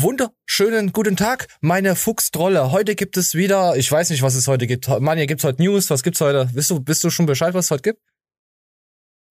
Wunderschönen 0.00 0.92
guten 0.92 1.16
Tag, 1.16 1.48
meine 1.60 1.96
Fuchstrolle. 1.96 2.70
Heute 2.70 2.94
gibt 2.94 3.16
es 3.16 3.34
wieder, 3.34 3.76
ich 3.76 3.90
weiß 3.90 4.10
nicht, 4.10 4.22
was 4.22 4.36
es 4.36 4.46
heute 4.46 4.68
gibt. 4.68 4.86
Manja, 4.86 5.26
gibt's 5.26 5.42
heute 5.42 5.60
News? 5.60 5.90
Was 5.90 6.04
gibt's 6.04 6.20
heute? 6.20 6.48
Bist 6.54 6.70
du, 6.70 6.78
bist 6.78 7.02
du 7.02 7.10
schon 7.10 7.26
Bescheid, 7.26 7.52
was 7.52 7.64
es 7.64 7.70
heute 7.72 7.82
gibt? 7.82 8.02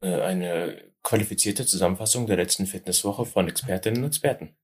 Äh, 0.04 0.20
eine 0.20 0.92
qualifizierte 1.04 1.66
Zusammenfassung 1.66 2.28
der 2.28 2.36
letzten 2.36 2.66
Fitnesswoche 2.66 3.26
von 3.26 3.48
Expertinnen 3.48 4.04
und 4.04 4.10
Experten. 4.10 4.58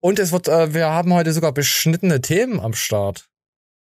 Und 0.00 0.20
es 0.20 0.30
wird, 0.30 0.46
äh, 0.46 0.74
wir 0.74 0.90
haben 0.90 1.12
heute 1.12 1.32
sogar 1.32 1.50
beschnittene 1.50 2.20
Themen 2.20 2.60
am 2.60 2.72
Start. 2.72 3.28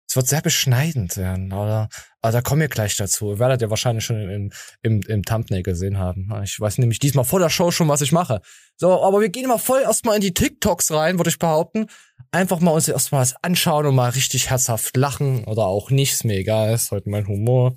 Es 0.08 0.16
wird 0.16 0.26
sehr 0.26 0.40
beschneidend 0.40 1.18
werden, 1.18 1.52
oder? 1.52 1.90
Aber 2.22 2.32
da 2.32 2.40
kommen 2.40 2.62
wir 2.62 2.68
gleich 2.68 2.96
dazu. 2.96 3.32
Ihr 3.32 3.38
werdet 3.38 3.60
ja 3.60 3.68
wahrscheinlich 3.68 4.06
schon 4.06 4.30
im, 4.30 4.52
im, 4.82 5.02
im 5.02 5.22
Thumbnail 5.22 5.62
gesehen 5.62 5.98
haben. 5.98 6.32
Ich 6.42 6.58
weiß 6.58 6.78
nämlich 6.78 6.98
diesmal 6.98 7.26
vor 7.26 7.40
der 7.40 7.50
Show 7.50 7.70
schon, 7.70 7.88
was 7.88 8.00
ich 8.00 8.10
mache. 8.10 8.40
So, 8.76 9.02
aber 9.02 9.20
wir 9.20 9.28
gehen 9.28 9.48
mal 9.48 9.58
voll 9.58 9.82
erstmal 9.82 10.16
in 10.16 10.22
die 10.22 10.32
TikToks 10.32 10.92
rein, 10.92 11.18
würde 11.18 11.28
ich 11.28 11.38
behaupten. 11.38 11.88
Einfach 12.30 12.60
mal 12.60 12.70
uns 12.70 12.88
erstmal 12.88 13.20
was 13.20 13.36
anschauen 13.42 13.84
und 13.84 13.94
mal 13.94 14.10
richtig 14.10 14.48
herzhaft 14.48 14.96
lachen 14.96 15.44
oder 15.44 15.66
auch 15.66 15.90
nicht. 15.90 16.14
Ist 16.14 16.24
mir 16.24 16.38
egal, 16.38 16.72
ist 16.72 16.90
heute 16.90 17.10
mein 17.10 17.28
Humor. 17.28 17.76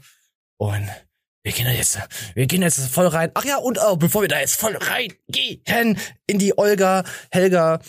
Und 0.55 0.89
wir 1.44 1.52
gehen 1.52 1.67
jetzt, 1.67 2.00
wir 2.34 2.45
gehen 2.45 2.61
jetzt 2.61 2.80
voll 2.88 3.08
rein. 3.08 3.31
Ach 3.34 3.44
ja, 3.44 3.58
und 3.58 3.80
auch, 3.80 3.98
bevor 3.98 4.22
wir 4.22 4.30
da 4.30 4.39
jetzt 4.39 4.55
voll 4.55 4.77
reingehen 4.77 5.98
in 6.27 6.39
die 6.39 6.58
Olga, 6.58 7.03
Helga, 7.30 7.81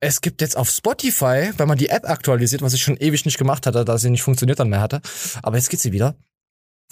es 0.00 0.22
gibt 0.22 0.40
jetzt 0.40 0.56
auf 0.56 0.70
Spotify, 0.70 1.52
wenn 1.56 1.68
man 1.68 1.78
die 1.78 1.90
App 1.90 2.08
aktualisiert, 2.08 2.62
was 2.62 2.72
ich 2.72 2.82
schon 2.82 2.96
ewig 2.96 3.24
nicht 3.26 3.38
gemacht 3.38 3.66
hatte, 3.66 3.84
da 3.84 3.98
sie 3.98 4.10
nicht 4.10 4.22
funktioniert 4.22 4.58
dann 4.58 4.70
mehr 4.70 4.80
hatte, 4.80 5.00
aber 5.42 5.56
jetzt 5.56 5.68
geht 5.68 5.80
sie 5.80 5.92
wieder. 5.92 6.16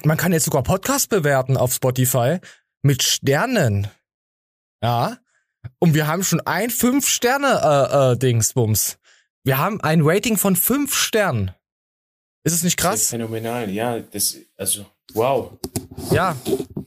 Man 0.05 0.17
kann 0.17 0.33
jetzt 0.33 0.45
sogar 0.45 0.63
Podcast 0.63 1.09
bewerten 1.09 1.57
auf 1.57 1.73
Spotify 1.73 2.39
mit 2.83 3.03
Sternen. 3.03 3.89
Ja. 4.83 5.19
Und 5.81 5.95
wir 5.95 6.07
haben 6.07 6.23
schon 6.23 6.41
ein 6.41 6.71
fünf 6.71 7.09
Sterne 7.09 8.17
äh, 8.21 8.25
äh. 8.25 8.85
Wir 9.45 9.59
haben 9.59 9.81
ein 9.81 10.01
Rating 10.03 10.37
von 10.37 10.55
fünf 10.55 10.95
Sternen. 10.95 11.53
Ist 12.45 12.53
es 12.53 12.63
nicht 12.63 12.77
krass? 12.77 13.09
Phänomenal, 13.09 13.71
ja. 13.71 13.99
Das, 13.99 14.37
also, 14.57 14.87
wow. 15.15 15.53
Ja, 16.11 16.37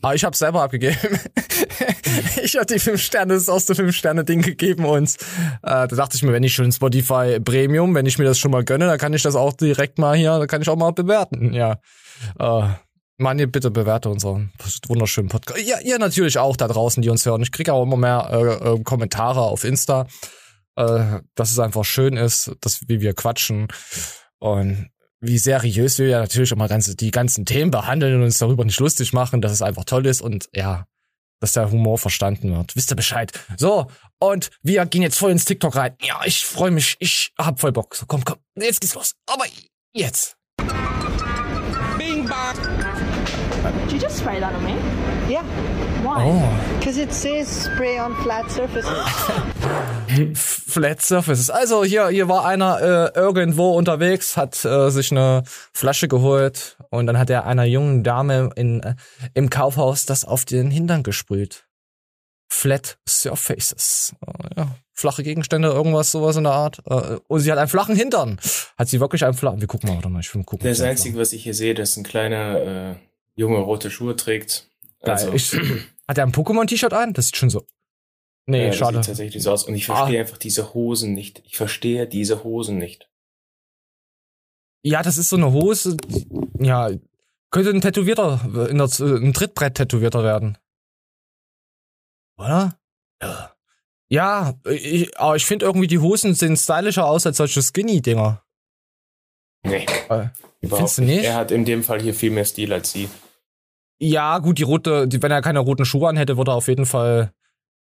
aber 0.02 0.16
ich 0.16 0.24
habe 0.24 0.36
selber 0.36 0.64
abgegeben. 0.64 0.98
ich 2.44 2.58
hatte 2.58 2.76
die 2.76 2.80
fünf 2.80 3.02
Sterne, 3.02 3.34
das 3.34 3.48
erste 3.48 3.76
fünf 3.76 3.96
Sterne 3.96 4.24
Ding 4.24 4.42
gegeben 4.42 4.86
und 4.86 5.10
äh, 5.10 5.18
da 5.62 5.88
dachte 5.88 6.16
ich 6.16 6.24
mir, 6.24 6.34
wenn 6.34 6.44
ich 6.44 6.54
schon 6.54 6.72
Spotify 6.72 7.40
Premium, 7.40 7.94
wenn 7.94 8.06
ich 8.06 8.18
mir 8.18 8.26
das 8.26 8.40
schon 8.40 8.52
mal 8.52 8.64
gönne, 8.64 8.88
dann 8.88 8.98
kann 8.98 9.14
ich 9.14 9.24
das 9.24 9.36
auch 9.36 9.54
direkt 9.54 10.00
mal 10.00 10.16
hier, 10.16 10.38
dann 10.40 10.48
kann 10.48 10.62
ich 10.62 10.70
auch 10.70 10.76
mal 10.78 10.92
bewerten. 10.92 11.54
Ja. 11.54 11.80
Äh, 12.40 12.70
Mann, 13.22 13.38
bitte 13.52 13.70
bewerte 13.70 14.10
unseren 14.10 14.52
wunderschönen 14.88 15.30
Podcast. 15.30 15.62
Ja, 15.62 15.80
ihr 15.80 16.00
natürlich 16.00 16.40
auch 16.40 16.58
da 16.58 16.68
draußen, 16.68 17.04
die 17.04 17.10
uns 17.10 17.26
hören. 17.26 17.42
Ich 17.44 17.52
kriege 17.52 17.72
auch 17.72 17.84
immer 17.84 17.98
mehr 17.98 18.30
äh, 18.32 18.70
äh, 18.70 18.84
Kommentare 18.84 19.42
auf 19.42 19.64
Insta, 19.64 20.08
äh, 20.76 21.20
dass 21.36 21.52
es 21.52 21.60
einfach 21.60 21.86
schön 21.86 22.18
ist, 22.18 22.52
dass 22.62 22.82
wie 22.88 23.00
wir 23.00 23.14
quatschen. 23.14 23.68
Und 24.40 24.90
wie 25.22 25.38
seriös 25.38 26.00
wir 26.00 26.08
ja 26.08 26.20
natürlich 26.20 26.52
immer 26.52 26.68
ganze, 26.68 26.96
die 26.96 27.12
ganzen 27.12 27.46
Themen 27.46 27.72
behandeln 27.72 28.16
und 28.16 28.24
uns 28.24 28.40
darüber 28.40 28.66
nicht 28.66 28.80
lustig 28.80 29.14
machen, 29.14 29.42
dass 29.42 29.52
es 29.52 29.62
einfach 29.62 29.86
toll 29.86 30.06
ist 30.08 30.22
und 30.22 30.50
ja, 30.54 30.86
dass 31.40 31.54
der 31.54 31.72
Humor 31.72 31.98
verstanden 31.98 32.56
wird. 32.56 32.76
Wisst 32.76 32.92
ihr 32.92 32.96
Bescheid? 32.96 33.32
So, 33.58 33.88
und 34.20 34.50
wir 34.64 34.86
gehen 34.88 35.04
jetzt 35.04 35.18
voll 35.18 35.32
ins 35.32 35.46
TikTok 35.46 35.76
rein. 35.76 35.96
Ja, 36.02 36.22
ich 36.26 36.46
freue 36.46 36.72
mich, 36.72 36.98
ich 37.00 37.32
hab 37.38 37.60
voll 37.60 37.72
Bock. 37.72 37.96
So, 37.96 38.06
komm, 38.08 38.26
komm, 38.26 38.38
jetzt 38.56 38.82
geht's 38.82 38.96
los. 38.96 39.14
Aber 39.28 39.46
jetzt. 39.94 40.38
Bing 41.98 42.28
bang. 42.28 43.01
Did 43.62 43.92
you 43.92 44.00
just 44.00 44.18
spray 44.18 44.40
that 44.40 44.54
on 44.56 44.64
me? 44.64 44.74
Yeah. 45.30 45.44
Why? 46.04 46.24
Oh. 46.26 46.78
Because 46.80 46.98
it 46.98 47.14
says 47.14 47.48
spray 47.48 48.00
on 48.00 48.16
flat 48.16 48.50
surfaces. 48.50 48.98
flat 50.68 51.02
surfaces. 51.02 51.52
Also 51.52 51.84
hier, 51.84 52.08
hier 52.10 52.28
war 52.28 52.46
einer 52.46 52.82
äh, 52.82 53.20
irgendwo 53.20 53.78
unterwegs, 53.78 54.36
hat 54.36 54.66
äh, 54.66 54.90
sich 54.90 55.12
eine 55.12 55.44
Flasche 55.46 56.08
geholt 56.08 56.78
und 56.90 57.06
dann 57.06 57.20
hat 57.20 57.30
er 57.30 57.46
einer 57.46 57.66
jungen 57.66 58.04
Dame 58.04 58.50
in, 58.56 58.82
äh, 58.82 58.96
im 59.36 59.52
Kaufhaus 59.52 60.06
das 60.08 60.26
auf 60.26 60.44
den 60.44 60.72
Hintern 60.72 61.04
gesprüht. 61.04 61.68
Flat 62.50 62.98
Surfaces. 63.08 64.16
Äh, 64.26 64.60
ja, 64.62 64.76
flache 64.92 65.22
Gegenstände, 65.22 65.68
irgendwas, 65.68 66.12
sowas 66.12 66.36
in 66.36 66.46
der 66.46 66.54
Art. 66.54 66.82
Äh, 66.90 67.18
und 67.28 67.42
sie 67.42 67.52
hat 67.52 67.60
einen 67.60 67.70
flachen 67.70 67.96
Hintern. 67.96 68.40
Hat 68.76 68.88
sie 68.88 69.00
wirklich 69.00 69.24
einen 69.24 69.36
flachen? 69.36 69.62
Wir 69.62 69.68
gucken 69.68 69.88
mal, 69.88 69.96
warte 69.96 70.10
mal, 70.10 70.20
ich 70.20 70.34
will 70.34 70.44
gucken. 70.44 70.68
Das 70.68 70.82
Einzige, 70.82 71.20
was 71.20 71.32
ich 71.32 71.44
hier 71.44 71.54
sehe, 71.54 71.76
dass 71.76 71.96
ein 71.96 72.04
kleiner 72.04 72.92
äh, 72.92 72.96
Junge 73.42 73.58
rote 73.58 73.92
Schuhe 73.92 74.16
trägt. 74.16 74.70
Also. 75.02 75.34
Ich, 75.34 75.52
hat 76.08 76.18
er 76.18 76.26
ein 76.26 76.32
Pokémon-T-Shirt 76.32 76.94
an? 76.94 77.14
Das 77.14 77.28
sieht 77.28 77.38
schon 77.38 77.50
so. 77.50 77.66
Nee, 78.46 78.68
ja, 78.68 78.74
schade. 78.74 78.98
Das 78.98 79.06
sieht 79.06 79.14
tatsächlich 79.14 79.44
so 79.44 79.52
aus. 79.52 79.66
Und 79.66 79.76
ich 79.76 79.86
verstehe 79.86 80.20
ah. 80.20 80.22
einfach 80.22 80.38
diese 80.38 80.74
Hosen 80.74 81.14
nicht. 81.14 81.42
Ich 81.46 81.58
verstehe 81.58 82.08
diese 82.08 82.44
Hosen 82.44 82.78
nicht. 82.78 83.10
Ja, 84.84 85.04
das 85.04 85.18
ist 85.18 85.30
so 85.30 85.36
eine 85.36 85.52
Hose. 85.52 85.98
Ja, 86.60 86.90
könnte 87.52 87.70
ein 87.72 87.82
Tätowierter, 87.82 88.68
in 88.70 88.78
der, 88.78 88.88
ein 89.00 89.34
Trittbrett-Tätowierter 89.34 90.24
werden. 90.24 90.58
Oder? 92.38 92.80
Ja. 93.22 93.56
Ja, 94.10 94.56
ich, 94.66 95.18
aber 95.18 95.38
ich 95.38 95.46
finde 95.46 95.66
irgendwie 95.66 95.88
die 95.88 96.00
Hosen 96.00 96.34
sehen 96.36 96.58
stylischer 96.58 97.06
aus 97.06 97.26
als 97.26 97.38
solche 97.38 97.62
Skinny-Dinger. 97.62 98.44
Nee. 99.64 99.86
Äh, 100.10 100.30
findest 100.60 100.98
du 100.98 101.04
nicht? 101.04 101.24
Er 101.24 101.36
hat 101.36 101.52
in 101.52 101.64
dem 101.64 101.84
Fall 101.84 102.02
hier 102.02 102.14
viel 102.14 102.32
mehr 102.32 102.44
Stil 102.46 102.74
als 102.74 102.92
sie. 102.92 103.10
Ja, 104.04 104.40
gut, 104.40 104.58
die 104.58 104.64
rote, 104.64 105.08
die, 105.08 105.22
wenn 105.22 105.32
er 105.32 105.44
keine 105.44 105.60
roten 105.60 105.86
Schuhe 105.86 106.10
an 106.10 106.18
hätte, 106.18 106.36
würde 106.36 106.52
er 106.52 106.56
auf 106.56 106.68
jeden 106.68 106.88
Fall, 106.88 107.32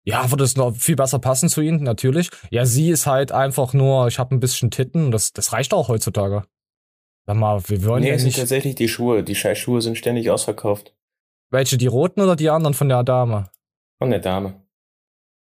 ja, 0.05 0.31
würde 0.31 0.45
es 0.45 0.55
noch 0.55 0.73
viel 0.73 0.95
besser 0.95 1.19
passen 1.19 1.49
zu 1.49 1.59
ihm, 1.59 1.83
natürlich. 1.83 2.29
Ja, 2.49 2.65
sie 2.65 2.89
ist 2.91 3.07
halt 3.07 3.33
einfach 3.33 3.73
nur, 3.73 4.07
ich 4.07 4.17
habe 4.17 4.33
ein 4.33 4.39
bisschen 4.39 4.71
Titten, 4.71 5.11
das, 5.11 5.33
das 5.33 5.51
reicht 5.51 5.73
auch 5.73 5.89
heutzutage. 5.89 6.43
Sag 7.25 7.35
mal, 7.35 7.61
wir 7.67 7.83
wollen 7.83 8.03
nee, 8.03 8.09
ja 8.09 8.15
es 8.15 8.23
nicht. 8.23 8.35
sind 8.35 8.43
tatsächlich 8.43 8.75
die 8.75 8.87
Schuhe. 8.87 9.21
Die 9.21 9.35
scheiß 9.35 9.57
Schuhe 9.57 9.81
sind 9.81 9.97
ständig 9.97 10.31
ausverkauft. 10.31 10.95
Welche, 11.49 11.77
die 11.77 11.87
roten 11.87 12.21
oder 12.21 12.37
die 12.37 12.49
anderen 12.49 12.73
von 12.73 12.87
der 12.87 13.03
Dame? 13.03 13.49
Von 13.99 14.09
der 14.09 14.19
Dame. 14.19 14.65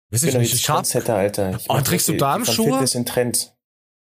Weiß 0.10 0.24
ich, 0.24 0.30
ich 0.30 0.40
nicht, 0.40 0.54
ich. 0.56 0.70
Alter. 0.70 1.58
Ich 1.58 1.70
oh, 1.70 1.80
trägst 1.82 2.08
du 2.08 2.14
Damenschuhe? 2.14 2.72
Fitness 2.72 2.96
in 2.96 3.06
Trends. 3.06 3.56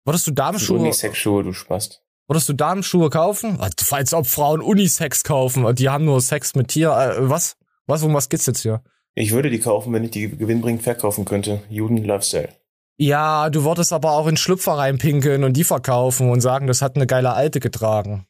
Wolltest 0.05 0.25
du 0.25 0.31
Damenschuhe? 0.31 0.79
Unisex-Schuhe, 0.79 1.43
du 1.43 1.53
Spast. 1.53 2.02
Würdest 2.27 2.47
du 2.49 2.53
Damenschuhe 2.53 3.09
kaufen? 3.09 3.59
Als 3.59 4.13
ob 4.13 4.27
Frauen 4.27 4.61
Unisex 4.61 5.23
kaufen. 5.23 5.75
Die 5.75 5.89
haben 5.89 6.05
nur 6.05 6.21
Sex 6.21 6.55
mit 6.55 6.69
Tier. 6.69 6.91
Äh, 6.91 7.29
was? 7.29 7.57
Was, 7.85 8.01
um 8.03 8.13
was 8.13 8.29
geht's 8.29 8.45
jetzt 8.45 8.61
hier? 8.61 8.81
Ich 9.13 9.31
würde 9.31 9.49
die 9.49 9.59
kaufen, 9.59 9.93
wenn 9.93 10.05
ich 10.05 10.11
die 10.11 10.29
gewinnbringend 10.29 10.83
verkaufen 10.83 11.25
könnte. 11.25 11.61
Juden 11.69 11.97
Lifestyle. 11.97 12.49
Ja, 12.97 13.49
du 13.49 13.63
würdest 13.63 13.91
aber 13.91 14.11
auch 14.11 14.27
in 14.27 14.37
Schlüpfer 14.37 14.73
reinpinkeln 14.73 15.43
und 15.43 15.53
die 15.53 15.63
verkaufen 15.63 16.29
und 16.29 16.41
sagen, 16.41 16.67
das 16.67 16.81
hat 16.81 16.95
eine 16.95 17.07
geile 17.07 17.33
Alte 17.33 17.59
getragen. 17.59 18.25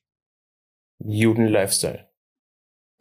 Juden 1.00 1.48
Lifestyle. 1.48 2.08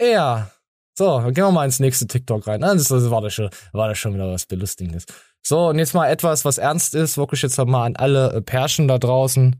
Ja. 0.00 0.50
So, 0.94 1.20
dann 1.20 1.32
gehen 1.32 1.44
wir 1.44 1.52
mal 1.52 1.64
ins 1.64 1.80
nächste 1.80 2.06
TikTok 2.06 2.46
rein. 2.46 2.60
Das, 2.60 2.88
das 2.88 3.10
war, 3.10 3.22
das 3.22 3.32
schon, 3.32 3.48
war 3.72 3.88
das 3.88 3.96
schon 3.96 4.12
wieder 4.12 4.30
was 4.30 4.44
Belustigendes. 4.44 5.06
So, 5.40 5.68
und 5.68 5.78
jetzt 5.78 5.94
mal 5.94 6.10
etwas, 6.10 6.44
was 6.44 6.58
ernst 6.58 6.94
ist. 6.94 7.16
Wirklich 7.16 7.42
jetzt 7.42 7.56
mal 7.58 7.86
an 7.86 7.96
alle 7.96 8.32
äh, 8.32 8.42
Pärchen 8.42 8.88
da 8.88 8.98
draußen. 8.98 9.56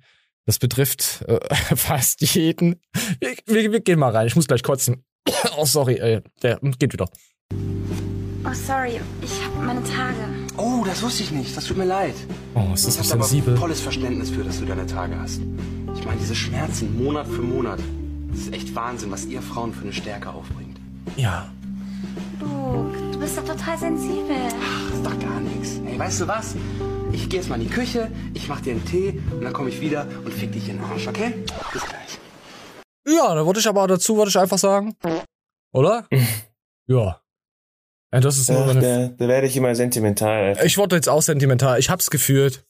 Das 0.47 0.59
betrifft 0.59 1.25
äh, 1.29 1.39
fast 1.77 2.21
jeden. 2.35 2.81
Wir, 3.21 3.37
wir, 3.47 3.73
wir, 3.73 3.81
gehen 3.81 3.99
mal 3.99 4.11
rein. 4.11 4.27
Ich 4.27 4.37
muss 4.37 4.47
gleich 4.47 4.63
kotzen. 4.63 5.05
oh, 5.57 5.65
sorry, 5.65 5.95
äh, 5.95 6.23
der 6.43 6.59
geht 6.79 6.93
wieder. 6.93 7.09
Oh, 8.45 8.53
sorry, 8.53 9.01
ich 9.23 9.45
habe 9.45 9.65
meine 9.65 9.85
Tage. 9.85 10.17
Oh, 10.57 10.85
das 10.85 11.03
wusste 11.03 11.23
ich 11.23 11.31
nicht. 11.31 11.57
Das 11.57 11.67
tut 11.67 11.77
mir 11.77 11.85
leid. 11.85 12.15
Oh, 12.55 12.75
ist 12.75 12.87
das 12.87 12.97
ich 12.97 13.03
so 13.03 13.09
sensibel. 13.09 13.53
Aber 13.53 13.61
volles 13.61 13.81
Verständnis 13.81 14.31
für, 14.31 14.43
dass 14.43 14.59
du 14.59 14.67
deine 14.67 14.87
Tage 14.87 15.19
hast. 15.19 15.41
Ich 15.95 16.05
meine, 16.05 16.19
diese 16.19 16.35
Schmerzen 16.35 17.03
Monat 17.03 17.29
für 17.29 17.43
Monat. 17.43 17.79
Das 18.31 18.41
ist 18.41 18.53
echt 18.53 18.75
Wahnsinn, 18.75 19.11
was 19.11 19.27
ihr 19.27 19.43
Frauen 19.43 19.73
für 19.73 19.83
eine 19.83 19.93
Stärke 19.93 20.31
aufbringt. 20.31 20.79
Ja. 21.17 21.51
Luke, 22.41 22.99
du 23.13 23.19
bist 23.19 23.39
doch 23.39 23.45
total 23.45 23.79
sensibel. 23.79 24.37
Ach, 24.61 24.95
ist 24.95 25.07
doch 25.07 25.19
gar 25.21 25.41
nichts. 25.41 25.81
Hey, 25.85 25.99
weißt 25.99 26.23
du 26.23 26.29
was? 26.29 26.57
Ich 27.13 27.29
gehe 27.29 27.41
jetzt 27.41 27.49
mal 27.49 27.61
in 27.61 27.69
die 27.69 27.73
Küche, 27.73 28.11
ich 28.35 28.49
mach 28.49 28.61
dir 28.61 28.73
einen 28.73 28.85
Tee 28.85 29.21
und 29.31 29.43
dann 29.43 29.53
komme 29.53 29.69
ich 29.69 29.81
wieder 29.81 30.07
und 30.25 30.33
fick 30.33 30.53
dich 30.53 30.69
in 30.69 30.77
den 30.77 30.85
Arsch, 30.85 31.07
okay? 31.07 31.35
Bis 31.73 31.83
gleich. 31.85 32.19
Ja, 33.07 33.35
da 33.35 33.45
würde 33.45 33.61
ich 33.61 33.69
aber 33.69 33.87
dazu, 33.87 34.17
würde 34.17 34.31
ich 34.31 34.39
einfach 34.39 34.59
sagen. 34.59 34.97
Oder? 35.73 36.07
ja. 36.87 37.21
Ja, 38.13 38.21
das 38.21 38.37
ist 38.37 38.51
Ach, 38.51 38.75
da, 38.75 39.09
da 39.09 39.29
werde 39.29 39.47
ich 39.47 39.57
immer 39.57 39.75
sentimental. 39.75 40.49
Alter. 40.49 40.65
Ich 40.65 40.77
wurde 40.79 40.97
jetzt 40.97 41.09
auch 41.09 41.23
sentimental. 41.23 41.79
Ich 41.79 41.91
hab's 41.91 42.11
gefühlt. 42.11 42.65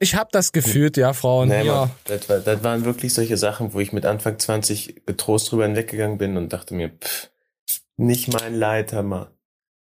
Ich 0.00 0.16
hab 0.16 0.32
das 0.32 0.52
gefühlt, 0.52 0.96
ja, 0.96 1.12
Frauen. 1.12 1.48
Nee, 1.48 1.64
ja. 1.64 1.90
das, 2.04 2.28
war, 2.28 2.38
das 2.40 2.62
waren 2.64 2.84
wirklich 2.84 3.14
solche 3.14 3.36
Sachen, 3.36 3.72
wo 3.72 3.80
ich 3.80 3.92
mit 3.92 4.04
Anfang 4.04 4.38
20 4.38 5.06
getrost 5.06 5.50
drüber 5.50 5.64
hinweggegangen 5.64 6.18
bin 6.18 6.36
und 6.36 6.52
dachte 6.52 6.74
mir, 6.74 6.90
pff, 6.90 7.30
nicht 7.96 8.32
mein 8.32 8.54
Leid, 8.54 8.92
Hammer. 8.92 9.30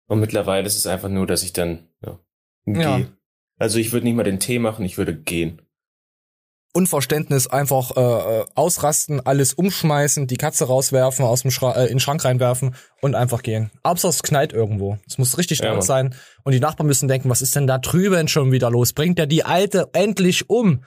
Und 0.07 0.19
mittlerweile 0.19 0.67
ist 0.67 0.75
es 0.75 0.87
einfach 0.87 1.09
nur, 1.09 1.25
dass 1.25 1.43
ich 1.43 1.53
dann 1.53 1.87
ja, 2.03 2.19
ja. 2.65 3.01
Also 3.61 3.77
ich 3.77 3.93
würde 3.93 4.07
nicht 4.07 4.15
mal 4.15 4.23
den 4.23 4.39
Tee 4.39 4.57
machen, 4.57 4.83
ich 4.83 4.97
würde 4.97 5.15
gehen. 5.15 5.61
Unverständnis 6.73 7.45
einfach 7.45 7.95
äh, 7.95 8.39
äh, 8.39 8.45
ausrasten, 8.55 9.23
alles 9.23 9.53
umschmeißen, 9.53 10.25
die 10.25 10.37
Katze 10.37 10.65
rauswerfen, 10.65 11.23
aus 11.23 11.43
dem 11.43 11.51
Schra 11.51 11.73
äh, 11.73 11.83
in 11.83 11.89
den 11.89 11.99
Schrank 11.99 12.25
reinwerfen 12.25 12.73
und 13.01 13.13
einfach 13.13 13.43
gehen. 13.43 13.69
Hauptsache 13.85 14.09
es 14.09 14.23
knallt 14.23 14.51
irgendwo. 14.51 14.97
Es 15.05 15.19
muss 15.19 15.37
richtig 15.37 15.59
Ja, 15.59 15.73
laut 15.73 15.83
sein. 15.83 16.15
Und 16.43 16.53
die 16.53 16.59
Nachbarn 16.59 16.87
müssen 16.87 17.07
denken, 17.07 17.29
was 17.29 17.43
ist 17.43 17.55
denn 17.55 17.67
da 17.67 17.77
drüben 17.77 18.27
schon 18.27 18.51
wieder 18.51 18.71
los? 18.71 18.93
Bringt 18.93 19.19
der 19.19 19.27
die 19.27 19.43
Alte 19.43 19.89
endlich 19.93 20.49
um? 20.49 20.83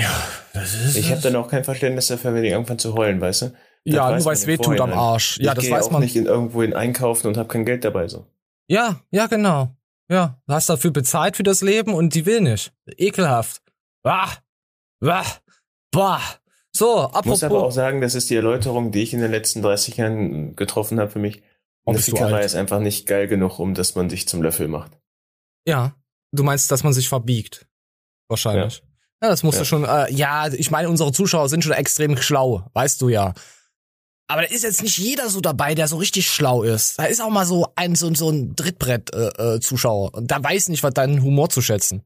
Ja, 0.00 0.10
das 0.54 0.74
ist. 0.74 0.96
Ich 0.96 1.12
habe 1.12 1.20
dann 1.20 1.36
auch 1.36 1.46
kein 1.46 1.62
Verständnis 1.62 2.08
dafür, 2.08 2.34
wenn 2.34 2.42
die 2.42 2.52
anfangen 2.52 2.80
zu 2.80 2.94
heulen, 2.94 3.20
weißt 3.20 3.42
du? 3.42 3.46
Das 3.84 3.94
ja, 3.94 4.10
weiß 4.10 4.24
nur 4.24 4.26
weil 4.26 4.34
es 4.34 4.46
weh 4.48 4.56
tut 4.56 4.80
am. 4.80 4.92
Arsch. 4.92 5.38
Ja, 5.38 5.52
ich 5.52 5.54
das 5.54 5.64
gehe 5.66 5.72
weiß 5.72 5.86
auch 5.86 5.90
man. 5.92 6.02
nicht 6.02 6.16
in 6.16 6.26
irgendwo 6.26 6.62
in 6.62 6.74
einkaufen 6.74 7.28
und 7.28 7.36
habe 7.36 7.48
kein 7.48 7.64
Geld 7.64 7.84
dabei 7.84 8.08
so. 8.08 8.26
Ja, 8.66 9.02
ja, 9.12 9.28
genau. 9.28 9.76
Ja, 10.10 10.38
du 10.46 10.52
hast 10.54 10.68
dafür 10.68 10.90
bezahlt 10.90 11.36
für 11.36 11.42
das 11.42 11.62
Leben 11.62 11.94
und 11.94 12.14
die 12.14 12.26
will 12.26 12.40
nicht. 12.40 12.72
Ekelhaft. 12.86 13.62
Ah, 14.02 14.30
ah, 15.02 15.24
bah. 15.90 16.20
So, 16.76 17.08
Ich 17.20 17.24
muss 17.24 17.42
aber 17.44 17.54
auch 17.54 17.58
apropos. 17.58 17.74
sagen, 17.74 18.00
das 18.00 18.14
ist 18.16 18.28
die 18.30 18.34
Erläuterung, 18.36 18.90
die 18.90 19.02
ich 19.02 19.14
in 19.14 19.20
den 19.20 19.30
letzten 19.30 19.62
30 19.62 19.96
Jahren 19.96 20.56
getroffen 20.56 20.98
habe 20.98 21.10
für 21.10 21.20
mich. 21.20 21.42
Eine 21.86 21.98
du 21.98 22.02
Fickerei 22.02 22.44
ist 22.44 22.54
einfach 22.56 22.80
nicht 22.80 23.06
geil 23.06 23.28
genug, 23.28 23.58
um 23.60 23.74
dass 23.74 23.94
man 23.94 24.10
sich 24.10 24.26
zum 24.26 24.42
Löffel 24.42 24.66
macht. 24.68 24.90
Ja, 25.66 25.94
du 26.32 26.42
meinst, 26.42 26.70
dass 26.72 26.82
man 26.82 26.92
sich 26.92 27.08
verbiegt. 27.08 27.66
Wahrscheinlich. 28.28 28.82
Ja, 29.22 29.28
das 29.28 29.42
musst 29.44 29.58
du 29.58 29.60
Ja. 29.62 29.64
schon. 29.66 29.84
Äh, 29.84 30.10
ja, 30.12 30.48
ich 30.52 30.70
meine, 30.70 30.88
unsere 30.88 31.12
Zuschauer 31.12 31.48
sind 31.48 31.62
schon 31.62 31.72
extrem 31.74 32.16
schlau, 32.16 32.66
weißt 32.72 33.00
du 33.00 33.08
ja. 33.08 33.34
Aber 34.26 34.42
da 34.42 34.48
ist 34.48 34.64
jetzt 34.64 34.82
nicht 34.82 34.96
jeder 34.96 35.28
so 35.28 35.40
dabei, 35.40 35.74
der 35.74 35.86
so 35.86 35.96
richtig 35.96 36.28
schlau 36.30 36.62
ist. 36.62 36.98
Da 36.98 37.04
ist 37.04 37.20
auch 37.20 37.30
mal 37.30 37.44
so 37.44 37.68
ein 37.76 37.94
so, 37.94 38.12
so 38.14 38.30
ein 38.30 38.56
Drittbrett-Zuschauer 38.56 39.54
äh, 39.56 39.60
Zuschauer. 39.60 40.14
und 40.14 40.30
der 40.30 40.42
weiß 40.42 40.70
nicht, 40.70 40.82
was 40.82 40.94
deinen 40.94 41.22
Humor 41.22 41.50
zu 41.50 41.60
schätzen. 41.60 42.02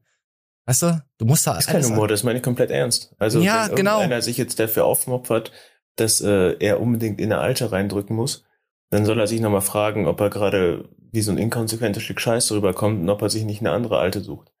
Weißt 0.65 0.81
du? 0.83 1.03
Du 1.17 1.25
musst 1.25 1.47
da 1.47 1.55
Das 1.55 1.65
ist 1.65 1.71
kein 1.71 1.83
Humor, 1.83 2.07
das 2.07 2.23
meine 2.23 2.37
ich 2.37 2.43
komplett 2.43 2.71
ernst. 2.71 3.15
Also 3.17 3.39
Ja, 3.39 3.69
wenn 3.69 3.75
genau. 3.77 3.97
irgendeiner 3.97 4.21
sich 4.21 4.37
jetzt 4.37 4.59
dafür 4.59 4.85
aufmopfert, 4.85 5.51
dass 5.95 6.21
äh, 6.21 6.55
er 6.59 6.79
unbedingt 6.81 7.19
in 7.19 7.31
eine 7.31 7.41
Alte 7.41 7.71
reindrücken 7.71 8.15
muss, 8.15 8.43
dann 8.89 9.05
soll 9.05 9.19
er 9.19 9.27
sich 9.27 9.39
nochmal 9.39 9.61
fragen, 9.61 10.05
ob 10.07 10.19
er 10.19 10.29
gerade 10.29 10.89
wie 11.11 11.21
so 11.21 11.31
ein 11.31 11.37
inkonsequentes 11.37 12.03
Stück 12.03 12.21
Scheiß 12.21 12.51
rüberkommt 12.51 13.01
und 13.01 13.09
ob 13.09 13.21
er 13.21 13.29
sich 13.29 13.45
nicht 13.45 13.61
eine 13.61 13.71
andere 13.71 13.97
Alte 13.97 14.21
sucht. 14.21 14.51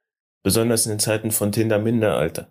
Besonders 0.43 0.85
in 0.85 0.93
den 0.93 0.99
Zeiten 0.99 1.31
von 1.31 1.51
Tinder 1.51 1.79
Minder, 1.79 2.15
Alter. 2.15 2.47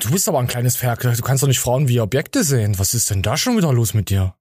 Du 0.00 0.10
bist 0.10 0.28
aber 0.28 0.40
ein 0.40 0.48
kleines 0.48 0.76
Ferkel. 0.76 1.14
Du 1.14 1.22
kannst 1.22 1.42
doch 1.42 1.48
nicht 1.48 1.60
Frauen 1.60 1.88
wie 1.88 2.00
Objekte 2.00 2.42
sehen. 2.42 2.78
Was 2.78 2.92
ist 2.92 3.10
denn 3.10 3.22
da 3.22 3.36
schon 3.36 3.56
wieder 3.56 3.72
los 3.72 3.94
mit 3.94 4.10
dir? 4.10 4.34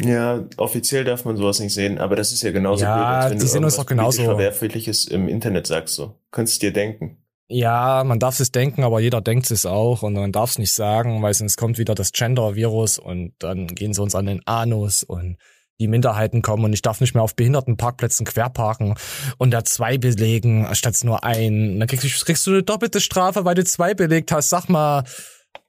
Ja, 0.00 0.44
offiziell 0.56 1.04
darf 1.04 1.24
man 1.24 1.36
sowas 1.36 1.60
nicht 1.60 1.74
sehen, 1.74 1.98
aber 1.98 2.16
das 2.16 2.32
ist 2.32 2.42
ja 2.42 2.50
genauso 2.50 2.84
Ja, 2.84 2.94
blöd, 2.94 3.06
als 3.06 3.24
wenn 3.30 3.38
die 3.38 3.44
du 3.44 3.50
sehen 3.50 3.64
uns 3.64 3.76
doch 3.76 3.86
genauso. 3.86 4.22
Verwerfliches 4.24 5.06
im 5.06 5.28
Internet 5.28 5.66
sagst 5.66 5.94
so. 5.94 6.14
Könntest 6.30 6.62
dir 6.62 6.72
denken. 6.72 7.18
Ja, 7.48 8.02
man 8.04 8.18
darf 8.18 8.40
es 8.40 8.50
denken, 8.50 8.82
aber 8.82 9.00
jeder 9.00 9.20
denkt 9.20 9.50
es 9.50 9.66
auch 9.66 10.02
und 10.02 10.14
man 10.14 10.32
darf 10.32 10.50
es 10.50 10.58
nicht 10.58 10.72
sagen, 10.72 11.22
weil 11.22 11.34
sonst 11.34 11.56
kommt 11.56 11.78
wieder 11.78 11.94
das 11.94 12.12
Gender-Virus 12.12 12.98
und 12.98 13.34
dann 13.40 13.66
gehen 13.66 13.92
sie 13.92 14.00
uns 14.00 14.14
an 14.14 14.26
den 14.26 14.40
Anus 14.46 15.02
und 15.02 15.36
die 15.80 15.88
Minderheiten 15.88 16.42
kommen 16.42 16.64
und 16.64 16.72
ich 16.72 16.82
darf 16.82 17.00
nicht 17.00 17.14
mehr 17.14 17.22
auf 17.22 17.34
Behindertenparkplätzen 17.34 18.24
querparken 18.26 18.94
und 19.38 19.50
da 19.50 19.64
zwei 19.64 19.98
belegen 19.98 20.68
statt 20.74 20.96
nur 21.02 21.24
ein. 21.24 21.78
Dann 21.80 21.88
kriegst 21.88 22.04
du, 22.04 22.24
kriegst 22.24 22.46
du 22.46 22.50
eine 22.52 22.62
doppelte 22.62 23.00
Strafe, 23.00 23.44
weil 23.44 23.54
du 23.54 23.64
zwei 23.64 23.94
belegt 23.94 24.30
hast. 24.32 24.50
Sag 24.50 24.68
mal, 24.68 25.04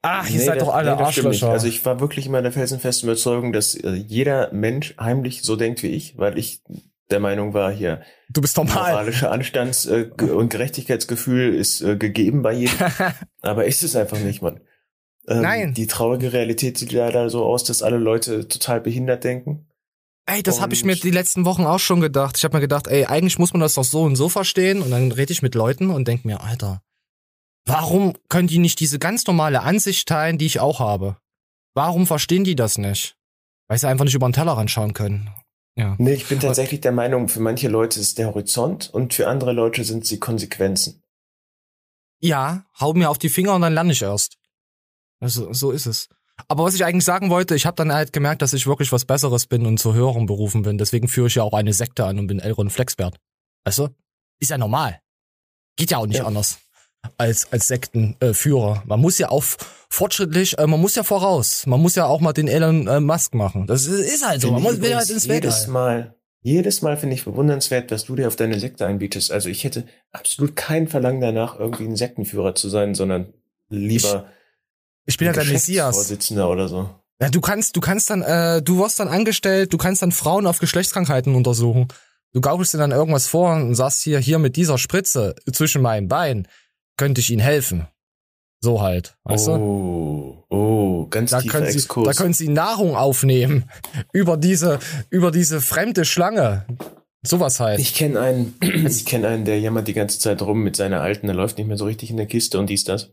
ach, 0.02 0.28
ihr 0.30 0.38
Nee, 0.38 0.44
seid 0.44 0.56
das- 0.60 0.64
doch 0.68 0.74
alle 0.74 0.94
nee. 0.94 1.02
Arschlöcher. 1.02 1.50
Also 1.50 1.66
ich 1.66 1.84
war 1.84 2.00
wirklich 2.00 2.26
immer 2.26 2.42
der 2.42 2.52
felsenfesten 2.52 3.08
Überzeugung, 3.08 3.52
dass 3.52 3.74
äh, 3.74 3.90
jeder 3.92 4.52
Mensch 4.52 4.94
heimlich 5.00 5.42
so 5.42 5.56
denkt 5.56 5.82
wie 5.82 5.88
ich, 5.88 6.16
weil 6.18 6.38
ich 6.38 6.62
der 7.10 7.20
Meinung 7.20 7.52
war, 7.52 7.70
hier 7.72 8.00
du 8.30 8.40
bist 8.40 8.56
normal. 8.56 8.92
moralische 8.92 9.30
Anstands- 9.30 9.86
äh, 9.86 10.10
und 10.22 10.48
Gerechtigkeitsgefühl 10.50 11.54
ist 11.54 11.80
äh, 11.82 11.96
gegeben 11.96 12.42
bei 12.42 12.52
jedem, 12.52 12.76
aber 13.42 13.64
ist 13.66 13.82
es 13.82 13.96
einfach 13.96 14.18
nicht, 14.18 14.42
Mann. 14.42 14.60
Ähm, 15.28 15.40
Nein. 15.42 15.74
Die 15.74 15.86
traurige 15.86 16.32
Realität 16.32 16.78
sieht 16.78 16.92
leider 16.92 17.28
so 17.30 17.44
aus, 17.44 17.64
dass 17.64 17.82
alle 17.82 17.96
Leute 17.98 18.46
total 18.48 18.80
behindert 18.80 19.24
denken. 19.24 19.66
Ey, 20.26 20.42
das 20.42 20.60
habe 20.60 20.72
ich 20.72 20.84
mir 20.84 20.96
die 20.96 21.10
letzten 21.10 21.44
Wochen 21.44 21.64
auch 21.64 21.78
schon 21.78 22.00
gedacht. 22.00 22.38
Ich 22.38 22.44
habe 22.44 22.56
mir 22.56 22.62
gedacht, 22.62 22.86
ey, 22.86 23.04
eigentlich 23.04 23.38
muss 23.38 23.52
man 23.52 23.60
das 23.60 23.74
doch 23.74 23.84
so 23.84 24.02
und 24.02 24.16
so 24.16 24.28
verstehen. 24.30 24.80
Und 24.80 24.90
dann 24.90 25.12
rede 25.12 25.32
ich 25.32 25.42
mit 25.42 25.54
Leuten 25.54 25.90
und 25.90 26.08
denk 26.08 26.24
mir, 26.24 26.40
Alter, 26.40 26.82
warum 27.66 28.14
können 28.30 28.48
die 28.48 28.58
nicht 28.58 28.80
diese 28.80 28.98
ganz 28.98 29.26
normale 29.26 29.60
Ansicht 29.62 30.08
teilen, 30.08 30.38
die 30.38 30.46
ich 30.46 30.60
auch 30.60 30.80
habe? 30.80 31.18
Warum 31.74 32.06
verstehen 32.06 32.44
die 32.44 32.56
das 32.56 32.78
nicht? 32.78 33.16
Weil 33.68 33.78
sie 33.78 33.88
einfach 33.88 34.04
nicht 34.04 34.14
über 34.14 34.28
den 34.28 34.32
Tellerrand 34.32 34.70
schauen 34.70 34.94
können. 34.94 35.30
Ja. 35.76 35.96
Nee, 35.98 36.14
ich 36.14 36.28
bin 36.28 36.40
tatsächlich 36.40 36.80
der 36.80 36.92
Meinung, 36.92 37.28
für 37.28 37.40
manche 37.40 37.68
Leute 37.68 37.98
ist 38.00 38.18
der 38.18 38.28
Horizont 38.28 38.88
und 38.90 39.12
für 39.12 39.28
andere 39.28 39.52
Leute 39.52 39.84
sind 39.84 40.06
sie 40.06 40.20
Konsequenzen. 40.20 41.02
Ja, 42.20 42.64
hau 42.80 42.94
mir 42.94 43.10
auf 43.10 43.18
die 43.18 43.28
Finger 43.28 43.54
und 43.54 43.62
dann 43.62 43.74
lerne 43.74 43.92
ich 43.92 44.02
erst. 44.02 44.38
Also, 45.20 45.52
so 45.52 45.72
ist 45.72 45.86
es. 45.86 46.08
Aber 46.48 46.64
was 46.64 46.74
ich 46.74 46.84
eigentlich 46.84 47.04
sagen 47.04 47.30
wollte, 47.30 47.54
ich 47.54 47.64
habe 47.66 47.76
dann 47.76 47.92
halt 47.92 48.12
gemerkt, 48.12 48.42
dass 48.42 48.52
ich 48.52 48.66
wirklich 48.66 48.90
was 48.92 49.04
Besseres 49.04 49.46
bin 49.46 49.66
und 49.66 49.78
zu 49.78 49.94
höheren 49.94 50.26
Berufen 50.26 50.62
bin. 50.62 50.78
Deswegen 50.78 51.08
führe 51.08 51.28
ich 51.28 51.36
ja 51.36 51.42
auch 51.44 51.52
eine 51.52 51.72
Sekte 51.72 52.04
an 52.04 52.18
und 52.18 52.26
bin 52.26 52.40
Elron 52.40 52.70
Flexbert. 52.70 53.16
Weißt 53.64 53.78
du? 53.78 53.88
Ist 54.40 54.50
ja 54.50 54.58
normal. 54.58 55.00
Geht 55.76 55.90
ja 55.92 55.98
auch 55.98 56.06
nicht 56.06 56.18
Ja. 56.18 56.26
anders 56.26 56.58
als 57.18 57.52
als 57.52 57.68
Sektenführer. 57.68 58.82
Äh, 58.82 58.86
man 58.86 59.00
muss 59.00 59.18
ja 59.18 59.28
auch 59.28 59.44
fortschrittlich, 59.90 60.58
äh, 60.58 60.66
man 60.66 60.80
muss 60.80 60.94
ja 60.94 61.02
voraus. 61.02 61.66
Man 61.66 61.80
muss 61.80 61.94
ja 61.94 62.06
auch 62.06 62.20
mal 62.20 62.32
den 62.32 62.48
Elon 62.48 62.86
äh, 62.88 63.00
Musk 63.00 63.34
machen. 63.34 63.66
Das 63.66 63.86
ist, 63.86 64.00
ist 64.14 64.26
halt 64.26 64.40
so. 64.40 64.50
Man 64.50 64.62
muss 64.62 64.80
will 64.80 64.94
halt 64.96 65.10
ins 65.10 65.26
jedes 65.26 65.28
Weltall. 65.28 65.68
Mal, 65.68 66.14
jedes 66.42 66.82
Mal 66.82 66.96
finde 66.96 67.14
ich 67.14 67.24
bewundernswert, 67.24 67.90
was 67.90 68.04
du 68.06 68.16
dir 68.16 68.26
auf 68.26 68.36
deine 68.36 68.58
Sekte 68.58 68.86
einbietest. 68.86 69.30
Also 69.32 69.48
ich 69.48 69.64
hätte 69.64 69.84
absolut 70.12 70.56
kein 70.56 70.88
Verlangen 70.88 71.20
danach, 71.20 71.58
irgendwie 71.58 71.84
ein 71.84 71.96
Sektenführer 71.96 72.54
zu 72.54 72.68
sein, 72.68 72.94
sondern 72.94 73.32
lieber 73.68 74.26
Ich 74.28 74.43
bin 75.16 75.26
ja 75.26 75.32
der 75.32 75.44
Messias. 75.44 75.90
Geschäftsvorsitzender 75.90 76.48
oder 76.48 76.68
so. 76.68 76.90
Ja, 77.20 77.28
du 77.28 77.40
kannst, 77.40 77.76
du 77.76 77.80
kannst 77.80 78.10
dann, 78.10 78.22
äh, 78.22 78.62
du 78.62 78.78
wirst 78.78 78.98
dann 78.98 79.08
angestellt, 79.08 79.72
du 79.72 79.78
kannst 79.78 80.02
dann 80.02 80.12
Frauen 80.12 80.46
auf 80.46 80.58
Geschlechtskrankheiten 80.58 81.34
untersuchen. 81.34 81.88
Du 82.32 82.40
gaukelst 82.40 82.74
dir 82.74 82.78
dann 82.78 82.90
irgendwas 82.90 83.28
vor 83.28 83.54
und 83.54 83.74
sagst 83.74 84.02
hier, 84.02 84.18
hier 84.18 84.38
mit 84.38 84.56
dieser 84.56 84.76
Spritze 84.76 85.36
zwischen 85.52 85.82
meinen 85.82 86.08
Beinen 86.08 86.48
könnte 86.96 87.20
ich 87.20 87.30
ihnen 87.30 87.40
helfen. 87.40 87.86
So 88.60 88.80
halt, 88.80 89.16
weißt 89.24 89.48
du? 89.48 89.52
oh, 89.52 90.44
oh, 90.48 91.06
ganz 91.08 91.30
Da 91.30 91.40
tiefer 91.40 91.58
können, 91.58 91.70
sie, 91.70 91.78
Exkurs. 91.78 92.06
da 92.06 92.12
können 92.14 92.32
sie 92.32 92.48
Nahrung 92.48 92.96
aufnehmen 92.96 93.64
über 94.12 94.36
diese, 94.36 94.78
über 95.10 95.30
diese 95.30 95.60
fremde 95.60 96.04
Schlange. 96.04 96.64
Sowas 97.22 97.60
halt. 97.60 97.78
ich 97.78 97.94
kenne 97.94 98.20
einen, 98.20 98.54
ich 98.62 99.04
kenne 99.04 99.28
einen, 99.28 99.44
der 99.44 99.60
jammert 99.60 99.86
die 99.86 99.94
ganze 99.94 100.18
Zeit 100.18 100.42
rum 100.42 100.62
mit 100.62 100.76
seiner 100.76 101.00
alten, 101.00 101.26
der 101.26 101.36
läuft 101.36 101.58
nicht 101.58 101.66
mehr 101.66 101.78
so 101.78 101.84
richtig 101.84 102.10
in 102.10 102.16
der 102.16 102.26
Kiste 102.26 102.58
und 102.58 102.68
dies, 102.68 102.84
das. 102.84 103.10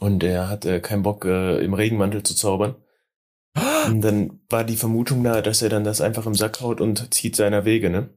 Und 0.00 0.22
er 0.22 0.48
hat 0.48 0.64
äh, 0.64 0.80
keinen 0.80 1.02
Bock, 1.02 1.24
äh, 1.24 1.58
im 1.64 1.74
Regenmantel 1.74 2.22
zu 2.22 2.34
zaubern. 2.34 2.76
Und 3.86 4.02
dann 4.02 4.40
war 4.48 4.64
die 4.64 4.76
Vermutung 4.76 5.22
nahe, 5.22 5.42
dass 5.42 5.62
er 5.62 5.68
dann 5.68 5.84
das 5.84 6.00
einfach 6.00 6.26
im 6.26 6.34
Sack 6.34 6.60
haut 6.60 6.80
und 6.80 7.14
zieht 7.14 7.36
seiner 7.36 7.64
Wege, 7.64 7.88
ne? 7.88 8.10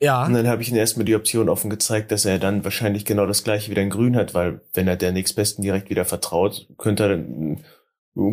ja. 0.00 0.24
Und 0.24 0.32
dann 0.32 0.48
habe 0.48 0.62
ich 0.62 0.70
ihm 0.70 0.76
erstmal 0.76 1.04
die 1.04 1.14
Option 1.14 1.48
offen 1.48 1.70
gezeigt, 1.70 2.10
dass 2.10 2.24
er 2.24 2.38
dann 2.38 2.64
wahrscheinlich 2.64 3.04
genau 3.04 3.26
das 3.26 3.44
gleiche 3.44 3.70
wieder 3.70 3.82
in 3.82 3.90
Grün 3.90 4.16
hat, 4.16 4.34
weil 4.34 4.62
wenn 4.72 4.88
er 4.88 4.96
der 4.96 5.12
nächstbesten 5.12 5.62
direkt 5.62 5.90
wieder 5.90 6.04
vertraut, 6.06 6.66
könnte 6.78 7.02
er 7.02 7.08
dann 7.10 7.62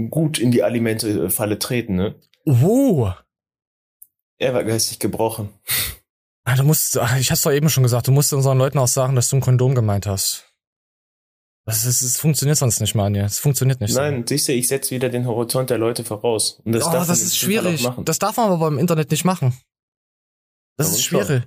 gut 0.10 0.40
in 0.40 0.52
die 0.52 0.64
Alimente-Falle 0.64 1.60
treten, 1.60 1.96
ne? 1.96 2.16
Uh. 2.46 3.12
Er 4.38 4.54
war 4.54 4.64
geistig 4.64 5.00
gebrochen. 5.00 5.50
Ah, 6.46 6.56
Du 6.56 6.64
musst, 6.64 6.98
ich 7.20 7.30
hab's 7.30 7.42
doch 7.42 7.52
eben 7.52 7.70
schon 7.70 7.84
gesagt, 7.84 8.08
du 8.08 8.12
musst 8.14 8.32
unseren 8.32 8.58
Leuten 8.58 8.78
auch 8.78 8.88
sagen, 8.88 9.16
dass 9.16 9.30
du 9.30 9.36
ein 9.36 9.42
Kondom 9.42 9.76
gemeint 9.76 10.08
hast. 10.08 10.47
Das, 11.68 11.84
ist, 11.84 12.02
das 12.02 12.18
funktioniert 12.18 12.58
sonst 12.58 12.80
nicht, 12.80 12.96
Manja. 12.96 13.26
Es 13.26 13.40
funktioniert 13.40 13.82
nicht 13.82 13.94
Nein, 13.94 14.24
siehst 14.26 14.48
du, 14.48 14.54
ich 14.54 14.70
setze 14.70 14.96
wieder 14.96 15.10
den 15.10 15.28
Horizont 15.28 15.70
der 15.70 15.78
Leute 15.78 16.06
voraus. 16.06 16.62
Und 16.64 16.72
das 16.72 16.86
so. 16.86 16.90
Oh, 16.90 16.94
darf 16.94 17.08
das 17.08 17.22
ist 17.22 17.38
schwierig. 17.38 17.86
Das 18.06 18.20
darf 18.20 18.38
man 18.38 18.46
aber 18.46 18.58
beim 18.58 18.80
Internet 18.80 19.12
nicht 19.12 19.26
machen. 19.26 19.54
Das 20.78 20.88
Bei 20.88 20.92
ist 20.92 20.98
uns 20.98 21.04
schon. 21.04 21.26
schwierig. 21.26 21.44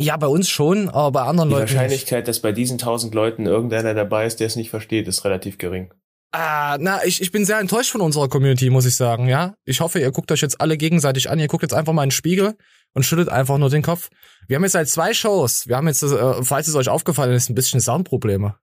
Ja, 0.00 0.16
bei 0.16 0.26
uns 0.26 0.48
schon, 0.48 0.88
aber 0.88 1.12
bei 1.12 1.22
anderen 1.22 1.50
die 1.50 1.54
Leuten 1.54 1.64
nicht. 1.64 1.74
Wahrscheinlichkeit, 1.74 2.28
dass 2.28 2.40
bei 2.40 2.52
diesen 2.52 2.78
tausend 2.78 3.14
Leuten 3.14 3.44
irgendeiner 3.44 3.92
dabei 3.92 4.24
ist, 4.24 4.40
der 4.40 4.46
es 4.46 4.56
nicht 4.56 4.70
versteht, 4.70 5.06
ist 5.06 5.26
relativ 5.26 5.58
gering. 5.58 5.92
Ah, 6.32 6.78
na, 6.80 7.04
ich, 7.04 7.20
ich 7.20 7.30
bin 7.30 7.44
sehr 7.44 7.58
enttäuscht 7.58 7.90
von 7.90 8.00
unserer 8.00 8.28
Community, 8.30 8.70
muss 8.70 8.86
ich 8.86 8.96
sagen, 8.96 9.28
ja. 9.28 9.54
Ich 9.66 9.80
hoffe, 9.80 9.98
ihr 9.98 10.10
guckt 10.12 10.32
euch 10.32 10.40
jetzt 10.40 10.62
alle 10.62 10.78
gegenseitig 10.78 11.28
an. 11.28 11.38
Ihr 11.38 11.48
guckt 11.48 11.62
jetzt 11.62 11.74
einfach 11.74 11.92
mal 11.92 12.04
in 12.04 12.08
den 12.08 12.12
Spiegel 12.12 12.54
und 12.94 13.02
schüttelt 13.02 13.28
einfach 13.28 13.58
nur 13.58 13.68
den 13.68 13.82
Kopf. 13.82 14.08
Wir 14.46 14.56
haben 14.56 14.62
jetzt 14.62 14.72
seit 14.72 14.88
zwei 14.88 15.12
Shows. 15.12 15.66
Wir 15.66 15.76
haben 15.76 15.88
jetzt, 15.88 16.02
äh, 16.02 16.42
falls 16.42 16.68
es 16.68 16.74
euch 16.74 16.88
aufgefallen 16.88 17.34
ist, 17.34 17.50
ein 17.50 17.54
bisschen 17.54 17.80
Soundprobleme. 17.80 18.54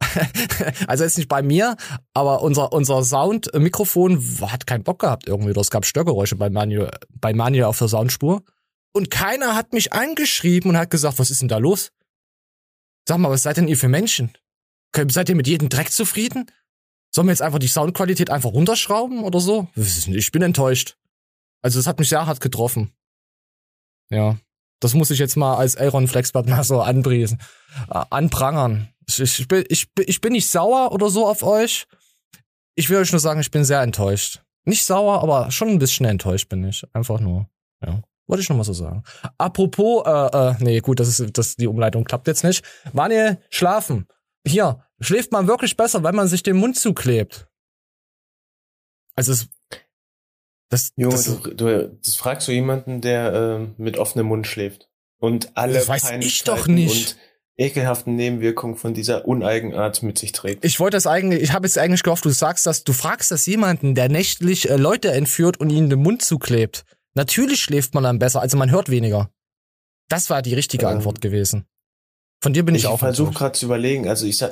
also 0.86 1.04
jetzt 1.04 1.16
nicht 1.16 1.28
bei 1.28 1.42
mir, 1.42 1.76
aber 2.14 2.42
unser, 2.42 2.72
unser 2.72 3.02
Sound-Mikrofon 3.02 4.22
hat 4.42 4.66
keinen 4.66 4.84
Bock 4.84 5.00
gehabt 5.00 5.26
irgendwie. 5.26 5.58
Es 5.58 5.70
gab 5.70 5.86
Störgeräusche 5.86 6.36
bei 6.36 6.50
Manuel, 6.50 6.90
bei 7.10 7.32
Manuel 7.32 7.64
auf 7.64 7.78
der 7.78 7.88
Soundspur. 7.88 8.42
Und 8.92 9.10
keiner 9.10 9.54
hat 9.54 9.72
mich 9.72 9.92
angeschrieben 9.92 10.70
und 10.70 10.78
hat 10.78 10.90
gesagt, 10.90 11.18
was 11.18 11.30
ist 11.30 11.42
denn 11.42 11.48
da 11.48 11.58
los? 11.58 11.92
Sag 13.06 13.18
mal, 13.18 13.30
was 13.30 13.42
seid 13.42 13.56
denn 13.56 13.68
ihr 13.68 13.76
für 13.76 13.88
Menschen? 13.88 14.32
Seid 15.08 15.28
ihr 15.28 15.34
mit 15.34 15.46
jedem 15.46 15.68
Dreck 15.68 15.92
zufrieden? 15.92 16.50
Sollen 17.14 17.28
wir 17.28 17.32
jetzt 17.32 17.42
einfach 17.42 17.58
die 17.58 17.68
Soundqualität 17.68 18.30
einfach 18.30 18.52
runterschrauben 18.52 19.22
oder 19.22 19.40
so? 19.40 19.68
Ich 19.74 20.32
bin 20.32 20.42
enttäuscht. 20.42 20.96
Also 21.62 21.78
es 21.78 21.86
hat 21.86 21.98
mich 21.98 22.08
sehr 22.08 22.26
hart 22.26 22.40
getroffen. 22.40 22.92
Ja. 24.10 24.38
Das 24.80 24.94
muss 24.94 25.10
ich 25.10 25.18
jetzt 25.18 25.36
mal 25.36 25.56
als 25.56 25.76
Aaron 25.76 26.08
Flexbert 26.08 26.48
mal 26.48 26.64
so 26.64 26.80
anbriesen, 26.80 27.38
äh, 27.90 28.04
anprangern. 28.10 28.88
Ich, 29.08 29.20
ich, 29.20 29.48
bin, 29.48 29.64
ich, 29.68 29.88
ich 29.98 30.20
bin 30.20 30.32
nicht 30.32 30.48
sauer 30.48 30.92
oder 30.92 31.08
so 31.08 31.26
auf 31.26 31.42
euch. 31.42 31.86
Ich 32.74 32.90
will 32.90 32.98
euch 32.98 33.12
nur 33.12 33.20
sagen, 33.20 33.40
ich 33.40 33.50
bin 33.50 33.64
sehr 33.64 33.80
enttäuscht. 33.80 34.42
Nicht 34.64 34.84
sauer, 34.84 35.22
aber 35.22 35.50
schon 35.50 35.68
ein 35.68 35.78
bisschen 35.78 36.06
enttäuscht 36.06 36.48
bin 36.48 36.64
ich. 36.64 36.84
Einfach 36.92 37.20
nur. 37.20 37.48
Ja. 37.84 38.02
Wollte 38.26 38.42
ich 38.42 38.48
noch 38.48 38.56
mal 38.56 38.64
so 38.64 38.72
sagen. 38.72 39.04
Apropos, 39.38 40.04
äh, 40.04 40.10
äh, 40.10 40.54
nee, 40.58 40.80
gut, 40.80 40.98
das 40.98 41.08
ist, 41.08 41.38
das, 41.38 41.56
die 41.56 41.68
Umleitung 41.68 42.04
klappt 42.04 42.26
jetzt 42.26 42.42
nicht. 42.42 42.64
Manuel, 42.92 43.38
schlafen. 43.50 44.08
Hier, 44.44 44.84
schläft 45.00 45.32
man 45.32 45.46
wirklich 45.46 45.76
besser, 45.76 46.02
wenn 46.02 46.16
man 46.16 46.26
sich 46.26 46.42
den 46.42 46.56
Mund 46.56 46.76
zuklebt. 46.76 47.48
Also 49.14 49.32
es, 49.32 49.48
das, 50.68 50.92
Junge, 50.96 51.14
das, 51.14 51.24
du, 51.24 51.54
du, 51.54 51.98
das 52.04 52.16
fragst 52.16 52.48
du 52.48 52.52
jemanden, 52.52 53.00
der 53.00 53.32
äh, 53.32 53.82
mit 53.82 53.98
offenem 53.98 54.26
Mund 54.26 54.46
schläft. 54.46 54.88
Und 55.18 55.56
alle 55.56 55.74
das 55.74 55.88
weiß 55.88 56.10
ich 56.20 56.44
doch 56.44 56.66
nicht. 56.66 57.10
Und 57.10 57.16
ekelhaften 57.58 58.16
Nebenwirkungen 58.16 58.76
von 58.76 58.92
dieser 58.92 59.26
Uneigenart 59.26 60.02
mit 60.02 60.18
sich 60.18 60.32
trägt. 60.32 60.64
Ich 60.64 60.78
wollte 60.78 60.96
das 60.96 61.06
eigentlich, 61.06 61.42
ich 61.42 61.52
habe 61.52 61.66
jetzt 61.66 61.78
eigentlich 61.78 62.02
gehofft, 62.02 62.24
du 62.24 62.30
sagst 62.30 62.66
das, 62.66 62.84
du 62.84 62.92
fragst 62.92 63.30
das 63.30 63.46
jemanden, 63.46 63.94
der 63.94 64.08
nächtlich 64.08 64.68
äh, 64.68 64.76
Leute 64.76 65.12
entführt 65.12 65.58
und 65.58 65.70
ihnen 65.70 65.88
den 65.88 66.02
Mund 66.02 66.22
zuklebt. 66.22 66.84
Natürlich 67.14 67.62
schläft 67.62 67.94
man 67.94 68.04
dann 68.04 68.18
besser, 68.18 68.42
also 68.42 68.58
man 68.58 68.70
hört 68.70 68.90
weniger. 68.90 69.30
Das 70.08 70.28
war 70.28 70.42
die 70.42 70.54
richtige 70.54 70.86
ähm, 70.86 70.96
Antwort 70.96 71.22
gewesen. 71.22 71.66
Von 72.42 72.52
dir 72.52 72.64
bin 72.64 72.74
ich, 72.74 72.82
ich 72.82 72.88
auch. 72.88 72.94
Ich 72.94 73.00
versuche 73.00 73.32
gerade 73.32 73.58
zu 73.58 73.64
überlegen, 73.64 74.06
also 74.06 74.26
ich 74.26 74.44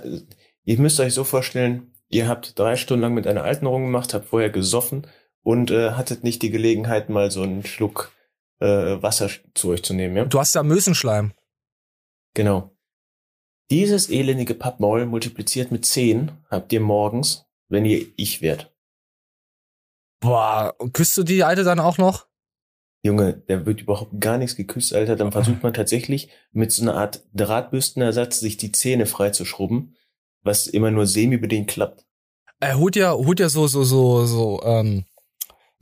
ihr 0.64 0.78
müsst 0.78 0.99
euch 0.99 1.12
so 1.12 1.25
vorstellen, 1.25 1.92
ihr 2.09 2.26
habt 2.26 2.59
drei 2.59 2.76
Stunden 2.76 3.02
lang 3.02 3.12
mit 3.12 3.26
einer 3.26 3.44
alten 3.44 3.66
rumgemacht, 3.66 4.14
habt 4.14 4.28
vorher 4.28 4.49
gesoffen 4.49 5.06
und 5.44 5.70
äh, 5.70 5.92
hattet 5.92 6.24
nicht 6.24 6.42
die 6.42 6.50
Gelegenheit, 6.50 7.08
mal 7.08 7.30
so 7.30 7.42
einen 7.42 7.64
Schluck 7.64 8.12
äh, 8.58 8.66
Wasser 8.66 9.30
zu 9.54 9.68
euch 9.68 9.84
zu 9.84 9.94
nehmen, 9.94 10.16
ja? 10.16 10.24
Du 10.24 10.40
hast 10.40 10.54
ja 10.54 10.64
Mösenschleim. 10.64 11.32
Genau. 12.34 12.72
Dieses 13.70 14.10
elendige 14.10 14.54
Pappmaul 14.54 15.06
multipliziert 15.06 15.70
mit 15.70 15.86
10 15.86 16.32
habt 16.50 16.72
ihr 16.72 16.80
morgens, 16.80 17.46
wenn 17.68 17.84
ihr 17.84 18.06
ich 18.16 18.42
werdet. 18.42 18.74
Boah, 20.20 20.74
küsst 20.92 21.16
du 21.16 21.22
die 21.22 21.44
Alte 21.44 21.64
dann 21.64 21.80
auch 21.80 21.98
noch? 21.98 22.26
Junge, 23.02 23.34
der 23.34 23.66
wird 23.66 23.82
überhaupt 23.82 24.18
gar 24.18 24.38
nichts 24.38 24.56
geküsst, 24.56 24.94
Alter. 24.94 25.16
Dann 25.16 25.32
versucht 25.32 25.62
man 25.62 25.74
tatsächlich 25.74 26.30
mit 26.52 26.72
so 26.72 26.82
einer 26.82 26.94
Art 26.94 27.22
Drahtbürstenersatz 27.34 28.40
sich 28.40 28.56
die 28.56 28.72
Zähne 28.72 29.04
freizuschrubben, 29.04 29.94
was 30.42 30.66
immer 30.66 30.90
nur 30.90 31.06
semi-bedingt 31.06 31.68
klappt. 31.68 32.06
Er 32.60 32.78
holt 32.78 32.96
ja, 32.96 33.12
holt 33.12 33.40
ja 33.40 33.50
so, 33.50 33.66
so, 33.66 33.84
so, 33.84 34.24
so, 34.24 34.62
ähm, 34.64 35.04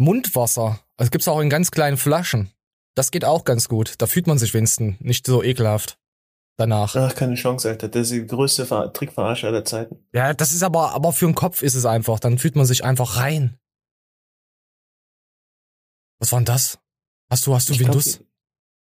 Mundwasser. 0.03 0.81
Also 0.97 1.11
gibt's 1.11 1.29
auch 1.29 1.41
in 1.41 1.51
ganz 1.51 1.71
kleinen 1.71 1.97
Flaschen. 1.97 2.51
Das 2.95 3.11
geht 3.11 3.25
auch 3.25 3.45
ganz 3.45 3.69
gut. 3.69 3.95
Da 3.99 4.07
fühlt 4.07 4.27
man 4.27 4.39
sich 4.39 4.53
wenigstens 4.53 5.01
nicht 5.01 5.27
so 5.27 5.43
ekelhaft 5.43 5.99
danach. 6.59 6.95
Ach, 6.95 7.15
keine 7.15 7.35
Chance, 7.37 7.69
Alter. 7.69 7.89
Das 7.89 8.03
ist 8.03 8.13
die 8.13 8.27
größte 8.27 8.67
Ver 8.67 8.93
Trickverarsche 8.93 9.47
aller 9.47 9.65
Zeiten. 9.65 10.05
Ja, 10.13 10.35
das 10.35 10.53
ist 10.53 10.63
aber, 10.63 10.93
aber 10.93 11.13
für 11.13 11.27
den 11.27 11.35
Kopf 11.35 11.63
ist 11.63 11.75
es 11.75 11.87
einfach. 11.87 12.21
Dann 12.21 12.39
fühlt 12.39 12.57
man 12.57 12.67
sich 12.67 12.85
einfach 12.85 13.17
rein. 13.17 13.59
Was 16.21 16.31
war 16.33 16.39
denn 16.41 16.47
das? 16.47 16.79
Hast 17.31 17.47
du, 17.47 17.55
hast 17.55 17.69
du 17.69 17.73
ich 17.73 17.81
Windows? 17.81 18.19
Glaub, 18.19 18.27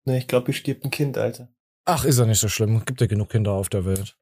ne, 0.06 0.18
ich 0.18 0.28
glaube, 0.28 0.48
hier 0.48 0.56
stirbt 0.56 0.84
ein 0.84 0.92
Kind, 0.92 1.18
Alter. 1.18 1.54
Ach, 1.86 2.06
ist 2.06 2.18
ja 2.18 2.26
nicht 2.26 2.40
so 2.40 2.48
schlimm. 2.48 2.84
Gibt 2.86 3.02
ja 3.02 3.08
genug 3.08 3.30
Kinder 3.30 3.52
auf 3.52 3.70
der 3.70 3.86
Welt. 3.86 4.18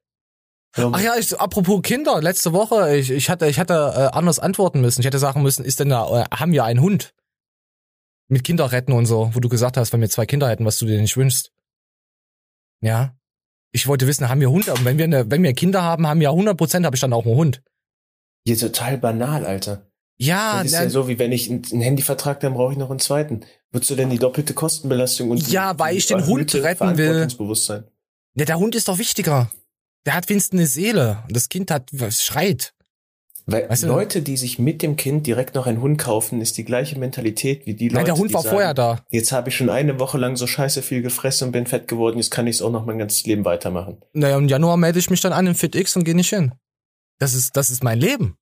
Ja. 0.76 0.90
Ach 0.92 1.00
ja, 1.00 1.16
ich, 1.18 1.38
apropos 1.38 1.82
Kinder, 1.82 2.20
letzte 2.22 2.52
Woche, 2.52 2.96
ich, 2.96 3.10
ich 3.10 3.28
hatte, 3.28 3.46
ich 3.46 3.58
hatte 3.58 3.74
äh, 3.74 4.16
anders 4.16 4.38
antworten 4.38 4.80
müssen. 4.80 5.00
Ich 5.00 5.06
hätte 5.06 5.18
sagen 5.18 5.42
müssen, 5.42 5.64
ist 5.64 5.80
denn 5.80 5.90
da, 5.90 6.22
äh, 6.22 6.24
haben 6.34 6.52
wir 6.52 6.64
einen 6.64 6.80
Hund? 6.80 7.14
Mit 8.28 8.44
Kinder 8.44 8.72
retten 8.72 8.92
und 8.92 9.04
so, 9.04 9.30
wo 9.34 9.40
du 9.40 9.48
gesagt 9.48 9.76
hast, 9.76 9.92
wenn 9.92 10.00
wir 10.00 10.08
zwei 10.08 10.24
Kinder 10.24 10.48
hätten, 10.48 10.64
was 10.64 10.78
du 10.78 10.86
dir 10.86 11.00
nicht 11.00 11.16
wünschst. 11.16 11.52
Ja 12.80 13.14
ich 13.72 13.86
wollte 13.86 14.06
wissen, 14.06 14.28
haben 14.28 14.40
wir 14.40 14.50
Hunde? 14.50 14.72
Und 14.72 14.84
wenn 14.84 14.98
wir, 14.98 15.06
eine, 15.06 15.30
wenn 15.30 15.42
wir 15.42 15.54
Kinder 15.54 15.82
haben, 15.82 16.06
haben 16.06 16.20
wir 16.20 16.28
100 16.28 16.56
Prozent, 16.56 16.86
habe 16.86 16.94
ich 16.94 17.00
dann 17.00 17.12
auch 17.12 17.24
einen 17.24 17.34
Hund. 17.34 17.62
Hier 18.46 18.58
total 18.58 18.98
banal, 18.98 19.46
Alter. 19.46 19.86
Ja, 20.18 20.58
das 20.58 20.66
ist 20.66 20.72
ja 20.74 20.90
so, 20.90 21.08
wie 21.08 21.18
wenn 21.18 21.32
ich 21.32 21.50
einen 21.50 21.80
Handyvertrag, 21.80 22.38
dann 22.40 22.54
brauche 22.54 22.72
ich 22.72 22.78
noch 22.78 22.90
einen 22.90 23.00
zweiten. 23.00 23.44
Würdest 23.70 23.90
du 23.90 23.96
denn 23.96 24.10
die 24.10 24.18
doppelte 24.18 24.54
Kostenbelastung 24.54 25.30
und 25.30 25.48
Ja, 25.50 25.78
weil 25.78 25.96
ich 25.96 26.06
den 26.06 26.26
Hund 26.26 26.54
retten 26.54 26.96
will. 26.96 27.26
Ja, 28.34 28.44
der 28.44 28.58
Hund 28.58 28.74
ist 28.74 28.88
doch 28.88 28.98
wichtiger. 28.98 29.50
Der 30.06 30.14
hat 30.14 30.28
wenigstens 30.28 30.58
eine 30.58 30.66
Seele. 30.66 31.22
Das 31.28 31.48
Kind 31.48 31.70
hat, 31.70 31.88
was 31.92 32.22
schreit. 32.22 32.74
Weil 33.46 33.68
weißt 33.68 33.82
du, 33.82 33.88
Leute, 33.88 34.22
die 34.22 34.36
sich 34.36 34.58
mit 34.58 34.82
dem 34.82 34.96
Kind 34.96 35.26
direkt 35.26 35.54
noch 35.54 35.66
einen 35.66 35.80
Hund 35.80 35.98
kaufen, 35.98 36.40
ist 36.40 36.56
die 36.58 36.64
gleiche 36.64 36.98
Mentalität 36.98 37.66
wie 37.66 37.74
die 37.74 37.88
Leute. 37.88 37.96
Nein, 37.96 38.04
der 38.04 38.16
Hund 38.16 38.32
war 38.32 38.42
sagen, 38.42 38.54
vorher 38.54 38.74
da. 38.74 39.04
Jetzt 39.10 39.32
habe 39.32 39.48
ich 39.48 39.56
schon 39.56 39.68
eine 39.68 39.98
Woche 39.98 40.16
lang 40.18 40.36
so 40.36 40.46
scheiße 40.46 40.82
viel 40.82 41.02
gefressen 41.02 41.48
und 41.48 41.52
bin 41.52 41.66
fett 41.66 41.88
geworden, 41.88 42.18
jetzt 42.18 42.30
kann 42.30 42.46
ich 42.46 42.56
es 42.56 42.62
auch 42.62 42.70
noch 42.70 42.86
mein 42.86 42.98
ganzes 42.98 43.24
Leben 43.26 43.44
weitermachen. 43.44 44.00
Naja, 44.12 44.36
im 44.36 44.48
Januar 44.48 44.76
melde 44.76 45.00
ich 45.00 45.10
mich 45.10 45.20
dann 45.20 45.32
an 45.32 45.46
im 45.46 45.54
FitX 45.56 45.96
und 45.96 46.04
gehe 46.04 46.14
nicht 46.14 46.30
hin. 46.30 46.52
Das 47.18 47.34
ist, 47.34 47.56
das 47.56 47.70
ist 47.70 47.82
mein 47.82 47.98
Leben. 47.98 48.36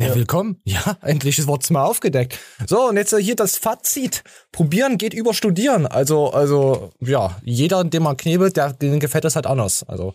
Ja, 0.00 0.08
ja. 0.08 0.14
willkommen. 0.16 0.60
Ja, 0.64 0.96
endlich 1.02 1.44
wird's 1.46 1.70
mal 1.70 1.84
aufgedeckt. 1.84 2.38
So, 2.66 2.88
und 2.88 2.96
jetzt 2.96 3.16
hier 3.16 3.36
das 3.36 3.56
Fazit. 3.56 4.24
Probieren 4.52 4.98
geht 4.98 5.14
über 5.14 5.32
Studieren. 5.32 5.86
Also, 5.86 6.30
also, 6.32 6.90
ja, 7.00 7.36
jeder, 7.44 7.84
den 7.84 8.02
man 8.02 8.16
knebelt, 8.16 8.56
der, 8.56 8.72
den 8.72 9.00
gefällt 9.00 9.24
das 9.24 9.36
halt 9.36 9.46
anders. 9.46 9.84
Also, 9.84 10.14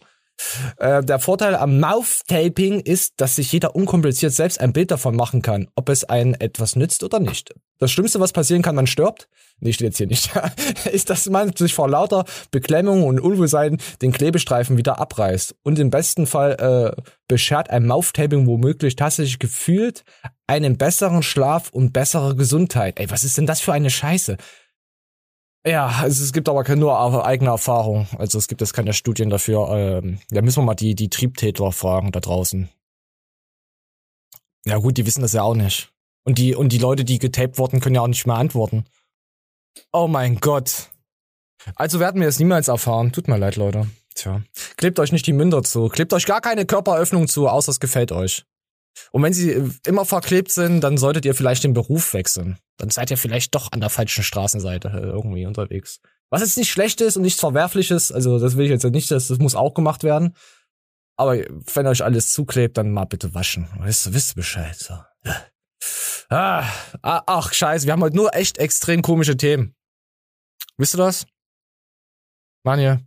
äh, 0.78 1.04
der 1.04 1.20
Vorteil 1.20 1.56
am 1.56 1.80
Mouth-Taping 1.80 2.80
ist, 2.82 3.14
dass 3.18 3.36
sich 3.36 3.52
jeder 3.52 3.76
unkompliziert 3.76 4.34
selbst 4.34 4.60
ein 4.60 4.74
Bild 4.74 4.92
davon 4.92 5.16
machen 5.16 5.42
kann, 5.42 5.68
ob 5.76 5.90
es 5.90 6.04
einen 6.04 6.34
etwas 6.36 6.76
nützt 6.76 7.04
oder 7.04 7.20
nicht. 7.20 7.54
Das 7.80 7.92
Schlimmste, 7.92 8.20
was 8.20 8.32
passieren 8.32 8.62
kann, 8.62 8.76
man 8.76 8.88
stirbt. 8.88 9.28
Nee, 9.60 9.74
steht 9.74 9.88
jetzt 9.88 9.98
hier 9.98 10.08
nicht. 10.08 10.32
ist, 10.92 11.10
dass 11.10 11.30
man 11.30 11.56
sich 11.56 11.74
vor 11.74 11.90
lauter 11.90 12.26
Beklemmung 12.52 13.04
und 13.04 13.20
Unwohlsein 13.20 13.78
den 14.02 14.12
Klebestreifen 14.12 14.78
wieder 14.78 15.00
abreißt. 15.00 15.56
Und 15.64 15.80
im 15.80 15.90
besten 15.90 16.26
Fall 16.26 16.96
äh, 16.98 17.02
beschert 17.28 17.70
ein 17.70 17.86
Mouth-Taping 17.86 18.48
womöglich 18.48 18.96
tatsächlich 18.96 19.40
gefühlt 19.40 20.04
einen 20.48 20.78
besseren 20.78 21.24
Schlaf 21.24 21.70
und 21.72 21.94
bessere 21.94 22.36
Gesundheit. 22.36 23.00
Ey, 23.00 23.10
was 23.10 23.24
ist 23.24 23.38
denn 23.38 23.46
das 23.46 23.62
für 23.62 23.74
eine 23.74 23.90
Scheiße? 23.90 24.38
Ja, 25.66 25.88
also 25.88 26.24
es 26.24 26.34
gibt 26.34 26.50
aber 26.50 26.64
keine 26.64 26.82
nur 26.82 27.26
eigene 27.26 27.50
Erfahrung. 27.50 28.08
Also 28.18 28.38
es 28.38 28.48
gibt 28.48 28.62
jetzt 28.62 28.74
keine 28.74 28.94
Studien 28.94 29.30
dafür. 29.30 29.70
Ähm, 29.72 30.20
da 30.30 30.42
müssen 30.42 30.62
wir 30.62 30.66
mal 30.66 30.76
die, 30.76 30.94
die 30.94 31.10
Triebtäter 31.10 31.72
fragen 31.72 32.12
da 32.12 32.20
draußen. 32.20 32.70
Ja 34.66 34.78
gut, 34.78 34.98
die 34.98 35.06
wissen 35.06 35.22
das 35.22 35.34
ja 35.34 35.44
auch 35.44 35.56
nicht. 35.56 35.90
Und 36.26 36.38
die, 36.38 36.56
und 36.56 36.70
die 36.70 36.78
Leute, 36.78 37.06
die 37.06 37.20
getaped 37.20 37.58
wurden, 37.58 37.80
können 37.80 37.96
ja 37.96 38.02
auch 38.02 38.08
nicht 38.08 38.26
mehr 38.26 38.36
antworten. 38.36 38.86
Oh 39.92 40.08
mein 40.08 40.40
Gott. 40.40 40.90
Also 41.76 42.00
werden 42.00 42.22
wir 42.22 42.28
es 42.28 42.40
niemals 42.40 42.68
erfahren. 42.68 43.12
Tut 43.12 43.28
mir 43.28 43.38
leid, 43.38 43.56
Leute. 43.56 43.88
Tja. 44.16 44.42
Klebt 44.78 45.00
euch 45.00 45.12
nicht 45.12 45.28
die 45.28 45.34
Münder 45.34 45.64
zu. 45.64 45.88
Klebt 45.88 46.14
euch 46.14 46.26
gar 46.26 46.42
keine 46.42 46.66
Körperöffnung 46.66 47.28
zu, 47.28 47.48
außer 47.48 47.72
es 47.72 47.80
gefällt 47.80 48.12
euch. 48.12 48.46
Und 49.12 49.24
wenn 49.24 49.34
sie 49.34 49.52
äh, 49.52 49.70
immer 49.86 50.06
verklebt 50.06 50.52
sind, 50.52 50.82
dann 50.82 50.98
solltet 50.98 51.26
ihr 51.26 51.36
vielleicht 51.36 51.64
den 51.64 51.74
Beruf 51.74 52.14
wechseln. 52.14 52.58
Dann 52.78 52.90
seid 52.90 53.12
ihr 53.12 53.18
vielleicht 53.18 53.56
doch 53.56 53.72
an 53.72 53.80
der 53.80 53.90
falschen 53.90 54.24
Straßenseite 54.24 54.90
äh, 54.90 55.08
irgendwie 55.08 55.46
unterwegs. 55.46 56.00
Was 56.30 56.42
jetzt 56.42 56.58
nicht 56.58 56.72
schlecht 56.72 57.02
ist 57.02 57.16
und 57.16 57.24
nichts 57.24 57.40
Verwerfliches, 57.40 58.12
also 58.12 58.40
das 58.40 58.58
will 58.58 58.66
ich 58.66 58.72
jetzt 58.72 58.84
nicht, 58.84 59.12
das, 59.12 59.28
das 59.28 59.38
muss 59.40 59.56
auch 59.56 59.74
gemacht 59.74 60.04
werden. 60.04 60.36
Aber 61.16 61.38
wenn 61.38 61.88
euch 61.88 62.04
alles 62.04 62.34
zuklebt, 62.34 62.78
dann 62.78 62.92
mal 62.92 63.06
bitte 63.06 63.34
waschen. 63.36 63.68
Wisst 63.82 64.08
ihr, 64.08 64.14
wisst 64.14 64.36
Bescheid. 64.36 64.76
So. 64.76 64.96
Ah, 66.30 66.68
ah, 67.04 67.22
ach, 67.28 67.54
scheiße, 67.54 67.86
wir 67.86 67.94
haben 67.94 68.02
heute 68.02 68.16
nur 68.16 68.34
echt 68.34 68.58
extrem 68.58 69.04
komische 69.04 69.38
Themen. 69.38 69.76
Wisst 70.78 70.96
ihr 70.96 70.98
das? 70.98 71.28
Manja? 72.64 73.02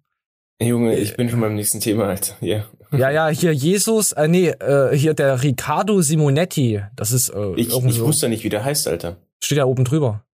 Junge, 0.63 0.97
ich 0.97 1.17
bin 1.17 1.29
schon 1.29 1.41
beim 1.41 1.55
nächsten 1.55 1.81
Thema, 1.81 2.09
Alter. 2.09 2.37
Yeah. 2.41 2.67
Ja, 2.99 3.11
ja, 3.11 3.29
hier 3.29 3.53
Jesus, 3.53 4.13
äh, 4.13 4.29
nee, 4.29 4.49
äh, 4.49 4.97
hier 4.97 5.15
der 5.15 5.43
Riccardo 5.43 6.01
Simonetti. 6.03 6.83
Das 6.95 7.13
ist 7.13 7.31
äh, 7.31 7.53
ich, 7.57 7.69
ich 7.69 7.95
so. 7.95 8.07
wusste 8.07 8.29
nicht, 8.29 8.45
wie 8.45 8.49
der 8.49 8.65
heißt, 8.65 8.89
Alter. 8.89 9.17
Steht 9.43 9.59
ja 9.59 9.65
oben 9.65 9.85
drüber. 9.85 10.25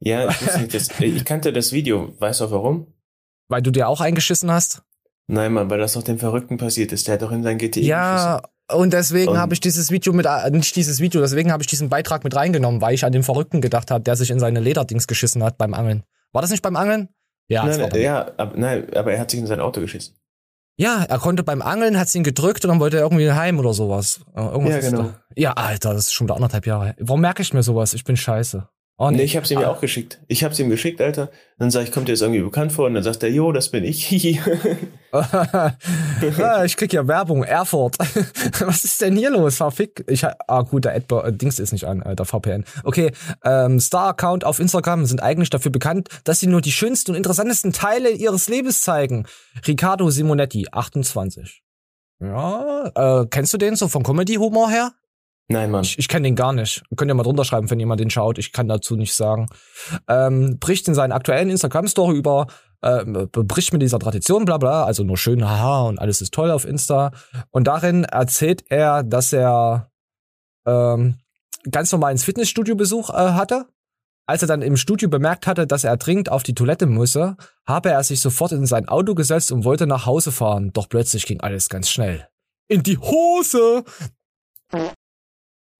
Ja, 0.00 0.28
ich, 0.28 0.56
nicht, 0.58 0.74
das, 0.74 0.88
ich 1.00 1.24
kannte 1.24 1.52
das 1.52 1.72
Video. 1.72 2.14
Weißt 2.18 2.40
du 2.40 2.46
auch 2.46 2.50
warum? 2.50 2.86
Weil 3.48 3.62
du 3.62 3.70
dir 3.70 3.88
auch 3.88 4.00
eingeschissen 4.00 4.50
hast? 4.50 4.82
Nein, 5.28 5.52
Mann, 5.52 5.70
weil 5.70 5.78
das 5.78 5.94
doch 5.94 6.02
dem 6.02 6.18
Verrückten 6.18 6.56
passiert 6.56 6.92
ist. 6.92 7.06
Der 7.06 7.14
hat 7.14 7.22
doch 7.22 7.32
in 7.32 7.42
sein 7.42 7.58
GTE 7.58 7.80
Ja, 7.80 8.36
geschissen. 8.36 8.80
und 8.82 8.92
deswegen 8.92 9.38
habe 9.38 9.54
ich 9.54 9.60
dieses 9.60 9.90
Video 9.90 10.12
mit, 10.12 10.26
äh, 10.26 10.50
nicht 10.50 10.76
dieses 10.76 11.00
Video, 11.00 11.20
deswegen 11.20 11.50
habe 11.50 11.62
ich 11.62 11.66
diesen 11.66 11.88
Beitrag 11.88 12.22
mit 12.22 12.36
reingenommen, 12.36 12.80
weil 12.80 12.94
ich 12.94 13.04
an 13.04 13.12
den 13.12 13.22
Verrückten 13.24 13.60
gedacht 13.60 13.90
habe, 13.90 14.04
der 14.04 14.14
sich 14.16 14.30
in 14.30 14.38
seine 14.38 14.60
Lederdings 14.60 15.06
geschissen 15.06 15.42
hat 15.42 15.58
beim 15.58 15.74
Angeln. 15.74 16.04
War 16.32 16.42
das 16.42 16.50
nicht 16.50 16.62
beim 16.62 16.76
Angeln? 16.76 17.08
Ja, 17.48 17.64
nein, 17.64 17.90
ja, 18.00 18.32
aber, 18.36 18.56
nein, 18.56 18.92
aber 18.94 19.12
er 19.12 19.20
hat 19.20 19.30
sich 19.30 19.38
in 19.40 19.46
sein 19.46 19.60
Auto 19.60 19.80
geschissen. 19.80 20.16
Ja, 20.78 21.04
er 21.04 21.18
konnte 21.18 21.42
beim 21.42 21.62
Angeln, 21.62 21.98
hat 21.98 22.14
ihn 22.14 22.22
gedrückt 22.22 22.64
und 22.64 22.68
dann 22.68 22.80
wollte 22.80 22.98
er 22.98 23.04
irgendwie 23.04 23.32
heim 23.32 23.58
oder 23.58 23.72
sowas. 23.72 24.20
Irgendwas 24.34 24.84
ja, 24.84 24.90
genau. 24.90 25.10
Ja, 25.34 25.52
Alter, 25.52 25.94
das 25.94 26.06
ist 26.06 26.12
schon 26.12 26.26
wieder 26.26 26.34
anderthalb 26.34 26.66
Jahre. 26.66 26.94
Warum 26.98 27.22
merke 27.22 27.40
ich 27.40 27.54
mir 27.54 27.62
sowas? 27.62 27.94
Ich 27.94 28.04
bin 28.04 28.16
scheiße. 28.16 28.68
Oh, 28.98 29.10
nee. 29.10 29.18
nee, 29.18 29.22
ich 29.24 29.36
hab's 29.36 29.50
ihm 29.50 29.60
ja 29.60 29.68
auch 29.68 29.80
geschickt. 29.82 30.20
Ich 30.26 30.42
hab's 30.42 30.58
ihm 30.58 30.70
geschickt, 30.70 31.02
Alter. 31.02 31.30
Dann 31.58 31.70
sag 31.70 31.82
ich, 31.82 31.92
kommt 31.92 32.08
dir 32.08 32.12
jetzt 32.12 32.22
irgendwie 32.22 32.40
bekannt 32.40 32.72
vor? 32.72 32.86
Und 32.86 32.94
dann 32.94 33.02
sagt 33.02 33.22
er, 33.22 33.28
jo, 33.30 33.52
das 33.52 33.70
bin 33.70 33.84
ich. 33.84 34.40
Ah, 35.12 36.64
ich 36.64 36.76
krieg 36.76 36.92
ja 36.92 37.08
Werbung, 37.08 37.42
Erfurt. 37.42 37.96
Was 38.60 38.84
ist 38.84 39.00
denn 39.00 39.16
hier 39.16 39.30
los? 39.30 39.56
Verfick. 39.56 40.04
Ich, 40.08 40.24
ah, 40.24 40.62
gut, 40.62 40.84
der 40.84 40.94
Adblock, 40.94 41.26
äh, 41.26 41.32
Dings 41.32 41.58
ist 41.58 41.72
nicht 41.72 41.84
an, 41.84 42.02
äh, 42.02 42.14
der 42.14 42.26
VPN. 42.26 42.64
Okay, 42.84 43.12
ähm, 43.42 43.80
Star-Account 43.80 44.44
auf 44.44 44.58
Instagram 44.58 45.06
sind 45.06 45.22
eigentlich 45.22 45.48
dafür 45.48 45.70
bekannt, 45.70 46.08
dass 46.24 46.40
sie 46.40 46.48
nur 46.48 46.60
die 46.60 46.72
schönsten 46.72 47.12
und 47.12 47.16
interessantesten 47.16 47.72
Teile 47.72 48.10
ihres 48.10 48.48
Lebens 48.50 48.82
zeigen. 48.82 49.26
Riccardo 49.66 50.10
Simonetti, 50.10 50.66
28. 50.70 51.62
Ja, 52.20 52.90
äh, 52.94 53.26
kennst 53.30 53.54
du 53.54 53.58
den 53.58 53.76
so 53.76 53.88
vom 53.88 54.02
Comedy-Humor 54.02 54.68
her? 54.68 54.92
Nein, 55.48 55.70
Mann. 55.70 55.84
Ich, 55.84 55.98
ich 55.98 56.08
kenne 56.08 56.24
den 56.24 56.34
gar 56.34 56.52
nicht. 56.52 56.82
Könnt 56.96 57.10
ihr 57.10 57.14
mal 57.14 57.22
drunter 57.22 57.44
schreiben, 57.44 57.70
wenn 57.70 57.78
jemand 57.78 58.00
den 58.00 58.10
schaut. 58.10 58.38
Ich 58.38 58.52
kann 58.52 58.66
dazu 58.66 58.96
nichts 58.96 59.16
sagen. 59.16 59.46
Ähm, 60.08 60.58
bricht 60.58 60.88
in 60.88 60.94
seinen 60.94 61.12
aktuellen 61.12 61.50
Instagram-Story 61.50 62.16
über, 62.16 62.48
äh, 62.82 63.04
bricht 63.04 63.72
mit 63.72 63.80
dieser 63.80 64.00
Tradition, 64.00 64.44
bla 64.44 64.58
bla, 64.58 64.84
also 64.84 65.04
nur 65.04 65.16
schön, 65.16 65.48
haha, 65.48 65.82
und 65.82 65.98
alles 65.98 66.20
ist 66.20 66.34
toll 66.34 66.50
auf 66.50 66.64
Insta. 66.64 67.12
Und 67.50 67.68
darin 67.68 68.04
erzählt 68.04 68.64
er, 68.70 69.04
dass 69.04 69.32
er 69.32 69.92
ähm, 70.66 71.18
ganz 71.70 71.92
normal 71.92 72.12
ins 72.12 72.24
Fitnessstudio 72.24 72.74
Besuch 72.74 73.10
äh, 73.10 73.32
hatte. 73.32 73.66
Als 74.28 74.42
er 74.42 74.48
dann 74.48 74.62
im 74.62 74.76
Studio 74.76 75.08
bemerkt 75.08 75.46
hatte, 75.46 75.68
dass 75.68 75.84
er 75.84 75.96
dringend 75.96 76.32
auf 76.32 76.42
die 76.42 76.54
Toilette 76.54 76.86
müsse, 76.86 77.36
habe 77.64 77.90
er 77.90 78.02
sich 78.02 78.20
sofort 78.20 78.50
in 78.50 78.66
sein 78.66 78.88
Auto 78.88 79.14
gesetzt 79.14 79.52
und 79.52 79.64
wollte 79.64 79.86
nach 79.86 80.04
Hause 80.04 80.32
fahren. 80.32 80.72
Doch 80.72 80.88
plötzlich 80.88 81.26
ging 81.26 81.40
alles 81.40 81.68
ganz 81.68 81.88
schnell. 81.88 82.26
In 82.66 82.82
die 82.82 82.98
Hose! 82.98 83.84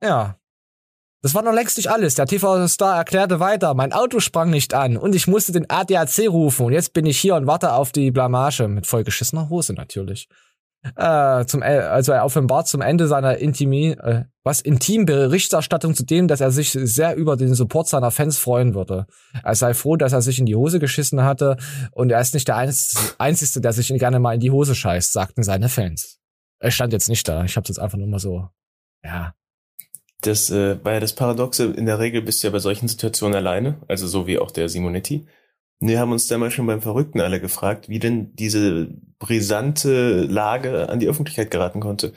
Ja. 0.06 0.38
Das 1.22 1.34
war 1.34 1.42
noch 1.42 1.52
längst 1.52 1.76
nicht 1.76 1.90
alles. 1.90 2.14
Der 2.14 2.26
TV-Star 2.26 2.96
erklärte 2.96 3.40
weiter, 3.40 3.74
mein 3.74 3.92
Auto 3.92 4.20
sprang 4.20 4.50
nicht 4.50 4.74
an 4.74 4.96
und 4.96 5.14
ich 5.14 5.26
musste 5.26 5.50
den 5.50 5.68
ADAC 5.68 6.28
rufen 6.28 6.66
und 6.66 6.72
jetzt 6.72 6.92
bin 6.92 7.04
ich 7.04 7.18
hier 7.18 7.34
und 7.34 7.48
warte 7.48 7.72
auf 7.72 7.90
die 7.90 8.12
Blamage. 8.12 8.68
Mit 8.68 8.86
vollgeschissener 8.86 9.48
Hose 9.48 9.72
natürlich. 9.72 10.28
Äh, 10.94 11.44
zum, 11.46 11.64
also 11.64 12.12
er 12.12 12.24
offenbart 12.24 12.68
zum 12.68 12.80
Ende 12.80 13.08
seiner 13.08 13.38
Intimi, 13.38 13.96
äh, 14.00 14.26
was 14.44 14.60
Intim-Berichterstattung 14.60 15.96
zu 15.96 16.04
dem, 16.04 16.28
dass 16.28 16.40
er 16.40 16.52
sich 16.52 16.70
sehr 16.70 17.16
über 17.16 17.36
den 17.36 17.54
Support 17.54 17.88
seiner 17.88 18.12
Fans 18.12 18.38
freuen 18.38 18.74
würde. 18.76 19.06
Er 19.42 19.56
sei 19.56 19.74
froh, 19.74 19.96
dass 19.96 20.12
er 20.12 20.22
sich 20.22 20.38
in 20.38 20.46
die 20.46 20.54
Hose 20.54 20.78
geschissen 20.78 21.24
hatte 21.24 21.56
und 21.90 22.10
er 22.10 22.20
ist 22.20 22.34
nicht 22.34 22.46
der 22.46 22.56
Einzige, 22.56 23.60
der 23.60 23.72
sich 23.72 23.88
gerne 23.98 24.20
mal 24.20 24.34
in 24.34 24.40
die 24.40 24.52
Hose 24.52 24.76
scheißt, 24.76 25.12
sagten 25.12 25.42
seine 25.42 25.68
Fans. 25.68 26.20
Er 26.60 26.70
stand 26.70 26.92
jetzt 26.92 27.08
nicht 27.08 27.26
da. 27.26 27.42
Ich 27.42 27.56
hab's 27.56 27.68
jetzt 27.68 27.80
einfach 27.80 27.98
nur 27.98 28.06
mal 28.06 28.20
so, 28.20 28.48
ja, 29.02 29.34
das 30.20 30.50
äh, 30.50 30.82
war 30.84 30.94
ja 30.94 31.00
das 31.00 31.14
Paradoxe, 31.14 31.64
in 31.64 31.86
der 31.86 31.98
Regel 31.98 32.22
bist 32.22 32.42
du 32.42 32.48
ja 32.48 32.52
bei 32.52 32.58
solchen 32.58 32.88
Situationen 32.88 33.36
alleine, 33.36 33.82
also 33.88 34.06
so 34.06 34.26
wie 34.26 34.38
auch 34.38 34.50
der 34.50 34.68
Simonetti. 34.68 35.26
Wir 35.78 36.00
haben 36.00 36.12
uns 36.12 36.26
damals 36.26 36.54
schon 36.54 36.66
beim 36.66 36.80
Verrückten 36.80 37.20
alle 37.20 37.40
gefragt, 37.40 37.88
wie 37.88 37.98
denn 37.98 38.34
diese 38.34 38.88
brisante 39.18 40.22
Lage 40.22 40.88
an 40.88 41.00
die 41.00 41.08
Öffentlichkeit 41.08 41.50
geraten 41.50 41.80
konnte. 41.80 42.14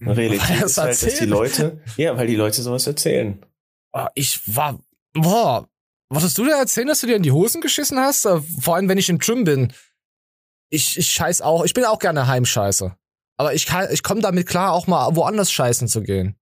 Hm. 0.00 0.08
Realität 0.08 0.62
ist 0.62 0.78
halt, 0.78 1.02
dass 1.02 1.18
die 1.18 1.24
Leute, 1.24 1.80
ja, 1.96 2.16
weil 2.16 2.26
die 2.26 2.36
Leute 2.36 2.60
sowas 2.60 2.86
erzählen. 2.86 3.44
Oh, 3.92 4.06
ich 4.14 4.40
war, 4.54 4.78
boah, 5.14 5.68
wolltest 6.10 6.36
du 6.36 6.44
da 6.44 6.58
erzählen, 6.58 6.86
dass 6.86 7.00
du 7.00 7.06
dir 7.06 7.16
in 7.16 7.22
die 7.22 7.32
Hosen 7.32 7.62
geschissen 7.62 7.98
hast? 7.98 8.26
Äh, 8.26 8.40
vor 8.60 8.76
allem, 8.76 8.88
wenn 8.88 8.98
ich 8.98 9.08
im 9.08 9.18
Gym 9.18 9.44
bin. 9.44 9.72
Ich, 10.70 10.98
ich 10.98 11.10
scheiß 11.10 11.40
auch, 11.40 11.64
ich 11.64 11.72
bin 11.72 11.86
auch 11.86 11.98
gerne 11.98 12.26
Heimscheiße. 12.26 12.94
Aber 13.38 13.54
ich 13.54 13.64
kann, 13.64 13.88
ich 13.90 14.02
komme 14.02 14.20
damit 14.20 14.46
klar, 14.46 14.72
auch 14.72 14.86
mal 14.86 15.16
woanders 15.16 15.50
scheißen 15.50 15.88
zu 15.88 16.02
gehen. 16.02 16.36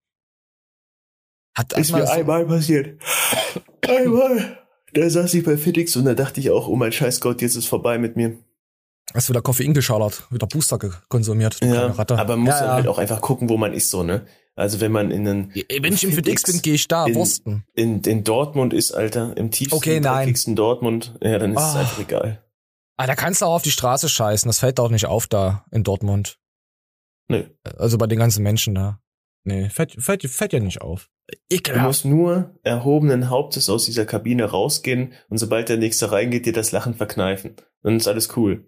Hat 1.57 1.73
ist 1.73 1.91
mir 1.91 2.07
so 2.07 2.13
einmal 2.13 2.45
passiert. 2.45 3.01
einmal. 3.89 4.59
Da 4.93 5.09
saß 5.09 5.33
ich 5.35 5.45
bei 5.45 5.57
Fitix 5.57 5.97
und 5.97 6.05
da 6.05 6.15
dachte 6.15 6.39
ich 6.39 6.51
auch, 6.51 6.69
oh 6.69 6.77
mein 6.77 6.93
scheiß 6.93 7.21
Gott, 7.21 7.41
jetzt 7.41 7.57
ist 7.57 7.67
vorbei 7.67 7.99
mit 7.99 8.15
mir. 8.17 8.37
Hast 9.15 9.29
du 9.29 9.33
wieder 9.33 9.43
Koffein 9.43 9.73
geschallert, 9.73 10.25
wieder 10.31 10.47
Booster 10.47 10.79
konsumiert, 11.09 11.59
ja, 11.63 11.95
Aber 11.97 12.37
man 12.37 12.41
muss 12.41 12.55
ja, 12.55 12.67
ja. 12.67 12.73
halt 12.75 12.89
auch 12.89 12.99
einfach 12.99 13.21
gucken, 13.21 13.49
wo 13.49 13.57
man 13.57 13.73
ist 13.73 13.91
so, 13.91 14.03
ne? 14.03 14.27
Also 14.55 14.81
wenn 14.81 14.91
man 14.91 15.11
in 15.11 15.29
einen 15.29 15.55
Wenn 15.55 15.93
ich 15.93 16.05
im 16.05 16.13
Fitix 16.13 16.43
bin, 16.43 16.61
gehe 16.61 16.75
ich 16.75 16.89
da, 16.89 17.07
in, 17.07 17.15
Wursten. 17.15 17.65
In, 17.75 18.01
in 18.03 18.25
Dortmund 18.25 18.75
ist, 18.75 18.93
Alter, 18.93 19.37
im 19.37 19.51
tiefsten, 19.51 19.77
okay, 19.77 20.01
nein. 20.01 20.35
Dortmund, 20.55 21.15
ja, 21.23 21.39
dann 21.39 21.53
ist 21.53 21.59
oh. 21.59 21.69
es 21.69 21.77
einfach 21.77 22.01
egal. 22.01 22.43
Ah, 22.97 23.07
da 23.07 23.15
kannst 23.15 23.43
du 23.43 23.47
auch 23.47 23.57
auf 23.57 23.63
die 23.63 23.71
Straße 23.71 24.09
scheißen, 24.09 24.49
das 24.49 24.59
fällt 24.59 24.81
auch 24.81 24.91
nicht 24.91 25.07
auf 25.07 25.27
da 25.27 25.65
in 25.71 25.85
Dortmund. 25.85 26.39
Nö. 27.29 27.45
Also 27.77 27.99
bei 27.99 28.07
den 28.07 28.19
ganzen 28.19 28.43
Menschen 28.43 28.75
da. 28.75 29.01
Nee, 29.47 29.71
fällt, 29.71 29.93
fällt, 30.03 30.29
fällt 30.29 30.53
ja 30.53 30.59
nicht 30.59 30.81
auf. 30.81 31.09
Ekelhaft. 31.49 31.85
Du 31.85 31.87
musst 31.87 32.05
nur 32.05 32.59
erhobenen 32.65 33.31
Hauptes 33.31 33.71
aus 33.71 33.85
dieser 33.85 34.05
Kabine 34.05 34.47
rausgehen 34.47 35.13
und 35.29 35.39
sobald 35.39 35.69
der 35.69 35.77
Nächste 35.77 36.11
reingeht, 36.11 36.47
dir 36.47 36.53
das 36.53 36.73
Lachen 36.73 36.95
verkneifen. 36.95 37.55
Dann 37.85 37.97
ist 37.97 38.09
alles 38.09 38.37
cool. 38.37 38.67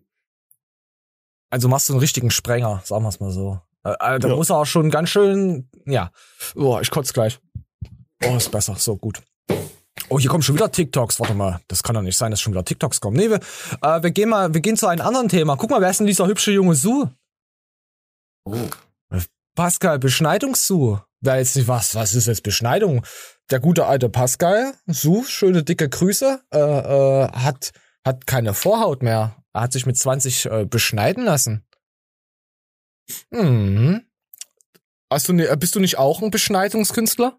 Also 1.51 1.67
machst 1.69 1.89
du 1.89 1.95
einen 1.95 2.01
richtigen 2.01 2.31
Sprenger, 2.31 2.81
sagen 2.85 3.03
wir 3.03 3.09
es 3.09 3.19
mal 3.19 3.33
so. 3.33 3.61
Äh, 3.83 3.91
äh 3.91 4.19
da 4.21 4.29
ja. 4.29 4.37
muss 4.37 4.51
er 4.51 4.59
auch 4.59 4.67
schon 4.67 4.89
ganz 4.91 5.09
schön, 5.09 5.69
ja. 5.85 6.13
Oh, 6.55 6.79
ich 6.81 6.93
kotze 6.93 7.13
gleich. 7.13 7.41
Oh, 8.25 8.37
ist 8.37 8.53
besser, 8.53 8.77
so 8.77 8.97
gut. 8.97 9.21
Oh, 10.11 10.21
hier 10.21 10.31
kommen 10.31 10.45
schon 10.45 10.55
wieder 10.55 10.71
TikToks. 10.71 11.19
Warte 11.19 11.35
mal, 11.35 11.61
das 11.67 11.83
kann 11.83 11.97
doch 11.97 12.03
nicht 12.03 12.17
sein, 12.17 12.31
dass 12.31 12.41
schon 12.41 12.53
wieder 12.53 12.65
TikToks 12.65 13.01
kommen. 13.01 13.17
Nee, 13.17 13.31
wir, 13.31 13.41
äh, 13.83 14.01
wir 14.01 14.13
gehen 14.13 14.29
mal, 14.29 14.55
wir 14.55 14.61
gehen 14.61 14.77
zu 14.77 14.87
einem 14.87 15.05
anderen 15.05 15.29
Thema. 15.29 15.57
Guck 15.57 15.71
mal, 15.71 15.81
wer 15.81 15.91
ist 15.91 15.99
denn 15.99 16.07
dieser 16.07 16.29
hübsche 16.29 16.53
junge 16.53 16.77
Su? 16.77 17.09
Oh. 18.45 18.55
Pascal, 19.59 19.99
Beschneidungssu. 19.99 20.99
Wer 21.21 21.39
jetzt 21.39 21.57
nicht 21.57 21.67
was, 21.67 21.97
was 21.97 22.15
ist 22.15 22.29
jetzt 22.29 22.45
Beschneidung? 22.45 23.05
Der 23.51 23.59
gute 23.59 23.87
alte 23.87 24.09
Pascal, 24.09 24.73
Su, 24.87 25.25
schöne 25.25 25.65
dicke 25.65 25.89
Grüße, 25.89 26.41
äh, 26.55 26.59
äh, 26.59 27.33
hat, 27.33 27.73
hat 28.07 28.29
keine 28.29 28.55
Vorhaut 28.55 29.03
mehr. 29.03 29.43
Er 29.53 29.63
hat 29.63 29.73
sich 29.73 29.85
mit 29.85 29.99
20 29.99 30.47
äh, 30.47 30.65
beschneiden 30.65 31.25
lassen. 31.25 31.67
Hm. 33.33 34.07
Hast 35.11 35.29
du, 35.29 35.33
ne, 35.33 35.57
bist 35.57 35.75
du 35.75 35.81
nicht 35.81 35.99
auch 35.99 36.23
ein 36.23 36.31
Beschneidungskünstler? 36.31 37.37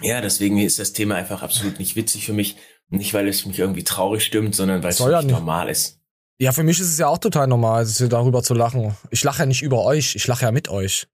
Ja, 0.00 0.20
deswegen 0.20 0.58
ist 0.58 0.80
das 0.80 0.94
Thema 0.94 1.14
einfach 1.14 1.44
absolut 1.44 1.78
nicht 1.78 1.94
witzig 1.94 2.26
für 2.26 2.32
mich. 2.32 2.56
Nicht, 2.88 3.14
weil 3.14 3.28
es 3.28 3.46
mich 3.46 3.60
irgendwie 3.60 3.84
traurig 3.84 4.24
stimmt, 4.24 4.56
sondern 4.56 4.82
weil 4.82 4.90
es 4.90 4.98
ja 4.98 5.22
nicht 5.22 5.30
normal 5.30 5.68
ist. 5.68 6.00
Ja, 6.38 6.52
für 6.52 6.64
mich 6.64 6.80
ist 6.80 6.88
es 6.88 6.98
ja 6.98 7.06
auch 7.06 7.18
total 7.18 7.46
normal, 7.46 7.86
darüber 8.08 8.42
zu 8.42 8.54
lachen. 8.54 8.96
Ich 9.10 9.22
lache 9.22 9.40
ja 9.40 9.46
nicht 9.46 9.62
über 9.62 9.84
euch, 9.84 10.16
ich 10.16 10.26
lache 10.26 10.44
ja 10.44 10.52
mit 10.52 10.68
euch. 10.68 11.06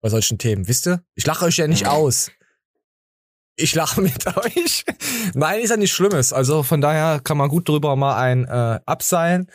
Bei 0.00 0.08
solchen 0.08 0.38
Themen, 0.38 0.68
wisst 0.68 0.86
ihr? 0.86 1.02
Ich 1.16 1.26
lache 1.26 1.44
euch 1.44 1.56
ja 1.56 1.66
nicht 1.66 1.86
aus. 1.86 2.30
Ich 3.56 3.74
lache 3.74 4.00
mit 4.00 4.24
euch. 4.36 4.84
Nein, 5.34 5.60
ist 5.60 5.70
ja 5.70 5.76
nichts 5.76 5.96
Schlimmes. 5.96 6.32
Also 6.32 6.62
von 6.62 6.80
daher 6.80 7.20
kann 7.20 7.36
man 7.36 7.48
gut 7.48 7.68
drüber 7.68 7.96
mal 7.96 8.16
ein 8.16 8.44
äh, 8.44 8.80
abseilen. 8.86 9.50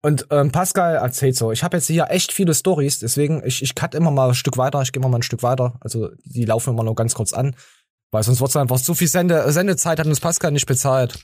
Und 0.00 0.28
ähm, 0.30 0.52
Pascal 0.52 0.94
erzählt 0.94 1.36
so, 1.36 1.50
ich 1.50 1.64
habe 1.64 1.76
jetzt 1.76 1.88
hier 1.88 2.06
echt 2.10 2.32
viele 2.32 2.54
Stories, 2.54 3.00
deswegen 3.00 3.42
ich 3.44 3.62
ich 3.62 3.74
cut 3.74 3.96
immer 3.96 4.12
mal 4.12 4.28
ein 4.28 4.34
Stück 4.34 4.56
weiter, 4.56 4.80
ich 4.80 4.92
gehe 4.92 5.00
immer 5.00 5.08
mal 5.08 5.18
ein 5.18 5.22
Stück 5.22 5.42
weiter. 5.42 5.76
Also 5.80 6.10
die 6.24 6.44
laufen 6.44 6.72
immer 6.72 6.84
nur 6.84 6.94
ganz 6.94 7.14
kurz 7.14 7.32
an, 7.32 7.56
weil 8.12 8.22
sonst 8.22 8.40
wird's 8.40 8.56
einfach 8.56 8.80
zu 8.80 8.94
viel 8.94 9.08
Sende 9.08 9.50
Sendezeit 9.50 9.98
hat 9.98 10.06
uns 10.06 10.20
Pascal 10.20 10.52
nicht 10.52 10.66
bezahlt. 10.66 11.18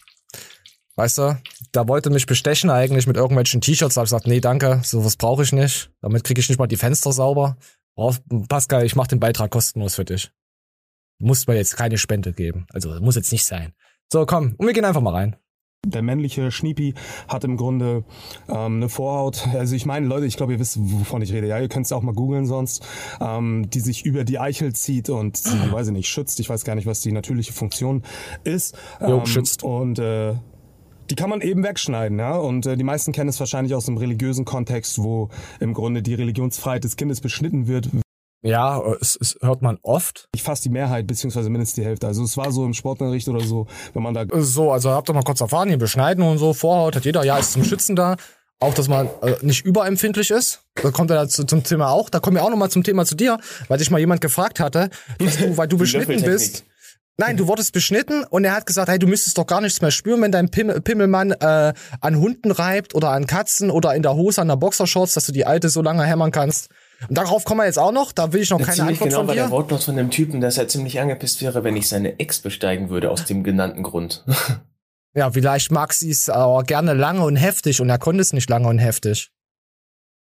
Weißt 0.96 1.18
du, 1.18 1.36
da 1.72 1.88
wollte 1.88 2.10
mich 2.10 2.26
bestechen 2.26 2.70
eigentlich 2.70 3.06
mit 3.06 3.16
irgendwelchen 3.16 3.60
T-Shirts, 3.60 3.96
hab 3.96 4.04
ich 4.04 4.10
gesagt, 4.10 4.28
nee, 4.28 4.40
danke, 4.40 4.80
sowas 4.84 5.16
brauche 5.16 5.42
ich 5.42 5.52
nicht. 5.52 5.90
Damit 6.00 6.22
kriege 6.22 6.40
ich 6.40 6.48
nicht 6.48 6.58
mal 6.58 6.68
die 6.68 6.76
Fenster 6.76 7.12
sauber. 7.12 7.56
Brauch, 7.96 8.16
Pascal, 8.48 8.84
ich 8.84 8.94
mach 8.94 9.08
den 9.08 9.20
Beitrag 9.20 9.50
kostenlos 9.50 9.96
für 9.96 10.04
dich. 10.04 10.30
Muss 11.18 11.46
mir 11.46 11.56
jetzt 11.56 11.76
keine 11.76 11.98
Spende 11.98 12.32
geben. 12.32 12.66
Also 12.72 12.90
muss 13.00 13.16
jetzt 13.16 13.32
nicht 13.32 13.44
sein. 13.44 13.72
So, 14.12 14.24
komm, 14.26 14.54
und 14.56 14.66
wir 14.66 14.72
gehen 14.72 14.84
einfach 14.84 15.00
mal 15.00 15.14
rein. 15.14 15.36
Der 15.86 16.02
männliche 16.02 16.50
Schniepi 16.50 16.94
hat 17.28 17.44
im 17.44 17.56
Grunde 17.56 18.04
ähm, 18.48 18.76
eine 18.76 18.88
Vorhaut, 18.88 19.46
also 19.54 19.74
ich 19.74 19.84
meine, 19.84 20.06
Leute, 20.06 20.24
ich 20.24 20.36
glaube, 20.36 20.52
ihr 20.52 20.58
wisst, 20.58 20.78
wovon 20.80 21.20
ich 21.20 21.32
rede, 21.32 21.46
ja, 21.46 21.58
ihr 21.58 21.68
könnt 21.68 21.84
es 21.84 21.92
auch 21.92 22.00
mal 22.00 22.14
googeln 22.14 22.46
sonst, 22.46 22.86
ähm, 23.20 23.68
die 23.68 23.80
sich 23.80 24.06
über 24.06 24.24
die 24.24 24.38
Eichel 24.38 24.72
zieht 24.74 25.10
und 25.10 25.36
sie, 25.36 25.72
weiß 25.72 25.88
ich 25.88 25.92
nicht, 25.92 26.08
schützt. 26.08 26.40
Ich 26.40 26.48
weiß 26.48 26.64
gar 26.64 26.74
nicht, 26.74 26.86
was 26.86 27.00
die 27.00 27.12
natürliche 27.12 27.52
Funktion 27.52 28.02
ist. 28.44 28.76
Jo, 29.00 29.18
ähm, 29.18 29.26
schützt. 29.26 29.62
Und 29.62 29.98
äh, 29.98 30.36
die 31.10 31.14
kann 31.14 31.30
man 31.30 31.40
eben 31.40 31.62
wegschneiden, 31.62 32.18
ja. 32.18 32.36
Und 32.36 32.66
äh, 32.66 32.76
die 32.76 32.84
meisten 32.84 33.12
kennen 33.12 33.28
es 33.28 33.38
wahrscheinlich 33.40 33.74
aus 33.74 33.86
dem 33.86 33.96
religiösen 33.96 34.44
Kontext, 34.44 35.02
wo 35.02 35.28
im 35.60 35.74
Grunde 35.74 36.02
die 36.02 36.14
Religionsfreiheit 36.14 36.84
des 36.84 36.96
Kindes 36.96 37.20
beschnitten 37.20 37.66
wird. 37.66 37.88
Ja, 38.42 38.82
es, 39.00 39.16
es 39.18 39.38
hört 39.40 39.62
man 39.62 39.78
oft. 39.82 40.28
Ich 40.34 40.42
fast 40.42 40.64
die 40.66 40.68
Mehrheit, 40.68 41.06
beziehungsweise 41.06 41.48
mindestens 41.48 41.76
die 41.76 41.84
Hälfte. 41.84 42.06
Also 42.06 42.22
es 42.24 42.36
war 42.36 42.52
so 42.52 42.66
im 42.66 42.74
Sportunterricht 42.74 43.26
oder 43.28 43.40
so, 43.40 43.66
wenn 43.94 44.02
man 44.02 44.12
da. 44.12 44.26
So, 44.42 44.70
also 44.70 44.90
habt 44.90 45.08
ihr 45.08 45.14
mal 45.14 45.22
kurz 45.22 45.40
erfahren, 45.40 45.68
hier 45.68 45.78
beschneiden 45.78 46.22
und 46.22 46.36
so, 46.36 46.52
Vorhaut 46.52 46.94
hat 46.94 47.06
jeder, 47.06 47.24
ja, 47.24 47.38
ist 47.38 47.52
zum 47.52 47.64
Schützen 47.64 47.96
da. 47.96 48.16
Auch, 48.60 48.74
dass 48.74 48.88
man 48.88 49.08
äh, 49.22 49.34
nicht 49.42 49.64
überempfindlich 49.64 50.30
ist. 50.30 50.62
Da 50.74 50.90
kommt 50.90 51.10
er 51.10 51.16
dazu 51.16 51.44
zum 51.44 51.64
Thema 51.64 51.90
auch. 51.90 52.08
Da 52.08 52.20
kommen 52.20 52.36
wir 52.36 52.44
auch 52.44 52.50
nochmal 52.50 52.70
zum 52.70 52.82
Thema 52.82 53.04
zu 53.04 53.14
dir, 53.14 53.38
weil 53.68 53.78
dich 53.78 53.90
mal 53.90 53.98
jemand 53.98 54.20
gefragt 54.20 54.60
hatte, 54.60 54.90
du, 55.18 55.56
weil 55.56 55.68
du 55.68 55.76
beschnitten 55.76 56.22
bist 56.22 56.64
Nein, 57.16 57.36
du 57.36 57.46
wurdest 57.46 57.72
beschnitten 57.72 58.24
und 58.24 58.44
er 58.44 58.56
hat 58.56 58.66
gesagt, 58.66 58.88
hey, 58.88 58.98
du 58.98 59.06
müsstest 59.06 59.38
doch 59.38 59.46
gar 59.46 59.60
nichts 59.60 59.80
mehr 59.80 59.92
spüren, 59.92 60.20
wenn 60.22 60.32
dein 60.32 60.48
Pim 60.50 60.82
Pimmelmann 60.82 61.30
äh, 61.30 61.72
an 62.00 62.16
Hunden 62.18 62.50
reibt 62.50 62.94
oder 62.96 63.10
an 63.10 63.26
Katzen 63.28 63.70
oder 63.70 63.94
in 63.94 64.02
der 64.02 64.14
Hose 64.16 64.40
an 64.40 64.48
der 64.48 64.56
Boxershorts, 64.56 65.14
dass 65.14 65.26
du 65.26 65.32
die 65.32 65.46
alte 65.46 65.68
so 65.68 65.80
lange 65.80 66.04
hämmern 66.04 66.32
kannst. 66.32 66.70
Und 67.08 67.16
darauf 67.16 67.44
kommen 67.44 67.60
wir 67.60 67.66
jetzt 67.66 67.78
auch 67.78 67.92
noch. 67.92 68.10
Da 68.10 68.32
will 68.32 68.40
ich 68.42 68.50
noch 68.50 68.58
Ja, 68.58 68.66
keine 68.66 68.82
Antwort 68.84 69.08
genau 69.10 69.20
von 69.20 69.28
dir. 69.28 69.34
der 69.34 69.50
Wortlaut 69.50 69.84
von 69.84 69.96
dem 69.96 70.10
Typen, 70.10 70.40
dass 70.40 70.58
er 70.58 70.66
ziemlich 70.66 70.98
angepisst 70.98 71.40
wäre, 71.40 71.62
wenn 71.62 71.76
ich 71.76 71.88
seine 71.88 72.18
Ex 72.18 72.40
besteigen 72.40 72.90
würde, 72.90 73.10
aus 73.12 73.24
dem 73.24 73.44
genannten 73.44 73.82
Grund. 73.82 74.24
Ja, 75.16 75.30
vielleicht 75.30 75.70
mag 75.70 75.92
sie 75.92 76.10
es 76.10 76.28
aber 76.28 76.64
gerne 76.64 76.92
lange 76.92 77.22
und 77.24 77.36
heftig 77.36 77.80
und 77.80 77.88
er 77.88 77.98
konnte 77.98 78.20
es 78.20 78.32
nicht 78.32 78.50
lange 78.50 78.66
und 78.66 78.80
heftig. 78.80 79.30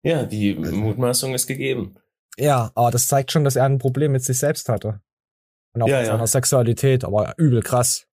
ja, 0.05 0.23
die 0.23 0.55
Mutmaßung 0.55 1.35
ist 1.35 1.49
gegeben. 1.49 1.97
Ja, 2.39 2.71
aber 2.77 2.93
das 2.93 3.09
zeigt 3.09 3.33
schon, 3.33 3.43
dass 3.43 3.57
er 3.57 3.65
ein 3.65 3.79
Problem 3.79 4.13
mit 4.13 4.23
sich 4.23 4.39
selbst 4.39 4.69
hatte. 4.69 5.01
Und 5.79 5.85
auch 5.85 5.89
Ja, 5.89 5.99
mit 5.99 6.07
ja. 6.07 6.13
seiner 6.13 6.27
Sexualität, 6.27 7.05
aber 7.05 7.35
übel 7.39 7.63
krass. 7.63 8.05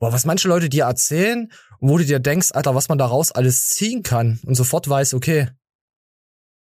Boah, 0.00 0.12
was 0.12 0.24
manche 0.24 0.48
Leute 0.48 0.68
dir 0.68 0.84
erzählen, 0.84 1.50
wo 1.80 1.98
du 1.98 2.04
dir 2.04 2.18
denkst, 2.18 2.48
Alter, 2.52 2.74
was 2.74 2.88
man 2.88 2.98
daraus 2.98 3.32
alles 3.32 3.68
ziehen 3.68 4.02
kann 4.02 4.40
und 4.44 4.54
sofort 4.54 4.88
weiß, 4.88 5.14
okay. 5.14 5.48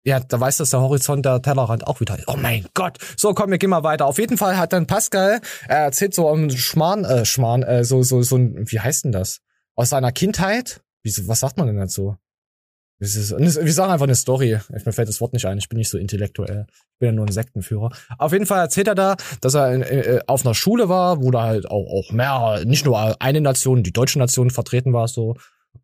Ja, 0.04 0.20
da 0.20 0.40
weiß 0.40 0.56
das 0.58 0.70
der 0.70 0.80
Horizont 0.80 1.26
der 1.26 1.42
Tellerrand 1.42 1.86
auch 1.86 2.00
wieder. 2.00 2.16
Oh 2.28 2.36
mein 2.36 2.66
Gott. 2.72 2.98
So, 3.16 3.34
komm, 3.34 3.50
wir 3.50 3.58
gehen 3.58 3.68
mal 3.70 3.82
weiter. 3.82 4.06
Auf 4.06 4.18
jeden 4.18 4.38
Fall 4.38 4.56
hat 4.56 4.72
dann 4.72 4.86
Pascal, 4.86 5.40
er 5.66 5.78
erzählt 5.78 6.14
so 6.14 6.28
um 6.28 6.48
Schmarrn, 6.50 7.04
äh, 7.04 7.24
Schmarrn, 7.26 7.62
äh, 7.62 7.84
so, 7.84 8.02
so, 8.02 8.22
so 8.22 8.36
ein, 8.36 8.64
wie 8.70 8.80
heißt 8.80 9.04
denn 9.04 9.12
das? 9.12 9.40
Aus 9.74 9.90
seiner 9.90 10.12
Kindheit? 10.12 10.80
Wieso, 11.02 11.28
was 11.28 11.40
sagt 11.40 11.58
man 11.58 11.66
denn 11.66 11.76
dazu? 11.76 12.16
Das 13.00 13.14
ist, 13.14 13.30
wir 13.38 13.72
sagen 13.72 13.92
einfach 13.92 14.06
eine 14.06 14.16
Story. 14.16 14.58
Mir 14.70 14.92
fällt 14.92 15.08
das 15.08 15.20
Wort 15.20 15.32
nicht 15.32 15.46
ein. 15.46 15.58
Ich 15.58 15.68
bin 15.68 15.78
nicht 15.78 15.88
so 15.88 15.98
intellektuell. 15.98 16.66
Ich 16.68 16.98
bin 16.98 17.10
ja 17.10 17.12
nur 17.12 17.26
ein 17.26 17.32
Sektenführer. 17.32 17.90
Auf 18.18 18.32
jeden 18.32 18.46
Fall 18.46 18.58
erzählt 18.58 18.88
er 18.88 18.96
da, 18.96 19.16
dass 19.40 19.54
er 19.54 19.72
in, 19.72 19.82
äh, 19.82 20.20
auf 20.26 20.44
einer 20.44 20.54
Schule 20.54 20.88
war, 20.88 21.22
wo 21.22 21.30
da 21.30 21.44
halt 21.44 21.70
auch, 21.70 21.86
auch 21.86 22.10
mehr, 22.10 22.64
nicht 22.64 22.84
nur 22.84 23.22
eine 23.22 23.40
Nation, 23.40 23.84
die 23.84 23.92
deutsche 23.92 24.18
Nation 24.18 24.50
vertreten 24.50 24.92
war 24.92 25.06
so. 25.06 25.36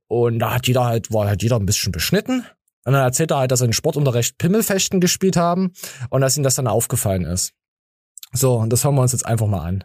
Und 0.09 0.40
da 0.40 0.55
hat 0.55 0.66
jeder 0.66 0.85
halt, 0.85 1.12
war 1.12 1.29
halt 1.29 1.42
jeder 1.42 1.57
ein 1.57 1.66
bisschen 1.66 1.92
beschnitten. 1.92 2.44
Und 2.85 2.92
dann 2.92 3.03
erzählt 3.03 3.31
er 3.31 3.38
halt, 3.38 3.53
dass 3.53 3.61
er 3.61 3.66
in 3.66 3.72
Sportunterricht 3.72 4.37
Pimmelfechten 4.38 5.00
gespielt 5.00 5.37
haben 5.37 5.72
und 6.11 6.20
dass 6.20 6.37
ihm 6.37 6.42
das 6.42 6.57
dann 6.57 6.66
aufgefallen 6.66 7.24
ist. 7.24 7.53
So, 8.33 8.57
und 8.57 8.72
das 8.72 8.83
hören 8.83 8.96
wir 8.96 9.03
uns 9.03 9.12
jetzt 9.12 9.24
einfach 9.24 9.46
mal 9.46 9.64
an. 9.64 9.85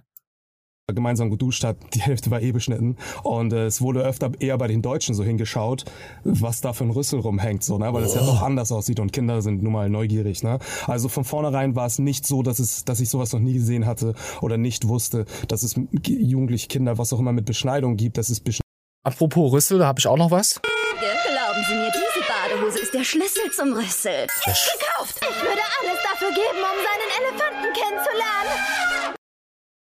Gemeinsam 0.93 1.29
geduscht 1.29 1.63
hat, 1.63 1.77
die 1.93 2.01
Hälfte 2.01 2.31
war 2.31 2.41
eh 2.41 2.51
beschnitten. 2.51 2.97
Und 3.23 3.53
äh, 3.53 3.65
es 3.65 3.81
wurde 3.81 4.01
öfter 4.01 4.31
eher 4.39 4.57
bei 4.57 4.67
den 4.67 4.81
Deutschen 4.81 5.15
so 5.15 5.23
hingeschaut, 5.23 5.85
was 6.23 6.61
da 6.61 6.73
für 6.73 6.83
ein 6.83 6.91
Rüssel 6.91 7.19
rumhängt, 7.19 7.63
so, 7.63 7.77
ne? 7.77 7.93
Weil 7.93 8.03
es 8.03 8.15
ja 8.15 8.21
doch 8.21 8.41
anders 8.41 8.71
aussieht 8.71 8.99
und 8.99 9.13
Kinder 9.13 9.41
sind 9.41 9.63
nun 9.63 9.73
mal 9.73 9.89
neugierig, 9.89 10.43
ne? 10.43 10.59
Also 10.87 11.09
von 11.09 11.23
vornherein 11.23 11.75
war 11.75 11.85
es 11.85 11.99
nicht 11.99 12.25
so, 12.25 12.43
dass 12.43 12.59
es, 12.59 12.85
dass 12.85 12.99
ich 12.99 13.09
sowas 13.09 13.33
noch 13.33 13.39
nie 13.39 13.53
gesehen 13.53 13.85
hatte 13.85 14.13
oder 14.41 14.57
nicht 14.57 14.87
wusste, 14.87 15.25
dass 15.47 15.63
es 15.63 15.75
jugendliche 16.05 16.67
Kinder, 16.67 16.97
was 16.97 17.13
auch 17.13 17.19
immer 17.19 17.33
mit 17.33 17.45
Beschneidung 17.45 17.97
gibt, 17.97 18.17
dass 18.17 18.29
es 18.29 18.39
Beschneidung 18.39 18.59
Apropos 19.03 19.53
Rüssel, 19.53 19.79
da 19.79 19.87
habe 19.87 19.99
ich 19.99 20.07
auch 20.07 20.17
noch 20.17 20.29
was. 20.29 20.59
Glauben 20.59 21.65
Sie 21.67 21.73
mir, 21.73 21.91
diese 21.91 22.27
Badehose 22.27 22.79
ist 22.79 22.93
der 22.93 23.03
Schlüssel 23.03 23.49
zum 23.55 23.73
Rüssel. 23.73 24.27
Gekauft! 24.45 25.19
Ich 25.21 25.48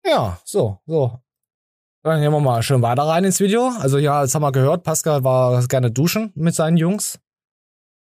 Ja, 0.06 0.40
so, 0.44 0.80
so. 0.86 1.20
Dann 2.04 2.20
gehen 2.20 2.32
wir 2.32 2.40
mal 2.40 2.64
schön 2.64 2.82
weiter 2.82 3.04
rein 3.04 3.24
ins 3.24 3.40
Video. 3.40 3.72
Also 3.80 3.98
ja, 4.00 4.24
jetzt 4.24 4.34
haben 4.34 4.42
wir 4.42 4.52
gehört, 4.52 4.84
Pascal 4.84 5.24
war 5.24 5.66
gerne 5.68 5.92
duschen 5.92 6.32
mit 6.36 6.56
seinen 6.56 6.78
Jungs. 6.78 7.20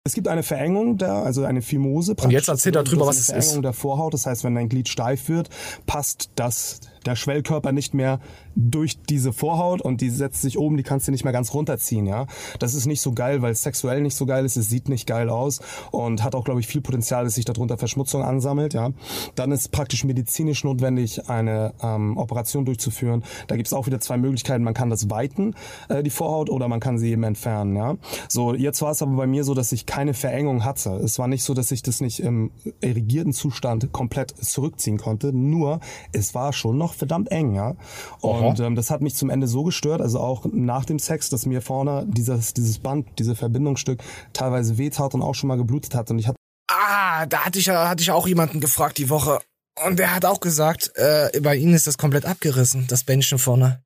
Es 0.05 0.15
gibt 0.15 0.29
eine 0.29 0.43
Verengung 0.43 0.99
da, 0.99 1.23
also 1.23 1.45
eine 1.45 1.63
Phimose. 1.63 2.15
Und 2.21 2.31
jetzt 2.31 2.49
erzählt 2.49 2.77
er 2.77 2.83
drüber, 2.83 3.07
was 3.07 3.17
eine 3.17 3.39
es 3.39 3.45
ist. 3.45 3.47
Verengung 3.47 3.63
der 3.63 3.73
Vorhaut. 3.73 4.15
Das 4.15 4.27
heißt, 4.27 4.45
wenn 4.45 4.55
dein 4.55 4.69
Glied 4.69 4.89
steif 4.89 5.29
wird, 5.29 5.49
passt 5.87 6.31
das 6.37 6.81
der 7.07 7.17
Schwellkörper 7.17 7.73
nicht 7.73 7.95
mehr 7.95 8.21
durch 8.55 9.01
diese 9.03 9.33
Vorhaut 9.33 9.81
und 9.81 10.01
die 10.01 10.11
setzt 10.11 10.43
sich 10.43 10.59
oben, 10.59 10.77
die 10.77 10.83
kannst 10.83 11.09
du 11.09 11.13
nicht 11.13 11.25
mehr 11.25 11.33
ganz 11.33 11.55
runterziehen, 11.55 12.07
ja. 12.07 12.27
Das 12.59 12.75
ist 12.75 12.87
nicht 12.87 13.01
so 13.01 13.13
geil, 13.13 13.43
weil 13.43 13.53
es 13.53 13.63
sexuell 13.63 14.01
nicht 14.01 14.17
so 14.17 14.27
geil 14.27 14.45
ist, 14.45 14.57
es 14.57 14.69
sieht 14.69 14.89
nicht 14.89 15.07
geil 15.07 15.31
aus 15.31 15.61
und 15.91 16.23
hat 16.23 16.35
auch, 16.35 16.45
glaube 16.45 16.61
ich, 16.61 16.67
viel 16.67 16.81
Potenzial, 16.81 17.25
dass 17.25 17.35
sich 17.35 17.45
darunter 17.45 17.79
Verschmutzung 17.79 18.23
ansammelt, 18.23 18.75
ja. 18.75 18.91
Dann 19.35 19.53
ist 19.53 19.73
praktisch 19.73 20.05
medizinisch 20.05 20.65
notwendig, 20.65 21.29
eine 21.29 21.75
ähm, 21.83 22.17
Operation 22.17 22.65
durchzuführen. 22.65 23.23
Da 23.47 23.57
gibt 23.57 23.67
es 23.69 23.73
auch 23.73 23.87
wieder 23.87 24.01
zwei 24.01 24.17
Möglichkeiten. 24.17 24.65
Man 24.65 24.75
kann 24.75 24.91
das 24.91 25.11
weiten, 25.11 25.55
äh, 25.89 26.03
die 26.03 26.11
Vorhaut, 26.11 26.51
oder 26.51 26.69
man 26.69 26.81
kann 26.81 26.99
sie 26.99 27.11
eben 27.11 27.23
entfernen, 27.25 27.77
ja. 27.77 27.97
So, 28.29 28.55
jetzt 28.55 28.83
war 28.83 28.91
es 28.91 29.03
aber 29.03 29.17
bei 29.17 29.27
mir 29.27 29.45
so, 29.45 29.55
dass 29.55 29.73
ich 29.73 29.87
keine 29.87 30.15
Verengung 30.15 30.65
hatte. 30.65 30.91
Es 30.91 31.19
war 31.19 31.29
nicht 31.29 31.45
so, 31.45 31.55
dass 31.55 31.71
ich 31.71 31.83
das 31.83 32.01
nicht 32.01 32.21
im 32.21 32.51
irrigierten 32.81 33.33
Zustand 33.33 33.93
komplett 33.93 34.31
zurückziehen 34.31 34.99
konnte, 34.99 35.33
nur 35.33 35.81
es 36.13 36.35
war 36.35 36.53
schon 36.53 36.79
noch 36.79 36.92
verdammt 36.95 37.31
eng, 37.31 37.55
ja. 37.55 37.77
Und 38.21 38.61
ähm, 38.61 38.75
das 38.75 38.91
hat 38.91 39.01
mich 39.01 39.15
zum 39.15 39.31
Ende 39.31 39.47
so 39.47 39.65
gestört, 39.65 40.01
also 40.01 40.21
auch 40.21 40.47
nach 40.53 40.85
dem 40.85 40.99
Sex, 40.99 41.29
dass 41.31 41.47
mir 41.47 41.63
vorne 41.63 42.07
dieses, 42.09 42.55
dieses 42.55 42.79
Band, 42.79 43.07
diese 43.19 43.35
Verbindungsstück 43.35 44.03
teilweise 44.33 44.79
wehtat 44.79 45.15
und 45.15 45.23
auch 45.23 45.35
schon 45.35 45.49
mal 45.49 45.57
geblutet 45.57 45.95
hat. 45.95 46.11
Und 46.11 46.19
ich 46.19 46.29
hatte 46.29 46.37
Ah, 46.71 47.27
da 47.27 47.45
hatte 47.45 47.59
ich 47.59 47.67
ja, 47.67 47.89
hatte 47.89 48.03
ich 48.03 48.11
auch 48.11 48.27
jemanden 48.27 48.61
gefragt 48.61 48.99
die 48.99 49.11
Woche. 49.11 49.39
Und 49.87 49.99
der 49.99 50.15
hat 50.15 50.25
auch 50.25 50.41
gesagt, 50.41 50.93
äh, 50.97 51.41
bei 51.41 51.57
ihnen 51.57 51.75
ist 51.75 51.87
das 51.87 51.99
komplett 51.99 52.25
abgerissen, 52.25 52.87
das 52.89 53.05
Bändchen 53.05 53.39
vorne. 53.39 53.83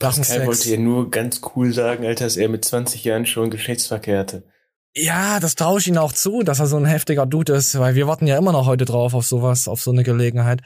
Dem 0.00 0.08
Pascal 0.08 0.46
wollte 0.46 0.70
ja 0.70 0.76
nur 0.76 1.10
ganz 1.10 1.40
cool 1.54 1.72
sagen, 1.72 2.04
Alter, 2.04 2.24
dass 2.24 2.36
er 2.36 2.48
mit 2.48 2.64
20 2.64 3.02
Jahren 3.04 3.24
schon 3.24 3.50
Geschlechtsverkehr 3.50 4.18
hatte. 4.18 4.44
Ja, 4.94 5.40
das 5.40 5.54
traue 5.54 5.78
ich 5.78 5.88
ihm 5.88 5.96
auch 5.96 6.12
zu, 6.12 6.42
dass 6.42 6.58
er 6.58 6.66
so 6.66 6.76
ein 6.76 6.84
heftiger 6.84 7.26
Dude 7.26 7.54
ist, 7.54 7.78
weil 7.78 7.94
wir 7.94 8.06
warten 8.06 8.26
ja 8.26 8.36
immer 8.36 8.52
noch 8.52 8.66
heute 8.66 8.84
drauf 8.84 9.14
auf 9.14 9.26
sowas, 9.26 9.68
auf 9.68 9.80
so 9.80 9.90
eine 9.90 10.02
Gelegenheit. 10.02 10.60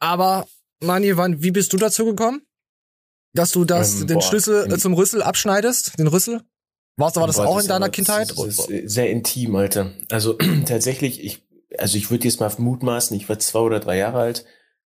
Aber, 0.00 0.46
Mani, 0.82 1.16
wann, 1.16 1.42
wie 1.42 1.50
bist 1.50 1.72
du 1.72 1.76
dazu 1.76 2.04
gekommen? 2.04 2.42
Dass 3.34 3.52
du 3.52 3.64
das, 3.64 4.02
Ähm, 4.02 4.06
den 4.08 4.14
boah, 4.18 4.22
Schlüssel 4.22 4.70
äh, 4.72 4.78
zum 4.78 4.94
Rüssel 4.94 5.22
abschneidest, 5.22 5.98
den 5.98 6.06
Rüssel? 6.08 6.42
Warst, 6.96 7.16
war 7.16 7.26
das 7.26 7.36
Boah, 7.36 7.46
auch 7.46 7.54
in 7.54 7.60
ist 7.60 7.70
deiner 7.70 7.86
aber- 7.86 7.92
Kindheit? 7.92 8.30
Das 8.30 8.38
ist, 8.46 8.58
das 8.58 8.68
ist 8.68 8.92
sehr 8.92 9.10
intim, 9.10 9.56
Alter. 9.56 9.92
Also 10.10 10.34
tatsächlich, 10.66 11.24
ich, 11.24 11.42
also 11.78 11.96
ich 11.96 12.10
würde 12.10 12.24
jetzt 12.24 12.40
mal 12.40 12.52
mutmaßen, 12.58 13.16
ich 13.16 13.28
war 13.28 13.38
zwei 13.38 13.60
oder 13.60 13.80
drei 13.80 13.96
Jahre 13.96 14.18
alt. 14.20 14.44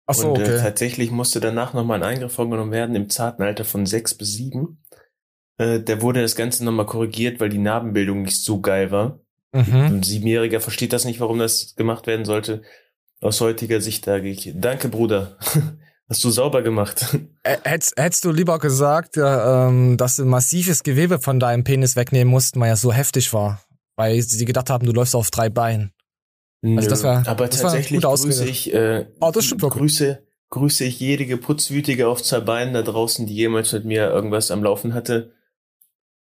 Ach 0.06 0.14
so, 0.14 0.32
und 0.32 0.40
äh, 0.40 0.42
okay. 0.42 0.58
tatsächlich 0.60 1.12
musste 1.12 1.38
danach 1.38 1.74
nochmal 1.74 2.02
ein 2.02 2.08
Eingriff 2.16 2.32
vorgenommen 2.32 2.72
werden 2.72 2.96
im 2.96 3.08
zarten 3.08 3.42
Alter 3.42 3.64
von 3.64 3.86
sechs 3.86 4.14
bis 4.14 4.32
sieben. 4.32 4.82
Äh, 5.58 5.80
da 5.80 6.02
wurde 6.02 6.22
das 6.22 6.34
Ganze 6.34 6.64
nochmal 6.64 6.86
korrigiert, 6.86 7.38
weil 7.38 7.50
die 7.50 7.58
Narbenbildung 7.58 8.22
nicht 8.22 8.42
so 8.42 8.60
geil 8.60 8.90
war. 8.90 9.20
Mhm. 9.52 9.74
Ein 9.74 10.02
Siebenjähriger 10.02 10.60
versteht 10.60 10.92
das 10.92 11.04
nicht, 11.04 11.20
warum 11.20 11.38
das 11.38 11.76
gemacht 11.76 12.08
werden 12.08 12.24
sollte. 12.24 12.62
Aus 13.22 13.40
heutiger 13.40 13.80
Sicht 13.80 14.04
sage 14.04 14.28
ich, 14.28 14.52
danke 14.54 14.88
Bruder, 14.88 15.38
hast 16.08 16.22
du 16.24 16.30
sauber 16.30 16.62
gemacht. 16.62 17.06
Äh, 17.44 17.56
Hättest, 17.64 17.94
hättest 17.96 18.24
du 18.24 18.30
lieber 18.30 18.60
gesagt, 18.60 19.16
ja, 19.16 19.66
ähm, 19.68 19.96
dass 19.96 20.14
du 20.14 20.24
massives 20.24 20.84
Gewebe 20.84 21.18
von 21.18 21.40
deinem 21.40 21.64
Penis 21.64 21.96
wegnehmen 21.96 22.30
mussten, 22.30 22.60
weil 22.60 22.68
er 22.68 22.76
so 22.76 22.92
heftig 22.92 23.32
war. 23.32 23.60
Weil 23.96 24.22
sie 24.22 24.44
gedacht 24.44 24.70
haben, 24.70 24.86
du 24.86 24.92
läufst 24.92 25.16
auf 25.16 25.32
drei 25.32 25.48
Beinen. 25.50 25.92
Also 26.64 26.88
das 26.88 27.02
Nö, 27.02 27.08
war- 27.08 27.26
aber 27.26 27.48
das 27.48 27.64
war 27.64 27.72
tatsächlich 27.72 28.00
gut 28.02 28.20
grüße 28.20 28.44
ich, 28.44 28.72
äh, 28.72 29.06
Oh, 29.20 29.32
das 29.32 29.44
stimmt 29.46 29.62
wirklich. 29.62 29.80
grüße, 29.80 30.22
grüße 30.50 30.84
ich 30.84 31.00
jedige 31.00 31.36
Putzwütige 31.36 32.06
auf 32.06 32.22
zwei 32.22 32.38
Beinen 32.38 32.74
da 32.74 32.82
draußen, 32.82 33.26
die 33.26 33.34
jemals 33.34 33.72
mit 33.72 33.84
mir 33.86 34.08
irgendwas 34.08 34.52
am 34.52 34.62
Laufen 34.62 34.94
hatte. 34.94 35.32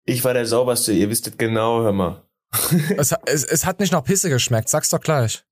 Ich 0.06 0.24
war 0.24 0.32
der 0.32 0.46
sauberste, 0.46 0.92
ihr 0.94 1.10
wisstet 1.10 1.38
genau, 1.38 1.82
hör 1.82 1.92
mal. 1.92 2.24
Es, 2.96 3.14
es, 3.26 3.44
es 3.44 3.66
hat 3.66 3.78
nicht 3.78 3.92
nach 3.92 4.04
Pisse 4.04 4.30
geschmeckt, 4.30 4.70
sag's 4.70 4.88
doch 4.88 5.00
gleich. 5.00 5.44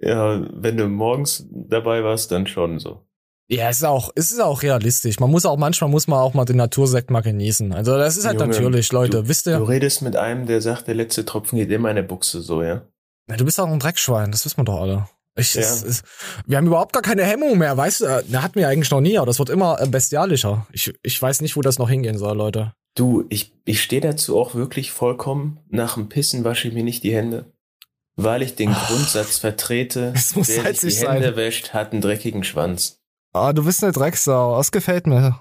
Ja, 0.00 0.42
wenn 0.52 0.76
du 0.76 0.88
morgens 0.88 1.46
dabei 1.50 2.02
warst, 2.02 2.32
dann 2.32 2.46
schon 2.46 2.78
so. 2.78 3.06
Ja, 3.48 3.68
es 3.68 3.78
ist 3.78 3.84
auch, 3.84 4.10
es 4.14 4.30
ist 4.30 4.40
auch 4.40 4.62
realistisch. 4.62 5.18
Man 5.18 5.30
muss 5.30 5.44
auch, 5.44 5.56
manchmal 5.56 5.90
muss 5.90 6.06
man 6.06 6.20
auch 6.20 6.34
mal 6.34 6.44
den 6.44 6.56
Natursekt 6.56 7.10
mal 7.10 7.20
genießen. 7.20 7.72
Also 7.74 7.98
das 7.98 8.16
ist 8.16 8.24
halt 8.24 8.40
Junge, 8.40 8.52
natürlich, 8.52 8.92
Leute. 8.92 9.22
du, 9.22 9.28
wisst 9.28 9.46
Du 9.46 9.50
ihr, 9.50 9.68
redest 9.68 10.02
mit 10.02 10.14
einem, 10.16 10.46
der 10.46 10.60
sagt, 10.62 10.86
der 10.86 10.94
letzte 10.94 11.24
Tropfen 11.24 11.58
geht 11.58 11.70
immer 11.70 11.90
in 11.90 11.96
der 11.96 12.04
Buchse, 12.04 12.40
so, 12.42 12.62
ja? 12.62 12.82
Na, 13.26 13.36
du 13.36 13.44
bist 13.44 13.58
auch 13.60 13.66
ein 13.66 13.80
Dreckschwein, 13.80 14.30
das 14.30 14.44
wissen 14.44 14.58
wir 14.58 14.64
doch 14.64 14.80
alle. 14.80 15.08
Ich, 15.36 15.54
Ja. 15.54 15.62
es, 15.62 15.82
es, 15.82 16.02
wir 16.46 16.56
haben 16.58 16.66
überhaupt 16.68 16.92
gar 16.92 17.02
keine 17.02 17.24
Hemmung 17.24 17.58
mehr, 17.58 17.76
weißt 17.76 18.00
du? 18.02 18.24
Da 18.28 18.42
hatten 18.42 18.54
wir 18.54 18.68
eigentlich 18.68 18.90
noch 18.90 19.00
nie, 19.00 19.18
aber 19.18 19.26
das 19.26 19.38
wird 19.40 19.50
immer 19.50 19.80
äh, 19.80 19.86
bestialischer. 19.88 20.66
Ich, 20.72 20.92
ich 21.02 21.20
weiß 21.20 21.40
nicht, 21.40 21.56
wo 21.56 21.60
das 21.60 21.78
noch 21.78 21.90
hingehen 21.90 22.18
soll, 22.18 22.36
Leute. 22.36 22.72
Du, 22.96 23.24
ich, 23.30 23.52
ich 23.64 23.82
stehe 23.82 24.00
dazu 24.00 24.38
auch 24.38 24.54
wirklich 24.54 24.92
vollkommen. 24.92 25.58
Nach 25.68 25.94
dem 25.94 26.08
Pissen 26.08 26.44
wasche 26.44 26.68
ich 26.68 26.74
mir 26.74 26.84
nicht 26.84 27.02
die 27.02 27.14
Hände. 27.14 27.52
Weil 28.16 28.42
ich 28.42 28.54
den 28.56 28.72
Grundsatz 28.72 29.38
vertrete, 29.38 30.12
Es 30.16 30.34
muss 30.34 30.48
wer 30.48 30.74
sich 30.74 30.80
die 30.80 30.90
sein. 30.90 31.22
Hände 31.22 31.36
wäscht, 31.36 31.72
hat 31.72 31.92
einen 31.92 32.00
dreckigen 32.00 32.44
Schwanz. 32.44 32.98
Ah, 33.32 33.52
du 33.52 33.64
bist 33.64 33.82
eine 33.82 33.92
Drecksau. 33.92 34.56
Das 34.56 34.72
gefällt 34.72 35.06
mir. 35.06 35.40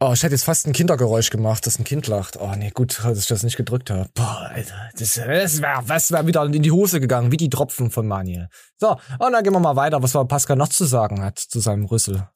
Oh, 0.00 0.12
ich 0.12 0.22
hätte 0.22 0.34
jetzt 0.34 0.44
fast 0.44 0.64
ein 0.66 0.72
Kindergeräusch 0.72 1.30
gemacht, 1.30 1.66
dass 1.66 1.78
ein 1.80 1.84
Kind 1.84 2.06
lacht. 2.06 2.36
Oh, 2.40 2.54
nee, 2.56 2.70
gut, 2.70 3.00
dass 3.02 3.18
ich 3.18 3.26
das 3.26 3.42
nicht 3.42 3.56
gedrückt 3.56 3.90
habe. 3.90 4.08
Boah, 4.14 4.48
Alter, 4.54 4.90
das, 4.92 5.14
das 5.14 5.60
wäre 5.60 5.82
das 5.86 6.12
wär 6.12 6.26
wieder 6.26 6.44
in 6.44 6.62
die 6.62 6.70
Hose 6.70 7.00
gegangen, 7.00 7.32
wie 7.32 7.36
die 7.36 7.50
Tropfen 7.50 7.90
von 7.90 8.06
Maniel. 8.06 8.48
So, 8.76 8.92
und 9.18 9.32
dann 9.32 9.42
gehen 9.42 9.52
wir 9.52 9.58
mal 9.58 9.74
weiter, 9.74 10.00
was 10.00 10.12
Pascal 10.28 10.56
noch 10.56 10.68
zu 10.68 10.84
sagen 10.84 11.20
hat 11.20 11.40
zu 11.40 11.58
seinem 11.58 11.84
Rüssel. 11.86 12.28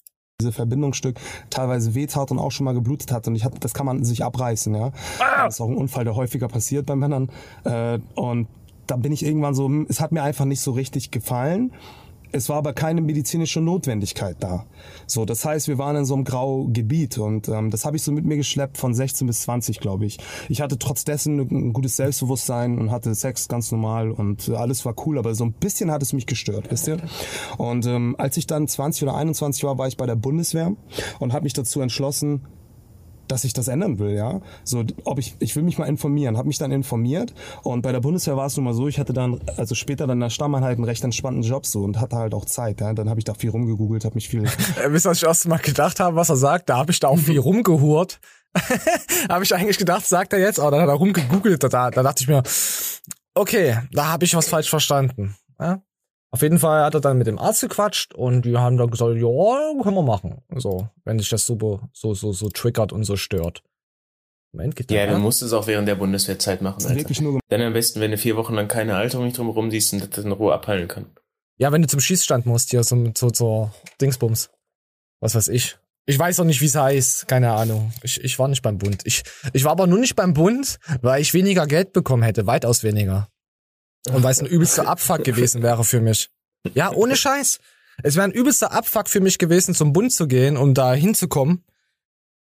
Diese 0.42 0.52
Verbindungsstück 0.52 1.18
teilweise 1.50 1.94
wehtat 1.94 2.30
und 2.30 2.38
auch 2.38 2.50
schon 2.50 2.64
mal 2.64 2.74
geblutet 2.74 3.12
hat. 3.12 3.26
Und 3.28 3.36
ich 3.36 3.44
hab, 3.44 3.60
das 3.60 3.74
kann 3.74 3.86
man 3.86 4.04
sich 4.04 4.24
abreißen, 4.24 4.74
ja. 4.74 4.92
Das 5.44 5.54
ist 5.54 5.60
auch 5.60 5.68
ein 5.68 5.76
Unfall, 5.76 6.04
der 6.04 6.16
häufiger 6.16 6.48
passiert 6.48 6.86
bei 6.86 6.96
Männern. 6.96 7.30
Äh, 7.64 7.98
und 8.14 8.48
da 8.86 8.96
bin 8.96 9.12
ich 9.12 9.24
irgendwann 9.24 9.54
so, 9.54 9.66
hm, 9.66 9.86
es 9.88 10.00
hat 10.00 10.12
mir 10.12 10.22
einfach 10.22 10.44
nicht 10.44 10.60
so 10.60 10.72
richtig 10.72 11.10
gefallen. 11.10 11.72
Es 12.32 12.48
war 12.48 12.56
aber 12.56 12.72
keine 12.72 13.00
medizinische 13.00 13.60
Notwendigkeit 13.60 14.36
da. 14.40 14.66
So, 15.06 15.24
das 15.24 15.44
heißt, 15.44 15.68
wir 15.68 15.78
waren 15.78 15.96
in 15.96 16.04
so 16.04 16.14
einem 16.14 16.24
Graugebiet 16.24 17.18
und 17.18 17.48
ähm, 17.48 17.70
das 17.70 17.84
habe 17.84 17.96
ich 17.96 18.02
so 18.02 18.10
mit 18.10 18.24
mir 18.24 18.36
geschleppt 18.36 18.78
von 18.78 18.94
16 18.94 19.26
bis 19.26 19.42
20, 19.42 19.80
glaube 19.80 20.06
ich. 20.06 20.18
Ich 20.48 20.60
hatte 20.60 20.78
trotz 20.78 21.04
dessen 21.04 21.38
ein 21.38 21.72
gutes 21.72 21.96
Selbstbewusstsein 21.96 22.78
und 22.78 22.90
hatte 22.90 23.14
Sex 23.14 23.48
ganz 23.48 23.70
normal 23.70 24.10
und 24.10 24.48
alles 24.48 24.84
war 24.84 24.94
cool, 25.06 25.18
aber 25.18 25.34
so 25.34 25.44
ein 25.44 25.52
bisschen 25.52 25.90
hat 25.90 26.02
es 26.02 26.12
mich 26.12 26.26
gestört, 26.26 26.70
wisst 26.70 26.88
ihr? 26.88 26.98
Und 27.58 27.86
ähm, 27.86 28.16
als 28.18 28.36
ich 28.36 28.46
dann 28.46 28.66
20 28.66 29.02
oder 29.04 29.14
21 29.14 29.64
war, 29.64 29.78
war 29.78 29.88
ich 29.88 29.96
bei 29.96 30.06
der 30.06 30.16
Bundeswehr 30.16 30.74
und 31.18 31.32
habe 31.32 31.44
mich 31.44 31.52
dazu 31.52 31.80
entschlossen, 31.80 32.42
dass 33.32 33.44
ich 33.44 33.52
das 33.52 33.68
ändern 33.68 33.98
will, 33.98 34.14
ja. 34.14 34.40
So, 34.62 34.84
ob 35.04 35.18
ich, 35.18 35.34
ich 35.40 35.56
will 35.56 35.62
mich 35.62 35.78
mal 35.78 35.86
informieren, 35.86 36.36
habe 36.36 36.48
mich 36.48 36.58
dann 36.58 36.70
informiert 36.70 37.34
und 37.62 37.82
bei 37.82 37.90
der 37.90 38.00
Bundeswehr 38.00 38.36
war 38.36 38.46
es 38.46 38.56
nun 38.56 38.64
mal 38.64 38.74
so, 38.74 38.88
ich 38.88 38.98
hatte 38.98 39.12
dann, 39.12 39.40
also 39.56 39.74
später 39.74 40.06
dann 40.06 40.18
in 40.18 40.20
der 40.20 40.30
Stammeinheit 40.30 40.76
einen 40.76 40.84
recht 40.84 41.02
entspannten 41.02 41.42
Job 41.42 41.66
so 41.66 41.82
und 41.82 41.98
hatte 42.00 42.16
halt 42.16 42.34
auch 42.34 42.44
Zeit, 42.44 42.80
ja. 42.80 42.92
Dann 42.92 43.08
habe 43.08 43.18
ich 43.18 43.24
da 43.24 43.34
viel 43.34 43.50
rumgegoogelt, 43.50 44.04
habe 44.04 44.14
mich 44.14 44.28
viel. 44.28 44.42
Äh, 44.82 44.92
wisst 44.92 45.06
ihr, 45.06 45.10
was 45.10 45.18
ich 45.18 45.24
erst 45.24 45.48
mal 45.48 45.58
gedacht 45.58 46.00
habe, 46.00 46.16
was 46.16 46.28
er 46.28 46.36
sagt? 46.36 46.68
Da 46.68 46.76
habe 46.76 46.92
ich 46.92 47.00
da 47.00 47.08
auch 47.08 47.18
viel 47.18 47.38
rumgehurt. 47.38 48.20
habe 49.28 49.44
ich 49.44 49.54
eigentlich 49.54 49.78
gedacht, 49.78 50.06
sagt 50.06 50.32
er 50.32 50.38
jetzt, 50.38 50.60
aber 50.60 50.72
dann 50.72 50.80
hat 50.80 50.88
er 50.88 50.94
rumgegoogelt, 50.94 51.62
da, 51.62 51.90
da 51.90 52.02
dachte 52.02 52.22
ich 52.22 52.28
mir, 52.28 52.42
okay, 53.34 53.78
da 53.92 54.08
habe 54.08 54.24
ich 54.24 54.34
was 54.34 54.48
falsch 54.48 54.68
verstanden. 54.68 55.36
Ja? 55.58 55.82
Auf 56.32 56.40
jeden 56.40 56.58
Fall 56.58 56.82
hat 56.82 56.94
er 56.94 57.00
dann 57.02 57.18
mit 57.18 57.26
dem 57.26 57.38
Arzt 57.38 57.60
gequatscht 57.60 58.14
und 58.14 58.46
die 58.46 58.56
haben 58.56 58.78
dann 58.78 58.90
gesagt, 58.90 59.16
ja, 59.16 59.82
können 59.82 59.94
wir 59.94 60.02
machen. 60.02 60.42
So, 60.56 60.88
wenn 61.04 61.18
sich 61.18 61.28
das 61.28 61.44
so, 61.44 61.80
so, 61.92 62.14
so, 62.14 62.32
so 62.32 62.48
triggert 62.48 62.92
und 62.92 63.04
so 63.04 63.16
stört. 63.16 63.62
Moment, 64.54 64.74
geht 64.76 64.90
ja, 64.90 65.06
du 65.06 65.18
musst 65.18 65.42
es 65.42 65.52
auch 65.52 65.66
während 65.66 65.88
der 65.88 65.94
Bundeswehrzeit 65.94 66.62
machen. 66.62 66.82
Alter. 66.82 66.96
Wirklich 66.96 67.20
nur 67.20 67.40
dann 67.48 67.60
am 67.60 67.74
besten, 67.74 68.00
wenn 68.00 68.10
du 68.10 68.18
vier 68.18 68.36
Wochen 68.36 68.54
lang 68.54 68.68
keine 68.68 68.96
Alterung 68.96 69.26
nicht 69.26 69.36
drumherum 69.36 69.70
siehst 69.70 69.92
und 69.92 70.16
das 70.16 70.24
in 70.24 70.32
Ruhe 70.32 70.54
abheilen 70.54 70.88
kann. 70.88 71.06
Ja, 71.58 71.70
wenn 71.70 71.82
du 71.82 71.88
zum 71.88 72.00
Schießstand 72.00 72.46
musst, 72.46 72.70
hier, 72.70 72.82
so, 72.82 73.12
so, 73.14 73.30
so 73.32 73.70
Dingsbums. 74.00 74.50
Was 75.20 75.34
weiß 75.34 75.48
ich. 75.48 75.76
Ich 76.04 76.18
weiß 76.18 76.40
auch 76.40 76.44
nicht, 76.44 76.60
wie 76.60 76.66
es 76.66 76.74
heißt. 76.74 77.28
Keine 77.28 77.52
Ahnung. 77.52 77.92
Ich, 78.02 78.22
ich 78.24 78.38
war 78.38 78.48
nicht 78.48 78.62
beim 78.62 78.78
Bund. 78.78 79.02
Ich, 79.04 79.22
ich 79.52 79.64
war 79.64 79.72
aber 79.72 79.86
nur 79.86 79.98
nicht 79.98 80.16
beim 80.16 80.34
Bund, 80.34 80.78
weil 81.00 81.22
ich 81.22 81.32
weniger 81.32 81.66
Geld 81.66 81.92
bekommen 81.92 82.22
hätte. 82.22 82.46
Weitaus 82.46 82.82
weniger. 82.82 83.28
Und 84.10 84.22
weil 84.22 84.32
es 84.32 84.40
ein 84.40 84.46
übelster 84.46 84.88
Abfuck 84.88 85.24
gewesen 85.24 85.62
wäre 85.62 85.84
für 85.84 86.00
mich. 86.00 86.30
Ja, 86.74 86.92
ohne 86.92 87.16
Scheiß. 87.16 87.60
Es 88.02 88.16
wäre 88.16 88.24
ein 88.24 88.32
übelster 88.32 88.72
Abfuck 88.72 89.08
für 89.08 89.20
mich 89.20 89.38
gewesen, 89.38 89.74
zum 89.74 89.92
Bund 89.92 90.12
zu 90.12 90.26
gehen, 90.26 90.56
um 90.56 90.74
da 90.74 90.94
hinzukommen. 90.94 91.64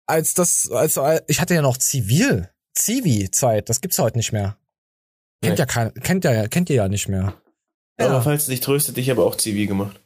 Als 0.07 0.33
das, 0.33 0.69
als, 0.71 0.99
ich 1.27 1.41
hatte 1.41 1.55
ja 1.55 1.61
noch 1.61 1.77
Zivil, 1.77 2.49
Zivi-Zeit, 2.73 3.69
das 3.69 3.81
gibt's 3.81 3.99
heute 3.99 4.17
nicht 4.17 4.31
mehr. 4.31 4.57
Kennt 5.41 5.59
ja 5.59 5.65
kein, 5.65 5.93
kennt 5.95 6.23
ja, 6.23 6.47
kennt 6.47 6.69
ihr 6.69 6.77
ja 6.77 6.87
nicht 6.87 7.07
mehr. 7.07 7.33
Ja. 7.99 8.07
Aber 8.07 8.21
falls 8.21 8.43
es 8.43 8.47
dich 8.47 8.59
tröstet, 8.59 8.97
ich 8.97 9.09
habe 9.09 9.23
auch 9.23 9.35
Zivi 9.35 9.67
gemacht. 9.67 9.99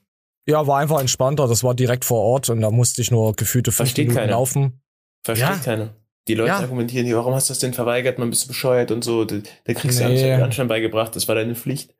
Ja, 0.47 0.65
war 0.67 0.79
einfach 0.79 0.99
entspannter, 0.99 1.47
das 1.47 1.63
war 1.63 1.75
direkt 1.75 2.05
vor 2.05 2.21
Ort 2.21 2.49
und 2.49 2.61
da 2.61 2.71
musste 2.71 3.01
ich 3.01 3.11
nur 3.11 3.35
gefühlte 3.35 3.71
fünf 3.71 3.89
Versteht 3.89 4.07
Minuten 4.07 4.19
keiner. 4.19 4.31
laufen. 4.31 4.81
Versteht 5.23 5.49
ja. 5.49 5.57
keiner. 5.57 5.95
Die 6.27 6.35
Leute 6.35 6.49
ja. 6.49 6.59
argumentieren 6.59 7.05
hier, 7.05 7.17
warum 7.17 7.33
hast 7.33 7.49
du 7.49 7.53
das 7.53 7.59
denn 7.59 7.73
verweigert? 7.73 8.19
Man 8.19 8.29
bist 8.29 8.43
du 8.43 8.47
bescheuert 8.49 8.91
und 8.91 9.03
so. 9.03 9.25
Da, 9.25 9.37
da 9.63 9.73
kriegst 9.73 9.99
nee. 9.99 10.37
du 10.37 10.43
Anstand 10.43 10.69
beigebracht, 10.69 11.15
das 11.15 11.27
war 11.27 11.35
deine 11.35 11.55
Pflicht. 11.55 11.95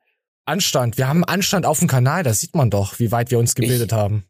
Anstand. 0.46 0.98
Wir 0.98 1.08
haben 1.08 1.24
Anstand 1.24 1.66
auf 1.66 1.80
dem 1.80 1.88
Kanal, 1.88 2.24
da 2.24 2.34
sieht 2.34 2.56
man 2.56 2.70
doch, 2.70 3.00
wie 3.00 3.12
weit 3.12 3.32
wir 3.32 3.40
uns 3.40 3.56
gebildet 3.56 3.92
ich, 3.92 3.98
haben. 3.98 4.26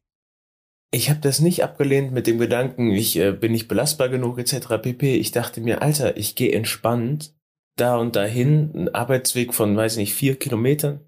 Ich 0.92 1.10
habe 1.10 1.20
das 1.20 1.40
nicht 1.40 1.64
abgelehnt 1.64 2.12
mit 2.12 2.28
dem 2.28 2.40
Gedanken, 2.40 2.92
ich 2.92 3.16
äh, 3.18 3.32
bin 3.32 3.52
nicht 3.52 3.68
belastbar 3.68 4.10
genug 4.10 4.40
etc. 4.40 4.82
pp. 4.82 5.16
Ich 5.16 5.32
dachte 5.32 5.62
mir, 5.62 5.82
Alter, 5.82 6.18
ich 6.18 6.36
gehe 6.36 6.52
entspannt 6.52 7.34
da 7.76 7.96
und 7.96 8.16
dahin, 8.16 8.72
ein 8.76 8.94
Arbeitsweg 8.94 9.54
von, 9.54 9.76
weiß 9.76 9.94
ich 9.94 10.00
nicht, 10.00 10.14
vier 10.14 10.36
Kilometern. 10.38 11.06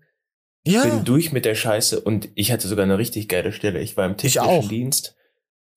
Ja. 0.65 0.83
Bin 0.83 1.03
durch 1.03 1.31
mit 1.31 1.45
der 1.45 1.55
Scheiße 1.55 1.99
und 1.99 2.29
ich 2.35 2.51
hatte 2.51 2.67
sogar 2.67 2.83
eine 2.83 2.97
richtig 2.97 3.27
geile 3.27 3.51
Stelle. 3.51 3.81
Ich 3.81 3.97
war 3.97 4.05
im 4.05 4.17
technischen 4.17 4.69
Dienst 4.69 5.15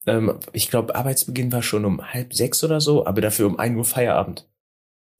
ähm, 0.06 0.38
ich 0.52 0.70
glaube, 0.70 0.94
Arbeitsbeginn 0.94 1.52
war 1.52 1.62
schon 1.62 1.84
um 1.84 2.12
halb 2.12 2.34
sechs 2.34 2.62
oder 2.64 2.80
so, 2.80 3.06
aber 3.06 3.20
dafür 3.20 3.46
um 3.46 3.58
ein 3.58 3.76
Uhr 3.76 3.84
Feierabend. 3.84 4.48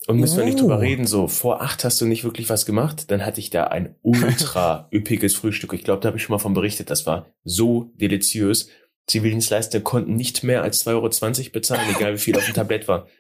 Und 0.07 0.19
müssen 0.19 0.37
oh. 0.37 0.39
wir 0.39 0.45
nicht 0.45 0.61
drüber 0.61 0.77
oh. 0.77 0.81
reden, 0.81 1.07
so 1.07 1.29
vor 1.29 1.63
acht 1.63 1.85
hast 1.85 2.01
du 2.01 2.07
nicht 2.07 2.25
wirklich 2.25 2.51
was 2.51 2.67
gemacht, 2.67 3.11
dann 3.11 3.25
hatte 3.25 3.41
ich 3.41 3.51
da 3.51 3.65
ein 3.65 3.95
ultra 4.03 4.89
üppiges 4.93 5.35
Frühstück. 5.37 5.73
Ich 5.73 5.85
glaube, 5.85 6.01
da 6.01 6.09
habe 6.09 6.19
ich 6.19 6.23
schon 6.23 6.35
mal 6.35 6.39
von 6.39 6.55
berichtet, 6.55 6.91
das 6.91 7.07
war 7.07 7.27
so 7.45 7.91
deliziös. 7.95 8.69
Zivildienstleister 9.07 9.81
konnten 9.81 10.17
nicht 10.17 10.45
mehr 10.45 10.63
als 10.63 10.87
2,20 10.87 10.91
Euro 10.95 11.51
bezahlen, 11.53 11.95
egal 11.95 12.15
wie 12.15 12.19
viel 12.19 12.37
auf 12.37 12.45
dem 12.45 12.55
Tablett 12.55 12.89
war. 12.89 13.07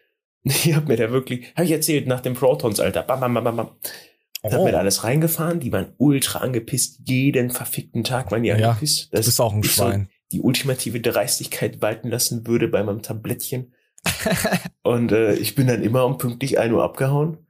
Ich 0.46 0.74
habe 0.74 0.88
mir 0.88 0.98
da 0.98 1.10
wirklich, 1.10 1.54
habe 1.54 1.64
ich 1.64 1.70
erzählt, 1.70 2.06
nach 2.06 2.20
dem 2.20 2.34
Protons, 2.34 2.78
Alter. 2.78 3.02
Bam, 3.04 3.18
bam, 3.18 3.32
bam, 3.32 3.44
bam, 3.44 3.56
bam. 3.56 3.70
Oh. 4.42 4.52
Hab 4.52 4.62
mir 4.62 4.72
da 4.72 4.78
alles 4.78 5.02
reingefahren, 5.02 5.58
die 5.58 5.72
waren 5.72 5.94
ultra 5.96 6.40
angepisst, 6.40 7.00
jeden 7.06 7.48
verfickten 7.48 8.04
Tag 8.04 8.30
waren 8.30 8.42
die 8.42 8.50
ja, 8.50 8.56
angepisst. 8.56 9.08
Das 9.10 9.22
du 9.22 9.28
bist 9.28 9.40
auch 9.40 9.54
ein 9.54 9.64
Schwein 9.64 10.10
die 10.34 10.40
ultimative 10.40 11.00
Dreistigkeit 11.00 11.80
walten 11.80 12.10
lassen 12.10 12.46
würde 12.46 12.66
bei 12.66 12.82
meinem 12.82 13.02
Tablettchen. 13.02 13.72
und 14.82 15.12
äh, 15.12 15.34
ich 15.34 15.54
bin 15.54 15.68
dann 15.68 15.82
immer 15.82 16.04
um 16.04 16.18
pünktlich 16.18 16.58
ein 16.58 16.72
Uhr 16.72 16.82
abgehauen. 16.82 17.46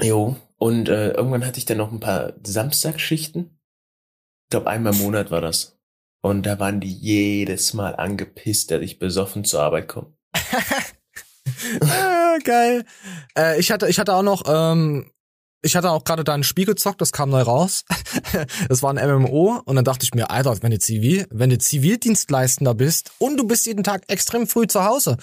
Jo. 0.00 0.36
Und 0.58 0.88
äh, 0.88 1.12
irgendwann 1.12 1.46
hatte 1.46 1.58
ich 1.58 1.64
dann 1.64 1.78
noch 1.78 1.90
ein 1.90 1.98
paar 1.98 2.34
Samstagsschichten. 2.44 3.58
Ich 4.44 4.50
glaube, 4.50 4.68
einmal 4.68 4.92
im 4.92 5.00
Monat 5.00 5.30
war 5.30 5.40
das. 5.40 5.78
Und 6.20 6.44
da 6.44 6.60
waren 6.60 6.80
die 6.80 6.92
jedes 6.92 7.72
Mal 7.72 7.96
angepisst, 7.96 8.70
dass 8.70 8.82
ich 8.82 8.98
besoffen 8.98 9.44
zur 9.44 9.62
Arbeit 9.62 9.88
komme. 9.88 10.12
ah, 11.80 12.36
geil. 12.44 12.84
Äh, 13.36 13.58
ich 13.58 13.72
hatte, 13.72 13.88
ich 13.88 13.98
hatte 13.98 14.14
auch 14.14 14.22
noch 14.22 14.44
ähm, 14.46 15.10
ich 15.62 15.76
hatte 15.76 15.90
auch 15.90 16.02
gerade 16.02 16.24
da 16.24 16.34
ein 16.34 16.42
Spiel 16.42 16.66
gezockt, 16.66 17.00
das 17.00 17.12
kam 17.12 17.30
neu 17.30 17.42
raus. 17.42 17.84
das 18.68 18.82
war 18.82 18.92
ein 18.92 19.22
MMO 19.22 19.62
und 19.64 19.76
dann 19.76 19.84
dachte 19.84 20.04
ich 20.04 20.12
mir, 20.12 20.30
Alter, 20.30 20.60
wenn 20.62 20.72
du 20.72 20.78
Zivil, 20.78 21.26
wenn 21.30 21.50
du 21.50 21.58
Zivildienstleistender 21.58 22.74
bist 22.74 23.12
und 23.18 23.36
du 23.36 23.46
bist 23.46 23.66
jeden 23.66 23.84
Tag 23.84 24.02
extrem 24.08 24.48
früh 24.48 24.66
zu 24.66 24.84
Hause, 24.84 25.16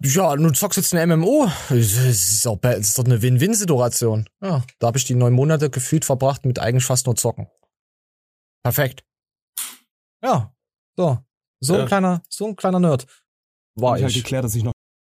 ja, 0.00 0.36
du 0.36 0.50
zockst 0.50 0.76
jetzt 0.76 0.94
ein 0.94 1.08
MMO, 1.08 1.50
das 1.70 1.76
ist, 1.78 2.46
doch, 2.46 2.58
das 2.60 2.78
ist 2.80 2.98
doch 2.98 3.04
eine 3.04 3.22
Win-Win-Situation. 3.22 4.28
Ja, 4.42 4.62
da 4.78 4.86
habe 4.86 4.98
ich 4.98 5.06
die 5.06 5.14
neun 5.14 5.32
Monate 5.32 5.70
gefühlt 5.70 6.04
verbracht 6.04 6.44
mit 6.44 6.58
eigentlich 6.58 6.84
fast 6.84 7.06
nur 7.06 7.16
zocken. 7.16 7.48
Perfekt. 8.62 9.02
Ja, 10.22 10.52
so, 10.96 11.18
so 11.60 11.74
ja. 11.74 11.80
ein 11.82 11.86
kleiner, 11.86 12.22
so 12.28 12.46
ein 12.48 12.56
kleiner 12.56 12.80
Nerd 12.80 13.06
war 13.76 13.96
ich. 13.96 14.04
Ich 14.04 14.12
habe 14.12 14.22
geklärt, 14.22 14.44
dass 14.44 14.54
ich 14.54 14.62
noch. 14.62 14.72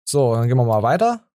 So, 0.08 0.36
dann 0.36 0.48
gehen 0.48 0.58
wir 0.58 0.66
mal 0.66 0.84
weiter 0.84 1.31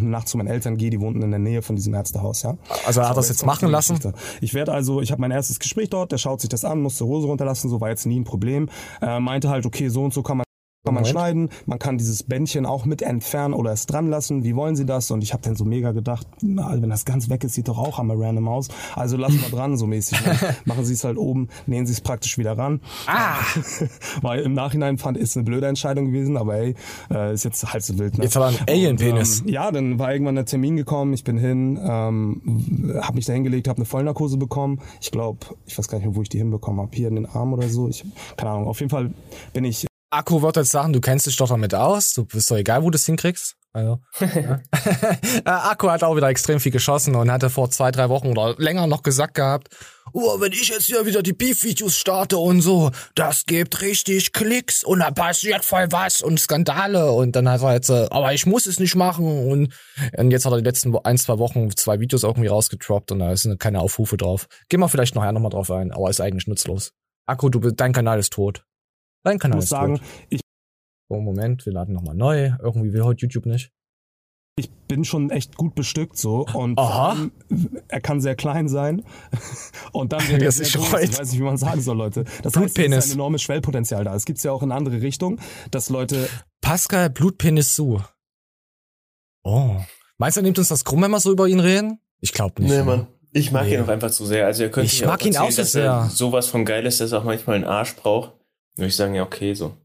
nachts 0.00 0.30
zu 0.30 0.38
meinen 0.38 0.48
Eltern 0.48 0.76
gehe, 0.76 0.90
die 0.90 1.00
wohnten 1.00 1.22
in 1.22 1.30
der 1.30 1.38
Nähe 1.40 1.62
von 1.62 1.76
diesem 1.76 1.94
Ärztehaus, 1.94 2.42
ja. 2.42 2.56
Also 2.86 3.00
er 3.00 3.08
hat 3.08 3.14
so, 3.16 3.20
das 3.20 3.28
jetzt 3.28 3.44
machen 3.44 3.70
lassen? 3.70 3.98
Ich 4.40 4.54
werde 4.54 4.72
also, 4.72 5.00
ich 5.00 5.12
habe 5.12 5.20
mein 5.20 5.30
erstes 5.30 5.58
Gespräch 5.58 5.90
dort, 5.90 6.12
der 6.12 6.18
schaut 6.18 6.40
sich 6.40 6.50
das 6.50 6.64
an, 6.64 6.80
musste 6.80 7.04
Hose 7.06 7.26
runterlassen, 7.26 7.68
so 7.68 7.80
war 7.80 7.90
jetzt 7.90 8.06
nie 8.06 8.18
ein 8.18 8.24
Problem. 8.24 8.68
Er 9.00 9.20
meinte 9.20 9.48
halt, 9.48 9.66
okay, 9.66 9.88
so 9.88 10.04
und 10.04 10.14
so 10.14 10.22
kann 10.22 10.38
man 10.38 10.44
kann 10.82 10.94
man 10.94 11.04
schneiden, 11.04 11.50
man 11.66 11.78
kann 11.78 11.98
dieses 11.98 12.22
Bändchen 12.22 12.64
auch 12.64 12.86
mit 12.86 13.02
entfernen 13.02 13.52
oder 13.52 13.70
es 13.70 13.84
dran 13.84 14.08
lassen. 14.08 14.44
Wie 14.44 14.56
wollen 14.56 14.76
Sie 14.76 14.86
das? 14.86 15.10
Und 15.10 15.22
ich 15.22 15.34
habe 15.34 15.42
dann 15.42 15.54
so 15.54 15.66
mega 15.66 15.92
gedacht, 15.92 16.26
na, 16.40 16.72
wenn 16.80 16.88
das 16.88 17.04
ganz 17.04 17.28
weg 17.28 17.44
ist, 17.44 17.52
sieht 17.52 17.68
doch 17.68 17.76
auch 17.76 17.98
einmal 17.98 18.16
random 18.16 18.48
aus. 18.48 18.68
Also 18.96 19.18
lassen 19.18 19.42
wir 19.42 19.50
dran, 19.50 19.76
so 19.76 19.86
mäßig. 19.86 20.24
Ne? 20.24 20.38
Machen 20.64 20.86
Sie 20.86 20.94
es 20.94 21.04
halt 21.04 21.18
oben, 21.18 21.48
nähen 21.66 21.86
Sie 21.86 21.92
es 21.92 22.00
praktisch 22.00 22.38
wieder 22.38 22.56
ran. 22.56 22.80
Ah! 23.06 23.36
Weil 24.22 24.40
im 24.40 24.54
Nachhinein 24.54 24.96
fand, 24.96 25.18
ist 25.18 25.36
eine 25.36 25.44
blöde 25.44 25.66
Entscheidung 25.66 26.06
gewesen, 26.06 26.38
aber 26.38 26.56
ey, 26.56 26.74
äh, 27.10 27.34
ist 27.34 27.44
jetzt 27.44 27.70
halb 27.70 27.82
so 27.82 27.98
wild. 27.98 28.16
Ne? 28.16 28.24
Jetzt 28.24 28.38
aber 28.38 28.46
ein 28.46 28.56
Alien-Penis. 28.66 29.42
Ähm, 29.42 29.48
ja, 29.48 29.70
dann 29.70 29.98
war 29.98 30.12
irgendwann 30.12 30.36
der 30.36 30.46
Termin 30.46 30.78
gekommen, 30.78 31.12
ich 31.12 31.24
bin 31.24 31.36
hin, 31.36 31.78
ähm, 31.82 32.94
habe 33.02 33.16
mich 33.16 33.26
da 33.26 33.34
hingelegt, 33.34 33.68
habe 33.68 33.76
eine 33.76 33.86
Vollnarkose 33.86 34.38
bekommen. 34.38 34.80
Ich 35.02 35.10
glaube, 35.10 35.40
ich 35.66 35.76
weiß 35.76 35.88
gar 35.88 35.98
nicht 35.98 36.06
mehr, 36.06 36.16
wo 36.16 36.22
ich 36.22 36.30
die 36.30 36.38
hinbekommen 36.38 36.80
habe. 36.80 36.96
Hier 36.96 37.08
in 37.08 37.16
den 37.16 37.26
Arm 37.26 37.52
oder 37.52 37.68
so. 37.68 37.86
Ich, 37.88 38.02
keine 38.38 38.52
Ahnung, 38.52 38.66
auf 38.66 38.80
jeden 38.80 38.90
Fall 38.90 39.12
bin 39.52 39.64
ich 39.64 39.89
Akku 40.10 40.42
wird 40.42 40.56
jetzt 40.56 40.72
sagen, 40.72 40.92
du 40.92 41.00
kennst 41.00 41.26
dich 41.26 41.36
doch 41.36 41.48
damit 41.48 41.74
aus, 41.74 42.14
du 42.14 42.24
bist 42.24 42.50
doch 42.50 42.56
egal, 42.56 42.82
wo 42.82 42.90
du 42.90 42.96
es 42.96 43.06
hinkriegst. 43.06 43.56
Also, 43.72 44.00
ja. 44.18 44.60
Akku 45.44 45.88
hat 45.88 46.02
auch 46.02 46.16
wieder 46.16 46.28
extrem 46.28 46.58
viel 46.58 46.72
geschossen 46.72 47.14
und 47.14 47.30
hatte 47.30 47.50
vor 47.50 47.70
zwei, 47.70 47.92
drei 47.92 48.08
Wochen 48.08 48.26
oder 48.28 48.56
länger 48.58 48.88
noch 48.88 49.04
gesagt 49.04 49.34
gehabt, 49.34 49.68
oh, 50.12 50.40
wenn 50.40 50.50
ich 50.50 50.68
jetzt 50.68 50.86
hier 50.86 51.06
wieder 51.06 51.22
die 51.22 51.32
Beef-Videos 51.32 51.96
starte 51.96 52.36
und 52.38 52.62
so, 52.62 52.90
das 53.14 53.46
gibt 53.46 53.80
richtig 53.80 54.32
Klicks 54.32 54.82
und 54.82 54.98
da 54.98 55.12
passiert 55.12 55.64
voll 55.64 55.86
was 55.90 56.20
und 56.20 56.40
Skandale 56.40 57.12
und 57.12 57.36
dann 57.36 57.48
hat 57.48 57.62
er 57.62 57.74
jetzt, 57.74 57.90
äh, 57.90 58.08
aber 58.10 58.34
ich 58.34 58.46
muss 58.46 58.66
es 58.66 58.80
nicht 58.80 58.96
machen 58.96 59.48
und, 59.48 59.72
und 60.16 60.30
jetzt 60.32 60.44
hat 60.44 60.52
er 60.52 60.58
die 60.58 60.64
letzten 60.64 60.96
ein, 61.04 61.18
zwei 61.18 61.38
Wochen 61.38 61.70
zwei 61.76 62.00
Videos 62.00 62.24
irgendwie 62.24 62.48
rausgetroppt 62.48 63.12
und 63.12 63.20
da 63.20 63.36
sind 63.36 63.60
keine 63.60 63.78
Aufrufe 63.78 64.16
drauf. 64.16 64.48
Gehen 64.68 64.80
wir 64.80 64.88
vielleicht 64.88 65.14
nachher 65.14 65.30
nochmal 65.30 65.50
drauf 65.50 65.70
ein, 65.70 65.92
aber 65.92 66.10
ist 66.10 66.20
eigentlich 66.20 66.48
nutzlos. 66.48 66.90
Akku, 67.26 67.48
du, 67.48 67.60
dein 67.70 67.92
Kanal 67.92 68.18
ist 68.18 68.32
tot. 68.32 68.64
Dein 69.22 69.38
Kanal 69.38 69.56
ich 69.56 69.62
muss 69.62 69.64
ist 69.64 69.70
sagen, 69.70 69.96
tot. 69.96 70.06
ich 70.30 70.40
Oh, 71.12 71.18
Moment, 71.20 71.66
wir 71.66 71.72
laden 71.72 71.92
nochmal 71.94 72.14
neu. 72.14 72.52
Irgendwie 72.62 72.92
will 72.92 73.02
heute 73.02 73.22
YouTube 73.22 73.46
nicht. 73.46 73.72
Ich 74.56 74.70
bin 74.88 75.04
schon 75.04 75.30
echt 75.30 75.56
gut 75.56 75.74
bestückt 75.74 76.16
so 76.16 76.46
und 76.54 76.78
Aha. 76.78 77.16
er 77.88 78.00
kann 78.00 78.20
sehr 78.20 78.36
klein 78.36 78.68
sein 78.68 79.02
und 79.92 80.12
dann 80.12 80.20
wird 80.28 80.42
er 80.42 80.52
sehr 80.52 80.68
groß. 80.68 81.00
Ich 81.02 81.18
weiß 81.18 81.30
nicht, 81.32 81.40
wie 81.40 81.44
man 81.44 81.56
sagen 81.56 81.80
soll, 81.80 81.96
Leute. 81.96 82.24
Das 82.42 82.54
heißt, 82.56 82.78
es 82.78 82.86
ist 82.96 83.06
ein 83.10 83.14
enormes 83.16 83.42
Schwellpotenzial 83.42 84.04
da. 84.04 84.14
Es 84.14 84.24
gibt's 84.24 84.42
ja 84.44 84.52
auch 84.52 84.62
in 84.62 84.70
andere 84.70 85.00
Richtungen, 85.02 85.40
dass 85.70 85.88
Leute 85.88 86.28
Pascal 86.60 87.10
Blutpenis 87.10 87.74
zu. 87.74 88.00
Oh. 89.42 89.76
Meinst 90.18 90.36
du, 90.36 90.40
er 90.40 90.44
nimmt 90.44 90.58
uns 90.58 90.68
das 90.68 90.84
krumm, 90.84 91.02
wenn 91.02 91.10
wir 91.10 91.20
so 91.20 91.32
über 91.32 91.48
ihn 91.48 91.60
reden? 91.60 91.98
Ich 92.20 92.32
glaube 92.32 92.62
nicht. 92.62 92.70
Nee, 92.70 92.82
Mann. 92.82 93.06
Ich 93.32 93.52
mag 93.52 93.64
Nee. 93.66 93.74
ihn 93.76 93.80
auch 93.82 93.88
einfach 93.88 94.10
zu 94.10 94.26
sehr. 94.26 94.46
Also 94.46 94.64
er 94.64 94.70
könnte 94.70 94.92
Ich 94.92 95.04
mag 95.04 95.24
ihn 95.24 95.36
auch 95.36 95.50
so 95.50 95.62
dass 95.62 95.72
sehr. 95.72 95.84
er 95.84 96.10
sowas 96.10 96.46
von 96.48 96.64
geil 96.64 96.84
ist, 96.86 97.00
dass 97.00 97.12
er 97.12 97.20
auch 97.20 97.24
manchmal 97.24 97.56
einen 97.56 97.64
Arsch 97.64 97.96
braucht. 97.96 98.34
Würde 98.76 98.88
ich 98.88 98.96
sagen, 98.96 99.14
ja, 99.14 99.22
okay, 99.22 99.54
so. 99.54 99.76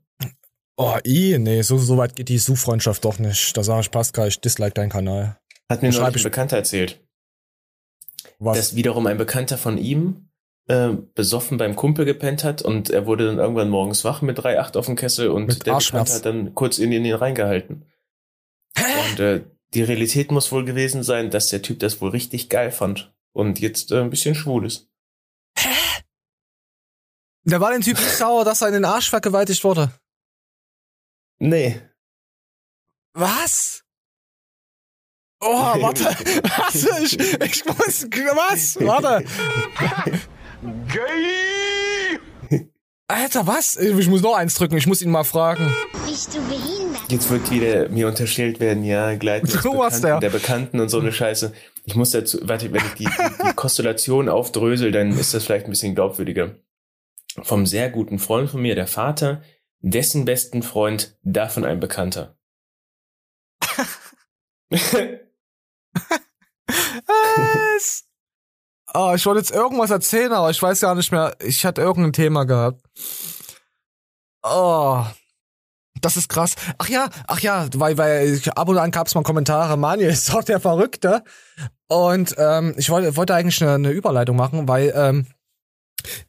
Oh, 0.78 0.98
i, 1.06 1.38
nee, 1.38 1.62
so, 1.62 1.78
so 1.78 1.98
weit 1.98 2.16
geht 2.16 2.30
die 2.30 2.38
Suchfreundschaft 2.38 3.06
doch 3.06 3.18
nicht. 3.20 3.56
Da 3.56 3.64
sage 3.64 3.82
ich, 3.82 3.92
Pascal, 3.92 4.28
ich 4.28 4.42
dislike 4.42 4.74
deinen 4.74 4.90
Kanal. 4.90 5.38
Hat 5.70 5.82
mir 5.82 5.92
neulich 5.92 6.18
ein 6.18 6.24
Bekannter 6.24 6.58
erzählt, 6.58 7.00
Was? 8.40 8.58
dass 8.58 8.76
wiederum 8.76 9.08
ein 9.08 9.18
Bekannter 9.18 9.58
von 9.58 9.78
ihm 9.78 10.30
äh, 10.68 10.90
besoffen 11.14 11.58
beim 11.58 11.76
Kumpel 11.76 12.06
gepennt 12.06 12.44
hat 12.44 12.62
und 12.62 12.90
er 12.90 13.06
wurde 13.06 13.28
dann 13.28 13.38
irgendwann 13.38 13.70
morgens 13.70 14.04
wach 14.04 14.22
mit 14.22 14.40
3,8 14.40 14.78
auf 14.78 14.86
dem 14.86 14.96
Kessel 14.96 15.30
und 15.30 15.48
Mit 15.48 15.66
der. 15.66 15.76
Bekannte 15.78 16.14
hat 16.14 16.26
dann 16.26 16.54
kurz 16.54 16.78
in 16.78 16.92
ihn 16.92 17.12
reingehalten. 17.14 17.86
Und 18.78 19.20
äh, 19.20 19.42
die 19.74 19.84
Realität 19.84 20.32
muss 20.32 20.52
wohl 20.52 20.66
gewesen 20.66 21.04
sein, 21.04 21.30
dass 21.30 21.50
der 21.50 21.62
Typ 21.62 21.80
das 21.80 22.02
wohl 22.02 22.10
richtig 22.10 22.50
geil 22.50 22.72
fand 22.72 23.14
und 23.32 23.60
jetzt 23.60 23.92
äh, 23.92 24.02
ein 24.02 24.10
bisschen 24.10 24.36
schwul 24.36 24.66
ist. 24.66 24.90
Der 27.46 27.62
war 27.62 27.72
den 27.72 27.82
Typ 27.82 27.98
nicht 27.98 28.18
sauer, 28.18 28.44
dass 28.44 28.62
er 28.62 28.70
in 28.70 28.74
den 28.74 28.86
Arsch 28.86 29.10
vergewaltigt 29.10 29.64
wurde. 29.64 29.92
Nee. 31.38 31.80
Was? 33.14 33.84
Oh, 35.42 35.82
warte. 35.82 36.06
Warte, 36.06 37.04
ich, 37.04 37.20
ich 37.20 37.66
muss, 37.66 38.08
was? 38.08 38.78
Warte. 38.80 39.26
Alter, 43.08 43.46
was? 43.46 43.76
Ich 43.76 44.08
muss 44.08 44.22
noch 44.22 44.36
eins 44.36 44.56
drücken, 44.56 44.78
ich 44.78 44.88
muss 44.88 45.02
ihn 45.04 45.12
mal 45.12 45.24
fragen. 45.24 45.72
Bist 46.08 46.34
du 46.34 46.42
behindert? 46.48 47.04
Jetzt 47.10 47.30
wird 47.30 47.52
wieder 47.52 47.90
mir 47.90 48.08
unterstellt 48.08 48.60
werden, 48.60 48.84
ja, 48.84 49.14
Gleiten 49.16 49.48
warst 49.54 49.64
Bekannten, 49.64 50.02
der. 50.02 50.20
der 50.20 50.30
Bekannten 50.30 50.80
und 50.80 50.90
so 50.90 51.00
eine 51.00 51.12
Scheiße. 51.12 51.54
Ich 51.84 51.96
muss 51.96 52.12
dazu, 52.12 52.40
warte, 52.42 52.74
wenn 52.74 52.84
ich 52.84 52.94
die, 52.94 53.06
die, 53.06 53.48
die 53.50 53.54
Konstellation 53.54 54.30
aufdrösel, 54.30 54.92
dann 54.92 55.12
ist 55.12 55.36
das 55.36 55.44
vielleicht 55.44 55.66
ein 55.66 55.72
bisschen 55.72 55.94
glaubwürdiger. 55.94 56.56
Vom 57.44 57.66
sehr 57.66 57.90
guten 57.90 58.20
Freund 58.20 58.50
von 58.50 58.62
mir, 58.62 58.76
der 58.76 58.88
Vater, 58.88 59.42
dessen 59.80 60.26
besten 60.26 60.64
Freund, 60.64 61.18
davon 61.24 61.66
ein 61.66 61.80
Bekannter. 61.80 62.38
Was? 67.08 68.06
Oh, 68.94 69.14
ich 69.16 69.26
wollte 69.26 69.40
jetzt 69.40 69.52
irgendwas 69.52 69.92
erzählen, 69.92 70.32
aber 70.32 70.50
ich 70.50 70.62
weiß 70.62 70.82
ja 70.82 70.96
nicht 70.96 71.12
mehr. 71.12 71.36
Ich 71.40 71.66
hatte 71.66 71.82
irgendein 71.82 72.14
Thema 72.14 72.46
gehabt. 72.46 72.82
Oh. 74.44 75.04
Das 76.02 76.18
ist 76.18 76.30
krass. 76.30 76.56
Ach 76.78 76.88
ja, 76.88 77.10
ach 77.28 77.40
ja, 77.40 77.68
weil, 77.76 77.98
weil 77.98 78.36
ich, 78.36 78.52
ab 78.52 78.70
und 78.70 78.78
an 78.78 78.92
gab 78.92 79.08
es 79.08 79.16
mal 79.16 79.24
Kommentare, 79.24 79.76
Manuel 79.78 80.10
ist 80.12 80.32
doch 80.34 80.44
der 80.44 80.60
Verrückte. 80.60 81.24
Und 81.88 82.36
ähm, 82.38 82.74
ich 82.78 82.90
wollte, 82.90 83.16
wollte 83.18 83.36
eigentlich 83.36 83.62
eine, 83.62 83.74
eine 83.74 83.92
Überleitung 83.92 84.36
machen, 84.36 84.68
weil 84.68 84.94
ähm, 84.96 85.28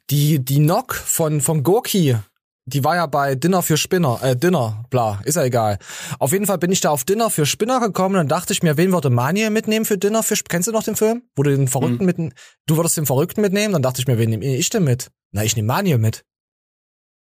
die, 0.09 0.43
die 0.43 0.59
Nock 0.59 0.93
von, 0.95 1.41
von 1.41 1.63
Gorki, 1.63 2.17
die 2.65 2.83
war 2.83 2.95
ja 2.95 3.05
bei 3.05 3.35
Dinner 3.35 3.61
für 3.61 3.77
Spinner, 3.77 4.19
äh, 4.21 4.35
Dinner, 4.35 4.83
bla, 4.89 5.21
ist 5.23 5.35
ja 5.35 5.43
egal. 5.43 5.79
Auf 6.19 6.33
jeden 6.33 6.45
Fall 6.45 6.57
bin 6.57 6.71
ich 6.71 6.81
da 6.81 6.89
auf 6.89 7.05
Dinner 7.05 7.29
für 7.29 7.45
Spinner 7.45 7.79
gekommen 7.79 8.15
und 8.15 8.19
dann 8.19 8.27
dachte 8.27 8.51
ich 8.51 8.61
mir, 8.61 8.75
wen 8.75 8.91
würde 8.91 9.09
Manuel 9.09 9.49
mitnehmen 9.51 9.85
für 9.85 9.97
Dinner 9.97 10.21
für 10.21 10.35
Spinner? 10.35 10.49
Kennst 10.49 10.67
du 10.67 10.73
noch 10.73 10.83
den 10.83 10.97
Film? 10.97 11.23
Wo 11.35 11.43
du 11.43 11.55
den 11.55 11.67
Verrückten 11.69 12.05
mit, 12.05 12.17
du 12.65 12.75
würdest 12.75 12.97
den 12.97 13.05
Verrückten 13.05 13.41
mitnehmen? 13.41 13.73
Dann 13.73 13.81
dachte 13.81 14.01
ich 14.01 14.07
mir, 14.07 14.17
wen 14.17 14.29
nehme 14.29 14.45
ich 14.45 14.69
denn 14.69 14.83
mit? 14.83 15.11
Na, 15.31 15.43
ich 15.43 15.55
nehme 15.55 15.67
Manuel 15.67 15.97
mit. 15.97 16.25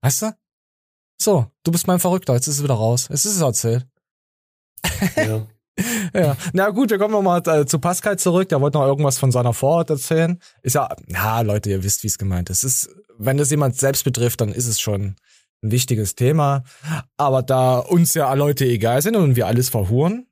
Weißt 0.01 0.23
du? 0.23 0.35
So, 1.21 1.47
du 1.63 1.71
bist 1.71 1.87
mein 1.87 1.99
Verrückter, 1.99 2.33
jetzt 2.33 2.47
ist 2.47 2.57
es 2.57 2.63
wieder 2.63 2.73
raus. 2.73 3.07
Es 3.11 3.25
ist 3.25 3.35
es 3.35 3.41
erzählt. 3.41 3.87
ja. 5.15 5.47
Ja, 6.13 6.37
na 6.53 6.69
gut, 6.69 6.89
wir 6.89 6.97
kommen 6.97 7.11
nochmal 7.11 7.41
äh, 7.47 7.65
zu 7.65 7.79
Pascal 7.79 8.17
zurück. 8.17 8.49
Der 8.49 8.61
wollte 8.61 8.77
noch 8.77 8.85
irgendwas 8.85 9.17
von 9.17 9.31
seiner 9.31 9.53
Vorhaut 9.53 9.89
erzählen. 9.89 10.39
Ist 10.61 10.75
ja, 10.75 10.89
ja, 11.07 11.41
Leute, 11.41 11.69
ihr 11.69 11.83
wisst, 11.83 12.03
wie 12.03 12.07
es 12.07 12.17
gemeint 12.17 12.49
ist. 12.49 12.63
Ist. 12.63 12.89
Wenn 13.17 13.37
das 13.37 13.49
jemand 13.51 13.77
selbst 13.77 14.03
betrifft, 14.03 14.41
dann 14.41 14.51
ist 14.51 14.67
es 14.67 14.79
schon 14.79 15.15
ein 15.63 15.71
wichtiges 15.71 16.15
Thema. 16.15 16.63
Aber 17.17 17.43
da 17.43 17.79
uns 17.79 18.13
ja 18.13 18.33
Leute 18.33 18.65
egal 18.65 19.01
sind 19.01 19.15
und 19.15 19.35
wir 19.35 19.47
alles 19.47 19.69
verhuren, 19.69 20.27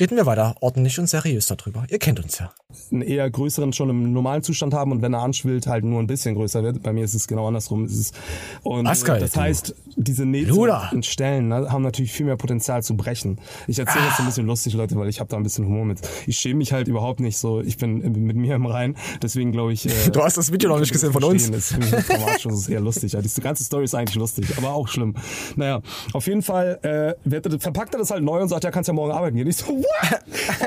reden 0.00 0.16
wir 0.16 0.26
weiter 0.26 0.54
ordentlich 0.60 0.98
und 1.00 1.08
seriös 1.08 1.46
darüber. 1.46 1.84
Ihr 1.88 1.98
kennt 1.98 2.20
uns 2.20 2.38
ja. 2.38 2.52
einen 2.92 3.02
eher 3.02 3.28
größeren 3.28 3.72
schon 3.72 3.90
im 3.90 4.12
normalen 4.12 4.42
Zustand 4.42 4.72
haben 4.74 4.92
und 4.92 5.02
wenn 5.02 5.12
er 5.12 5.22
anschwillt, 5.22 5.66
halt 5.66 5.84
nur 5.84 5.98
ein 6.00 6.06
bisschen 6.06 6.36
größer 6.36 6.62
wird. 6.62 6.82
Bei 6.82 6.92
mir 6.92 7.04
ist 7.04 7.14
es 7.14 7.26
genau 7.26 7.48
andersrum. 7.48 7.84
Es 7.84 7.96
ist, 7.96 8.14
und 8.62 8.84
Pascal, 8.84 9.16
äh, 9.16 9.20
das 9.20 9.36
heißt, 9.36 9.74
diese 9.96 10.24
Nähte 10.24 10.52
Bruder. 10.52 10.90
und 10.92 11.04
Stellen 11.04 11.48
ne, 11.48 11.70
haben 11.70 11.82
natürlich 11.82 12.12
viel 12.12 12.26
mehr 12.26 12.36
Potenzial 12.36 12.82
zu 12.82 12.96
brechen. 12.96 13.38
Ich 13.66 13.78
erzähle 13.78 14.04
das 14.04 14.16
so 14.18 14.22
ein 14.22 14.26
bisschen 14.26 14.46
lustig, 14.46 14.74
Leute, 14.74 14.94
weil 14.96 15.08
ich 15.08 15.18
habe 15.18 15.28
da 15.28 15.36
ein 15.36 15.42
bisschen 15.42 15.66
Humor 15.66 15.84
mit. 15.84 16.00
Ich 16.26 16.38
schäme 16.38 16.58
mich 16.58 16.72
halt 16.72 16.86
überhaupt 16.86 17.18
nicht 17.18 17.38
so. 17.38 17.60
Ich 17.60 17.76
bin 17.78 17.98
mit 18.24 18.36
mir 18.36 18.54
im 18.54 18.66
Rein. 18.66 18.96
Deswegen 19.22 19.52
glaube 19.52 19.72
ich. 19.72 19.86
Äh, 19.86 19.90
Du 20.18 20.22
hast 20.22 20.36
das 20.36 20.52
Video 20.52 20.68
noch 20.68 20.80
nicht 20.80 20.92
gesehen 20.92 21.12
von 21.12 21.22
uns. 21.24 21.50
Das 21.50 21.68
dramatisch, 21.68 22.44
das 22.44 22.54
ist 22.54 22.68
eher 22.68 22.80
lustig. 22.80 23.12
Ja, 23.12 23.20
die 23.20 23.40
ganze 23.40 23.64
Story 23.64 23.84
ist 23.84 23.94
eigentlich 23.94 24.16
lustig, 24.16 24.46
aber 24.56 24.72
auch 24.72 24.88
schlimm. 24.88 25.14
Naja, 25.56 25.80
auf 26.12 26.26
jeden 26.26 26.42
Fall 26.42 27.16
äh, 27.28 27.58
verpackt 27.58 27.94
er 27.94 27.98
das 27.98 28.10
halt 28.10 28.22
neu 28.22 28.40
und 28.40 28.48
sagt, 28.48 28.64
ja, 28.64 28.70
kannst 28.70 28.88
ja 28.88 28.94
morgen 28.94 29.12
arbeiten 29.12 29.36
gehen. 29.36 29.46
Ich 29.46 29.56
so, 29.56 29.66
what? 29.66 29.87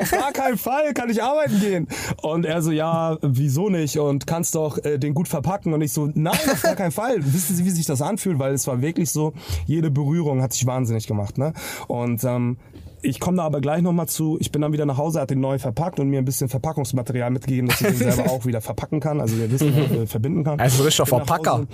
Auf 0.01 0.11
gar 0.11 0.31
keinen 0.31 0.57
Fall 0.57 0.93
kann 0.93 1.09
ich 1.09 1.21
arbeiten 1.21 1.59
gehen. 1.59 1.87
Und 2.21 2.45
er 2.45 2.61
so, 2.61 2.71
ja, 2.71 3.17
wieso 3.21 3.69
nicht? 3.69 3.97
Und 3.97 4.27
kannst 4.27 4.55
doch 4.55 4.77
äh, 4.83 4.97
den 4.97 5.13
gut 5.13 5.27
verpacken. 5.27 5.73
Und 5.73 5.81
ich 5.81 5.93
so, 5.93 6.09
nein, 6.13 6.39
auf 6.51 6.61
gar 6.61 6.75
keinen 6.75 6.91
Fall. 6.91 7.17
Wissen 7.19 7.55
Sie, 7.55 7.65
wie 7.65 7.69
sich 7.69 7.85
das 7.85 8.01
anfühlt? 8.01 8.39
Weil 8.39 8.53
es 8.53 8.67
war 8.67 8.81
wirklich 8.81 9.11
so, 9.11 9.33
jede 9.65 9.91
Berührung 9.91 10.41
hat 10.41 10.53
sich 10.53 10.65
wahnsinnig 10.65 11.07
gemacht. 11.07 11.37
Ne? 11.37 11.53
Und 11.87 12.23
ähm, 12.23 12.57
ich 13.01 13.19
komme 13.19 13.37
da 13.37 13.43
aber 13.43 13.61
gleich 13.61 13.81
nochmal 13.81 14.07
zu. 14.07 14.37
Ich 14.39 14.51
bin 14.51 14.61
dann 14.61 14.73
wieder 14.73 14.85
nach 14.85 14.97
Hause, 14.97 15.21
hat 15.21 15.29
den 15.29 15.39
neu 15.39 15.57
verpackt 15.57 15.99
und 15.99 16.09
mir 16.09 16.19
ein 16.19 16.25
bisschen 16.25 16.49
Verpackungsmaterial 16.49 17.31
mitgegeben, 17.31 17.69
dass 17.69 17.81
ich 17.81 17.87
den 17.87 17.97
selber 17.97 18.31
auch 18.31 18.45
wieder 18.45 18.61
verpacken 18.61 18.99
kann. 18.99 19.19
Also 19.19 19.37
wir 19.37 19.51
wissen, 19.51 19.75
äh, 19.75 20.05
verbinden 20.07 20.43
kann. 20.43 20.59
Also 20.59 20.83
richtiger 20.83 21.05
Verpacker. 21.05 21.65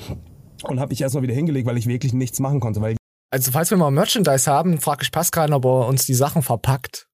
Und 0.63 0.79
habe 0.79 0.93
ich 0.93 1.01
erstmal 1.01 1.23
wieder 1.23 1.33
hingelegt, 1.33 1.67
weil 1.67 1.77
ich 1.77 1.87
wirklich 1.87 2.13
nichts 2.13 2.39
machen 2.39 2.59
konnte. 2.59 2.81
Weil 2.81 2.95
Also 3.29 3.51
falls 3.51 3.69
wir 3.69 3.77
mal 3.77 3.91
Merchandise 3.91 4.49
haben, 4.49 4.79
frage 4.79 5.03
ich 5.03 5.11
Pascal, 5.11 5.53
ob 5.53 5.65
er 5.65 5.87
uns 5.87 6.05
die 6.05 6.13
Sachen 6.13 6.41
verpackt. 6.41 7.07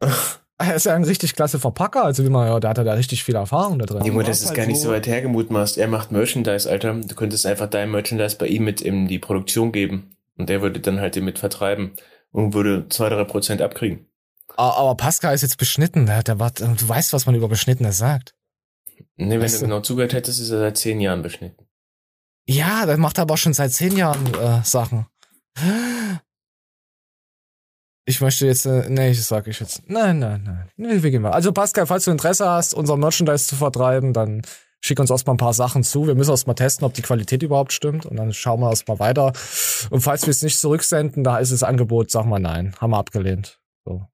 Er 0.60 0.74
ist 0.74 0.86
ja 0.86 0.94
ein 0.96 1.04
richtig 1.04 1.36
klasse 1.36 1.60
Verpacker, 1.60 2.04
also 2.04 2.24
wie 2.24 2.30
man 2.30 2.48
ja, 2.48 2.58
da 2.58 2.70
hat 2.70 2.78
er 2.78 2.82
da 2.84 2.94
richtig 2.94 3.22
viel 3.22 3.36
Erfahrung 3.36 3.78
da 3.78 3.86
drin. 3.86 4.04
Junge, 4.04 4.24
das 4.24 4.40
ist 4.40 4.48
halt 4.48 4.56
gar 4.56 4.66
nicht 4.66 4.80
so- 4.80 4.88
weit 4.90 5.06
hergemutmaßt. 5.06 5.78
Er 5.78 5.86
macht 5.86 6.10
Merchandise, 6.10 6.68
Alter. 6.68 6.94
Du 6.94 7.14
könntest 7.14 7.46
einfach 7.46 7.68
dein 7.70 7.92
Merchandise 7.92 8.36
bei 8.36 8.48
ihm 8.48 8.64
mit 8.64 8.80
in 8.80 9.06
die 9.06 9.20
Produktion 9.20 9.70
geben. 9.70 10.16
Und 10.36 10.48
der 10.48 10.60
würde 10.60 10.80
dann 10.80 11.00
halt 11.00 11.14
den 11.14 11.24
mit 11.24 11.38
vertreiben 11.38 11.92
und 12.32 12.54
würde 12.54 12.86
zwei, 12.88 13.08
drei 13.08 13.22
Prozent 13.22 13.62
abkriegen. 13.62 14.06
Aber 14.56 14.96
Pascal 14.96 15.32
ist 15.32 15.42
jetzt 15.42 15.58
beschnitten, 15.58 16.06
der, 16.06 16.24
der 16.24 16.40
war, 16.40 16.50
du 16.50 16.66
weißt, 16.88 17.12
was 17.12 17.26
man 17.26 17.36
über 17.36 17.48
Beschnittenes 17.48 17.96
sagt. 17.98 18.34
Ne, 19.16 19.34
wenn 19.36 19.42
Weißt 19.42 19.54
du 19.56 19.60
du- 19.60 19.64
genau 19.66 19.80
zugehört 19.80 20.12
hättest, 20.12 20.40
ist 20.40 20.50
er 20.50 20.58
seit 20.58 20.76
zehn 20.76 21.00
Jahren 21.00 21.22
beschnitten. 21.22 21.66
Ja, 22.46 22.84
der 22.84 22.96
macht 22.96 23.20
aber 23.20 23.36
schon 23.36 23.54
seit 23.54 23.70
zehn 23.72 23.96
Jahren 23.96 24.26
äh, 24.34 24.60
Sachen. 24.64 25.06
Ich 28.08 28.22
möchte 28.22 28.46
jetzt, 28.46 28.64
äh, 28.64 28.88
nee, 28.88 29.10
das 29.10 29.28
sage 29.28 29.50
ich 29.50 29.60
jetzt. 29.60 29.82
Nein, 29.86 30.18
nein, 30.18 30.42
nein. 30.78 31.02
Wir 31.02 31.10
gehen 31.10 31.20
mal. 31.20 31.32
Also 31.32 31.52
Pascal, 31.52 31.86
falls 31.86 32.06
du 32.06 32.10
Interesse 32.10 32.48
hast, 32.48 32.72
unser 32.72 32.96
Merchandise 32.96 33.46
zu 33.46 33.54
vertreiben, 33.54 34.14
dann 34.14 34.40
schick 34.80 34.98
uns 34.98 35.10
erstmal 35.10 35.34
ein 35.34 35.38
paar 35.38 35.52
Sachen 35.52 35.84
zu. 35.84 36.06
Wir 36.06 36.14
müssen 36.14 36.30
erstmal 36.30 36.56
testen, 36.56 36.86
ob 36.86 36.94
die 36.94 37.02
Qualität 37.02 37.42
überhaupt 37.42 37.74
stimmt 37.74 38.06
und 38.06 38.16
dann 38.16 38.32
schauen 38.32 38.60
wir 38.60 38.70
erstmal 38.70 38.98
weiter. 38.98 39.34
Und 39.90 40.00
falls 40.00 40.22
wir 40.22 40.30
es 40.30 40.40
nicht 40.40 40.58
zurücksenden, 40.58 41.22
da 41.22 41.36
ist 41.36 41.52
das 41.52 41.62
Angebot, 41.62 42.10
sag 42.10 42.24
mal 42.24 42.38
nein. 42.38 42.74
Haben 42.80 42.92
wir 42.92 42.96
abgelehnt. 42.96 43.60
So. 43.84 44.06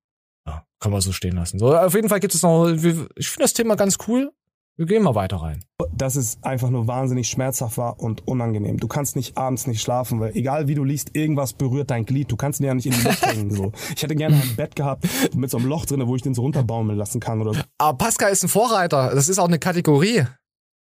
Ja, 0.45 0.67
können 0.81 0.93
wir 0.93 1.01
so 1.01 1.13
stehen 1.13 1.37
lassen. 1.37 1.61
So, 1.61 1.77
auf 1.77 1.95
jeden 1.95 2.09
Fall 2.09 2.19
gibt 2.19 2.35
es 2.35 2.43
noch, 2.43 2.67
ich 2.67 2.81
finde 2.81 3.45
das 3.45 3.53
Thema 3.53 3.77
ganz 3.77 3.99
cool. 4.09 4.33
Wir 4.77 4.87
gehen 4.87 5.05
mal 5.05 5.15
weiter 5.15 5.37
rein. 5.37 5.65
dass 5.93 6.17
es 6.17 6.39
einfach 6.43 6.69
nur 6.71 6.89
wahnsinnig 6.89 7.29
schmerzhaft 7.29 7.79
war 7.79 8.01
und 8.01 8.27
unangenehm. 8.27 8.79
Du 8.79 8.89
kannst 8.89 9.15
nicht 9.15 9.37
abends 9.39 9.69
nicht 9.69 9.81
schlafen, 9.81 10.19
weil 10.19 10.37
egal 10.37 10.67
wie 10.67 10.75
du 10.75 10.83
liest, 10.83 11.15
irgendwas 11.15 11.53
berührt 11.53 11.91
dein 11.93 12.05
Glied. 12.05 12.33
Du 12.33 12.37
kannst 12.37 12.59
ihn 12.59 12.67
ja 12.67 12.75
nicht 12.75 12.87
in 12.87 12.93
die 12.93 13.01
Luft 13.03 13.25
hängen. 13.25 13.51
So. 13.55 13.71
Ich 13.95 14.03
hätte 14.03 14.17
gerne 14.17 14.35
ein 14.35 14.57
Bett 14.57 14.75
gehabt 14.75 15.07
mit 15.37 15.49
so 15.51 15.59
einem 15.59 15.67
Loch 15.69 15.87
drin, 15.87 16.05
wo 16.09 16.17
ich 16.17 16.23
den 16.23 16.35
so 16.35 16.43
runterbaumeln 16.43 16.99
lassen 16.99 17.21
kann 17.21 17.41
oder 17.41 17.55
so. 17.55 17.61
Aber 17.79 17.97
Pascal 17.99 18.33
ist 18.33 18.43
ein 18.43 18.49
Vorreiter. 18.49 19.15
Das 19.15 19.29
ist 19.29 19.39
auch 19.39 19.47
eine 19.47 19.61
Kategorie. 19.61 20.25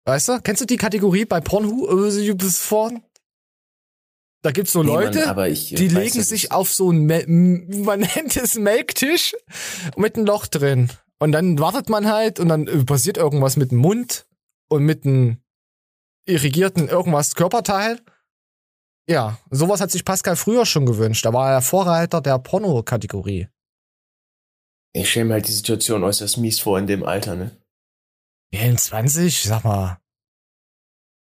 Weißt 0.07 0.29
du? 0.29 0.41
Kennst 0.41 0.63
du 0.63 0.67
die 0.67 0.77
Kategorie 0.77 1.25
bei 1.25 1.41
Pornhub 1.41 1.91
äh, 1.91 2.49
vorn? 2.51 3.03
Da 4.43 4.53
gibt's 4.53 4.73
so 4.73 4.83
Nee, 4.83 4.93
Mann, 4.93 5.05
Leute, 5.05 5.29
aber 5.29 5.49
ich, 5.49 5.73
äh, 5.73 5.77
die 5.77 5.89
legen 5.89 6.23
sich 6.23 6.53
auf 6.53 6.73
so 6.73 6.91
ein, 6.93 7.05
Mel- 7.07 7.25
m- 7.27 7.83
man 7.85 8.01
nennt 8.01 8.37
es 8.37 8.55
Melktisch 8.57 9.35
mit 9.97 10.17
einem 10.17 10.27
Loch 10.27 10.47
drin. 10.47 10.91
Und 11.21 11.33
dann 11.33 11.59
wartet 11.59 11.89
man 11.89 12.07
halt 12.07 12.41
und 12.41 12.49
dann 12.49 12.87
passiert 12.87 13.17
irgendwas 13.19 13.57
mit 13.57 13.71
dem 13.73 13.79
Mund 13.79 14.27
und 14.69 14.85
mit 14.85 15.05
einem 15.05 15.43
irrigierten 16.27 16.89
irgendwas 16.89 17.35
Körperteil. 17.35 18.01
Ja, 19.09 19.39
sowas 19.51 19.81
hat 19.81 19.91
sich 19.91 20.05
Pascal 20.05 20.37
früher 20.37 20.65
schon 20.65 20.87
gewünscht. 20.87 21.25
Da 21.25 21.33
war 21.33 21.51
er 21.53 21.63
Vorreiter 21.63 22.21
der 22.21 22.39
Porno-Kategorie. 22.39 23.49
Ich 24.93 25.11
stelle 25.11 25.27
mir 25.27 25.35
halt 25.35 25.49
die 25.49 25.53
Situation 25.53 26.03
äußerst 26.05 26.39
mies 26.39 26.61
vor 26.61 26.79
in 26.79 26.87
dem 26.87 27.05
Alter, 27.05 27.37
ne? 27.37 27.57
Ja, 28.53 28.63
in 28.63 28.79
20, 28.79 29.43
sag 29.43 29.63
mal. 29.65 30.01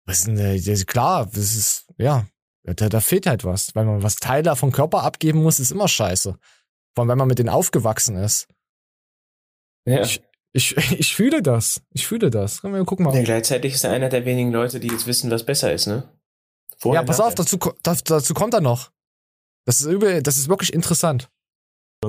Was 0.06 0.20
ist 0.20 0.28
denn, 0.28 0.36
das- 0.66 0.86
klar, 0.86 1.26
das 1.26 1.56
ist, 1.56 1.88
ja, 1.98 2.26
da, 2.64 2.90
da 2.90 3.02
fehlt 3.02 3.28
halt 3.28 3.44
was. 3.44 3.76
Weil 3.76 3.86
man 3.86 4.04
was 4.04 4.16
Teile 4.18 4.56
vom 4.56 4.72
Körper 4.72 5.04
abgeben 5.04 5.44
muss, 5.44 5.60
ist 5.60 5.72
immer 5.72 5.88
scheiße. 5.88 6.38
Vor 6.96 7.02
allem, 7.02 7.10
wenn 7.10 7.18
man 7.18 7.28
mit 7.28 7.40
denen 7.40 7.50
aufgewachsen 7.50 8.16
ist. 8.18 8.48
Ja. 9.86 10.02
Ich, 10.02 10.22
Ich, 10.54 10.76
ich 11.00 11.16
fühle 11.16 11.42
das. 11.42 11.82
Ich 11.92 12.08
fühle 12.08 12.30
das. 12.30 12.62
Gucken 12.62 13.06
mal. 13.06 13.16
Ja, 13.16 13.24
gleichzeitig 13.24 13.74
ist 13.74 13.84
er 13.84 13.92
einer 13.92 14.10
der 14.10 14.26
wenigen 14.26 14.52
Leute, 14.52 14.80
die 14.80 14.88
jetzt 14.88 15.08
wissen, 15.08 15.30
was 15.32 15.46
besser 15.46 15.74
ist, 15.74 15.88
ne? 15.88 16.10
Vorher 16.78 17.02
ja, 17.02 17.06
pass 17.06 17.20
auf, 17.20 17.36
dazu, 17.36 17.58
dazu 17.84 18.34
kommt 18.34 18.54
er 18.54 18.62
noch. 18.62 18.92
Das 19.66 19.82
ist 19.82 19.88
übel, 19.88 20.22
das 20.22 20.38
ist 20.38 20.50
wirklich 20.50 20.74
interessant 20.74 21.30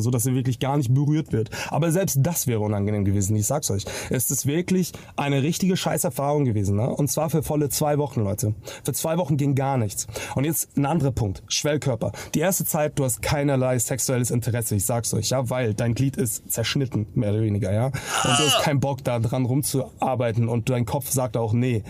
so, 0.01 0.11
dass 0.11 0.27
er 0.27 0.35
wirklich 0.35 0.59
gar 0.59 0.77
nicht 0.77 0.93
berührt 0.93 1.33
wird. 1.33 1.51
Aber 1.69 1.91
selbst 1.91 2.19
das 2.21 2.47
wäre 2.47 2.61
unangenehm 2.61 3.05
gewesen, 3.05 3.37
ich 3.37 3.47
sag's 3.47 3.71
euch. 3.71 3.85
Es 4.11 4.31
ist 4.31 4.47
wirklich 4.47 4.93
eine 5.17 5.43
richtige 5.43 5.77
Scheißerfahrung 5.77 6.45
gewesen, 6.45 6.77
ne? 6.77 6.89
Und 6.89 7.11
zwar 7.11 7.31
für 7.31 7.43
volle 7.43 7.69
zwei 7.69 7.99
Wochen, 7.99 8.21
Leute. 8.21 8.55
Für 8.85 8.93
zwei 8.93 9.19
Wochen 9.19 9.37
ging 9.37 9.55
gar 9.55 9.79
nichts. 9.79 10.07
Und 10.35 10.45
jetzt 10.45 10.77
ein 10.77 10.87
anderer 10.87 11.13
Punkt. 11.13 11.43
Schwellkörper. 11.49 12.13
Die 12.35 12.41
erste 12.41 12.65
Zeit, 12.65 12.99
du 12.99 13.05
hast 13.05 13.23
keinerlei 13.23 13.79
sexuelles 13.79 14.31
Interesse, 14.31 14.77
ich 14.77 14.85
sag's 14.85 15.13
euch, 15.15 15.31
ja, 15.31 15.49
weil 15.51 15.75
dein 15.75 15.95
Glied 15.95 16.17
ist 16.17 16.51
zerschnitten, 16.51 17.07
mehr 17.15 17.31
oder 17.31 17.43
weniger, 17.43 17.73
ja. 17.73 17.87
Und 17.87 17.93
du 18.25 18.45
hast 18.45 18.63
keinen 18.63 18.81
Bock, 18.81 19.05
da 19.05 19.19
dran 19.19 19.45
rumzuarbeiten 19.45 20.49
und 20.49 20.69
dein 20.71 20.85
Kopf 20.85 21.11
sagt 21.11 21.37
auch 21.37 21.53
nee. 21.53 21.83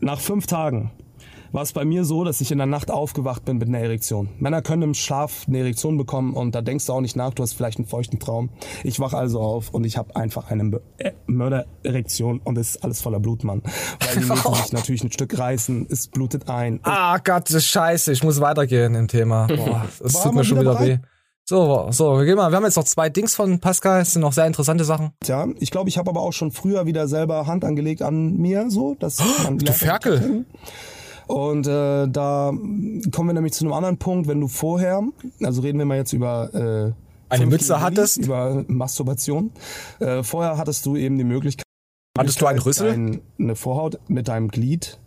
Nach 0.00 0.20
fünf 0.20 0.46
Tagen 0.46 0.90
war 1.54 1.62
es 1.62 1.72
bei 1.72 1.84
mir 1.84 2.04
so, 2.04 2.24
dass 2.24 2.40
ich 2.40 2.50
in 2.50 2.58
der 2.58 2.66
Nacht 2.66 2.90
aufgewacht 2.90 3.44
bin 3.44 3.58
mit 3.58 3.68
einer 3.68 3.78
Erektion. 3.78 4.28
Männer 4.38 4.60
können 4.60 4.82
im 4.82 4.94
Schlaf 4.94 5.44
eine 5.46 5.60
Erektion 5.60 5.96
bekommen 5.96 6.34
und 6.34 6.52
da 6.52 6.62
denkst 6.62 6.86
du 6.86 6.92
auch 6.92 7.00
nicht 7.00 7.14
nach, 7.14 7.32
du 7.32 7.44
hast 7.44 7.54
vielleicht 7.54 7.78
einen 7.78 7.86
feuchten 7.86 8.18
Traum. 8.18 8.50
Ich 8.82 8.98
wach 8.98 9.12
also 9.12 9.40
auf 9.40 9.70
und 9.70 9.84
ich 9.84 9.96
habe 9.96 10.16
einfach 10.16 10.50
eine 10.50 10.80
äh, 10.98 11.12
Mördererektion 11.26 12.40
und 12.40 12.58
es 12.58 12.70
ist 12.70 12.84
alles 12.84 13.00
voller 13.00 13.20
Blut, 13.20 13.44
Mann. 13.44 13.62
Weil 14.00 14.22
die 14.22 14.28
müssen 14.28 14.54
sich 14.62 14.72
natürlich 14.72 15.04
ein 15.04 15.12
Stück 15.12 15.38
reißen, 15.38 15.86
es 15.88 16.08
blutet 16.08 16.48
ein. 16.48 16.80
Ah 16.82 17.18
Gott, 17.18 17.44
das 17.44 17.54
ist 17.54 17.66
scheiße, 17.66 18.10
ich 18.10 18.24
muss 18.24 18.40
weitergehen 18.40 18.96
im 18.96 19.06
Thema. 19.06 19.46
Boah, 19.56 19.86
das 20.02 20.20
tut 20.24 20.34
mir 20.34 20.42
schon 20.42 20.58
wieder 20.58 20.72
bereit? 20.72 20.88
weh. 20.88 20.98
So, 21.46 21.88
so, 21.90 22.18
wir 22.18 22.24
gehen 22.24 22.36
mal. 22.36 22.50
Wir 22.50 22.56
haben 22.56 22.64
jetzt 22.64 22.76
noch 22.76 22.84
zwei 22.84 23.10
Dings 23.10 23.34
von 23.34 23.60
Pascal. 23.60 23.98
Das 23.98 24.12
sind 24.12 24.22
noch 24.22 24.32
sehr 24.32 24.46
interessante 24.46 24.82
Sachen. 24.84 25.10
Ja, 25.24 25.46
ich 25.60 25.70
glaube, 25.70 25.90
ich 25.90 25.98
habe 25.98 26.08
aber 26.08 26.22
auch 26.22 26.32
schon 26.32 26.52
früher 26.52 26.86
wieder 26.86 27.06
selber 27.06 27.46
Hand 27.46 27.66
angelegt 27.66 28.00
an 28.00 28.38
mir, 28.38 28.70
so. 28.70 28.96
Dass 28.98 29.20
oh, 29.20 29.50
du 29.50 29.72
Ferkel. 29.72 30.46
Und 31.26 31.66
äh, 31.66 32.06
da 32.08 32.52
kommen 33.12 33.28
wir 33.28 33.32
nämlich 33.32 33.52
zu 33.52 33.64
einem 33.64 33.72
anderen 33.72 33.98
Punkt, 33.98 34.28
wenn 34.28 34.40
du 34.40 34.48
vorher, 34.48 35.02
also 35.42 35.62
reden 35.62 35.78
wir 35.78 35.86
mal 35.86 35.96
jetzt 35.96 36.12
über 36.12 36.54
äh, 36.54 36.92
eine 37.34 37.46
Mütze 37.46 37.80
hattest, 37.80 38.18
über 38.18 38.64
Masturbation. 38.68 39.50
Äh, 40.00 40.22
vorher 40.22 40.56
hattest 40.56 40.86
du 40.86 40.96
eben 40.96 41.18
die 41.18 41.24
Möglichkeit, 41.24 41.64
hattest 42.18 42.40
du 42.40 42.46
einen 42.46 42.58
Rüssel, 42.58 42.90
ein, 42.90 43.20
eine 43.38 43.56
Vorhaut 43.56 43.98
mit 44.08 44.28
deinem 44.28 44.48
Glied, 44.48 44.98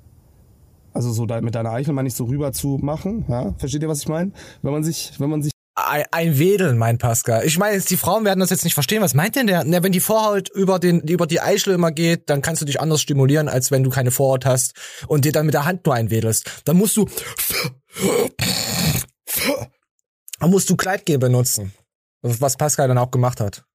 also 0.93 1.11
so 1.11 1.25
mit 1.25 1.55
deiner 1.55 1.71
Eichel 1.71 1.93
mal 1.93 2.03
nicht 2.03 2.17
so 2.17 2.25
rüber 2.25 2.51
zu 2.53 2.79
machen. 2.81 3.25
Ja, 3.27 3.53
versteht 3.57 3.81
ihr, 3.81 3.89
was 3.89 4.01
ich 4.01 4.07
meine? 4.07 4.31
Wenn 4.61 4.71
man 4.71 4.83
sich, 4.83 5.13
wenn 5.19 5.29
man 5.29 5.43
sich 5.43 5.51
ein, 5.87 6.05
ein 6.11 6.39
Wedeln, 6.39 6.77
mein 6.77 6.97
Pascal. 6.97 7.45
Ich 7.45 7.57
meine, 7.57 7.79
die 7.79 7.97
Frauen 7.97 8.25
werden 8.25 8.39
das 8.39 8.49
jetzt 8.49 8.63
nicht 8.63 8.73
verstehen. 8.73 9.01
Was 9.01 9.13
meint 9.13 9.35
denn 9.35 9.47
der? 9.47 9.63
Na, 9.63 9.83
wenn 9.83 9.91
die 9.91 9.99
Vorhaut 9.99 10.49
über 10.49 10.79
den 10.79 11.01
über 11.01 11.27
die 11.27 11.41
Eichel 11.41 11.73
immer 11.73 11.91
geht, 11.91 12.29
dann 12.29 12.41
kannst 12.41 12.61
du 12.61 12.65
dich 12.65 12.79
anders 12.79 13.01
stimulieren, 13.01 13.49
als 13.49 13.71
wenn 13.71 13.83
du 13.83 13.89
keine 13.89 14.11
Vorhaut 14.11 14.45
hast 14.45 14.73
und 15.07 15.25
dir 15.25 15.31
dann 15.31 15.45
mit 15.45 15.53
der 15.53 15.65
Hand 15.65 15.85
nur 15.85 15.95
einwedelst. 15.95 16.63
Dann 16.65 16.77
musst 16.77 16.97
du 16.97 17.07
dann 20.39 20.49
musst 20.49 20.69
du 20.69 20.75
Kleidgel 20.75 21.17
benutzen. 21.17 21.73
Was 22.21 22.57
Pascal 22.57 22.87
dann 22.87 22.97
auch 22.97 23.11
gemacht 23.11 23.39
hat 23.39 23.66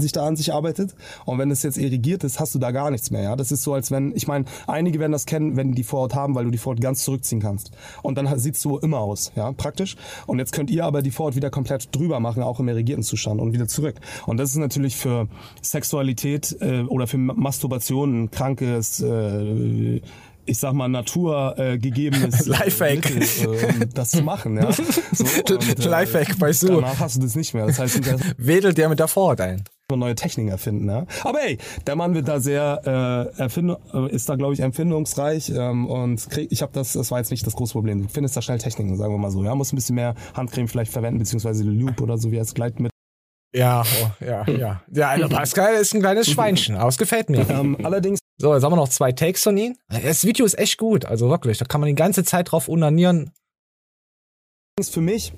sich 0.00 0.12
da 0.12 0.26
an 0.26 0.36
sich 0.36 0.52
arbeitet. 0.52 0.94
Und 1.24 1.38
wenn 1.38 1.50
es 1.50 1.62
jetzt 1.62 1.78
irrigiert 1.78 2.24
ist, 2.24 2.38
hast 2.38 2.54
du 2.54 2.58
da 2.58 2.70
gar 2.70 2.90
nichts 2.90 3.10
mehr. 3.10 3.22
Ja, 3.22 3.36
das 3.36 3.50
ist 3.50 3.62
so, 3.62 3.74
als 3.74 3.90
wenn, 3.90 4.14
ich 4.14 4.28
meine, 4.28 4.44
einige 4.66 5.00
werden 5.00 5.12
das 5.12 5.26
kennen, 5.26 5.56
wenn 5.56 5.72
die 5.72 5.80
die 5.80 5.84
Vorhaut 5.84 6.14
haben, 6.14 6.34
weil 6.34 6.44
du 6.44 6.50
die 6.50 6.58
Vorhaut 6.58 6.80
ganz 6.80 7.04
zurückziehen 7.04 7.40
kannst. 7.40 7.70
Und 8.02 8.16
dann 8.16 8.38
sieht 8.38 8.56
es 8.56 8.62
so 8.62 8.78
immer 8.78 8.98
aus, 8.98 9.32
ja, 9.34 9.50
praktisch. 9.52 9.96
Und 10.26 10.38
jetzt 10.38 10.52
könnt 10.52 10.70
ihr 10.70 10.84
aber 10.84 11.00
die 11.00 11.10
Vorhaut 11.10 11.36
wieder 11.36 11.50
komplett 11.50 11.94
drüber 11.96 12.20
machen, 12.20 12.42
auch 12.42 12.60
im 12.60 12.68
irrigierten 12.68 13.02
Zustand 13.02 13.40
und 13.40 13.52
wieder 13.54 13.66
zurück. 13.66 13.96
Und 14.26 14.36
das 14.36 14.50
ist 14.50 14.56
natürlich 14.56 14.96
für 14.96 15.26
Sexualität 15.62 16.56
äh, 16.60 16.82
oder 16.82 17.06
für 17.06 17.16
Masturbation 17.16 18.24
ein 18.24 18.30
krankes 18.30 19.00
äh, 19.00 20.00
ich 20.46 20.58
sag 20.58 20.72
mal, 20.72 20.88
Natur 20.88 21.54
äh, 21.58 21.78
gegebenes 21.78 22.40
äh, 22.46 22.50
Lifehack. 22.50 23.14
Mittel, 23.14 23.54
äh, 23.54 23.86
das 23.94 24.10
zu 24.10 24.22
machen. 24.22 24.56
Ja? 24.56 24.70
So, 25.12 25.24
und, 25.24 25.84
äh, 25.84 25.88
Lifehack 25.88 26.38
bei 26.38 26.52
Su. 26.52 26.66
Danach 26.66 26.98
hast 26.98 27.16
du 27.16 27.20
das 27.20 27.36
nicht 27.36 27.54
mehr. 27.54 27.66
Das 27.66 27.78
heißt, 27.78 28.00
wedelt 28.36 28.76
der 28.78 28.88
mit 28.88 28.98
der 28.98 29.08
Vorhaut 29.08 29.40
ein 29.40 29.64
neue 29.96 30.14
Techniken 30.14 30.50
erfinden. 30.50 30.88
Ja? 30.88 31.06
Aber 31.24 31.38
hey, 31.40 31.58
der 31.86 31.96
Mann 31.96 32.14
wird 32.14 32.28
da 32.28 32.40
sehr 32.40 32.80
äh, 33.36 33.40
erfind 33.40 33.76
äh, 33.92 34.10
ist 34.10 34.28
da 34.28 34.36
glaube 34.36 34.54
ich 34.54 34.60
empfindungsreich 34.60 35.50
ähm, 35.50 35.86
und 35.86 36.28
krieg, 36.30 36.48
ich 36.50 36.62
habe 36.62 36.72
das, 36.72 36.92
das 36.92 37.10
war 37.10 37.18
jetzt 37.18 37.30
nicht 37.30 37.46
das 37.46 37.54
große 37.54 37.72
Problem. 37.72 38.02
Du 38.02 38.08
findest 38.08 38.36
da 38.36 38.42
schnell 38.42 38.58
Techniken, 38.58 38.96
sagen 38.96 39.12
wir 39.12 39.18
mal 39.18 39.30
so. 39.30 39.44
Ja, 39.44 39.54
muss 39.54 39.72
ein 39.72 39.76
bisschen 39.76 39.96
mehr 39.96 40.14
Handcreme 40.34 40.68
vielleicht 40.68 40.92
verwenden 40.92 41.18
beziehungsweise 41.18 41.64
Loop 41.64 42.00
oder 42.00 42.18
so 42.18 42.30
wie 42.30 42.38
als 42.38 42.54
Gleitmittel. 42.54 42.90
Ja, 43.52 43.82
oh, 43.82 44.24
ja, 44.24 44.44
ja. 44.48 44.82
Der 44.86 45.08
eine 45.08 45.28
Pascal 45.28 45.74
ist 45.74 45.92
ein 45.94 46.00
kleines 46.00 46.30
Schweinchen, 46.30 46.76
aber 46.76 46.88
es 46.88 46.98
gefällt 46.98 47.30
mir. 47.30 47.48
Ähm, 47.50 47.76
allerdings. 47.82 48.20
So, 48.38 48.54
jetzt 48.54 48.62
haben 48.62 48.72
wir 48.72 48.76
noch 48.76 48.88
zwei 48.88 49.12
Takes 49.12 49.42
von 49.42 49.56
ihm. 49.56 49.76
Das 49.88 50.24
Video 50.24 50.46
ist 50.46 50.58
echt 50.58 50.78
gut, 50.78 51.04
also 51.04 51.28
wirklich. 51.28 51.58
Da 51.58 51.64
kann 51.64 51.80
man 51.80 51.88
die 51.88 51.94
ganze 51.94 52.24
Zeit 52.24 52.52
drauf 52.52 52.68
unanieren. 52.68 53.32
Für 54.88 55.00
mich 55.00 55.32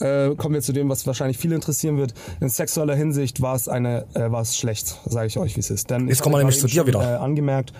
äh, 0.00 0.34
kommen 0.34 0.54
wir 0.54 0.62
zu 0.62 0.72
dem, 0.72 0.88
was 0.88 1.06
wahrscheinlich 1.06 1.38
viele 1.38 1.54
interessieren 1.54 1.96
wird. 1.96 2.14
In 2.40 2.48
sexueller 2.48 2.94
Hinsicht 2.94 3.40
war 3.40 3.54
es 3.54 3.68
eine, 3.68 4.06
äh, 4.14 4.30
war 4.30 4.42
es 4.42 4.56
schlecht, 4.56 5.00
sage 5.04 5.26
ich 5.26 5.38
euch, 5.38 5.56
wie 5.56 5.60
es 5.60 5.70
ist. 5.70 5.90
Denn 5.90 6.08
jetzt 6.08 6.22
kommen 6.22 6.34
wir 6.34 6.38
nämlich 6.38 6.58
zu 6.58 6.66
dir 6.66 6.86
wieder. 6.86 7.00
Äh, 7.00 7.16
angemerkt, 7.16 7.72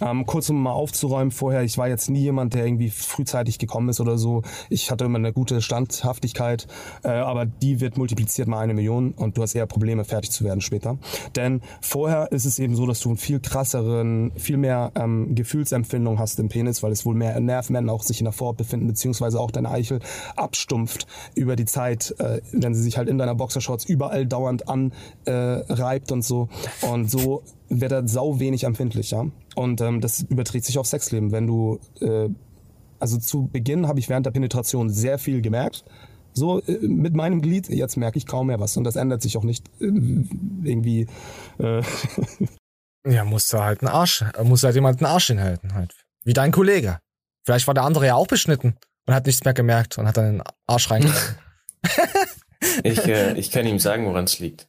ähm, 0.00 0.26
kurz 0.26 0.50
um 0.50 0.62
mal 0.62 0.72
aufzuräumen 0.72 1.30
vorher, 1.30 1.62
ich 1.62 1.78
war 1.78 1.88
jetzt 1.88 2.10
nie 2.10 2.20
jemand, 2.20 2.54
der 2.54 2.66
irgendwie 2.66 2.90
frühzeitig 2.90 3.58
gekommen 3.58 3.88
ist 3.88 4.00
oder 4.00 4.18
so. 4.18 4.42
Ich 4.68 4.90
hatte 4.90 5.04
immer 5.04 5.18
eine 5.18 5.32
gute 5.32 5.62
Standhaftigkeit, 5.62 6.66
äh, 7.04 7.08
aber 7.08 7.46
die 7.46 7.80
wird 7.80 7.96
multipliziert 7.96 8.48
mal 8.48 8.60
eine 8.60 8.74
Million 8.74 9.12
und 9.12 9.36
du 9.36 9.42
hast 9.42 9.54
eher 9.54 9.66
Probleme, 9.66 10.04
fertig 10.04 10.30
zu 10.30 10.44
werden 10.44 10.60
später. 10.60 10.98
Denn 11.36 11.60
vorher 11.80 12.32
ist 12.32 12.44
es 12.44 12.58
eben 12.58 12.74
so, 12.74 12.86
dass 12.86 13.00
du 13.00 13.10
einen 13.10 13.18
viel 13.18 13.40
krasseren, 13.40 14.32
viel 14.36 14.56
mehr 14.56 14.92
ähm, 14.94 15.34
Gefühlsempfindung 15.34 16.18
hast 16.18 16.38
im 16.40 16.48
Penis, 16.48 16.82
weil 16.82 16.92
es 16.92 17.04
wohl 17.06 17.14
mehr 17.14 17.38
Nervenenden 17.38 17.90
auch 17.90 18.02
sich 18.02 18.20
in 18.20 18.24
der 18.24 18.32
Vorhaut 18.32 18.56
befinden, 18.56 18.86
beziehungsweise 18.86 19.38
auch 19.38 19.50
deine 19.50 19.70
Eichel 19.70 20.00
abstumpft 20.40 21.06
über 21.34 21.56
die 21.56 21.64
Zeit, 21.64 22.14
äh, 22.18 22.40
wenn 22.52 22.74
sie 22.74 22.82
sich 22.82 22.98
halt 22.98 23.08
in 23.08 23.18
deiner 23.18 23.34
Boxershorts 23.34 23.84
überall 23.84 24.26
dauernd 24.26 24.68
anreibt 24.68 26.10
äh, 26.10 26.14
und 26.14 26.22
so. 26.22 26.48
Und 26.90 27.10
so 27.10 27.42
wird 27.68 27.92
er 27.92 28.08
sau 28.08 28.40
wenig 28.40 28.64
empfindlich, 28.64 29.10
ja. 29.12 29.26
Und 29.54 29.80
ähm, 29.80 30.00
das 30.00 30.22
überträgt 30.22 30.64
sich 30.64 30.78
auf 30.78 30.86
Sexleben. 30.86 31.32
Wenn 31.32 31.46
du, 31.46 31.78
äh, 32.00 32.28
also 32.98 33.18
zu 33.18 33.48
Beginn 33.52 33.86
habe 33.86 33.98
ich 33.98 34.08
während 34.08 34.26
der 34.26 34.32
Penetration 34.32 34.90
sehr 34.90 35.18
viel 35.18 35.42
gemerkt. 35.42 35.84
So 36.32 36.60
äh, 36.62 36.78
mit 36.86 37.14
meinem 37.14 37.42
Glied, 37.42 37.68
jetzt 37.68 37.96
merke 37.96 38.18
ich 38.18 38.26
kaum 38.26 38.48
mehr 38.48 38.60
was. 38.60 38.76
Und 38.76 38.84
das 38.84 38.96
ändert 38.96 39.22
sich 39.22 39.36
auch 39.36 39.44
nicht 39.44 39.68
äh, 39.80 39.86
irgendwie. 40.64 41.06
Äh 41.58 41.82
ja, 43.06 43.24
musst 43.24 43.52
du 43.52 43.58
halt 43.58 43.82
einen 43.82 43.88
Arsch, 43.88 44.24
muss 44.42 44.62
halt 44.62 44.74
jemand 44.74 45.02
einen 45.02 45.12
Arsch 45.12 45.28
hinhalten 45.28 45.74
halt. 45.74 45.94
Wie 46.24 46.32
dein 46.32 46.52
Kollege. 46.52 46.98
Vielleicht 47.44 47.66
war 47.66 47.74
der 47.74 47.84
andere 47.84 48.06
ja 48.06 48.14
auch 48.14 48.26
beschnitten 48.26 48.76
und 49.10 49.16
hat 49.16 49.26
nichts 49.26 49.44
mehr 49.44 49.54
gemerkt 49.54 49.98
und 49.98 50.06
hat 50.06 50.16
dann 50.16 50.38
den 50.38 50.42
Arsch 50.68 50.88
reingehalten. 50.88 51.36
ich, 52.84 53.04
äh, 53.06 53.36
ich 53.36 53.50
kann 53.50 53.66
ihm 53.66 53.80
sagen, 53.80 54.06
woran 54.06 54.24
es 54.24 54.38
liegt. 54.38 54.68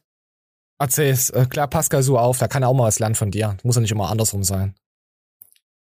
Erzähl's, 0.78 1.30
äh, 1.30 1.46
klar 1.48 1.68
Pascal 1.68 2.02
so 2.02 2.18
auf, 2.18 2.38
da 2.38 2.48
kann 2.48 2.64
er 2.64 2.68
auch 2.68 2.74
mal 2.74 2.84
was 2.84 2.98
lernen 2.98 3.14
von 3.14 3.30
dir. 3.30 3.56
Muss 3.62 3.76
ja 3.76 3.82
nicht 3.82 3.92
immer 3.92 4.10
andersrum 4.10 4.42
sein. 4.42 4.74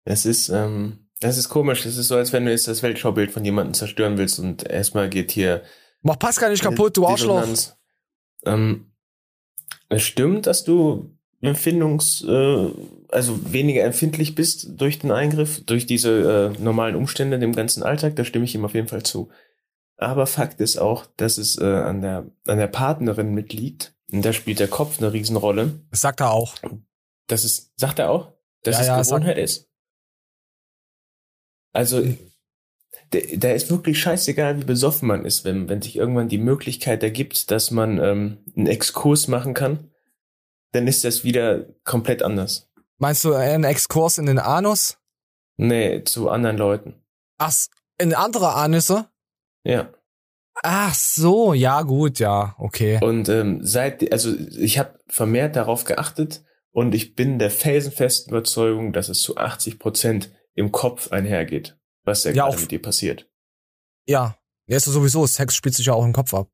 Es 0.05 0.25
ist, 0.25 0.51
ähm, 0.51 1.09
das 1.19 1.37
ist 1.37 1.49
komisch. 1.49 1.85
Es 1.85 1.97
ist 1.97 2.09
so, 2.09 2.17
als 2.17 2.33
wenn 2.33 2.45
du 2.45 2.53
jetzt 2.53 2.69
das 2.69 2.85
Weltschaubild 2.85 3.33
von 3.33 3.45
jemandem 3.45 3.75
zerstören 3.75 4.19
willst 4.19 4.39
und 4.39 4.63
erstmal 4.69 5.09
geht 5.09 5.33
hier. 5.33 5.63
Mach 6.03 6.19
Pascal 6.19 6.51
nicht 6.51 6.63
kaputt, 6.63 6.97
du 6.97 7.09
Arschloch. 7.09 7.45
Ähm, 8.47 8.93
es 9.89 10.03
stimmt, 10.03 10.47
dass 10.47 10.63
du 10.63 11.11
Empfindungs, 11.41 12.23
äh, 12.23 12.71
also 13.15 13.53
weniger 13.53 13.85
empfindlich 13.85 14.35
bist 14.35 14.69
durch 14.81 14.99
den 14.99 15.11
Eingriff, 15.11 15.65
durch 15.65 15.87
diese 15.87 16.53
äh, 16.57 16.63
normalen 16.63 16.97
Umstände 16.97 17.37
im 17.37 17.55
ganzen 17.55 17.83
Alltag, 17.83 18.17
da 18.17 18.25
stimme 18.25 18.45
ich 18.45 18.55
ihm 18.55 18.65
auf 18.65 18.75
jeden 18.75 18.89
Fall 18.89 19.03
zu. 19.03 19.31
Aber 19.97 20.27
Fakt 20.27 20.61
ist 20.61 20.79
auch, 20.79 21.07
dass 21.17 21.39
es 21.39 21.57
äh, 21.59 21.65
an, 21.65 22.03
der, 22.03 22.31
an 22.47 22.59
der 22.59 22.67
Partnerin 22.67 23.33
mitliegt. 23.33 23.95
Und 24.13 24.25
da 24.25 24.33
spielt 24.33 24.59
der 24.59 24.69
Kopf 24.69 24.99
eine 24.99 25.13
Riesenrolle. 25.13 25.81
Das 25.91 26.01
sagt 26.01 26.21
er 26.21 26.31
auch. 26.31 26.57
Das 27.27 27.45
ist, 27.45 27.73
sagt 27.79 27.99
er 27.99 28.11
auch? 28.11 28.33
Dass 28.63 28.77
ja, 28.77 28.81
es 28.81 28.87
ja, 28.89 29.03
Gewohnheit 29.03 29.39
ist. 29.39 29.71
Also, 31.73 32.03
da 33.11 33.51
ist 33.51 33.71
wirklich 33.71 33.99
scheißegal, 33.99 34.61
wie 34.61 34.65
besoffen 34.65 35.09
man 35.09 35.25
ist, 35.25 35.45
wenn, 35.45 35.69
wenn 35.69 35.83
sich 35.83 35.97
irgendwann 35.97 36.29
die 36.29 36.39
Möglichkeit 36.39 37.03
ergibt, 37.03 37.51
dass 37.51 37.71
man 37.71 37.99
ähm, 37.99 38.39
einen 38.57 38.67
Exkurs 38.67 39.29
machen 39.29 39.55
kann, 39.55 39.91
dann 40.73 40.87
ist 40.87 41.05
das 41.05 41.25
wieder 41.25 41.67
komplett 41.85 42.23
anders. 42.23 42.71
Meinst 43.05 43.23
du 43.23 43.35
einen 43.35 43.65
Exkurs 43.65 44.17
in 44.17 44.25
den 44.25 44.39
Anus? 44.39 44.97
Nee, 45.59 46.05
zu 46.05 46.31
anderen 46.31 46.57
Leuten. 46.57 47.05
Ach, 47.37 47.53
in 47.99 48.15
andere 48.15 48.55
Anusse? 48.55 49.11
Ja. 49.63 49.93
Ach 50.63 50.95
so, 50.95 51.53
ja 51.53 51.83
gut, 51.83 52.19
ja, 52.19 52.55
okay. 52.57 53.01
Und 53.03 53.29
ähm, 53.29 53.61
seit, 53.63 54.11
also 54.11 54.35
ich 54.35 54.79
habe 54.79 54.99
vermehrt 55.07 55.55
darauf 55.55 55.85
geachtet 55.85 56.47
und 56.71 56.95
ich 56.95 57.15
bin 57.15 57.39
der 57.39 57.51
felsenfesten 57.51 58.31
Überzeugung, 58.31 58.95
dass 58.95 59.11
es 59.11 59.21
zu 59.21 59.37
80 59.37 59.79
Prozent 59.79 60.33
im 60.55 60.73
Kopf 60.73 61.13
einhergeht, 61.13 61.79
was 62.05 62.23
da 62.23 62.31
ja, 62.31 62.47
gerade 62.47 62.59
mit 62.59 62.71
dir 62.71 62.81
passiert. 62.81 63.31
Ja, 64.07 64.39
ja 64.67 64.79
ist 64.79 64.87
sowieso, 64.87 65.27
Sex 65.27 65.55
spielt 65.55 65.75
sich 65.75 65.85
ja 65.85 65.93
auch 65.93 66.07
im 66.07 66.15
Kopf 66.15 66.33
ab. 66.33 66.49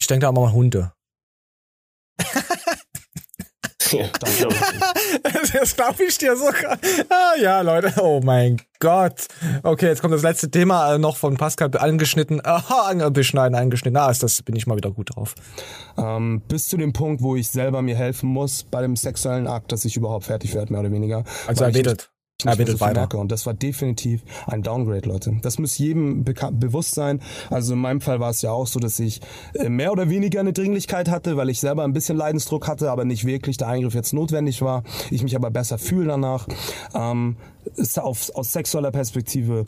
Ich 0.00 0.06
denke 0.06 0.22
da 0.22 0.30
immer 0.30 0.46
an 0.46 0.54
Hunde. 0.54 0.94
das 4.20 4.38
glaube 4.38 4.54
ich, 4.54 5.50
das 5.52 5.76
glaub 5.76 6.00
ich 6.00 6.18
dir 6.18 6.36
sogar. 6.36 6.78
Ah, 7.08 7.38
ja, 7.40 7.60
Leute, 7.60 7.92
oh 8.00 8.20
mein 8.22 8.60
Gott. 8.80 9.28
Okay, 9.62 9.86
jetzt 9.86 10.02
kommt 10.02 10.14
das 10.14 10.22
letzte 10.22 10.50
Thema 10.50 10.94
äh, 10.94 10.98
noch 10.98 11.16
von 11.16 11.36
Pascal 11.36 11.70
angeschnitten. 11.76 12.40
Aha, 12.44 12.92
beschneiden, 13.10 13.56
angeschnitten. 13.56 13.96
Ah, 13.96 14.10
ist 14.10 14.22
das 14.22 14.42
bin 14.42 14.56
ich 14.56 14.66
mal 14.66 14.76
wieder 14.76 14.90
gut 14.90 15.14
drauf. 15.14 15.34
Ähm, 15.96 16.42
bis 16.48 16.68
zu 16.68 16.76
dem 16.76 16.92
Punkt, 16.92 17.22
wo 17.22 17.36
ich 17.36 17.48
selber 17.48 17.82
mir 17.82 17.96
helfen 17.96 18.28
muss 18.28 18.64
bei 18.64 18.82
dem 18.82 18.96
sexuellen 18.96 19.46
Akt, 19.46 19.72
dass 19.72 19.84
ich 19.84 19.96
überhaupt 19.96 20.24
fertig 20.24 20.54
werde, 20.54 20.72
mehr 20.72 20.80
oder 20.80 20.92
weniger. 20.92 21.24
Also 21.46 21.64
er 21.64 21.72
betet. 21.72 22.10
Ich 22.40 22.46
er 22.46 22.56
betet 22.56 22.78
so 22.78 22.80
weiter. 22.80 23.00
Merke. 23.00 23.16
Und 23.16 23.30
das 23.30 23.46
war 23.46 23.54
definitiv 23.54 24.22
ein 24.46 24.62
Downgrade, 24.62 25.08
Leute. 25.08 25.36
Das 25.42 25.58
muss 25.58 25.78
jedem 25.78 26.24
bewusst 26.24 26.94
sein. 26.94 27.20
Also 27.48 27.74
in 27.74 27.80
meinem 27.80 28.00
Fall 28.00 28.20
war 28.20 28.30
es 28.30 28.42
ja 28.42 28.50
auch 28.50 28.66
so, 28.66 28.80
dass 28.80 28.98
ich 28.98 29.20
äh, 29.54 29.68
mehr 29.68 29.92
oder 29.92 30.10
weniger 30.10 30.40
eine 30.40 30.52
Dringlichkeit 30.52 31.08
hatte, 31.08 31.36
weil 31.36 31.48
ich 31.48 31.60
selber 31.60 31.84
ein 31.84 31.92
bisschen 31.92 32.16
Leidensdruck 32.16 32.66
hatte, 32.66 32.90
aber 32.90 33.04
nicht 33.04 33.24
wirklich 33.24 33.56
der 33.56 33.68
Eingriff 33.68 33.94
jetzt 33.94 34.12
notwendig 34.12 34.62
war. 34.62 34.82
Ich 35.10 35.22
mich 35.22 35.36
aber 35.36 35.50
besser 35.50 35.78
fühle 35.78 36.08
danach. 36.08 36.48
Ähm, 36.94 37.36
auf, 37.96 38.30
aus 38.34 38.52
sexueller 38.52 38.90
Perspektive 38.90 39.66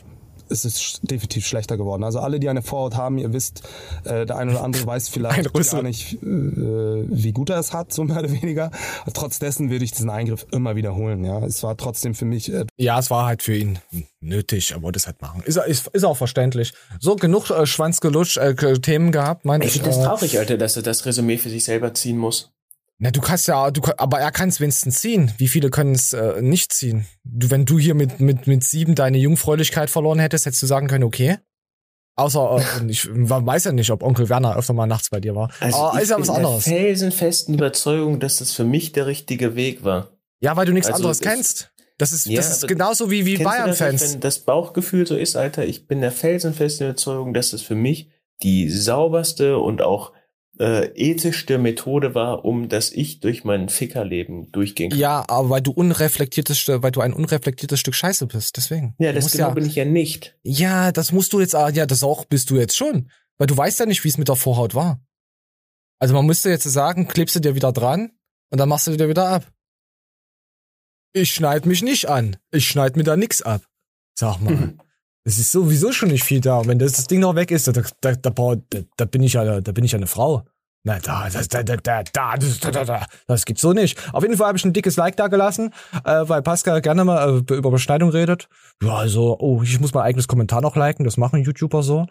ist 0.49 0.65
es 0.65 0.99
definitiv 1.01 1.45
schlechter 1.45 1.77
geworden. 1.77 2.03
Also 2.03 2.19
alle, 2.19 2.39
die 2.39 2.49
eine 2.49 2.61
Vorhaut 2.61 2.95
haben, 2.95 3.17
ihr 3.17 3.33
wisst, 3.33 3.63
äh, 4.03 4.25
der 4.25 4.37
eine 4.37 4.51
oder 4.51 4.63
andere 4.63 4.85
weiß 4.85 5.09
vielleicht 5.17 5.53
gar 5.53 5.83
nicht, 5.83 6.13
äh, 6.13 6.25
wie 6.25 7.31
gut 7.31 7.49
er 7.49 7.59
es 7.59 7.73
hat, 7.73 7.93
so 7.93 8.03
mehr 8.03 8.19
oder 8.19 8.31
weniger. 8.31 8.71
Trotz 9.13 9.39
dessen 9.39 9.69
würde 9.69 9.85
ich 9.85 9.91
diesen 9.91 10.09
Eingriff 10.09 10.45
immer 10.51 10.75
wiederholen. 10.75 11.23
Ja, 11.23 11.39
es 11.45 11.63
war 11.63 11.77
trotzdem 11.77 12.15
für 12.15 12.25
mich. 12.25 12.51
Äh, 12.51 12.65
ja, 12.77 12.99
es 12.99 13.09
war 13.09 13.25
halt 13.25 13.43
für 13.43 13.55
ihn 13.55 13.79
nötig, 14.19 14.71
er 14.71 14.81
wollte 14.81 14.97
es 14.97 15.07
halt 15.07 15.21
machen. 15.21 15.41
Ist, 15.45 15.57
ist, 15.57 15.87
ist 15.87 16.03
auch 16.03 16.17
verständlich. 16.17 16.73
So 16.99 17.15
genug 17.15 17.49
äh, 17.49 17.65
Schwanzgelutscht 17.65 18.37
äh, 18.37 18.55
Themen 18.79 19.11
gehabt, 19.11 19.45
meine 19.45 19.63
ich. 19.63 19.75
Ich 19.75 19.81
finde 19.81 19.95
das 19.95 20.05
traurig, 20.05 20.39
Alter, 20.39 20.57
dass 20.57 20.75
er 20.75 20.83
das 20.83 21.05
Resümee 21.05 21.37
für 21.37 21.49
sich 21.49 21.63
selber 21.63 21.93
ziehen 21.93 22.17
muss. 22.17 22.51
Na, 22.99 23.11
du 23.11 23.21
kannst 23.21 23.47
ja, 23.47 23.69
du, 23.69 23.81
aber 23.97 24.19
er 24.19 24.31
kann 24.31 24.49
es 24.49 24.59
wenigstens 24.59 25.01
ziehen. 25.01 25.31
Wie 25.37 25.47
viele 25.47 25.69
können 25.69 25.93
es 25.93 26.13
äh, 26.13 26.41
nicht 26.41 26.73
ziehen? 26.73 27.05
Du, 27.23 27.51
wenn 27.51 27.65
du 27.65 27.77
hier 27.77 27.93
mit, 27.93 28.19
mit, 28.19 28.47
mit 28.47 28.63
sieben 28.63 28.95
deine 28.95 29.19
Jungfräulichkeit 29.19 29.91
verloren 29.91 30.17
hättest, 30.17 30.47
hättest 30.47 30.63
du 30.63 30.67
sagen 30.67 30.87
können, 30.87 31.03
okay. 31.03 31.37
Außer, 32.15 32.59
äh, 32.81 32.85
ich 32.89 33.07
weiß 33.07 33.65
ja 33.65 33.71
nicht, 33.71 33.91
ob 33.91 34.01
Onkel 34.01 34.29
Werner 34.29 34.57
öfter 34.57 34.73
mal 34.73 34.87
nachts 34.87 35.11
bei 35.11 35.19
dir 35.19 35.35
war. 35.35 35.51
Also 35.59 35.77
aber 35.77 36.01
ist 36.01 36.09
ja 36.09 36.19
was 36.19 36.29
anderes. 36.29 36.65
Ich 36.65 36.65
bin 36.65 36.73
der 36.73 36.81
felsenfesten 36.81 37.53
Überzeugung, 37.53 38.19
dass 38.19 38.37
das 38.37 38.51
für 38.51 38.63
mich 38.63 38.93
der 38.93 39.05
richtige 39.05 39.55
Weg 39.55 39.83
war. 39.83 40.09
Ja, 40.39 40.55
weil 40.55 40.65
du 40.65 40.73
nichts 40.73 40.87
also 40.87 40.97
anderes 40.97 41.19
kennst. 41.19 41.71
Das 41.99 42.11
ist, 42.11 42.27
ja, 42.27 42.37
das 42.37 42.49
ist 42.49 42.67
genauso 42.67 43.09
wie, 43.11 43.25
wie 43.25 43.37
Bayern-Fans. 43.37 44.13
Wenn 44.13 44.19
das 44.21 44.39
Bauchgefühl 44.39 45.05
so 45.05 45.15
ist, 45.15 45.35
Alter, 45.35 45.65
ich 45.65 45.87
bin 45.87 46.01
der 46.01 46.11
felsenfesten 46.11 46.87
Überzeugung, 46.87 47.33
dass 47.33 47.51
das 47.51 47.61
für 47.61 47.75
mich 47.75 48.09
die 48.43 48.69
sauberste 48.69 49.57
und 49.57 49.81
auch 49.81 50.13
äh, 50.59 50.87
ethischste 50.95 51.57
Methode 51.57 52.15
war, 52.15 52.45
um 52.45 52.69
dass 52.69 52.91
ich 52.91 53.19
durch 53.19 53.43
mein 53.43 53.69
Fickerleben 53.69 54.51
durchgehen 54.51 54.91
kann. 54.91 54.99
Ja, 54.99 55.25
aber 55.27 55.49
weil 55.49 55.61
du 55.61 55.71
unreflektiertes, 55.71 56.67
weil 56.67 56.91
du 56.91 57.01
ein 57.01 57.13
unreflektiertes 57.13 57.79
Stück 57.79 57.95
Scheiße 57.95 58.27
bist, 58.27 58.57
deswegen. 58.57 58.95
Ja, 58.99 59.13
das 59.13 59.31
genau 59.31 59.49
ja, 59.49 59.53
bin 59.53 59.65
ich 59.65 59.75
ja 59.75 59.85
nicht. 59.85 60.37
Ja, 60.43 60.91
das 60.91 61.11
musst 61.11 61.33
du 61.33 61.39
jetzt, 61.39 61.55
ah, 61.55 61.69
ja, 61.69 61.85
das 61.85 62.03
auch 62.03 62.25
bist 62.25 62.49
du 62.49 62.55
jetzt 62.55 62.75
schon. 62.75 63.09
Weil 63.37 63.47
du 63.47 63.55
weißt 63.55 63.79
ja 63.79 63.85
nicht, 63.85 64.03
wie 64.03 64.09
es 64.09 64.17
mit 64.17 64.27
der 64.27 64.35
Vorhaut 64.35 64.73
war. 64.73 64.99
Also 65.99 66.13
man 66.13 66.25
müsste 66.25 66.49
jetzt 66.49 66.63
sagen, 66.63 67.07
klebst 67.07 67.35
du 67.35 67.39
dir 67.39 67.55
wieder 67.55 67.71
dran 67.71 68.11
und 68.49 68.59
dann 68.59 68.69
machst 68.69 68.87
du 68.87 68.95
dir 68.95 69.09
wieder 69.09 69.27
ab. 69.27 69.51
Ich 71.13 71.33
schneid 71.33 71.65
mich 71.65 71.81
nicht 71.81 72.09
an. 72.09 72.37
Ich 72.51 72.67
schneid 72.67 72.95
mir 72.95 73.03
da 73.03 73.15
nix 73.15 73.41
ab. 73.41 73.63
Sag 74.15 74.39
mal. 74.39 74.53
Mhm. 74.53 74.81
Es 75.27 75.37
ist 75.37 75.51
sowieso 75.51 75.91
schon 75.91 76.07
nicht 76.07 76.23
viel 76.23 76.39
da. 76.39 76.59
Und 76.59 76.69
wenn 76.69 76.79
das, 76.79 76.93
das 76.93 77.07
Ding 77.07 77.19
noch 77.19 77.35
weg 77.35 77.51
ist, 77.51 77.67
da, 77.67 77.73
da, 77.73 77.81
da, 78.13 78.15
da, 78.15 78.55
da 78.95 79.05
bin 79.05 79.21
ich 79.23 79.33
ja, 79.33 79.59
da 79.59 79.71
bin 79.73 79.83
ich 79.83 79.91
ja 79.91 79.97
eine 79.97 80.07
Frau. 80.07 80.45
Na, 80.85 80.99
da, 80.99 81.27
da, 81.29 81.41
da, 81.41 81.63
da, 81.63 81.75
da, 81.75 82.03
da, 82.37 82.71
da, 82.71 82.85
da, 82.85 83.05
das 83.27 83.43
gibt's 83.43 83.61
so 83.61 83.73
nicht. 83.73 83.99
Auf 84.13 84.23
jeden 84.23 84.37
Fall 84.37 84.47
habe 84.47 84.57
ich 84.57 84.63
ein 84.63 84.71
dickes 84.71 84.95
Like 84.95 85.17
da 85.17 85.27
gelassen, 85.27 85.73
äh, 86.05 86.23
weil 86.29 86.41
Pascal 86.43 86.81
gerne 86.81 87.03
mal 87.03 87.43
äh, 87.49 87.53
über 87.55 87.71
Beschneidung 87.71 88.11
redet. 88.11 88.47
Ja, 88.81 88.95
also, 88.95 89.37
oh, 89.37 89.61
ich 89.63 89.77
muss 89.81 89.93
mein 89.93 90.03
eigenes 90.03 90.29
Kommentar 90.29 90.61
noch 90.61 90.77
liken, 90.77 91.03
das 91.03 91.17
machen 91.17 91.43
YouTuber 91.43 91.83
so. 91.83 92.05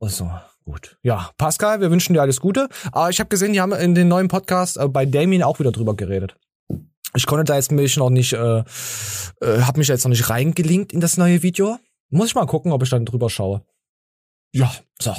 Also, 0.00 0.28
gut. 0.64 0.98
Ja, 1.04 1.30
Pascal, 1.38 1.80
wir 1.80 1.92
wünschen 1.92 2.14
dir 2.14 2.22
alles 2.22 2.40
Gute. 2.40 2.68
Aber 2.90 3.10
ich 3.10 3.20
habe 3.20 3.28
gesehen, 3.28 3.52
die 3.52 3.60
haben 3.60 3.72
in 3.74 3.94
den 3.94 4.08
neuen 4.08 4.26
Podcast 4.26 4.76
äh, 4.76 4.88
bei 4.88 5.06
Damien 5.06 5.44
auch 5.44 5.60
wieder 5.60 5.70
drüber 5.70 5.94
geredet. 5.94 6.34
Ich 7.14 7.26
konnte 7.26 7.44
da 7.44 7.54
jetzt 7.54 7.70
mich 7.70 7.96
noch 7.96 8.10
nicht, 8.10 8.32
äh, 8.32 8.58
äh, 8.58 8.64
habe 9.62 9.78
mich 9.78 9.86
da 9.86 9.92
jetzt 9.92 10.02
noch 10.02 10.10
nicht 10.10 10.30
reingelinkt 10.30 10.92
in 10.92 11.00
das 11.00 11.16
neue 11.16 11.44
Video. 11.44 11.78
Muss 12.10 12.28
ich 12.28 12.34
mal 12.34 12.46
gucken, 12.46 12.72
ob 12.72 12.82
ich 12.82 12.90
dann 12.90 13.06
drüber 13.06 13.30
schaue. 13.30 13.64
Ja, 14.52 14.72
so. 15.00 15.14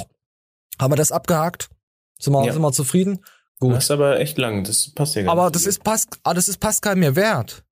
Haben 0.78 0.92
wir 0.92 0.96
das 0.96 1.12
abgehakt? 1.12 1.70
Sind 2.18 2.32
wir, 2.32 2.44
ja. 2.44 2.52
sind 2.52 2.62
wir 2.62 2.72
zufrieden? 2.72 3.24
Gut. 3.58 3.74
Das 3.74 3.84
ist 3.84 3.90
aber 3.90 4.20
echt 4.20 4.38
lang, 4.38 4.64
das 4.64 4.92
passt 4.92 5.14
ja 5.14 5.22
gar 5.22 5.32
Aber 5.32 5.50
das 5.50 5.66
ist, 5.66 5.84
Pas 5.84 6.06
ah, 6.24 6.34
das 6.34 6.48
ist 6.48 6.58
Pascal 6.58 6.96
mir 6.96 7.16
wert. 7.16 7.64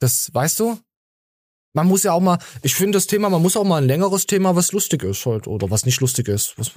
Das, 0.00 0.32
weißt 0.32 0.60
du? 0.60 0.78
Man 1.74 1.86
muss 1.86 2.02
ja 2.02 2.12
auch 2.12 2.20
mal, 2.20 2.38
ich 2.62 2.74
finde 2.74 2.96
das 2.96 3.06
Thema, 3.06 3.28
man 3.30 3.42
muss 3.42 3.56
auch 3.56 3.64
mal 3.64 3.82
ein 3.82 3.86
längeres 3.88 4.26
Thema, 4.26 4.56
was 4.56 4.72
lustig 4.72 5.02
ist 5.02 5.26
halt, 5.26 5.46
oder 5.46 5.70
was 5.70 5.86
nicht 5.86 6.00
lustig 6.00 6.28
ist. 6.28 6.56
Was, 6.58 6.72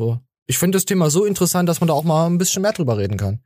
ich 0.47 0.57
finde 0.57 0.77
das 0.77 0.85
Thema 0.85 1.09
so 1.09 1.23
interessant, 1.23 1.69
dass 1.69 1.79
man 1.79 1.87
da 1.87 1.93
auch 1.93 2.03
mal 2.03 2.25
ein 2.25 2.37
bisschen 2.37 2.61
mehr 2.61 2.73
drüber 2.73 2.97
reden 2.97 3.17
kann. 3.17 3.43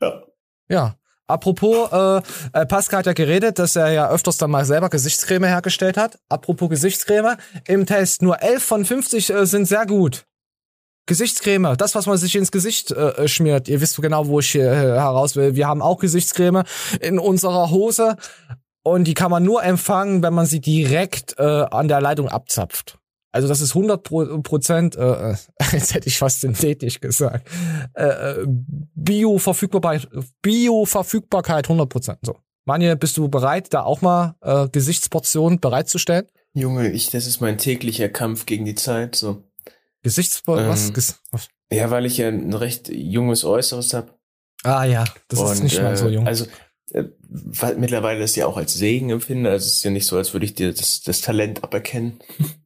Ja. 0.00 0.22
Ja. 0.68 0.98
Apropos, 1.28 1.90
äh, 1.92 2.22
äh, 2.52 2.66
Pascal 2.66 3.00
hat 3.00 3.06
ja 3.06 3.12
geredet, 3.12 3.58
dass 3.58 3.74
er 3.74 3.90
ja 3.90 4.08
öfters 4.10 4.38
dann 4.38 4.50
mal 4.50 4.64
selber 4.64 4.88
Gesichtscreme 4.88 5.44
hergestellt 5.44 5.96
hat. 5.96 6.18
Apropos 6.28 6.68
Gesichtscreme, 6.70 7.36
im 7.66 7.84
Test 7.84 8.22
nur 8.22 8.42
11 8.42 8.62
von 8.62 8.84
50 8.84 9.30
äh, 9.30 9.46
sind 9.46 9.66
sehr 9.66 9.86
gut. 9.86 10.24
Gesichtscreme, 11.06 11.76
das, 11.76 11.94
was 11.94 12.06
man 12.06 12.18
sich 12.18 12.34
ins 12.34 12.50
Gesicht 12.50 12.90
äh, 12.90 13.28
schmiert. 13.28 13.68
Ihr 13.68 13.80
wisst 13.80 14.00
genau, 14.00 14.26
wo 14.26 14.40
ich 14.40 14.50
hier 14.50 14.70
äh, 14.70 14.76
heraus 14.76 15.36
will. 15.36 15.54
Wir 15.54 15.68
haben 15.68 15.82
auch 15.82 15.98
Gesichtscreme 15.98 16.64
in 17.00 17.18
unserer 17.18 17.70
Hose 17.70 18.16
und 18.82 19.04
die 19.04 19.14
kann 19.14 19.30
man 19.30 19.42
nur 19.42 19.62
empfangen, 19.64 20.22
wenn 20.22 20.34
man 20.34 20.46
sie 20.46 20.60
direkt 20.60 21.38
äh, 21.38 21.42
an 21.42 21.88
der 21.88 22.00
Leitung 22.00 22.28
abzapft. 22.28 22.98
Also 23.36 23.48
das 23.48 23.60
ist 23.60 23.76
100 23.76 24.02
Prozent, 24.42 24.96
äh, 24.96 25.32
äh, 25.32 25.36
jetzt 25.72 25.92
hätte 25.92 26.08
ich 26.08 26.16
fast 26.16 26.40
synthetisch 26.40 27.00
gesagt, 27.00 27.46
äh, 27.92 28.04
äh 28.04 28.46
Bioverfügbarkeit, 28.46 30.08
Bioverfügbarkeit 30.40 31.66
100 31.66 31.86
Prozent. 31.86 32.18
So, 32.22 32.38
Manje, 32.64 32.96
bist 32.96 33.18
du 33.18 33.28
bereit, 33.28 33.74
da 33.74 33.82
auch 33.82 34.00
mal 34.00 34.36
äh, 34.40 34.70
Gesichtsportionen 34.70 35.60
bereitzustellen? 35.60 36.26
Junge, 36.54 36.90
ich, 36.90 37.10
das 37.10 37.26
ist 37.26 37.42
mein 37.42 37.58
täglicher 37.58 38.08
Kampf 38.08 38.46
gegen 38.46 38.64
die 38.64 38.74
Zeit. 38.74 39.16
So 39.16 39.42
Gesichtsportionen, 40.02 40.70
ähm, 40.70 40.96
was? 41.30 41.50
Ja, 41.70 41.90
weil 41.90 42.06
ich 42.06 42.16
ja 42.16 42.28
ein 42.28 42.54
recht 42.54 42.88
junges 42.88 43.44
Äußeres 43.44 43.92
habe. 43.92 44.14
Ah 44.62 44.84
ja, 44.84 45.04
das 45.28 45.40
Und, 45.40 45.52
ist 45.52 45.62
nicht 45.62 45.82
mal 45.82 45.94
so 45.94 46.08
jung. 46.08 46.26
Also 46.26 46.46
äh, 46.92 47.04
weil 47.28 47.76
mittlerweile 47.76 48.20
das 48.20 48.34
ja 48.34 48.46
auch 48.46 48.56
als 48.56 48.72
Segen 48.72 49.10
empfinde. 49.10 49.50
Also 49.50 49.66
es 49.66 49.74
ist 49.74 49.84
ja 49.84 49.90
nicht 49.90 50.06
so, 50.06 50.16
als 50.16 50.32
würde 50.32 50.46
ich 50.46 50.54
dir 50.54 50.72
das, 50.72 51.02
das 51.02 51.20
Talent 51.20 51.62
aberkennen. 51.62 52.18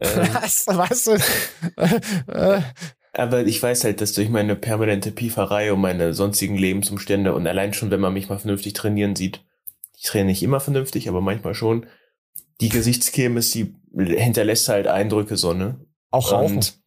Ähm, 0.00 0.28
Was? 0.32 0.66
Weißt 0.66 1.06
du? 1.08 2.64
aber 3.12 3.46
ich 3.46 3.62
weiß 3.62 3.84
halt, 3.84 4.00
dass 4.00 4.12
durch 4.12 4.28
meine 4.28 4.56
permanente 4.56 5.10
Pieferei 5.10 5.72
und 5.72 5.80
meine 5.80 6.14
sonstigen 6.14 6.56
Lebensumstände 6.56 7.34
und 7.34 7.46
allein 7.46 7.74
schon, 7.74 7.90
wenn 7.90 8.00
man 8.00 8.12
mich 8.12 8.28
mal 8.28 8.38
vernünftig 8.38 8.72
trainieren 8.72 9.16
sieht, 9.16 9.44
ich 9.96 10.04
trainiere 10.04 10.28
nicht 10.28 10.42
immer 10.42 10.60
vernünftig, 10.60 11.08
aber 11.08 11.20
manchmal 11.20 11.54
schon, 11.54 11.86
die 12.60 12.68
Gesichtskirmes, 12.68 13.50
die 13.50 13.74
hinterlässt 13.94 14.68
halt 14.68 14.86
Eindrücke 14.86 15.36
so, 15.36 15.52
ne? 15.52 15.84
Auch 16.10 16.32
Rauchen. 16.32 16.56
Und, 16.56 16.78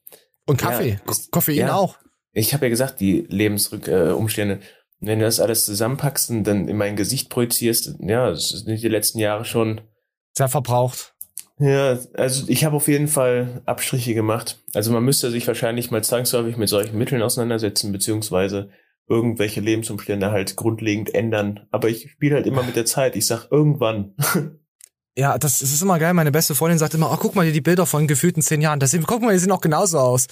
und 0.46 0.58
Kaffee. 0.58 1.00
Ja, 1.06 1.14
Koffein 1.32 1.56
ja, 1.56 1.76
auch. 1.76 1.98
Ich 2.32 2.54
habe 2.54 2.66
ja 2.66 2.70
gesagt, 2.70 3.00
die 3.00 3.26
Lebensumstände, 3.30 4.56
äh, 4.56 4.60
wenn 5.00 5.20
du 5.20 5.26
das 5.26 5.40
alles 5.40 5.66
zusammenpackst 5.66 6.30
und 6.32 6.44
dann 6.46 6.68
in 6.68 6.78
mein 6.78 6.96
Gesicht 6.96 7.30
projizierst, 7.30 7.96
ja, 8.00 8.30
das 8.30 8.50
sind 8.50 8.82
die 8.82 8.88
letzten 8.88 9.20
Jahre 9.20 9.46
schon 9.46 9.82
sehr 10.36 10.48
verbraucht. 10.48 11.13
Ja, 11.60 12.00
also 12.14 12.46
ich 12.48 12.66
habe 12.66 12.76
auf 12.76 12.88
jeden 12.88 13.08
Fall 13.08 13.62
Abstriche 13.66 14.14
gemacht. 14.14 14.60
Also 14.74 14.92
man 14.92 15.04
müsste 15.04 15.30
sich 15.30 15.48
wahrscheinlich 15.48 15.92
mal 15.92 16.04
zwangsläufig 16.04 16.58
mit 16.58 16.70
solchen 16.70 16.98
Mitteln 16.98 17.22
auseinandersetzen, 17.22 17.92
beziehungsweise 17.92 18.70
irgendwelche 19.08 19.62
Lebensumstände 19.62 20.32
halt 20.32 20.56
grundlegend 20.56 21.14
ändern. 21.14 21.68
Aber 21.72 21.90
ich 21.90 22.12
spiele 22.12 22.36
halt 22.36 22.48
immer 22.48 22.64
mit 22.64 22.76
der 22.76 22.86
Zeit. 22.86 23.16
Ich 23.16 23.28
sag 23.28 23.52
irgendwann. 23.52 24.16
Ja, 25.16 25.38
das, 25.38 25.60
das 25.60 25.72
ist 25.72 25.84
immer 25.84 26.00
geil. 26.00 26.16
Meine 26.16 26.32
beste 26.32 26.56
Freundin 26.56 26.80
sagt 26.80 26.96
immer, 26.96 27.12
oh, 27.12 27.18
guck 27.20 27.36
mal 27.36 27.46
dir 27.46 27.52
die 27.52 27.62
Bilder 27.62 27.86
von 27.86 28.08
gefühlten 28.08 28.42
zehn 28.42 28.62
Jahren. 28.62 28.80
Das, 28.80 28.98
guck 29.06 29.22
mal, 29.22 29.32
die 29.32 29.38
sehen 29.38 29.52
auch 29.52 29.62
genauso 29.62 30.00
aus. 30.00 30.26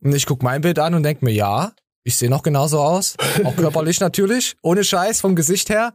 Und 0.00 0.12
ich 0.12 0.26
guck 0.26 0.42
mein 0.42 0.60
Bild 0.60 0.80
an 0.80 0.94
und 0.94 1.04
denk 1.04 1.22
mir, 1.22 1.30
ja, 1.30 1.72
ich 2.02 2.16
sehe 2.16 2.28
noch 2.28 2.42
genauso 2.42 2.80
aus. 2.80 3.14
Auch 3.44 3.54
körperlich 3.54 4.00
natürlich. 4.00 4.56
Ohne 4.60 4.82
Scheiß 4.82 5.20
vom 5.20 5.36
Gesicht 5.36 5.70
her. 5.70 5.92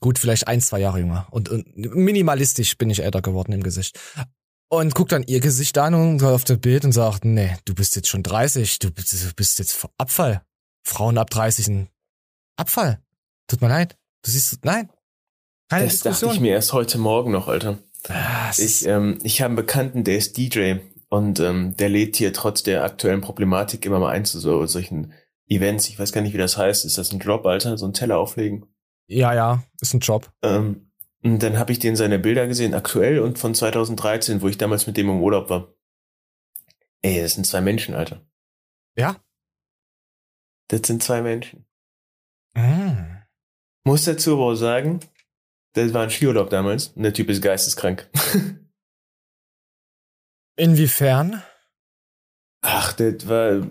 Gut, 0.00 0.18
vielleicht 0.18 0.48
ein, 0.48 0.60
zwei 0.60 0.80
Jahre 0.80 0.98
jünger. 0.98 1.26
Und, 1.30 1.50
und 1.50 1.76
minimalistisch 1.76 2.76
bin 2.78 2.88
ich 2.90 3.02
älter 3.02 3.20
geworden 3.20 3.52
im 3.52 3.62
Gesicht. 3.62 3.98
Und 4.68 4.94
guckt 4.94 5.12
dann 5.12 5.24
ihr 5.24 5.40
Gesicht 5.40 5.76
an 5.78 5.94
und 5.94 6.22
auf 6.22 6.44
das 6.44 6.58
Bild 6.58 6.84
und 6.84 6.92
sagt, 6.92 7.24
nee, 7.24 7.56
du 7.64 7.74
bist 7.74 7.96
jetzt 7.96 8.08
schon 8.08 8.22
30, 8.22 8.78
du 8.78 8.90
bist, 8.90 9.12
du 9.12 9.34
bist 9.34 9.58
jetzt 9.58 9.86
Abfall. 9.98 10.42
Frauen 10.84 11.18
ab 11.18 11.28
30 11.28 11.64
sind 11.66 11.88
Abfall. 12.56 13.02
Tut 13.46 13.60
mir 13.60 13.68
leid. 13.68 13.96
Du 14.22 14.30
siehst, 14.30 14.64
nein. 14.64 14.88
Keine 15.68 15.84
das 15.84 15.94
Diskussion. 15.94 16.28
dachte 16.28 16.36
ich 16.36 16.40
mir 16.40 16.52
erst 16.52 16.72
heute 16.72 16.98
Morgen 16.98 17.32
noch, 17.32 17.48
Alter. 17.48 17.78
Das 18.04 18.58
ich 18.58 18.86
ähm, 18.86 19.18
ich 19.22 19.42
habe 19.42 19.48
einen 19.48 19.56
Bekannten, 19.56 20.04
der 20.04 20.16
ist 20.16 20.36
DJ 20.36 20.76
und 21.08 21.40
ähm, 21.40 21.76
der 21.76 21.88
lädt 21.88 22.16
hier 22.16 22.32
trotz 22.32 22.62
der 22.62 22.84
aktuellen 22.84 23.20
Problematik 23.20 23.84
immer 23.84 23.98
mal 23.98 24.10
ein 24.10 24.24
zu 24.24 24.38
so 24.38 24.64
solchen 24.66 25.12
Events. 25.46 25.88
Ich 25.88 25.98
weiß 25.98 26.12
gar 26.12 26.22
nicht, 26.22 26.32
wie 26.32 26.38
das 26.38 26.56
heißt. 26.56 26.84
Ist 26.84 26.96
das 26.96 27.12
ein 27.12 27.18
Drop, 27.18 27.44
Alter? 27.44 27.76
So 27.76 27.86
ein 27.86 27.92
Teller 27.92 28.18
auflegen? 28.18 28.66
Ja, 29.10 29.34
ja, 29.34 29.64
ist 29.80 29.92
ein 29.92 29.98
Job. 29.98 30.32
Ähm, 30.42 30.92
und 31.24 31.42
dann 31.42 31.58
habe 31.58 31.72
ich 31.72 31.80
den 31.80 31.96
seine 31.96 32.20
Bilder 32.20 32.46
gesehen, 32.46 32.74
aktuell 32.74 33.18
und 33.18 33.40
von 33.40 33.56
2013, 33.56 34.40
wo 34.40 34.46
ich 34.46 34.56
damals 34.56 34.86
mit 34.86 34.96
dem 34.96 35.08
im 35.08 35.20
Urlaub 35.20 35.50
war. 35.50 35.74
Ey, 37.02 37.20
das 37.20 37.34
sind 37.34 37.44
zwei 37.44 37.60
Menschen, 37.60 37.96
Alter. 37.96 38.24
Ja? 38.96 39.20
Das 40.68 40.82
sind 40.84 41.02
zwei 41.02 41.22
Menschen. 41.22 41.66
Mm. 42.54 43.24
Muss 43.82 44.04
dazu 44.04 44.34
aber 44.34 44.52
auch 44.52 44.54
sagen, 44.54 45.00
das 45.72 45.92
war 45.92 46.04
ein 46.04 46.10
Skiurlaub 46.10 46.48
damals 46.48 46.88
und 46.88 47.02
der 47.02 47.12
Typ 47.12 47.30
ist 47.30 47.42
geisteskrank. 47.42 48.08
Inwiefern? 50.56 51.42
Ach, 52.62 52.92
das 52.92 53.26
war, 53.26 53.62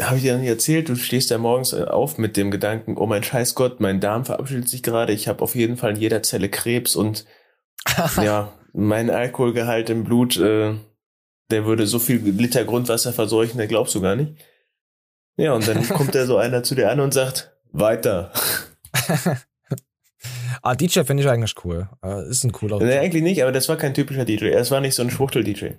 habe 0.00 0.16
ich 0.16 0.22
dir 0.22 0.38
nicht 0.38 0.48
erzählt, 0.48 0.88
du 0.88 0.94
stehst 0.94 1.30
da 1.30 1.38
morgens 1.38 1.74
auf 1.74 2.16
mit 2.16 2.36
dem 2.36 2.50
Gedanken, 2.50 2.96
oh 2.96 3.06
mein 3.06 3.24
scheiß 3.24 3.54
Gott, 3.54 3.80
mein 3.80 4.00
Darm 4.00 4.24
verabschiedet 4.24 4.68
sich 4.68 4.82
gerade, 4.82 5.12
ich 5.12 5.26
habe 5.26 5.42
auf 5.42 5.54
jeden 5.56 5.76
Fall 5.76 5.90
in 5.90 6.00
jeder 6.00 6.22
Zelle 6.22 6.48
Krebs 6.48 6.94
und 6.94 7.24
ja, 8.22 8.52
mein 8.72 9.10
Alkoholgehalt 9.10 9.90
im 9.90 10.04
Blut, 10.04 10.36
äh, 10.36 10.74
der 11.50 11.64
würde 11.66 11.86
so 11.86 11.98
viel 11.98 12.18
Liter 12.18 12.64
Grundwasser 12.64 13.12
verseuchen, 13.12 13.58
der 13.58 13.66
glaubst 13.66 13.94
du 13.94 14.00
gar 14.00 14.16
nicht. 14.16 14.34
Ja, 15.36 15.52
und 15.52 15.66
dann 15.66 15.86
kommt 15.88 16.14
da 16.14 16.26
so 16.26 16.36
einer 16.38 16.62
zu 16.62 16.76
dir 16.76 16.90
an 16.90 17.00
und 17.00 17.12
sagt, 17.12 17.56
weiter. 17.72 18.32
ah, 20.62 20.74
DJ 20.76 21.00
finde 21.00 21.24
ich 21.24 21.28
eigentlich 21.28 21.54
cool. 21.64 21.88
Äh, 22.04 22.28
ist 22.28 22.44
ein 22.44 22.52
cooler. 22.52 22.78
Nee, 22.78 22.98
eigentlich 22.98 23.22
nicht, 23.24 23.42
aber 23.42 23.52
das 23.52 23.68
war 23.68 23.76
kein 23.76 23.94
typischer 23.94 24.24
DJ. 24.24 24.46
Es 24.50 24.70
war 24.70 24.80
nicht 24.80 24.94
so 24.94 25.02
ein 25.02 25.10
Schwuchtel-DJ. 25.10 25.72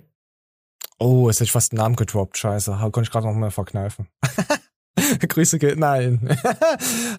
Oh, 0.98 1.28
jetzt 1.28 1.36
hätte 1.36 1.44
ich 1.44 1.52
fast 1.52 1.72
einen 1.72 1.78
Namen 1.78 1.96
gedroppt. 1.96 2.38
Scheiße. 2.38 2.72
Konnte 2.80 3.02
ich 3.02 3.10
gerade 3.10 3.26
noch 3.26 3.34
mal 3.34 3.50
verkneifen. 3.50 4.08
Grüße 5.28 5.58
geht. 5.58 5.78
Nein. 5.78 6.28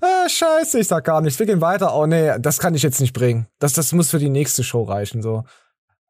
ah, 0.02 0.28
scheiße, 0.28 0.80
ich 0.80 0.88
sag 0.88 1.04
gar 1.06 1.22
nichts. 1.22 1.38
Wir 1.40 1.46
gehen 1.46 1.62
weiter. 1.62 1.96
Oh 1.96 2.06
nee, 2.06 2.38
das 2.40 2.58
kann 2.58 2.74
ich 2.74 2.82
jetzt 2.82 3.00
nicht 3.00 3.14
bringen. 3.14 3.48
Das, 3.60 3.74
das 3.74 3.94
muss 3.94 4.10
für 4.10 4.20
die 4.20 4.30
nächste 4.30 4.64
Show 4.64 4.84
reichen. 4.84 5.22
So. 5.22 5.44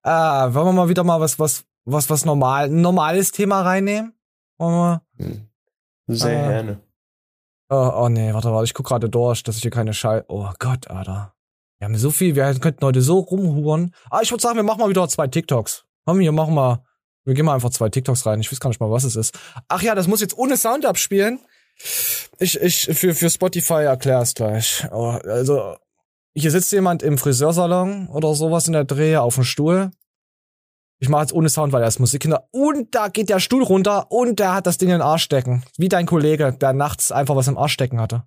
Ah, 0.03 0.53
wollen 0.53 0.68
wir 0.68 0.74
mal 0.74 0.89
wieder 0.89 1.03
mal 1.03 1.20
was, 1.20 1.39
was, 1.39 1.65
was, 1.86 2.09
was 2.09 2.24
normal, 2.24 2.65
ein 2.65 2.82
normales 2.82 3.32
Thema 3.32 3.61
reinnehmen? 3.61 4.13
Wollen 4.57 4.76
wir? 4.76 5.01
Hm. 5.18 5.49
Sehr 6.07 6.43
ah. 6.43 6.47
gerne. 6.47 6.82
Oh, 7.70 7.91
oh 8.03 8.09
nee, 8.09 8.34
warte, 8.34 8.49
warte, 8.53 8.63
ich 8.63 8.74
guck 8.74 8.86
gerade 8.86 9.09
durch, 9.09 9.43
dass 9.43 9.57
ich 9.57 9.61
hier 9.61 9.72
keine 9.72 9.93
Schall. 9.93 10.24
Oh 10.30 10.49
Gott, 10.57 10.89
Alter. 10.89 11.34
Wir 11.80 11.86
haben 11.86 11.97
so 11.97 12.11
viel, 12.11 12.36
wir 12.36 12.53
könnten 12.55 12.86
heute 12.86 13.01
so 13.01 13.20
rumhuren. 13.20 13.93
Ah, 14.09 14.22
ich 14.22 14.32
würde 14.32 14.41
sagen, 14.41 14.55
wir 14.55 14.63
machen 14.63 14.80
mal 14.80 14.89
wieder 14.89 15.07
zwei 15.09 15.28
TikToks. 15.28 15.86
Komm, 16.05 16.22
hier 16.22 16.32
machen 16.32 16.55
wir 16.55 16.87
wir 17.28 17.34
gehen 17.34 17.45
mal 17.45 17.55
einfach 17.55 17.71
zwei 17.71 17.89
TikToks 17.89 18.25
rein. 18.25 18.39
Ich 18.39 18.49
weiß 18.49 18.61
gar 18.61 18.69
nicht 18.69 18.80
mal, 18.80 18.89
was 18.89 19.03
es 19.03 19.17
ist. 19.17 19.38
Ach 19.67 19.82
ja, 19.82 19.95
das 19.95 20.07
muss 20.07 20.21
jetzt 20.21 20.38
ohne 20.38 20.55
Sound 20.55 20.86
abspielen. 20.86 21.39
Ich, 22.39 22.59
ich, 22.59 22.86
für, 22.86 23.13
für 23.13 23.30
Spotify 23.30 23.84
erklär's 23.84 24.34
gleich. 24.34 24.88
Oh, 24.91 25.19
also, 25.25 25.75
hier 26.34 26.51
sitzt 26.51 26.71
jemand 26.71 27.03
im 27.03 27.17
Friseursalon 27.17 28.07
oder 28.07 28.34
sowas 28.34 28.67
in 28.67 28.73
der 28.73 28.86
Dreh 28.86 29.17
auf 29.17 29.36
dem 29.36 29.43
Stuhl. 29.43 29.91
Ich 30.99 31.09
mache 31.09 31.23
jetzt 31.23 31.34
ohne 31.34 31.49
Sound, 31.49 31.73
weil 31.73 31.82
er 31.82 31.89
ist 31.89 31.99
Musikkinder. 31.99 32.47
Und 32.51 32.95
da 32.95 33.09
geht 33.09 33.28
der 33.28 33.41
Stuhl 33.41 33.61
runter 33.61 34.09
und 34.09 34.39
der 34.39 34.53
hat 34.53 34.65
das 34.65 34.78
Ding 34.78 34.88
in 34.88 34.93
den 34.93 35.01
Arsch 35.01 35.23
stecken. 35.23 35.63
Wie 35.78 35.89
dein 35.89 36.05
Kollege, 36.05 36.53
der 36.53 36.71
nachts 36.71 37.11
einfach 37.11 37.36
was 37.36 37.49
im 37.49 37.57
Arsch 37.57 37.73
stecken 37.73 37.99
hatte. 37.99 38.23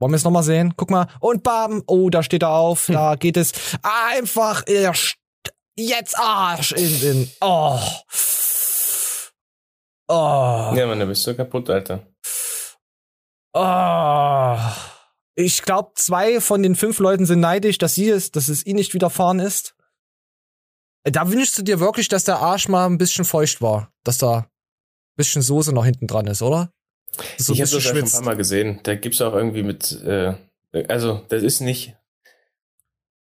Wollen 0.00 0.12
wir 0.12 0.16
es 0.16 0.24
nochmal 0.24 0.42
sehen? 0.42 0.72
Guck 0.76 0.90
mal. 0.90 1.06
Und 1.20 1.42
bam. 1.42 1.82
Oh, 1.86 2.08
da 2.08 2.22
steht 2.22 2.42
er 2.42 2.50
auf. 2.50 2.86
Da 2.86 3.14
geht 3.14 3.36
es 3.36 3.52
einfach 3.82 4.64
Jetzt 5.76 6.18
Arsch 6.18 6.72
in 6.72 7.00
den. 7.00 7.30
Oh. 7.40 7.80
Oh. 10.08 10.72
Ja, 10.76 10.86
Mann, 10.86 11.00
da 11.00 11.06
bist 11.06 11.26
du 11.26 11.34
kaputt, 11.34 11.70
Alter. 11.70 12.06
Oh. 13.54 14.58
Ich 15.34 15.62
glaube, 15.62 15.92
zwei 15.94 16.40
von 16.40 16.62
den 16.62 16.74
fünf 16.74 16.98
Leuten 16.98 17.24
sind 17.24 17.40
neidisch, 17.40 17.78
dass 17.78 17.94
sie 17.94 18.10
es, 18.10 18.30
dass 18.30 18.48
es 18.48 18.66
ihnen 18.66 18.76
nicht 18.76 18.92
widerfahren 18.92 19.38
ist. 19.38 19.74
Da 21.04 21.30
wünschst 21.30 21.56
du 21.58 21.62
dir 21.62 21.80
wirklich, 21.80 22.08
dass 22.08 22.24
der 22.24 22.38
Arsch 22.38 22.68
mal 22.68 22.86
ein 22.86 22.98
bisschen 22.98 23.24
feucht 23.24 23.62
war. 23.62 23.90
Dass 24.04 24.18
da 24.18 24.38
ein 24.38 24.46
bisschen 25.16 25.42
Soße 25.42 25.72
noch 25.72 25.84
hinten 25.84 26.06
dran 26.06 26.26
ist, 26.26 26.42
oder? 26.42 26.70
So 27.38 27.54
ich 27.54 27.60
habe 27.60 27.70
das 27.70 27.72
ja 27.72 27.80
schon 27.80 27.98
ein 27.98 28.10
paar 28.10 28.22
Mal 28.22 28.36
gesehen. 28.36 28.80
Da 28.82 28.94
gibt's 28.94 29.20
auch 29.20 29.34
irgendwie 29.34 29.62
mit, 29.62 29.92
äh, 30.02 30.34
also 30.88 31.22
das 31.28 31.42
ist 31.42 31.60
nicht 31.60 31.96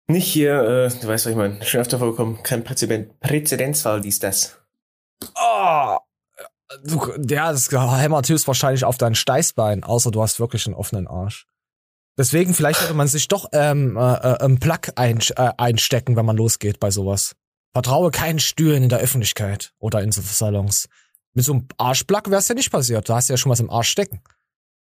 nicht 0.08 0.28
hier, 0.28 0.62
äh, 0.62 0.90
du 0.90 1.08
weißt, 1.08 1.26
was 1.26 1.32
ich 1.32 1.36
meine, 1.36 1.64
schon 1.66 1.82
öfter 1.82 2.00
vorgekommen, 2.00 2.44
kein 2.44 2.64
Präzedent 2.64 3.20
Präzedenzfall, 3.20 4.02
dies, 4.02 4.20
das. 4.20 4.58
Oh, 5.36 5.98
du, 6.84 7.14
ja, 7.28 7.52
das 7.52 7.72
hämmert 7.72 8.28
höchstwahrscheinlich 8.30 8.86
auf 8.86 8.98
dein 8.98 9.16
Steißbein, 9.16 9.84
außer 9.84 10.12
du 10.12 10.22
hast 10.22 10.40
wirklich 10.40 10.66
einen 10.66 10.76
offenen 10.76 11.08
Arsch. 11.08 11.48
Deswegen, 12.18 12.54
vielleicht 12.54 12.80
sollte 12.80 12.94
man 12.94 13.08
sich 13.08 13.28
doch 13.28 13.48
ähm, 13.54 13.98
äh, 13.98 14.00
äh, 14.00 14.44
einen 14.44 14.60
Plug 14.60 14.92
ein, 14.96 15.20
äh, 15.36 15.52
einstecken, 15.58 16.16
wenn 16.16 16.26
man 16.26 16.38
losgeht 16.38 16.80
bei 16.80 16.92
sowas. 16.92 17.36
Vertraue 17.74 18.12
keinen 18.12 18.40
Stühlen 18.40 18.84
in 18.84 18.90
der 18.90 19.00
Öffentlichkeit 19.00 19.74
oder 19.80 20.02
in 20.02 20.12
so 20.12 20.22
Salons. 20.22 20.88
Mit 21.34 21.46
so 21.46 21.54
einem 21.54 21.68
Arschplug 21.78 22.30
wär's 22.30 22.48
ja 22.48 22.54
nicht 22.54 22.72
passiert. 22.72 23.10
Da 23.10 23.16
hast 23.16 23.30
du 23.30 23.34
ja 23.34 23.38
schon 23.38 23.52
was 23.52 23.60
im 23.60 23.72
Arsch 23.72 23.90
stecken. 23.90 24.22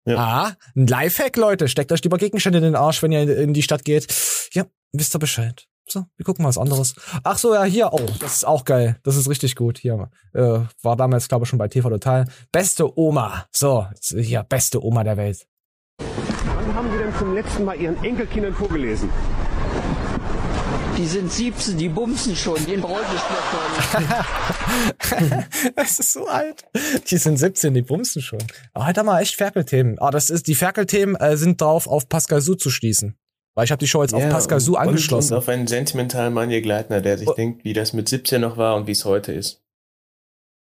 Ja. 0.07 0.17
Ah, 0.17 0.57
ein 0.75 0.89
Lifehack, 0.89 1.37
Leute. 1.37 1.69
Steckt 1.69 1.93
euch 1.93 2.03
lieber 2.03 2.19
Gegenstände 2.19 2.59
in 2.59 2.65
den 2.65 2.75
Arsch, 2.75 3.01
wenn 3.03 3.13
ihr 3.13 3.39
in 3.39 3.55
die 3.55 3.63
Stadt 3.63 3.85
geht. 3.85 4.13
Ja, 4.53 4.65
wisst 4.93 5.15
ihr 5.15 5.19
Bescheid. 5.19 5.67
So, 5.89 6.07
wir 6.17 6.25
gucken 6.25 6.45
mal 6.45 6.51
was 6.51 6.59
anderes. 6.59 6.95
Ach 7.25 7.37
so, 7.37 7.53
ja, 7.53 7.65
hier, 7.65 7.93
oh, 7.93 8.07
das 8.21 8.37
ist 8.37 8.45
auch 8.45 8.65
geil. 8.65 8.97
Das 9.03 9.17
ist 9.17 9.29
richtig 9.29 9.57
gut. 9.57 9.79
Hier, 9.79 10.09
äh, 10.35 10.61
war 10.83 10.97
damals, 10.97 11.27
glaube 11.27 11.45
ich, 11.45 11.49
schon 11.49 11.59
bei 11.59 11.67
TV 11.67 11.89
Total. 11.89 12.27
Beste 12.53 12.97
Oma. 12.97 13.47
So, 13.51 13.87
hier, 14.01 14.45
beste 14.45 14.85
Oma 14.85 15.03
der 15.03 15.17
Welt. 15.17 15.49
Wann 15.99 16.75
haben 16.75 16.91
Sie 16.93 16.99
denn 16.99 17.15
zum 17.17 17.35
letzten 17.35 17.65
Mal 17.65 17.81
Ihren 17.81 18.03
Enkelkindern 18.05 18.55
vorgelesen? 18.55 19.11
Die 20.97 21.07
sind 21.07 21.33
17, 21.33 21.79
die 21.79 21.89
bumsen 21.89 22.37
schon, 22.37 22.65
den 22.67 22.83
bräuchte 22.83 23.15
ich 23.15 23.23
noch 25.11 25.45
Das 25.77 25.99
ist 25.99 26.13
so 26.13 26.27
alt. 26.27 26.67
Die 27.07 27.17
sind 27.17 27.39
17, 27.39 27.73
die 27.73 27.83
bumsen 27.83 28.21
schon. 28.21 28.43
Oh, 28.75 28.85
heute 28.85 29.01
haben 29.01 29.07
wir 29.07 29.19
echt 29.19 29.35
Ferkelthemen. 29.35 29.99
Ah, 29.99 30.11
das 30.11 30.31
ist, 30.31 30.47
die 30.47 30.55
Ferkelthemen 30.55 31.17
äh, 31.17 31.37
sind 31.37 31.61
drauf, 31.61 31.87
auf 31.87 32.09
Pascal 32.09 32.43
Su 32.43 32.55
zu 32.55 32.71
schließen. 32.71 33.17
Weil 33.55 33.65
ich 33.65 33.73
habe 33.73 33.81
die 33.81 33.89
Show 33.89 34.03
jetzt 34.03 34.13
ja, 34.13 34.19
auf 34.19 34.29
Pascal 34.29 34.61
Su 34.61 34.77
angeschlossen. 34.77 35.35
Und 35.35 35.39
auf 35.39 35.49
einen 35.49 35.67
sentimentalen 35.67 36.33
Manje 36.33 36.63
Gleitner, 36.63 37.01
der 37.01 37.19
sich 37.19 37.29
oh. 37.29 37.35
denkt, 37.35 37.65
wie 37.65 37.73
das 37.73 37.93
mit 37.93 38.09
17 38.09 38.41
noch 38.41 38.57
war 38.57 38.77
und 38.77 38.87
wie 38.87 38.93
es 38.93 39.05
heute 39.05 39.33
ist. 39.33 39.63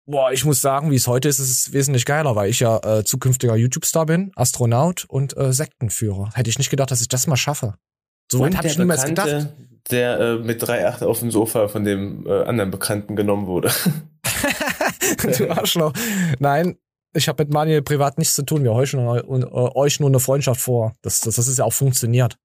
Boah, 0.05 0.33
ich 0.33 0.45
muss 0.45 0.61
sagen, 0.61 0.91
wie 0.91 0.97
es 0.97 1.07
heute 1.07 1.29
ist, 1.29 1.39
ist 1.39 1.51
es 1.51 1.73
wesentlich 1.73 2.05
geiler, 2.05 2.35
weil 2.35 2.51
ich 2.51 2.59
ja 2.61 2.79
äh, 2.79 3.05
zukünftiger 3.05 3.55
YouTube-Star 3.55 4.07
bin, 4.07 4.33
Astronaut 4.35 5.05
und 5.05 5.37
äh, 5.37 5.53
Sektenführer. 5.53 6.31
Hätte 6.35 6.51
ich 6.51 6.59
nicht 6.59 6.71
gedacht, 6.71 6.91
dass 6.91 7.01
ich 7.01 7.09
das 7.09 7.29
mal 7.29 7.37
schaffe. 7.37 7.75
So 8.31 8.41
weit 8.41 8.57
habe 8.57 8.67
ich 8.67 8.79
niemals 8.79 9.05
gedacht. 9.05 9.49
Der 9.91 10.19
äh, 10.19 10.35
mit 10.39 10.63
3,8 10.63 11.05
auf 11.05 11.21
dem 11.21 11.31
Sofa 11.31 11.69
von 11.69 11.85
dem 11.85 12.27
äh, 12.27 12.45
anderen 12.45 12.71
Bekannten 12.71 13.15
genommen 13.15 13.47
wurde. 13.47 13.71
du 15.39 15.51
Arschloch. 15.51 15.93
Nein, 16.39 16.77
ich 17.15 17.29
habe 17.29 17.45
mit 17.45 17.53
Manuel 17.53 17.83
privat 17.83 18.19
nichts 18.19 18.35
zu 18.35 18.43
tun. 18.43 18.65
Wir 18.65 18.75
heuchen 18.75 19.01
äh, 19.01 19.45
euch 19.45 20.01
nur 20.01 20.09
eine 20.09 20.21
Freundschaft 20.21 20.61
vor. 20.61 20.95
Das, 21.03 21.21
das, 21.21 21.37
das 21.37 21.47
ist 21.47 21.59
ja 21.59 21.65
auch 21.65 21.73
funktioniert. 21.73 22.39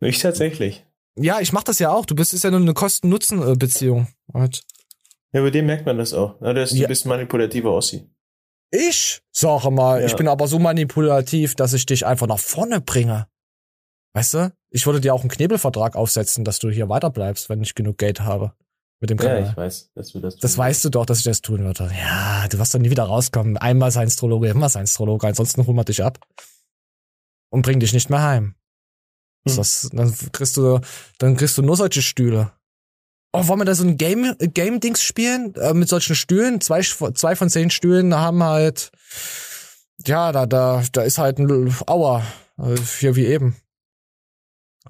Ich 0.00 0.18
tatsächlich. 0.18 0.84
Ja, 1.16 1.40
ich 1.40 1.52
mach 1.52 1.62
das 1.62 1.78
ja 1.78 1.90
auch. 1.90 2.06
Du 2.06 2.14
bist 2.14 2.34
ist 2.34 2.44
ja 2.44 2.50
nur 2.50 2.60
eine 2.60 2.74
Kosten-Nutzen-Beziehung. 2.74 4.08
Halt. 4.32 4.62
Ja, 5.32 5.42
bei 5.42 5.50
dem 5.50 5.66
merkt 5.66 5.86
man 5.86 5.98
das 5.98 6.12
auch. 6.12 6.40
Ja, 6.40 6.52
das, 6.52 6.72
ja. 6.72 6.82
Du 6.82 6.88
bist 6.88 7.06
manipulativer 7.06 7.72
Ossi. 7.72 8.08
Ich? 8.70 9.22
Sag 9.30 9.70
mal, 9.70 10.00
ja. 10.00 10.06
ich 10.06 10.16
bin 10.16 10.26
aber 10.26 10.48
so 10.48 10.58
manipulativ, 10.58 11.54
dass 11.54 11.72
ich 11.72 11.86
dich 11.86 12.04
einfach 12.06 12.26
nach 12.26 12.38
vorne 12.38 12.80
bringe. 12.80 13.28
Weißt 14.14 14.34
du? 14.34 14.52
Ich 14.70 14.86
würde 14.86 15.00
dir 15.00 15.14
auch 15.14 15.20
einen 15.20 15.30
Knebelvertrag 15.30 15.96
aufsetzen, 15.96 16.44
dass 16.44 16.58
du 16.58 16.70
hier 16.70 16.88
weiterbleibst, 16.88 17.48
wenn 17.48 17.62
ich 17.62 17.74
genug 17.74 17.98
Geld 17.98 18.20
habe. 18.20 18.52
Mit 19.00 19.10
dem 19.10 19.18
Kanal. 19.18 19.42
Ja, 19.42 19.50
ich 19.50 19.56
weiß, 19.56 19.92
dass 19.94 20.12
du 20.12 20.20
das 20.20 20.34
tun 20.34 20.40
Das 20.42 20.56
weißt 20.56 20.84
du 20.84 20.88
doch, 20.88 21.04
dass 21.04 21.18
ich 21.18 21.24
das 21.24 21.40
tun 21.40 21.64
würde. 21.64 21.90
Ja, 21.98 22.46
du 22.48 22.58
wirst 22.58 22.74
doch 22.74 22.78
nie 22.78 22.90
wieder 22.90 23.04
rauskommen. 23.04 23.56
Einmal 23.56 23.90
Seinstrologe, 23.90 24.48
immer 24.48 24.68
Seinstrologe. 24.68 25.26
Ansonsten 25.26 25.66
holen 25.66 25.76
wir 25.76 25.84
dich 25.84 26.02
ab. 26.02 26.18
Und 27.50 27.62
bring 27.62 27.80
dich 27.80 27.92
nicht 27.92 28.08
mehr 28.08 28.22
heim. 28.22 28.54
Hm. 29.46 29.56
Das, 29.56 29.88
dann 29.92 30.14
kriegst 30.32 30.56
du, 30.56 30.80
dann 31.18 31.36
kriegst 31.36 31.58
du 31.58 31.62
nur 31.62 31.76
solche 31.76 32.02
Stühle. 32.02 32.52
Oh, 33.32 33.48
wollen 33.48 33.60
wir 33.60 33.64
da 33.64 33.74
so 33.74 33.84
ein 33.84 33.96
Game, 33.96 34.36
Game-Dings 34.38 35.02
spielen? 35.02 35.54
Äh, 35.56 35.74
mit 35.74 35.88
solchen 35.88 36.14
Stühlen? 36.14 36.60
Zwei, 36.60 36.82
zwei 36.82 37.34
von 37.34 37.50
zehn 37.50 37.68
Stühlen 37.68 38.14
haben 38.14 38.44
halt, 38.44 38.92
ja, 40.06 40.30
da, 40.30 40.46
da, 40.46 40.84
da 40.92 41.02
ist 41.02 41.18
halt 41.18 41.38
ein 41.38 41.74
Aua. 41.86 42.24
Also 42.56 42.82
hier 43.00 43.16
wie 43.16 43.26
eben. 43.26 43.56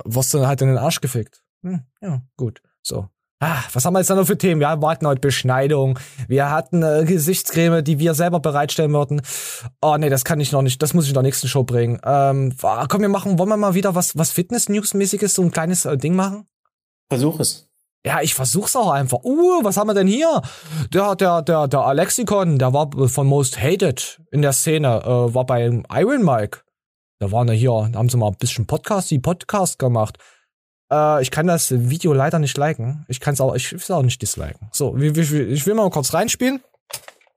Wirst 0.05 0.35
du 0.35 0.47
halt 0.47 0.61
in 0.61 0.69
den 0.69 0.79
Arsch 0.79 1.01
gefickt. 1.01 1.43
Hm, 1.63 1.87
ja, 2.03 2.23
gut. 2.37 2.61
So. 2.83 3.09
Ah, 3.47 3.63
was 3.75 3.85
haben 3.85 3.93
wir 3.93 3.99
jetzt 3.99 4.09
da 4.09 4.15
noch 4.15 4.27
für 4.27 4.39
Themen? 4.39 4.59
Wir 4.59 4.71
hatten 4.71 5.07
heute 5.07 5.21
Beschneidung. 5.21 5.99
Wir 6.29 6.51
hatten 6.51 6.83
äh, 6.83 7.05
Gesichtscreme, 7.05 7.85
die 7.85 7.99
wir 7.99 8.15
selber 8.15 8.41
bereitstellen 8.41 8.95
würden. 8.95 9.21
Oh 9.83 9.99
nee, 9.99 10.09
das 10.09 10.25
kann 10.25 10.41
ich 10.41 10.51
noch 10.51 10.63
nicht. 10.63 10.81
Das 10.81 10.95
muss 10.95 11.05
ich 11.05 11.11
in 11.11 11.15
der 11.15 11.25
nächsten 11.25 11.47
Show 11.47 11.63
bringen. 11.63 12.01
Ähm, 12.07 12.57
komm, 12.59 13.03
wir 13.03 13.11
machen, 13.11 13.39
wollen 13.39 13.51
wir 13.51 13.59
mal 13.59 13.75
wieder 13.75 13.95
was, 13.95 14.17
was 14.17 14.31
Fitness-News-mäßiges, 14.31 15.35
so 15.35 15.43
ein 15.43 15.51
kleines 15.51 15.85
äh, 15.85 15.99
Ding 15.99 16.17
machen? 16.17 16.47
Versuch 17.11 17.39
es. 17.39 17.69
Ja, 18.07 18.23
ich 18.23 18.35
versuch's 18.35 18.77
auch 18.77 18.91
einfach. 18.91 19.19
Uh, 19.25 19.63
was 19.63 19.77
haben 19.77 19.89
wir 19.89 19.95
denn 19.95 20.07
hier? 20.07 20.41
Der, 20.95 21.15
der, 21.15 21.43
der, 21.43 21.69
der 21.69 21.81
Alexikon, 21.81 22.59
der 22.59 22.73
war 22.73 22.89
von 23.09 23.27
Most 23.27 23.61
Hated 23.61 24.23
in 24.31 24.41
der 24.41 24.55
Szene, 24.55 25.03
äh, 25.05 25.35
war 25.35 25.45
bei 25.45 25.67
Iron 25.91 26.25
Mike. 26.25 26.61
Da 27.19 27.31
waren 27.31 27.49
ja 27.49 27.55
hier, 27.55 27.91
da 27.93 27.99
haben 27.99 28.09
sie 28.09 28.17
mal 28.17 28.29
ein 28.29 28.37
bisschen 28.39 28.67
Podcast, 28.67 29.11
die 29.11 29.19
Podcast 29.19 29.79
gemacht. 29.79 30.17
Äh, 30.95 31.23
ich 31.23 31.31
kann 31.31 31.47
das 31.47 31.71
Video 31.71 32.13
leider 32.13 32.39
nicht 32.39 32.57
liken. 32.57 33.05
Ich 33.09 33.21
kann 33.21 33.35
es 33.35 33.41
auch, 33.41 33.55
ich 33.55 33.73
will 33.73 33.79
es 33.79 33.91
auch 33.91 34.03
nicht 34.03 34.21
disliken. 34.23 34.69
So, 34.73 34.97
ich, 34.97 35.67
will 35.67 35.75
mal 35.75 35.91
kurz 35.91 36.15
reinspielen. 36.15 36.61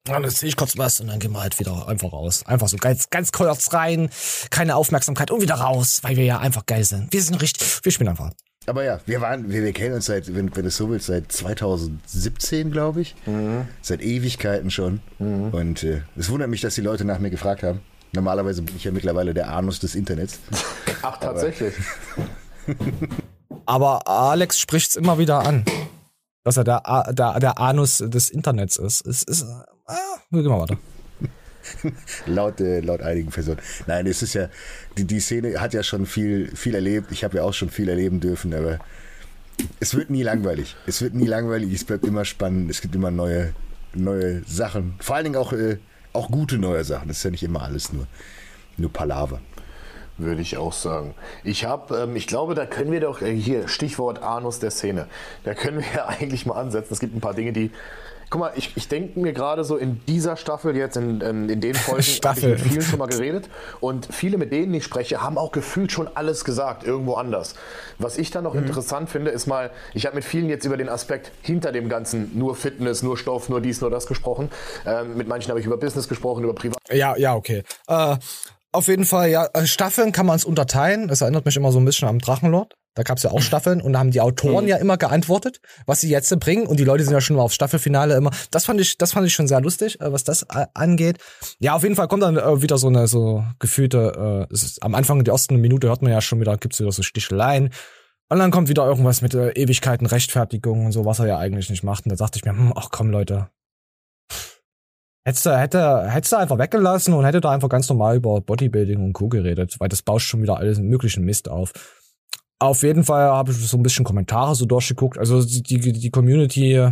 Dann 0.06 0.30
sehe 0.30 0.48
ich 0.48 0.56
kurz 0.56 0.78
was 0.78 1.02
und 1.02 1.08
dann 1.08 1.20
gehen 1.20 1.34
wir 1.34 1.42
halt 1.42 1.60
wieder 1.60 1.88
einfach 1.88 2.14
raus. 2.14 2.46
Einfach 2.46 2.70
so 2.70 2.78
ganz, 2.78 3.10
ganz 3.10 3.34
kurz 3.34 3.74
rein, 3.74 4.10
keine 4.50 4.78
Aufmerksamkeit 4.78 5.32
und 5.32 5.42
wieder 5.42 5.56
raus, 5.56 6.00
weil 6.04 6.16
wir 6.16 6.24
ja 6.24 6.40
einfach 6.40 6.66
geil 6.66 6.86
sind. 6.86 7.12
Wir 7.12 7.22
sind 7.22 7.42
richtig, 7.42 7.84
wir 7.84 7.92
spielen 7.92 8.10
einfach. 8.10 8.32
Aber 8.68 8.84
ja, 8.84 9.00
wir 9.06 9.22
waren, 9.22 9.50
wir, 9.50 9.64
wir 9.64 9.74
kennen 9.74 9.96
uns 9.96 10.06
seit, 10.06 10.34
wenn, 10.34 10.54
wenn 10.56 10.64
du 10.64 10.72
so 10.72 10.90
willst, 10.90 11.08
seit 11.08 11.32
2017, 11.32 12.72
glaube 12.72 13.02
ich. 13.02 13.16
Mhm. 13.26 13.68
Seit 13.82 14.02
Ewigkeiten 14.02 14.72
schon. 14.72 15.02
Mhm. 15.20 15.50
Und 15.50 15.84
äh, 15.84 16.02
es 16.16 16.30
wundert 16.30 16.50
mich, 16.50 16.62
dass 16.62 16.76
die 16.76 16.82
Leute 16.82 17.04
nach 17.04 17.20
mir 17.20 17.30
gefragt 17.30 17.64
haben. 17.64 17.82
Normalerweise 18.14 18.62
bin 18.62 18.76
ich 18.78 18.86
ja 18.86 18.92
mittlerweile 18.92 19.34
der 19.34 19.50
Anus 19.50 19.80
des 19.80 19.96
Internets. 19.96 20.40
Ach, 21.02 21.18
tatsächlich. 21.18 21.74
Aber 23.66 24.08
Alex 24.08 24.60
spricht's 24.60 24.96
immer 24.96 25.18
wieder 25.18 25.40
an, 25.40 25.66
dass 26.44 26.58
er 26.58 26.64
der, 26.64 26.82
der, 27.12 27.40
der 27.40 27.60
Anus 27.60 27.98
des 27.98 28.30
Internets 28.30 28.78
ist. 28.78 29.06
Es 29.06 29.24
ist, 29.24 29.44
ah, 29.86 29.96
wir 30.30 30.42
gehen 30.42 30.52
mal 30.52 30.62
weiter. 30.62 30.78
laut, 32.26 32.62
äh, 32.62 32.80
laut 32.80 33.02
einigen 33.02 33.30
Personen. 33.30 33.60
Nein, 33.86 34.08
es 34.08 34.22
ist 34.22 34.34
ja, 34.34 34.50
die, 34.98 35.06
die 35.06 35.20
Szene 35.20 35.60
hat 35.60 35.74
ja 35.74 35.84
schon 35.84 36.06
viel, 36.06 36.56
viel 36.56 36.76
erlebt. 36.76 37.12
Ich 37.12 37.24
habe 37.24 37.38
ja 37.38 37.44
auch 37.44 37.54
schon 37.54 37.70
viel 37.70 37.90
erleben 37.90 38.20
dürfen, 38.20 38.54
aber 38.54 38.80
es 39.80 39.96
wird 39.96 40.10
nie 40.10 40.24
langweilig. 40.24 40.76
Es 40.86 41.02
wird 41.02 41.14
nie 41.14 41.26
langweilig, 41.26 41.74
es 41.74 41.84
bleibt 41.84 42.06
immer 42.06 42.26
spannend, 42.26 42.70
es 42.70 42.82
gibt 42.82 42.96
immer 42.96 43.12
neue, 43.12 43.54
neue 43.94 44.44
Sachen. 44.46 44.96
Vor 45.00 45.16
allen 45.16 45.26
Dingen 45.26 45.36
auch, 45.36 45.54
äh, 45.54 45.78
auch 46.14 46.30
gute 46.30 46.58
neue 46.58 46.84
Sachen. 46.84 47.08
Das 47.08 47.18
ist 47.18 47.24
ja 47.24 47.32
nicht 47.32 47.44
immer 47.44 47.64
alles 47.64 47.92
nur, 47.92 48.08
nur 48.78 48.92
Palaver. 48.92 49.42
Würde 50.18 50.42
ich 50.42 50.58
auch 50.58 50.74
sagen. 50.74 51.14
Ich 51.44 51.66
habe, 51.66 51.96
ähm, 51.96 52.16
ich 52.16 52.28
glaube, 52.28 52.56
da 52.56 52.66
können 52.66 52.92
wir 52.92 53.00
doch, 53.00 53.22
äh, 53.22 53.36
hier, 53.36 53.68
Stichwort 53.68 54.24
Anus 54.24 54.60
der 54.60 54.72
Szene, 54.72 55.08
da 55.44 55.54
können 55.54 55.80
wir 55.80 55.88
ja 55.96 56.06
eigentlich 56.20 56.46
mal 56.46 56.56
ansetzen. 56.56 56.94
Es 56.94 57.00
gibt 57.00 57.16
ein 57.16 57.22
paar 57.22 57.34
Dinge, 57.34 57.54
die 57.54 57.72
Guck 58.30 58.42
mal, 58.42 58.52
ich, 58.56 58.76
ich 58.76 58.90
denke 58.90 59.22
mir 59.22 59.32
gerade 59.32 59.64
so 59.64 59.78
in 59.78 60.02
dieser 60.06 60.36
Staffel 60.36 60.76
jetzt, 60.76 60.98
in, 60.98 61.22
in, 61.22 61.48
in 61.48 61.62
den 61.62 61.76
Folgen, 61.76 62.04
habe 62.26 62.40
ich 62.40 62.46
mit 62.46 62.60
vielen 62.60 62.82
schon 62.82 63.00
mal 63.00 63.08
geredet. 63.08 63.48
Und 63.80 64.14
viele, 64.14 64.38
mit 64.38 64.52
denen 64.52 64.74
ich 64.74 64.84
spreche, 64.84 65.22
haben 65.22 65.38
auch 65.38 65.54
gefühlt 65.54 65.94
schon 65.94 66.10
alles 66.14 66.44
gesagt, 66.44 66.84
irgendwo 66.84 67.14
anders. 67.14 67.56
Was 68.00 68.18
ich 68.18 68.30
dann 68.30 68.44
noch 68.44 68.54
mhm. 68.54 68.64
interessant 68.64 69.10
finde, 69.10 69.32
ist 69.32 69.48
mal, 69.48 69.72
ich 69.94 70.06
habe 70.06 70.16
mit 70.16 70.26
vielen 70.26 70.50
jetzt 70.50 70.66
über 70.66 70.76
den 70.76 70.90
Aspekt 70.90 71.32
hinter 71.42 71.72
dem 71.72 71.88
Ganzen, 71.88 72.38
nur 72.38 72.56
Fitness, 72.56 73.02
nur 73.02 73.18
Stoff, 73.18 73.48
nur 73.48 73.62
dies, 73.62 73.80
nur 73.80 73.90
das 73.90 74.08
gesprochen. 74.08 74.50
Ähm, 74.86 75.16
mit 75.16 75.30
manchen 75.30 75.50
habe 75.50 75.62
ich 75.62 75.66
über 75.66 75.78
Business 75.78 76.10
gesprochen, 76.10 76.44
über 76.44 76.54
Privat. 76.54 76.80
Ja, 76.92 77.16
ja, 77.16 77.34
okay. 77.34 77.64
Äh, 77.88 78.18
auf 78.72 78.88
jeden 78.88 79.06
Fall, 79.06 79.30
ja, 79.30 79.48
äh, 79.54 79.66
Staffeln 79.66 80.12
kann 80.12 80.26
man 80.26 80.36
es 80.36 80.46
unterteilen. 80.46 81.08
Das 81.08 81.22
erinnert 81.22 81.46
mich 81.46 81.56
immer 81.56 81.72
so 81.72 81.80
ein 81.80 81.86
bisschen 81.86 82.08
am 82.08 82.20
Drachenlord. 82.20 82.74
Da 82.98 83.04
gab 83.04 83.18
es 83.18 83.24
ja 83.24 83.30
auch 83.30 83.42
Staffeln 83.42 83.80
und 83.80 83.94
da 83.94 84.00
haben 84.00 84.10
die 84.10 84.22
Autoren 84.22 84.64
mhm. 84.64 84.70
ja 84.70 84.78
immer 84.78 84.98
geantwortet, 84.98 85.60
was 85.86 86.02
sie 86.02 86.10
jetzt 86.10 86.38
bringen 86.40 86.66
und 86.66 86.80
die 86.80 86.84
Leute 86.84 87.04
sind 87.04 87.14
ja 87.14 87.22
schon 87.22 87.36
mal 87.36 87.44
aufs 87.44 87.54
Staffelfinale 87.54 88.16
immer. 88.16 88.32
Das 88.50 88.66
fand 88.66 88.82
ich, 88.82 88.98
das 88.98 89.12
fand 89.12 89.28
ich 89.28 89.36
schon 89.36 89.48
sehr 89.48 89.62
lustig, 89.62 90.02
äh, 90.02 90.12
was 90.12 90.24
das 90.24 90.44
äh, 90.44 90.66
angeht. 90.74 91.20
Ja, 91.60 91.76
auf 91.76 91.84
jeden 91.84 91.96
Fall 91.96 92.08
kommt 92.08 92.24
dann 92.24 92.38
äh, 92.38 92.62
wieder 92.64 92.80
so 92.80 92.88
eine 92.88 93.08
so 93.08 93.44
gefühlte. 93.60 94.48
Äh, 94.50 94.54
ist, 94.54 94.82
am 94.82 94.96
Anfang 94.96 95.24
der 95.24 95.34
ersten 95.34 95.58
Minute 95.58 95.88
hört 95.90 96.02
man 96.02 96.12
ja 96.12 96.22
schon 96.22 96.40
wieder, 96.40 96.58
gibt's 96.58 96.80
wieder 96.80 96.92
so 96.92 97.04
Sticheleien. 97.04 97.70
Und 98.30 98.40
dann 98.40 98.50
kommt 98.50 98.68
wieder 98.68 98.86
irgendwas 98.86 99.22
mit 99.22 99.36
äh, 99.36 99.52
Ewigkeiten, 99.52 100.08
Rechtfertigung 100.08 100.88
und 100.88 100.92
so, 100.92 101.06
was 101.06 101.20
er 101.20 101.28
ja 101.28 101.38
eigentlich 101.38 101.70
nicht 101.70 101.84
macht. 101.84 102.06
Und 102.06 102.10
da 102.10 102.16
dachte 102.16 102.40
ich 102.40 102.46
mir, 102.46 102.52
hm, 102.52 102.74
ach 102.76 102.90
komm 102.92 103.12
Leute, 103.12 103.50
Hättest 105.28 105.46
du, 105.46 105.60
hätte, 105.60 106.10
hättest 106.10 106.32
du 106.32 106.38
einfach 106.38 106.58
weggelassen 106.58 107.14
und 107.14 107.26
hätte 107.26 107.42
da 107.42 107.52
einfach 107.52 107.68
ganz 107.68 107.90
normal 107.90 108.16
über 108.16 108.40
Bodybuilding 108.40 109.04
und 109.04 109.12
Co. 109.12 109.28
geredet, 109.28 109.78
weil 109.78 109.90
das 109.90 110.02
bauscht 110.02 110.30
schon 110.30 110.42
wieder 110.42 110.56
alles 110.56 110.80
möglichen 110.80 111.26
Mist 111.26 111.50
auf. 111.50 111.74
Auf 112.60 112.82
jeden 112.82 113.04
Fall 113.04 113.30
habe 113.30 113.52
ich 113.52 113.58
so 113.58 113.76
ein 113.76 113.84
bisschen 113.84 114.06
Kommentare 114.06 114.56
so 114.56 114.66
durchgeguckt. 114.66 115.18
Also 115.18 115.44
die, 115.44 115.62
die, 115.92 116.12
Community, 116.12 116.90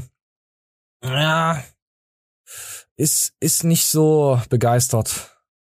ja, 1.01 1.63
ist, 2.97 3.33
ist 3.39 3.63
nicht 3.63 3.86
so 3.86 4.38
begeistert. 4.49 5.07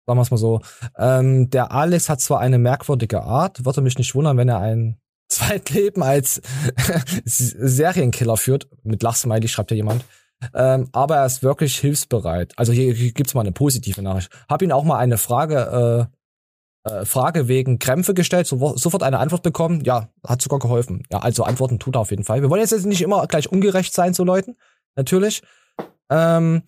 Sagen 0.08 0.20
wir 0.20 0.28
mal 0.32 0.38
so. 0.38 0.62
Ähm, 0.98 1.52
der 1.52 1.72
Alex 1.72 2.10
hat 2.10 2.22
zwar 2.22 2.40
eine 2.40 2.58
merkwürdige 2.58 3.22
Art, 3.22 3.66
würde 3.66 3.82
mich 3.82 4.00
nicht 4.00 4.16
wundern, 4.16 4.38
wenn 4.38 4.50
er 4.50 4.58
ein 4.58 4.98
Zweitleben 5.30 6.02
als 6.02 6.42
Serienkiller 7.24 8.38
führt. 8.38 8.68
Mit 8.82 9.04
Lachsmiley 9.04 9.48
schreibt 9.48 9.70
ja 9.70 9.78
jemand. 9.78 10.04
Ähm, 10.54 10.90
aber 10.92 11.18
er 11.18 11.26
ist 11.26 11.44
wirklich 11.44 11.78
hilfsbereit. 11.78 12.54
Also 12.58 12.72
hier, 12.72 12.94
hier 12.94 13.12
gibt's 13.12 13.34
mal 13.34 13.42
eine 13.42 13.52
positive 13.52 14.02
Nachricht. 14.02 14.30
Hab 14.50 14.62
ihn 14.62 14.72
auch 14.72 14.84
mal 14.84 14.98
eine 14.98 15.18
Frage 15.18 16.10
äh, 16.10 16.14
äh, 16.86 17.06
Frage 17.06 17.48
wegen 17.48 17.80
Krämpfe 17.80 18.14
gestellt, 18.14 18.46
so, 18.46 18.76
sofort 18.76 19.04
eine 19.04 19.20
Antwort 19.20 19.44
bekommen. 19.44 19.84
Ja, 19.86 20.10
hat 20.26 20.42
sogar 20.42 20.60
geholfen. 20.60 21.04
Ja, 21.12 21.20
also 21.20 21.44
Antworten 21.44 21.80
tut 21.80 21.96
er 21.96 22.02
auf 22.02 22.12
jeden 22.12 22.26
Fall. 22.26 22.42
Wir 22.42 22.50
wollen 22.50 22.62
jetzt 22.62 22.86
nicht 22.86 23.02
immer 23.02 23.26
gleich 23.28 23.50
ungerecht 23.52 23.94
sein 23.94 24.14
zu 24.14 24.24
Leuten, 24.24 24.58
natürlich. 24.96 25.42
Ähm, 26.10 26.64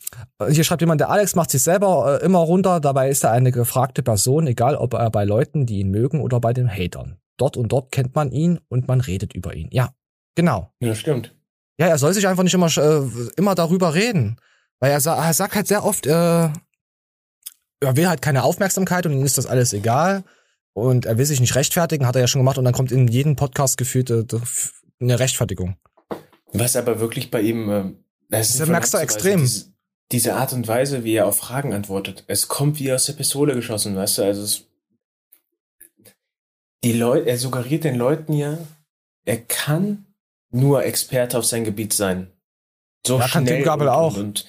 hier 0.49 0.63
schreibt 0.63 0.81
jemand, 0.81 1.01
der 1.01 1.09
Alex 1.09 1.35
macht 1.35 1.51
sich 1.51 1.61
selber 1.61 2.21
äh, 2.21 2.25
immer 2.25 2.39
runter, 2.39 2.79
dabei 2.79 3.09
ist 3.09 3.23
er 3.25 3.31
eine 3.31 3.51
gefragte 3.51 4.01
Person, 4.01 4.47
egal 4.47 4.75
ob 4.75 4.93
er 4.93 5.09
bei 5.11 5.25
Leuten, 5.25 5.65
die 5.65 5.79
ihn 5.79 5.91
mögen 5.91 6.21
oder 6.21 6.39
bei 6.39 6.53
den 6.53 6.69
Hatern. 6.69 7.17
Dort 7.37 7.57
und 7.57 7.71
dort 7.71 7.91
kennt 7.91 8.15
man 8.15 8.31
ihn 8.31 8.59
und 8.69 8.87
man 8.87 9.01
redet 9.01 9.33
über 9.33 9.53
ihn. 9.53 9.67
Ja, 9.71 9.89
genau. 10.35 10.71
Ja, 10.79 10.95
stimmt. 10.95 11.35
Ja, 11.77 11.87
er 11.87 11.97
soll 11.97 12.13
sich 12.13 12.27
einfach 12.27 12.43
nicht 12.43 12.53
immer, 12.53 12.67
äh, 12.77 13.01
immer 13.35 13.55
darüber 13.55 13.93
reden. 13.93 14.37
Weil 14.79 14.91
er, 14.91 15.05
er 15.05 15.33
sagt 15.33 15.55
halt 15.55 15.67
sehr 15.67 15.83
oft, 15.83 16.05
äh, 16.05 16.11
er 16.11 16.53
will 17.81 18.07
halt 18.07 18.21
keine 18.21 18.43
Aufmerksamkeit 18.43 19.05
und 19.05 19.13
ihm 19.13 19.25
ist 19.25 19.37
das 19.37 19.45
alles 19.45 19.73
egal. 19.73 20.23
Und 20.73 21.05
er 21.05 21.17
will 21.17 21.25
sich 21.25 21.39
nicht 21.39 21.55
rechtfertigen, 21.55 22.05
hat 22.05 22.15
er 22.15 22.21
ja 22.21 22.27
schon 22.27 22.41
gemacht. 22.41 22.57
Und 22.57 22.65
dann 22.65 22.73
kommt 22.73 22.91
in 22.91 23.07
jedem 23.07 23.35
Podcast 23.35 23.77
gefühlt 23.77 24.09
äh, 24.09 24.25
eine 24.99 25.19
Rechtfertigung. 25.19 25.77
Was 26.51 26.75
aber 26.75 26.99
wirklich 26.99 27.31
bei 27.31 27.41
ihm, 27.41 27.69
äh, 27.69 27.83
das, 28.29 28.57
das 28.57 28.67
merkst 28.67 28.93
du 28.93 28.97
extrem. 28.97 29.41
Diese, 29.41 29.65
diese, 30.11 30.35
Art 30.35 30.53
und 30.53 30.67
Weise, 30.67 31.03
wie 31.03 31.15
er 31.15 31.27
auf 31.27 31.37
Fragen 31.37 31.73
antwortet. 31.73 32.23
Es 32.27 32.47
kommt 32.47 32.79
wie 32.79 32.91
aus 32.91 33.05
der 33.05 33.13
Pistole 33.13 33.53
geschossen, 33.53 33.95
weißt 33.95 34.17
du? 34.17 34.23
Also 34.23 34.43
es, 34.43 34.67
die 36.83 36.93
Leute, 36.93 37.27
er 37.29 37.37
suggeriert 37.37 37.83
den 37.83 37.95
Leuten 37.95 38.33
ja, 38.33 38.57
er 39.25 39.37
kann 39.37 40.05
nur 40.51 40.83
Experte 40.83 41.37
auf 41.37 41.45
sein 41.45 41.63
Gebiet 41.63 41.93
sein. 41.93 42.31
So 43.05 43.19
ja, 43.19 43.27
schnell 43.27 43.45
kann 43.45 43.45
Tim 43.45 43.63
Gabel 43.63 43.87
und, 43.87 43.93
auch. 43.93 44.17
Und, 44.17 44.45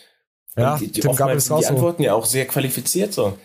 ja, 0.57 0.78
die, 0.78 0.90
die, 0.90 1.01
Tim 1.01 1.14
Gabel 1.14 1.36
ist 1.36 1.51
auch 1.51 1.61
die 1.61 1.66
Antworten 1.66 2.03
so. 2.03 2.05
ja 2.05 2.14
auch 2.14 2.26
sehr 2.26 2.47
qualifiziert 2.47 3.12
so. 3.12 3.38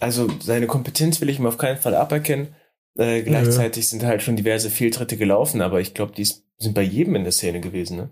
Also 0.00 0.28
seine 0.40 0.66
Kompetenz 0.66 1.20
will 1.20 1.28
ich 1.28 1.38
ihm 1.38 1.46
auf 1.46 1.58
keinen 1.58 1.78
Fall 1.78 1.94
aberkennen. 1.94 2.54
Äh, 2.96 3.22
gleichzeitig 3.22 3.84
Nö. 3.84 3.90
sind 3.90 4.04
halt 4.04 4.22
schon 4.22 4.36
diverse 4.36 4.70
Fehltritte 4.70 5.16
gelaufen, 5.16 5.60
aber 5.60 5.80
ich 5.80 5.94
glaube, 5.94 6.12
die 6.12 6.24
sind 6.24 6.74
bei 6.74 6.82
jedem 6.82 7.14
in 7.14 7.22
der 7.22 7.32
Szene 7.32 7.60
gewesen, 7.60 7.96
ne? 7.96 8.10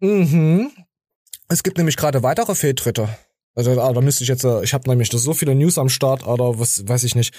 Mhm. 0.00 0.70
Es 1.48 1.62
gibt 1.62 1.78
nämlich 1.78 1.96
gerade 1.96 2.22
weitere 2.22 2.54
Fehltritte. 2.54 3.08
Also 3.54 3.80
ah, 3.80 3.92
da 3.92 4.00
müsste 4.00 4.24
ich 4.24 4.28
jetzt, 4.28 4.44
äh, 4.44 4.62
ich 4.62 4.74
habe 4.74 4.88
nämlich 4.88 5.10
so 5.10 5.34
viele 5.34 5.54
News 5.54 5.78
am 5.78 5.88
Start, 5.88 6.26
oder 6.26 6.58
was 6.58 6.86
weiß 6.86 7.04
ich 7.04 7.14
nicht. 7.14 7.34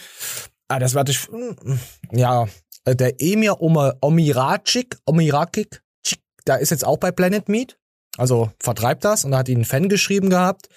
Ah, 0.67 0.79
das 0.79 0.93
werde 0.93 1.11
ich, 1.11 1.29
mm, 1.29 1.79
ja, 2.11 2.47
der 2.85 3.21
Emir 3.21 3.61
Omiracik, 3.61 4.97
Omiracik, 5.05 5.81
der 6.45 6.59
ist 6.59 6.71
jetzt 6.71 6.85
auch 6.85 6.97
bei 6.97 7.11
Planet 7.11 7.49
Meat. 7.49 7.77
Also 8.17 8.51
vertreibt 8.59 9.05
das 9.05 9.25
und 9.25 9.31
da 9.31 9.39
hat 9.39 9.49
ihn 9.49 9.61
ein 9.61 9.65
Fan 9.65 9.89
geschrieben 9.89 10.29
gehabt, 10.29 10.67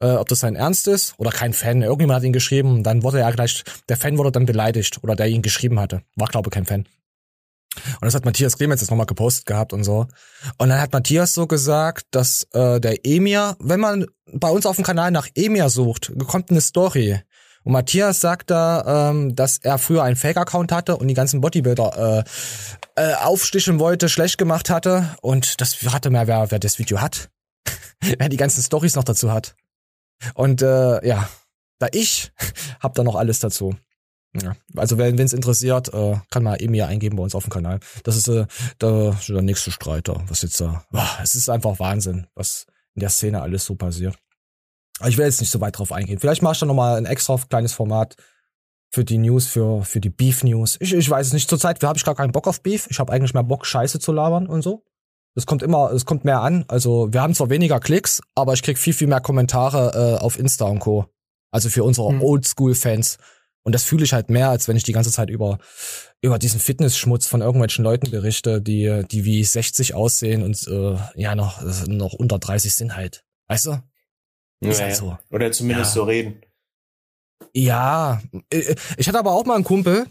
äh, 0.00 0.12
ob 0.12 0.28
das 0.28 0.40
sein 0.40 0.56
Ernst 0.56 0.86
ist 0.88 1.14
oder 1.18 1.30
kein 1.30 1.52
Fan. 1.54 1.82
Irgendjemand 1.82 2.18
hat 2.18 2.24
ihn 2.24 2.32
geschrieben 2.32 2.72
und 2.72 2.82
dann 2.82 3.02
wurde 3.02 3.20
er 3.20 3.32
gleich, 3.32 3.64
der 3.88 3.96
Fan 3.96 4.18
wurde 4.18 4.32
dann 4.32 4.44
beleidigt 4.44 5.02
oder 5.02 5.16
der 5.16 5.28
ihn 5.28 5.42
geschrieben 5.42 5.80
hatte. 5.80 6.02
War 6.16 6.28
glaube 6.28 6.48
ich 6.48 6.54
kein 6.54 6.66
Fan. 6.66 6.86
Und 7.76 8.02
das 8.02 8.14
hat 8.14 8.24
Matthias 8.24 8.56
Clemens 8.56 8.80
jetzt 8.80 8.90
nochmal 8.90 9.06
gepostet 9.06 9.46
gehabt 9.46 9.72
und 9.72 9.82
so. 9.84 10.06
Und 10.58 10.68
dann 10.68 10.80
hat 10.80 10.92
Matthias 10.92 11.34
so 11.34 11.46
gesagt, 11.46 12.06
dass 12.10 12.46
äh, 12.52 12.80
der 12.80 13.04
Emir, 13.04 13.56
wenn 13.58 13.80
man 13.80 14.06
bei 14.32 14.48
uns 14.48 14.66
auf 14.66 14.76
dem 14.76 14.84
Kanal 14.84 15.10
nach 15.10 15.28
Emir 15.34 15.68
sucht, 15.68 16.12
kommt 16.26 16.50
eine 16.50 16.60
Story. 16.60 17.20
Und 17.64 17.72
Matthias 17.72 18.20
sagt 18.20 18.50
da, 18.50 19.10
ähm, 19.10 19.34
dass 19.34 19.58
er 19.58 19.78
früher 19.78 20.02
einen 20.02 20.16
Fake-Account 20.16 20.70
hatte 20.70 20.96
und 20.96 21.08
die 21.08 21.14
ganzen 21.14 21.40
Bodybuilder 21.40 22.24
äh, 22.96 23.02
äh, 23.02 23.14
aufsticheln 23.14 23.78
wollte, 23.78 24.08
schlecht 24.08 24.38
gemacht 24.38 24.70
hatte. 24.70 25.16
Und 25.22 25.60
das 25.60 25.82
hatte 25.92 26.10
mehr, 26.10 26.26
wer, 26.26 26.50
wer 26.50 26.58
das 26.58 26.78
Video 26.78 27.00
hat. 27.00 27.30
wer 28.00 28.28
die 28.28 28.36
ganzen 28.36 28.62
Stories 28.62 28.96
noch 28.96 29.04
dazu 29.04 29.32
hat. 29.32 29.56
Und 30.34 30.62
äh, 30.62 31.06
ja, 31.06 31.28
da 31.78 31.88
ich 31.92 32.32
hab 32.80 32.94
da 32.94 33.02
noch 33.02 33.16
alles 33.16 33.40
dazu. 33.40 33.74
Ja, 34.40 34.56
also 34.76 34.98
wenn 34.98 35.18
es 35.18 35.32
interessiert, 35.32 35.94
äh, 35.94 36.16
kann 36.30 36.42
man 36.42 36.58
eben 36.58 36.74
hier 36.74 36.88
eingeben 36.88 37.16
bei 37.16 37.22
uns 37.22 37.36
auf 37.36 37.44
dem 37.44 37.50
Kanal. 37.52 37.78
Das 38.02 38.16
ist 38.16 38.26
äh, 38.28 38.46
der, 38.80 39.16
der 39.28 39.42
nächste 39.42 39.70
Streiter, 39.70 40.24
was 40.26 40.42
jetzt 40.42 40.60
da. 40.60 40.84
Oh, 40.92 41.22
es 41.22 41.36
ist 41.36 41.48
einfach 41.48 41.78
Wahnsinn, 41.78 42.26
was 42.34 42.66
in 42.94 43.00
der 43.00 43.10
Szene 43.10 43.42
alles 43.42 43.64
so 43.64 43.76
passiert. 43.76 44.18
Aber 45.00 45.08
ich 45.08 45.18
will 45.18 45.24
jetzt 45.24 45.40
nicht 45.40 45.50
so 45.50 45.60
weit 45.60 45.78
drauf 45.78 45.92
eingehen. 45.92 46.18
Vielleicht 46.18 46.42
mach 46.42 46.52
ich 46.52 46.60
da 46.60 46.66
nochmal 46.66 46.96
ein 46.96 47.06
extra 47.06 47.38
kleines 47.48 47.72
Format 47.72 48.16
für 48.90 49.04
die 49.04 49.18
News, 49.18 49.46
für, 49.46 49.82
für 49.82 50.00
die 50.00 50.10
Beef 50.10 50.44
News. 50.44 50.76
Ich, 50.80 50.94
ich 50.94 51.10
weiß 51.10 51.26
es 51.26 51.32
nicht. 51.32 51.48
Zurzeit 51.48 51.82
habe 51.82 51.98
ich 51.98 52.04
gar 52.04 52.14
keinen 52.14 52.32
Bock 52.32 52.46
auf 52.46 52.62
Beef. 52.62 52.86
Ich 52.90 53.00
habe 53.00 53.12
eigentlich 53.12 53.34
mehr 53.34 53.42
Bock, 53.42 53.66
Scheiße 53.66 53.98
zu 53.98 54.12
labern 54.12 54.46
und 54.46 54.62
so. 54.62 54.84
Es 55.34 55.46
kommt 55.46 55.64
immer, 55.64 55.90
es 55.92 56.04
kommt 56.04 56.24
mehr 56.24 56.40
an. 56.40 56.64
Also 56.68 57.12
wir 57.12 57.20
haben 57.20 57.34
zwar 57.34 57.50
weniger 57.50 57.80
Klicks, 57.80 58.20
aber 58.36 58.52
ich 58.52 58.62
krieg 58.62 58.78
viel, 58.78 58.92
viel 58.92 59.08
mehr 59.08 59.20
Kommentare 59.20 60.18
äh, 60.20 60.22
auf 60.22 60.38
Insta 60.38 60.66
und 60.66 60.78
Co. 60.78 61.06
Also 61.50 61.70
für 61.70 61.82
unsere 61.82 62.12
mhm. 62.12 62.22
Oldschool-Fans. 62.22 63.18
Und 63.64 63.74
das 63.74 63.82
fühle 63.82 64.04
ich 64.04 64.12
halt 64.12 64.30
mehr, 64.30 64.50
als 64.50 64.68
wenn 64.68 64.76
ich 64.76 64.82
die 64.84 64.92
ganze 64.92 65.10
Zeit 65.10 65.30
über, 65.30 65.58
über 66.20 66.38
diesen 66.38 66.60
Fitnessschmutz 66.60 67.26
von 67.26 67.40
irgendwelchen 67.40 67.82
Leuten 67.82 68.10
berichte, 68.10 68.62
die, 68.62 69.04
die 69.10 69.24
wie 69.24 69.42
60 69.42 69.94
aussehen 69.94 70.42
und 70.42 70.68
äh, 70.68 70.96
ja 71.16 71.34
noch, 71.34 71.62
noch 71.86 72.12
unter 72.12 72.38
30 72.38 72.74
sind 72.74 72.94
halt. 72.94 73.24
Weißt 73.48 73.66
du? 73.66 73.82
Ist 74.70 74.78
ja, 74.78 74.86
halt 74.86 74.96
so. 74.96 75.18
Oder 75.30 75.52
zumindest 75.52 75.94
ja. 75.94 76.02
so 76.02 76.04
reden. 76.04 76.40
Ja, 77.52 78.20
äh, 78.50 78.74
ich 78.96 79.08
hatte 79.08 79.18
aber 79.18 79.32
auch 79.32 79.44
mal 79.44 79.54
einen 79.54 79.64
Kumpel, 79.64 80.06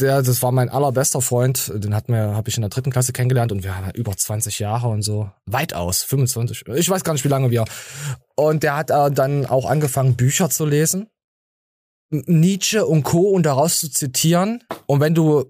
der, 0.00 0.22
das 0.22 0.42
war 0.42 0.52
mein 0.52 0.68
allerbester 0.68 1.20
Freund, 1.20 1.72
den 1.74 1.94
hat 1.94 2.08
mir, 2.08 2.34
habe 2.34 2.48
ich 2.48 2.56
in 2.56 2.62
der 2.62 2.70
dritten 2.70 2.90
Klasse 2.90 3.12
kennengelernt 3.12 3.50
und 3.50 3.64
wir 3.64 3.76
haben 3.76 3.90
über 3.92 4.16
20 4.16 4.58
Jahre 4.60 4.88
und 4.88 5.02
so, 5.02 5.30
weitaus, 5.46 6.04
25, 6.04 6.66
ich 6.68 6.88
weiß 6.88 7.02
gar 7.02 7.12
nicht, 7.12 7.24
wie 7.24 7.28
lange 7.28 7.50
wir. 7.50 7.64
Und 8.36 8.62
der 8.62 8.76
hat 8.76 8.90
äh, 8.90 9.10
dann 9.10 9.46
auch 9.46 9.66
angefangen, 9.68 10.16
Bücher 10.16 10.50
zu 10.50 10.64
lesen 10.64 11.08
Nietzsche 12.10 12.86
und 12.86 13.02
Co. 13.02 13.30
und 13.30 13.44
daraus 13.44 13.80
zu 13.80 13.90
zitieren. 13.90 14.64
Und 14.86 15.00
wenn 15.00 15.14
du, 15.14 15.46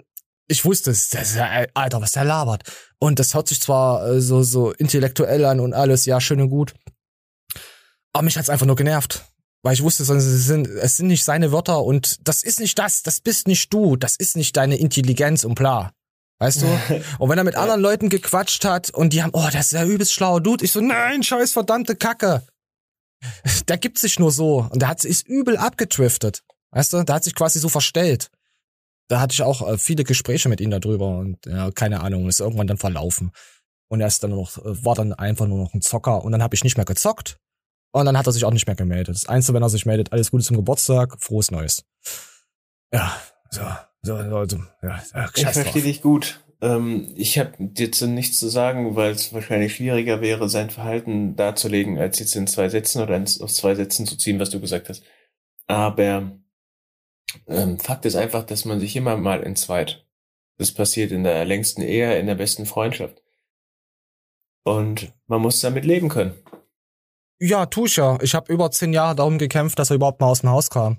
ich 0.48 0.64
wusste 0.64 0.90
es, 0.90 1.09
das 1.09 1.30
ist 1.30 1.36
ja, 1.36 1.48
Alter, 1.74 2.00
was 2.00 2.12
der 2.12 2.24
labert. 2.24 2.64
Und 2.98 3.18
das 3.18 3.34
hört 3.34 3.48
sich 3.48 3.61
zwar 3.61 4.06
äh, 4.06 4.20
so, 4.20 4.42
so 4.42 4.72
intellektuell 4.72 5.44
an 5.44 5.61
und 5.61 5.72
alles, 5.72 6.04
ja, 6.04 6.20
schön 6.20 6.40
und 6.40 6.50
gut. 6.50 6.74
Aber 8.12 8.24
mich 8.24 8.36
hat's 8.36 8.50
einfach 8.50 8.66
nur 8.66 8.76
genervt. 8.76 9.24
Weil 9.62 9.74
ich 9.74 9.82
wusste, 9.82 10.04
es 10.04 10.46
sind, 10.46 10.68
es 10.68 10.96
sind 10.96 11.09
nicht 11.09 11.24
seine 11.24 11.50
Wörter 11.50 11.82
und 11.82 12.26
das 12.28 12.42
ist 12.44 12.61
nicht 12.61 12.78
das, 12.78 13.02
das 13.02 13.20
bist 13.20 13.48
nicht 13.48 13.72
du, 13.72 13.96
das 13.96 14.14
ist 14.16 14.36
nicht 14.36 14.56
deine 14.56 14.76
Intelligenz 14.76 15.44
und 15.44 15.56
bla. 15.56 15.92
Weißt 16.40 16.62
du? 16.62 16.66
Und 17.18 17.28
wenn 17.28 17.38
er 17.38 17.42
mit 17.42 17.56
anderen 17.56 17.80
Leuten 17.80 18.09
gequatscht 18.09 18.64
hat 18.64 18.90
und 18.90 19.12
die 19.12 19.24
haben, 19.24 19.32
oh, 19.32 19.48
das 19.52 19.66
ist 19.66 19.72
ja 19.72 19.84
übelst 19.84 20.12
schlauer 20.12 20.40
Dude, 20.40 20.64
ich 20.64 20.70
so, 20.70 20.80
nein, 20.80 21.24
scheiß 21.24 21.52
verdammte 21.52 21.96
Kacke. 21.96 22.46
Der 23.68 23.76
gibt 23.76 23.98
sich 23.98 24.20
nur 24.20 24.30
so 24.30 24.68
und 24.70 24.80
der 24.80 24.88
hat, 24.88 25.04
ist 25.04 25.26
übel 25.26 25.56
abgetriftet. 25.56 26.44
Weißt 26.70 26.92
du, 26.92 27.02
da 27.02 27.14
hat 27.14 27.24
sich 27.24 27.34
quasi 27.34 27.59
so 27.59 27.68
verstellt. 27.68 28.30
Da 29.09 29.20
hatte 29.20 29.32
ich 29.32 29.42
auch 29.42 29.66
äh, 29.66 29.78
viele 29.78 30.04
Gespräche 30.04 30.48
mit 30.48 30.61
ihm 30.61 30.70
darüber 30.70 31.18
und 31.18 31.44
ja, 31.46 31.72
keine 31.72 32.02
Ahnung, 32.02 32.28
ist 32.28 32.38
irgendwann 32.38 32.68
dann 32.68 32.76
verlaufen. 32.76 33.32
Und 33.88 34.00
er 34.00 34.06
ist 34.06 34.22
dann 34.22 34.30
noch, 34.30 34.59
äh, 34.59 34.84
war 34.84 34.94
dann 34.94 35.12
einfach 35.14 35.46
nur 35.46 35.59
noch 35.59 35.74
ein 35.74 35.80
Zocker 35.80 36.22
und 36.22 36.30
dann 36.30 36.42
habe 36.42 36.54
ich 36.54 36.62
nicht 36.62 36.76
mehr 36.76 36.86
gezockt. 36.86 37.38
Und 37.93 38.07
dann 38.07 38.18
hat 38.18 38.26
er 38.26 38.32
sich 38.32 38.45
auch 38.45 38.53
nicht 38.53 38.66
mehr 38.66 38.76
gemeldet. 38.76 39.14
Das 39.14 39.28
Einzige, 39.28 39.55
wenn 39.55 39.62
er 39.62 39.68
sich 39.68 39.86
meldet, 39.86 40.12
alles 40.12 40.30
Gute 40.30 40.45
zum 40.45 40.57
Geburtstag, 40.57 41.16
frohes 41.20 41.51
Neues. 41.51 41.84
Ja, 42.93 43.18
so, 43.51 43.62
so, 44.03 44.16
so, 44.16 44.45
so 44.49 44.59
ja, 44.82 45.03
ich 45.34 45.47
verstehe 45.47 45.82
dich 45.82 46.03
gut. 46.03 46.41
Ähm, 46.61 47.12
ich 47.16 47.39
habe 47.39 47.53
jetzt 47.76 48.03
nichts 48.03 48.39
zu 48.39 48.49
sagen, 48.49 48.97
weil 48.97 49.12
es 49.12 49.32
wahrscheinlich 49.32 49.74
schwieriger 49.74 50.20
wäre, 50.20 50.49
sein 50.49 50.70
Verhalten 50.70 51.36
darzulegen, 51.36 51.99
als 51.99 52.18
jetzt 52.18 52.34
in 52.34 52.47
zwei 52.47 52.68
Sätzen 52.68 53.01
oder 53.03 53.20
aus 53.20 53.55
zwei 53.55 53.74
Sätzen 53.74 54.07
zu 54.07 54.16
ziehen, 54.16 54.41
was 54.41 54.51
du 54.51 54.61
gesagt 54.61 54.89
hast. 54.89 55.03
Aber 55.66 56.32
ähm, 57.47 57.78
Fakt 57.78 58.07
ist 58.07 58.16
einfach, 58.16 58.45
dass 58.45 58.64
man 58.64 58.80
sich 58.80 58.97
immer 58.97 59.16
mal 59.16 59.43
entzweit. 59.45 60.07
Das 60.57 60.72
passiert 60.72 61.12
in 61.12 61.22
der 61.22 61.45
längsten 61.45 61.82
Ehe, 61.82 62.18
in 62.18 62.26
der 62.26 62.34
besten 62.34 62.66
Freundschaft. 62.66 63.22
Und 64.64 65.12
man 65.26 65.41
muss 65.41 65.61
damit 65.61 65.84
leben 65.84 66.09
können. 66.09 66.34
Ja, 67.41 67.66
tu 67.66 67.86
ich 67.86 67.97
ja. 67.97 68.18
Ich 68.20 68.34
habe 68.34 68.53
über 68.53 68.70
zehn 68.70 68.93
Jahre 68.93 69.14
darum 69.14 69.39
gekämpft, 69.39 69.78
dass 69.78 69.91
er 69.91 69.97
überhaupt 69.97 70.20
mal 70.20 70.28
aus 70.28 70.41
dem 70.41 70.51
Haus 70.51 70.70
kam. 70.70 70.99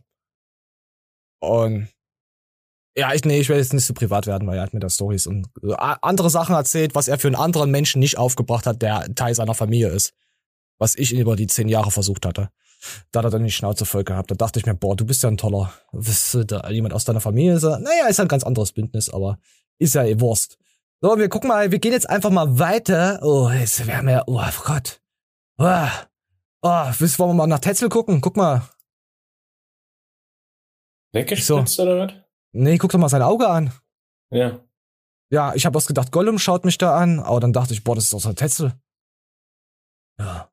Und 1.42 1.90
ja, 2.96 3.14
ich, 3.14 3.24
nee, 3.24 3.40
ich 3.40 3.50
will 3.50 3.58
jetzt 3.58 3.74
nicht 3.74 3.86
so 3.86 3.94
privat 3.94 4.28
werden, 4.28 4.48
weil 4.48 4.58
er 4.58 4.64
hat 4.64 4.74
mir 4.74 4.80
da 4.80 4.90
Stories 4.90 5.28
und 5.28 5.48
äh, 5.64 5.74
andere 5.78 6.30
Sachen 6.30 6.56
erzählt, 6.56 6.96
was 6.96 7.08
er 7.08 7.18
für 7.18 7.28
einen 7.28 7.36
anderen 7.36 7.72
Menschen 7.72 8.00
nicht 8.00 8.18
aufgebracht 8.18 8.66
hat, 8.66 8.82
der 8.82 9.14
Teil 9.16 9.36
seiner 9.36 9.54
Familie 9.54 9.90
ist. 9.90 10.14
Was 10.80 10.96
ich 10.96 11.14
über 11.14 11.36
die 11.36 11.48
zehn 11.48 11.68
Jahre 11.68 11.92
versucht 11.92 12.26
hatte. 12.26 12.50
Da 13.12 13.20
hat 13.20 13.26
er 13.26 13.32
dann 13.32 13.44
die 13.44 13.52
Schnauze 13.52 13.86
voll 13.86 14.04
gehabt. 14.06 14.32
Da 14.32 14.36
dachte 14.36 14.60
ich 14.60 14.66
mir, 14.66 14.74
boah, 14.76 14.96
du 14.96 15.06
bist 15.06 15.24
ja 15.24 15.30
ein 15.30 15.38
toller. 15.38 15.74
Bist 15.92 16.34
du 16.34 16.46
da 16.46 16.70
jemand 16.70 16.94
aus 16.94 17.04
deiner 17.04 17.22
Familie? 17.22 17.56
Ist 17.56 17.64
naja, 17.64 18.08
ist 18.10 18.20
ein 18.20 18.30
ganz 18.30 18.44
anderes 18.44 18.72
Bündnis, 18.72 19.10
aber 19.10 19.40
ist 19.78 19.96
ja 19.96 20.06
eh 20.06 20.20
Wurst. 20.20 20.58
So, 21.02 21.18
wir 21.18 21.30
gucken 21.30 21.50
mal, 21.50 21.72
wir 21.72 21.80
gehen 21.80 21.94
jetzt 21.94 22.10
einfach 22.10 22.30
mal 22.30 22.60
weiter. 22.60 23.20
Oh, 23.22 23.50
jetzt 23.50 23.86
werden 23.88 24.08
wir, 24.08 24.24
oh 24.28 24.42
Gott. 24.66 25.02
Oh, 25.58 25.88
oh 26.62 26.70
wollen 26.70 27.30
wir 27.30 27.34
mal 27.34 27.48
nach 27.48 27.60
Tetzel 27.60 27.90
gucken? 27.90 28.22
Guck 28.22 28.38
mal. 28.38 28.68
Weggespritzt 31.14 31.76
so. 31.76 31.84
oder 31.84 32.00
was? 32.00 32.14
Nee, 32.52 32.78
guck 32.78 32.92
doch 32.92 33.00
mal 33.00 33.10
sein 33.10 33.22
Auge 33.22 33.48
an. 33.48 33.74
Ja. 34.32 34.60
Ja, 35.32 35.54
ich 35.54 35.66
habe 35.66 35.78
erst 35.78 35.88
gedacht, 35.88 36.12
Gollum 36.12 36.40
schaut 36.40 36.66
mich 36.66 36.78
da 36.78 36.98
an, 36.98 37.20
aber 37.20 37.40
dann 37.40 37.54
dachte 37.54 37.74
ich, 37.74 37.84
boah, 37.84 37.96
das 37.96 38.06
ist 38.06 38.14
doch 38.14 38.20
so 38.20 38.30
ein 38.30 38.36
Tetzel. 38.36 38.74
Ja. 40.20 40.52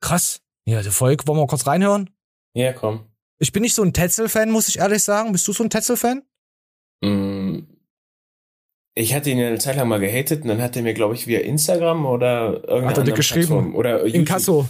Krass. 0.00 0.40
Ja, 0.66 0.82
der 0.82 0.92
Volk, 0.92 1.26
wollen 1.26 1.38
wir 1.38 1.42
mal 1.42 1.48
kurz 1.48 1.66
reinhören? 1.66 2.10
Ja, 2.54 2.72
komm. 2.72 3.08
Ich 3.38 3.52
bin 3.52 3.62
nicht 3.62 3.74
so 3.74 3.82
ein 3.82 3.92
Tetzel-Fan, 3.92 4.50
muss 4.50 4.68
ich 4.68 4.78
ehrlich 4.78 5.02
sagen. 5.02 5.32
Bist 5.32 5.46
du 5.48 5.52
so 5.52 5.64
ein 5.64 5.70
Tetzel-Fan? 5.70 6.22
Mm, 7.02 7.60
ich 8.94 9.14
hatte 9.14 9.30
ihn 9.30 9.40
eine 9.40 9.58
Zeit 9.58 9.76
lang 9.76 9.88
mal 9.88 10.00
gehatet 10.00 10.42
und 10.42 10.48
dann 10.48 10.60
hat 10.60 10.76
er 10.76 10.82
mir, 10.82 10.94
glaube 10.94 11.14
ich, 11.14 11.26
via 11.26 11.40
Instagram 11.40 12.04
oder 12.04 12.62
irgendeine 12.64 12.86
Hat 12.88 12.98
er 12.98 13.04
dir 13.04 13.12
geschrieben? 13.14 13.46
Plattform 13.46 13.74
oder 13.74 14.04
YouTube. 14.04 14.14
In 14.14 14.24
Kasso. 14.24 14.68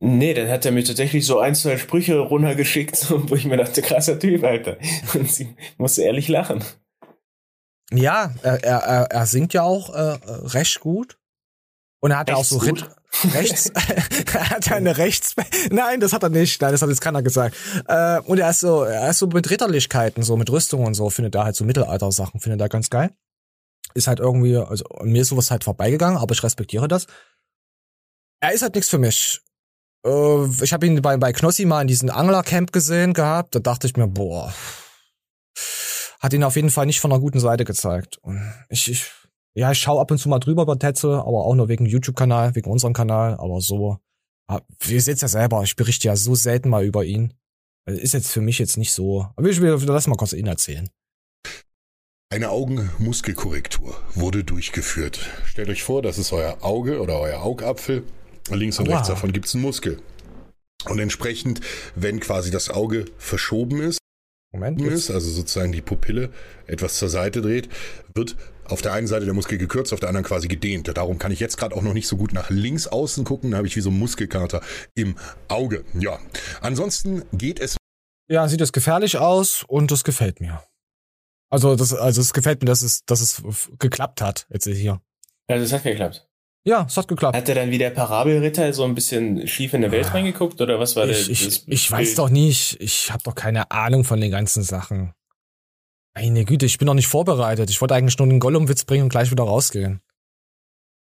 Nee, 0.00 0.34
dann 0.34 0.48
hat 0.48 0.64
er 0.64 0.72
mir 0.72 0.84
tatsächlich 0.84 1.26
so 1.26 1.38
ein, 1.38 1.54
zwei 1.54 1.78
Sprüche 1.78 2.18
runtergeschickt, 2.18 3.10
wo 3.28 3.34
ich 3.34 3.44
mir 3.44 3.56
dachte, 3.56 3.82
krasser 3.82 4.18
Typ, 4.18 4.44
Alter. 4.44 4.78
Und 5.14 5.30
sie 5.30 5.54
musste 5.76 6.02
ehrlich 6.02 6.28
lachen. 6.28 6.64
Ja, 7.90 8.34
er, 8.42 8.62
er, 8.64 8.80
er 9.10 9.26
singt 9.26 9.54
ja 9.54 9.62
auch 9.62 9.94
äh, 9.94 10.18
recht 10.48 10.80
gut. 10.80 11.18
Und 12.00 12.12
er 12.12 12.18
hat 12.18 12.28
ja 12.28 12.36
auch 12.36 12.44
so 12.44 12.58
Rit 12.58 12.88
rechts, 13.32 13.70
er 14.34 14.50
hat 14.50 14.66
ja 14.66 14.76
eine 14.76 14.96
rechts, 14.98 15.34
nein, 15.70 16.00
das 16.00 16.12
hat 16.12 16.22
er 16.22 16.28
nicht, 16.28 16.60
nein, 16.60 16.72
das 16.72 16.82
hat 16.82 16.88
jetzt 16.88 17.00
keiner 17.00 17.22
gesagt. 17.22 17.56
Äh, 17.86 18.20
und 18.20 18.38
er 18.38 18.50
ist 18.50 18.60
so, 18.60 18.84
er 18.84 19.10
ist 19.10 19.18
so 19.18 19.26
mit 19.26 19.50
Ritterlichkeiten, 19.50 20.22
so 20.22 20.36
mit 20.36 20.50
Rüstung 20.50 20.84
und 20.84 20.94
so, 20.94 21.10
findet 21.10 21.34
er 21.34 21.44
halt 21.44 21.56
so 21.56 21.64
Mittelalter-Sachen, 21.64 22.40
findet 22.40 22.60
er 22.60 22.68
ganz 22.68 22.90
geil. 22.90 23.10
Ist 23.94 24.06
halt 24.06 24.20
irgendwie, 24.20 24.56
also 24.56 24.84
mir 25.02 25.22
ist 25.22 25.28
sowas 25.28 25.50
halt 25.50 25.64
vorbeigegangen, 25.64 26.18
aber 26.18 26.34
ich 26.34 26.42
respektiere 26.42 26.88
das. 26.88 27.06
Er 28.40 28.52
ist 28.52 28.62
halt 28.62 28.74
nichts 28.74 28.90
für 28.90 28.98
mich. 28.98 29.40
Äh, 30.04 30.46
ich 30.62 30.72
habe 30.72 30.86
ihn 30.86 31.02
bei, 31.02 31.16
bei 31.16 31.32
Knossi 31.32 31.64
mal 31.64 31.82
in 31.82 31.88
diesem 31.88 32.10
Anglercamp 32.10 32.72
gesehen 32.72 33.14
gehabt, 33.14 33.54
da 33.54 33.58
dachte 33.58 33.86
ich 33.86 33.96
mir, 33.96 34.06
boah, 34.06 34.52
hat 36.20 36.32
ihn 36.32 36.44
auf 36.44 36.56
jeden 36.56 36.70
Fall 36.70 36.86
nicht 36.86 37.00
von 37.00 37.12
einer 37.12 37.20
guten 37.20 37.40
Seite 37.40 37.64
gezeigt. 37.64 38.18
Und 38.18 38.40
ich, 38.68 38.90
ich 38.90 39.10
ja, 39.54 39.72
ich 39.72 39.78
schaue 39.78 40.00
ab 40.00 40.10
und 40.10 40.18
zu 40.18 40.28
mal 40.28 40.38
drüber 40.38 40.62
über 40.62 40.78
Tetzel, 40.78 41.14
aber 41.14 41.44
auch 41.44 41.54
nur 41.54 41.68
wegen 41.68 41.84
YouTube-Kanal, 41.84 42.54
wegen 42.54 42.70
unserem 42.70 42.92
Kanal, 42.92 43.34
aber 43.34 43.60
so. 43.60 43.98
Ihr 44.86 45.02
seht 45.02 45.20
ja 45.20 45.28
selber, 45.28 45.62
ich 45.64 45.74
berichte 45.74 46.06
ja 46.06 46.14
so 46.14 46.36
selten 46.36 46.68
mal 46.68 46.84
über 46.84 47.04
ihn. 47.04 47.34
Also 47.84 48.00
ist 48.00 48.14
jetzt 48.14 48.30
für 48.30 48.40
mich 48.40 48.58
jetzt 48.60 48.76
nicht 48.76 48.92
so. 48.92 49.26
Aber 49.34 49.48
ich 49.48 49.60
will, 49.60 49.76
lass 49.86 50.06
mal 50.06 50.16
kurz 50.16 50.32
ihn 50.32 50.46
erzählen. 50.46 50.88
Eine 52.30 52.50
Augenmuskelkorrektur 52.50 54.00
wurde 54.14 54.44
durchgeführt. 54.44 55.28
Stellt 55.46 55.70
euch 55.70 55.82
vor, 55.82 56.02
das 56.02 56.18
ist 56.18 56.32
euer 56.32 56.58
Auge 56.62 57.00
oder 57.00 57.18
euer 57.18 57.42
Augapfel. 57.42 58.04
Links 58.56 58.78
und 58.78 58.86
wow. 58.86 58.94
rechts 58.94 59.08
davon 59.08 59.32
gibt 59.32 59.46
es 59.46 59.54
einen 59.54 59.62
Muskel. 59.62 60.00
Und 60.86 60.98
entsprechend, 60.98 61.60
wenn 61.94 62.20
quasi 62.20 62.50
das 62.50 62.70
Auge 62.70 63.06
verschoben 63.18 63.80
ist, 63.80 63.98
Moment, 64.52 64.80
ist, 64.80 65.10
also 65.10 65.30
sozusagen 65.30 65.72
die 65.72 65.82
Pupille 65.82 66.30
etwas 66.66 66.96
zur 66.96 67.10
Seite 67.10 67.42
dreht, 67.42 67.68
wird 68.14 68.36
auf 68.64 68.80
der 68.80 68.92
einen 68.92 69.06
Seite 69.06 69.24
der 69.24 69.34
Muskel 69.34 69.58
gekürzt, 69.58 69.92
auf 69.92 70.00
der 70.00 70.08
anderen 70.08 70.24
quasi 70.24 70.48
gedehnt. 70.48 70.88
Darum 70.96 71.18
kann 71.18 71.32
ich 71.32 71.40
jetzt 71.40 71.56
gerade 71.56 71.74
auch 71.74 71.82
noch 71.82 71.92
nicht 71.92 72.08
so 72.08 72.16
gut 72.16 72.32
nach 72.32 72.48
links 72.50 72.86
außen 72.86 73.24
gucken. 73.24 73.50
Da 73.50 73.58
habe 73.58 73.66
ich 73.66 73.76
wie 73.76 73.80
so 73.80 73.90
einen 73.90 73.98
Muskelkater 73.98 74.62
im 74.94 75.16
Auge. 75.48 75.84
Ja. 75.94 76.18
Ansonsten 76.60 77.24
geht 77.32 77.60
es. 77.60 77.76
Ja, 78.30 78.48
sieht 78.48 78.60
es 78.60 78.72
gefährlich 78.72 79.18
aus 79.18 79.64
und 79.68 79.90
das 79.90 80.04
gefällt 80.04 80.40
mir. 80.40 80.62
Also 81.50 81.76
das, 81.76 81.94
also 81.94 82.20
es 82.20 82.32
gefällt 82.32 82.62
mir, 82.62 82.66
dass 82.66 82.82
es, 82.82 83.04
dass 83.04 83.20
es 83.20 83.42
geklappt 83.78 84.20
hat 84.20 84.46
jetzt 84.50 84.66
hier. 84.66 85.00
Ja, 85.48 85.58
das 85.58 85.72
hat 85.72 85.82
geklappt. 85.82 86.27
Ja, 86.68 86.84
es 86.86 86.98
hat 86.98 87.08
geklappt. 87.08 87.34
Hat 87.34 87.48
er 87.48 87.54
dann 87.54 87.70
wie 87.70 87.78
der 87.78 87.88
Parabelritter 87.88 88.74
so 88.74 88.84
ein 88.84 88.94
bisschen 88.94 89.48
schief 89.48 89.72
in 89.72 89.80
der 89.80 89.90
Welt 89.90 90.08
ah, 90.08 90.10
reingeguckt 90.10 90.60
oder 90.60 90.78
was 90.78 90.96
war 90.96 91.08
ich, 91.08 91.24
der? 91.24 91.32
Ich, 91.32 91.66
ich 91.66 91.90
weiß 91.90 92.16
doch 92.16 92.28
nicht. 92.28 92.76
Ich 92.78 93.10
habe 93.10 93.22
doch 93.22 93.34
keine 93.34 93.70
Ahnung 93.70 94.04
von 94.04 94.20
den 94.20 94.30
ganzen 94.30 94.62
Sachen. 94.62 95.14
Meine 96.14 96.44
Güte, 96.44 96.66
ich 96.66 96.76
bin 96.76 96.84
noch 96.84 96.92
nicht 96.92 97.06
vorbereitet. 97.06 97.70
Ich 97.70 97.80
wollte 97.80 97.94
eigentlich 97.94 98.18
nur 98.18 98.28
einen 98.28 98.38
Gollum-Witz 98.38 98.84
bringen 98.84 99.04
und 99.04 99.08
gleich 99.08 99.30
wieder 99.30 99.44
rausgehen. 99.44 100.02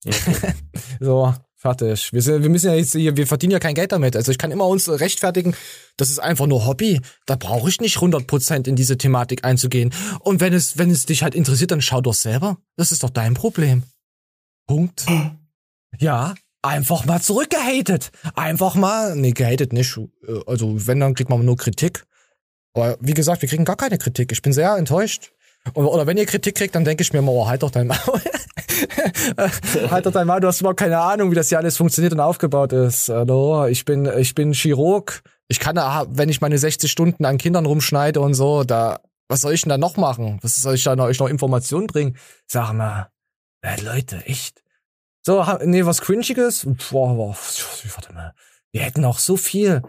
Okay. 0.06 0.52
so, 1.00 1.32
fertig. 1.56 2.12
Wir, 2.12 2.20
sind, 2.20 2.42
wir 2.42 2.50
müssen 2.50 2.66
ja 2.66 2.74
jetzt 2.74 2.92
hier, 2.92 3.16
wir 3.16 3.26
verdienen 3.26 3.52
ja 3.52 3.58
kein 3.58 3.74
Geld 3.74 3.92
damit. 3.92 4.16
Also 4.16 4.32
ich 4.32 4.36
kann 4.36 4.50
immer 4.50 4.66
uns 4.66 4.86
rechtfertigen, 4.86 5.56
das 5.96 6.10
ist 6.10 6.18
einfach 6.18 6.46
nur 6.46 6.66
Hobby. 6.66 7.00
Da 7.24 7.36
brauche 7.36 7.70
ich 7.70 7.80
nicht 7.80 7.96
100% 7.96 8.68
in 8.68 8.76
diese 8.76 8.98
Thematik 8.98 9.46
einzugehen. 9.46 9.94
Und 10.20 10.40
wenn 10.40 10.52
es, 10.52 10.76
wenn 10.76 10.90
es 10.90 11.06
dich 11.06 11.22
halt 11.22 11.34
interessiert, 11.34 11.70
dann 11.70 11.80
schau 11.80 12.02
doch 12.02 12.12
selber. 12.12 12.58
Das 12.76 12.92
ist 12.92 13.02
doch 13.02 13.08
dein 13.08 13.32
Problem. 13.32 13.84
Punkt. 14.66 15.06
Ja, 15.98 16.34
einfach 16.62 17.04
mal 17.04 17.20
zurückgehatet. 17.20 18.10
Einfach 18.34 18.74
mal, 18.74 19.14
nee, 19.16 19.32
gehatet 19.32 19.72
nicht. 19.72 19.98
Also 20.46 20.86
wenn, 20.86 21.00
dann 21.00 21.14
kriegt 21.14 21.30
man 21.30 21.44
nur 21.44 21.56
Kritik. 21.56 22.04
Aber 22.74 22.96
wie 23.00 23.14
gesagt, 23.14 23.42
wir 23.42 23.48
kriegen 23.48 23.64
gar 23.64 23.76
keine 23.76 23.98
Kritik. 23.98 24.32
Ich 24.32 24.42
bin 24.42 24.52
sehr 24.52 24.76
enttäuscht. 24.76 25.32
Oder 25.74 26.06
wenn 26.06 26.18
ihr 26.18 26.26
Kritik 26.26 26.56
kriegt, 26.56 26.74
dann 26.74 26.84
denke 26.84 27.02
ich 27.02 27.12
mir 27.12 27.20
immer, 27.20 27.32
oh, 27.32 27.46
halt 27.46 27.62
doch 27.62 27.70
dein 27.70 27.86
Maul. 27.86 28.20
halt 29.90 30.04
doch 30.04 30.12
dein 30.12 30.26
Maul, 30.26 30.40
du 30.40 30.48
hast 30.48 30.60
überhaupt 30.60 30.78
keine 30.78 30.98
Ahnung, 30.98 31.30
wie 31.30 31.34
das 31.34 31.48
hier 31.48 31.58
alles 31.58 31.76
funktioniert 31.76 32.12
und 32.12 32.20
aufgebaut 32.20 32.72
ist. 32.72 33.08
Hallo, 33.08 33.66
ich 33.66 33.84
bin, 33.84 34.06
ich 34.18 34.34
bin 34.34 34.52
Chirurg. 34.52 35.22
Ich 35.48 35.60
kann, 35.60 35.76
wenn 36.10 36.28
ich 36.28 36.40
meine 36.40 36.58
60 36.58 36.90
Stunden 36.90 37.24
an 37.24 37.38
Kindern 37.38 37.64
rumschneide 37.64 38.20
und 38.20 38.34
so, 38.34 38.64
da, 38.64 39.00
was 39.28 39.40
soll 39.40 39.54
ich 39.54 39.62
denn 39.62 39.70
da 39.70 39.78
noch 39.78 39.96
machen? 39.96 40.38
Was 40.42 40.56
soll 40.56 40.74
ich 40.74 40.84
da 40.84 40.96
noch, 40.96 41.04
euch 41.04 41.18
noch 41.18 41.28
Informationen 41.28 41.86
bringen? 41.86 42.16
Sag 42.46 42.72
mal, 42.72 43.08
äh, 43.62 43.80
Leute, 43.80 44.22
echt. 44.26 44.63
So, 45.26 45.42
nee, 45.64 45.86
was 45.86 46.02
Cringiges? 46.02 46.66
Boah, 46.90 47.14
boah, 47.14 47.36
warte 47.94 48.12
mal. 48.12 48.34
Wir 48.72 48.82
hätten 48.82 49.00
noch 49.00 49.18
so 49.18 49.36
viel. 49.36 49.82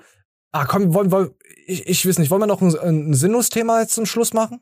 Ah, 0.54 0.66
komm, 0.66 0.94
wollen 0.94 1.12
wir, 1.12 1.36
ich, 1.66 1.86
ich 1.88 2.08
weiß 2.08 2.20
nicht, 2.20 2.32
wollen 2.32 2.42
wir 2.42 2.48
noch 2.48 2.62
ein, 2.62 2.74
ein 2.80 3.14
Sinnlos-Thema 3.14 3.82
jetzt 3.82 3.96
zum 3.96 4.06
Schluss 4.06 4.34
machen? 4.34 4.62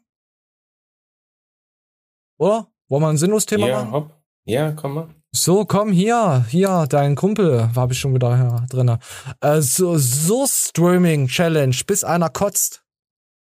Oder? 2.39 2.71
Wollen 2.89 3.03
wir 3.03 3.09
ein 3.09 3.17
Sinnlos-Thema 3.17 3.67
ja, 3.67 3.77
machen? 3.79 3.91
Hopp. 3.91 4.23
Ja, 4.45 4.71
komm 4.71 4.93
mal. 4.95 5.09
So, 5.31 5.65
komm 5.65 5.91
hier, 5.91 6.45
hier, 6.49 6.85
dein 6.89 7.15
Kumpel, 7.15 7.69
war 7.73 7.89
ich 7.91 7.99
schon 7.99 8.13
wieder 8.13 8.29
ja, 8.29 8.65
drin. 8.67 8.97
Äh, 9.41 9.61
so, 9.61 9.97
so 9.97 10.45
Streaming 10.47 11.27
Challenge, 11.27 11.75
bis 11.85 12.03
einer 12.03 12.29
kotzt. 12.29 12.83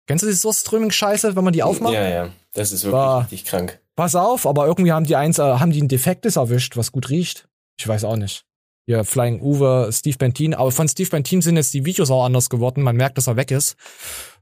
Kennst 0.08 0.24
du 0.24 0.28
die 0.28 0.34
so 0.34 0.52
Streaming 0.52 0.92
Scheiße, 0.92 1.36
wenn 1.36 1.44
man 1.44 1.54
die 1.54 1.64
aufmacht? 1.64 1.94
Ja, 1.94 2.08
ja, 2.08 2.30
das 2.54 2.72
ist 2.72 2.84
wirklich 2.84 2.94
war, 2.94 3.22
richtig 3.22 3.46
krank. 3.46 3.82
Pass 3.96 4.16
auf, 4.16 4.46
aber 4.48 4.66
irgendwie 4.68 4.92
haben 4.92 5.06
die 5.06 5.16
eins, 5.16 5.40
äh, 5.40 5.44
haben 5.44 5.72
die 5.72 5.82
ein 5.82 5.88
Defektes 5.88 6.36
erwischt, 6.36 6.78
was 6.78 6.92
gut 6.92 7.10
riecht. 7.10 7.48
Ich 7.78 7.88
weiß 7.88 8.04
auch 8.06 8.16
nicht. 8.16 8.46
Ja, 8.86 9.04
Flying 9.04 9.42
Uwe, 9.42 9.90
Steve 9.94 10.18
Bentin, 10.18 10.54
aber 10.54 10.72
von 10.72 10.88
Steve 10.88 11.10
Bentin 11.10 11.42
sind 11.42 11.56
jetzt 11.56 11.74
die 11.74 11.86
Videos 11.86 12.12
auch 12.12 12.26
anders 12.26 12.50
geworden. 12.50 12.84
Man 12.84 12.98
merkt, 12.98 13.18
dass 13.18 13.28
er 13.28 13.38
weg 13.38 13.52
ist 13.52 13.76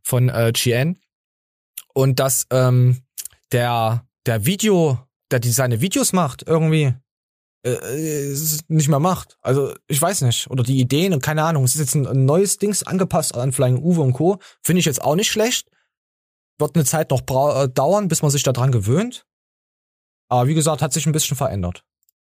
von 0.02 0.30
äh, 0.30 0.52
GN 0.54 0.98
und 1.94 2.20
dass 2.20 2.48
ähm, 2.50 3.04
der 3.52 4.06
der 4.26 4.46
Video, 4.46 5.00
der 5.32 5.40
die 5.40 5.52
seine 5.52 5.82
Videos 5.82 6.14
macht, 6.14 6.44
irgendwie 6.48 6.94
äh, 7.64 8.36
nicht 8.68 8.90
mehr 8.90 9.00
macht. 9.00 9.38
Also 9.42 9.74
ich 9.88 10.02
weiß 10.02 10.22
nicht. 10.22 10.50
Oder 10.50 10.64
die 10.64 10.80
Ideen 10.80 11.14
und 11.14 11.24
keine 11.24 11.44
Ahnung. 11.44 11.64
Es 11.64 11.76
ist 11.76 11.82
jetzt 11.82 11.96
ein, 11.96 12.08
ein 12.08 12.26
neues 12.26 12.58
Dings 12.58 12.84
angepasst 12.84 13.36
an 13.36 13.52
Flying 13.52 13.82
Uwe 13.82 14.02
und 14.02 14.14
Co. 14.14 14.40
Finde 14.64 14.80
ich 14.80 14.86
jetzt 14.86 15.02
auch 15.02 15.16
nicht 15.16 15.32
schlecht. 15.32 15.70
Wird 16.58 16.76
eine 16.76 16.86
Zeit 16.86 17.12
noch 17.12 17.22
äh, 17.22 17.70
dauern, 17.70 18.08
bis 18.08 18.22
man 18.22 18.32
sich 18.32 18.44
daran 18.44 18.72
gewöhnt. 18.72 19.26
Aber 20.32 20.48
wie 20.48 20.54
gesagt, 20.54 20.82
hat 20.82 20.94
sich 20.94 21.06
ein 21.06 21.12
bisschen 21.12 21.36
verändert. 21.36 21.84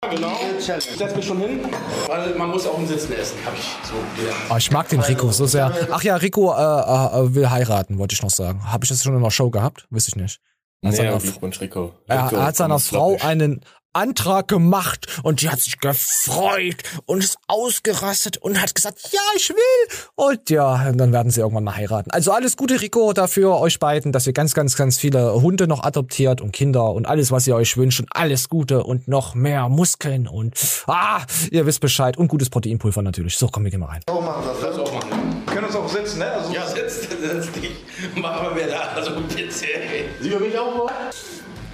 Genau. 0.09 0.31
Ich 0.57 0.65
setz 0.65 1.15
mich 1.15 1.25
schon 1.25 1.37
hin, 1.37 1.59
weil 2.07 2.33
man 2.33 2.49
muss 2.49 2.65
auch 2.65 2.79
im 2.79 2.87
Sitzen 2.87 3.13
essen. 3.13 3.37
Hab 3.45 3.53
ich 3.53 3.69
so 3.83 3.93
gelernt. 4.17 4.39
Oh, 4.49 4.57
ich 4.57 4.71
mag 4.71 4.89
den 4.89 4.99
Rico 4.99 5.31
so 5.31 5.45
sehr. 5.45 5.71
Ach 5.91 6.01
ja, 6.01 6.15
Rico 6.15 6.51
äh, 6.51 6.55
äh, 6.55 7.35
will 7.35 7.51
heiraten, 7.51 7.99
wollte 7.99 8.13
ich 8.15 8.23
noch 8.23 8.31
sagen. 8.31 8.65
Habe 8.65 8.83
ich 8.83 8.89
das 8.89 9.03
schon 9.03 9.15
in 9.15 9.21
der 9.21 9.29
Show 9.29 9.51
gehabt? 9.51 9.85
Wüsste 9.91 10.09
ich 10.09 10.15
nicht. 10.15 10.41
Nee, 10.81 10.89
Glückwunsch, 11.19 11.61
Rico. 11.61 11.93
Rico. 12.09 12.35
Er 12.35 12.45
hat 12.45 12.55
seiner 12.55 12.79
Frau 12.79 13.15
einen 13.21 13.61
Antrag 13.93 14.47
gemacht 14.47 15.07
und 15.23 15.41
die 15.41 15.49
hat 15.49 15.61
sich 15.61 15.79
gefreut 15.79 16.77
und 17.05 17.23
ist 17.23 17.37
ausgerastet 17.47 18.37
und 18.37 18.61
hat 18.61 18.75
gesagt, 18.75 18.99
ja, 19.11 19.19
ich 19.35 19.49
will. 19.49 19.97
Und 20.15 20.49
ja, 20.49 20.89
und 20.89 20.97
dann 20.97 21.11
werden 21.13 21.31
sie 21.31 21.41
irgendwann 21.41 21.63
mal 21.63 21.75
heiraten. 21.75 22.11
Also 22.11 22.31
alles 22.31 22.57
Gute, 22.57 22.81
Rico, 22.81 23.13
dafür 23.13 23.59
euch 23.59 23.79
beiden, 23.79 24.11
dass 24.11 24.27
ihr 24.27 24.33
ganz, 24.33 24.53
ganz, 24.53 24.75
ganz 24.75 24.97
viele 24.97 25.41
Hunde 25.41 25.67
noch 25.67 25.83
adoptiert 25.83 26.41
und 26.41 26.51
Kinder 26.51 26.91
und 26.91 27.07
alles, 27.07 27.31
was 27.31 27.47
ihr 27.47 27.55
euch 27.55 27.77
wünscht 27.77 27.99
und 27.99 28.09
alles 28.11 28.49
Gute 28.49 28.83
und 28.83 29.07
noch 29.07 29.35
mehr 29.35 29.69
Muskeln 29.69 30.27
und 30.27 30.53
ah, 30.87 31.21
ihr 31.51 31.65
wisst 31.65 31.81
Bescheid 31.81 32.17
und 32.17 32.27
gutes 32.27 32.49
Proteinpulver 32.49 33.01
natürlich. 33.01 33.37
So, 33.37 33.47
komm, 33.47 33.63
wir 33.63 33.71
gehen 33.71 33.79
mal 33.79 33.87
rein. 33.87 34.01
So 34.07 34.21
machen 34.21 34.43
wir 34.43 34.53
das. 34.53 34.61
das 34.61 34.79
auch 34.79 34.93
machen. 34.93 35.43
Wir 35.45 35.53
können 35.53 35.67
uns 35.67 35.75
auch 35.75 35.89
sitzen, 35.89 36.19
ne? 36.19 36.31
Also 36.31 36.53
ja, 36.53 36.65
sitzt, 36.67 37.09
setz 37.11 37.51
dich. 37.51 37.71
Machen 38.15 38.55
wir 38.55 38.67
da, 38.67 38.93
also 38.95 39.11
bitte. 39.15 39.51
Sie 39.51 40.29
wir 40.31 40.39
mich 40.39 40.57
auch 40.57 40.89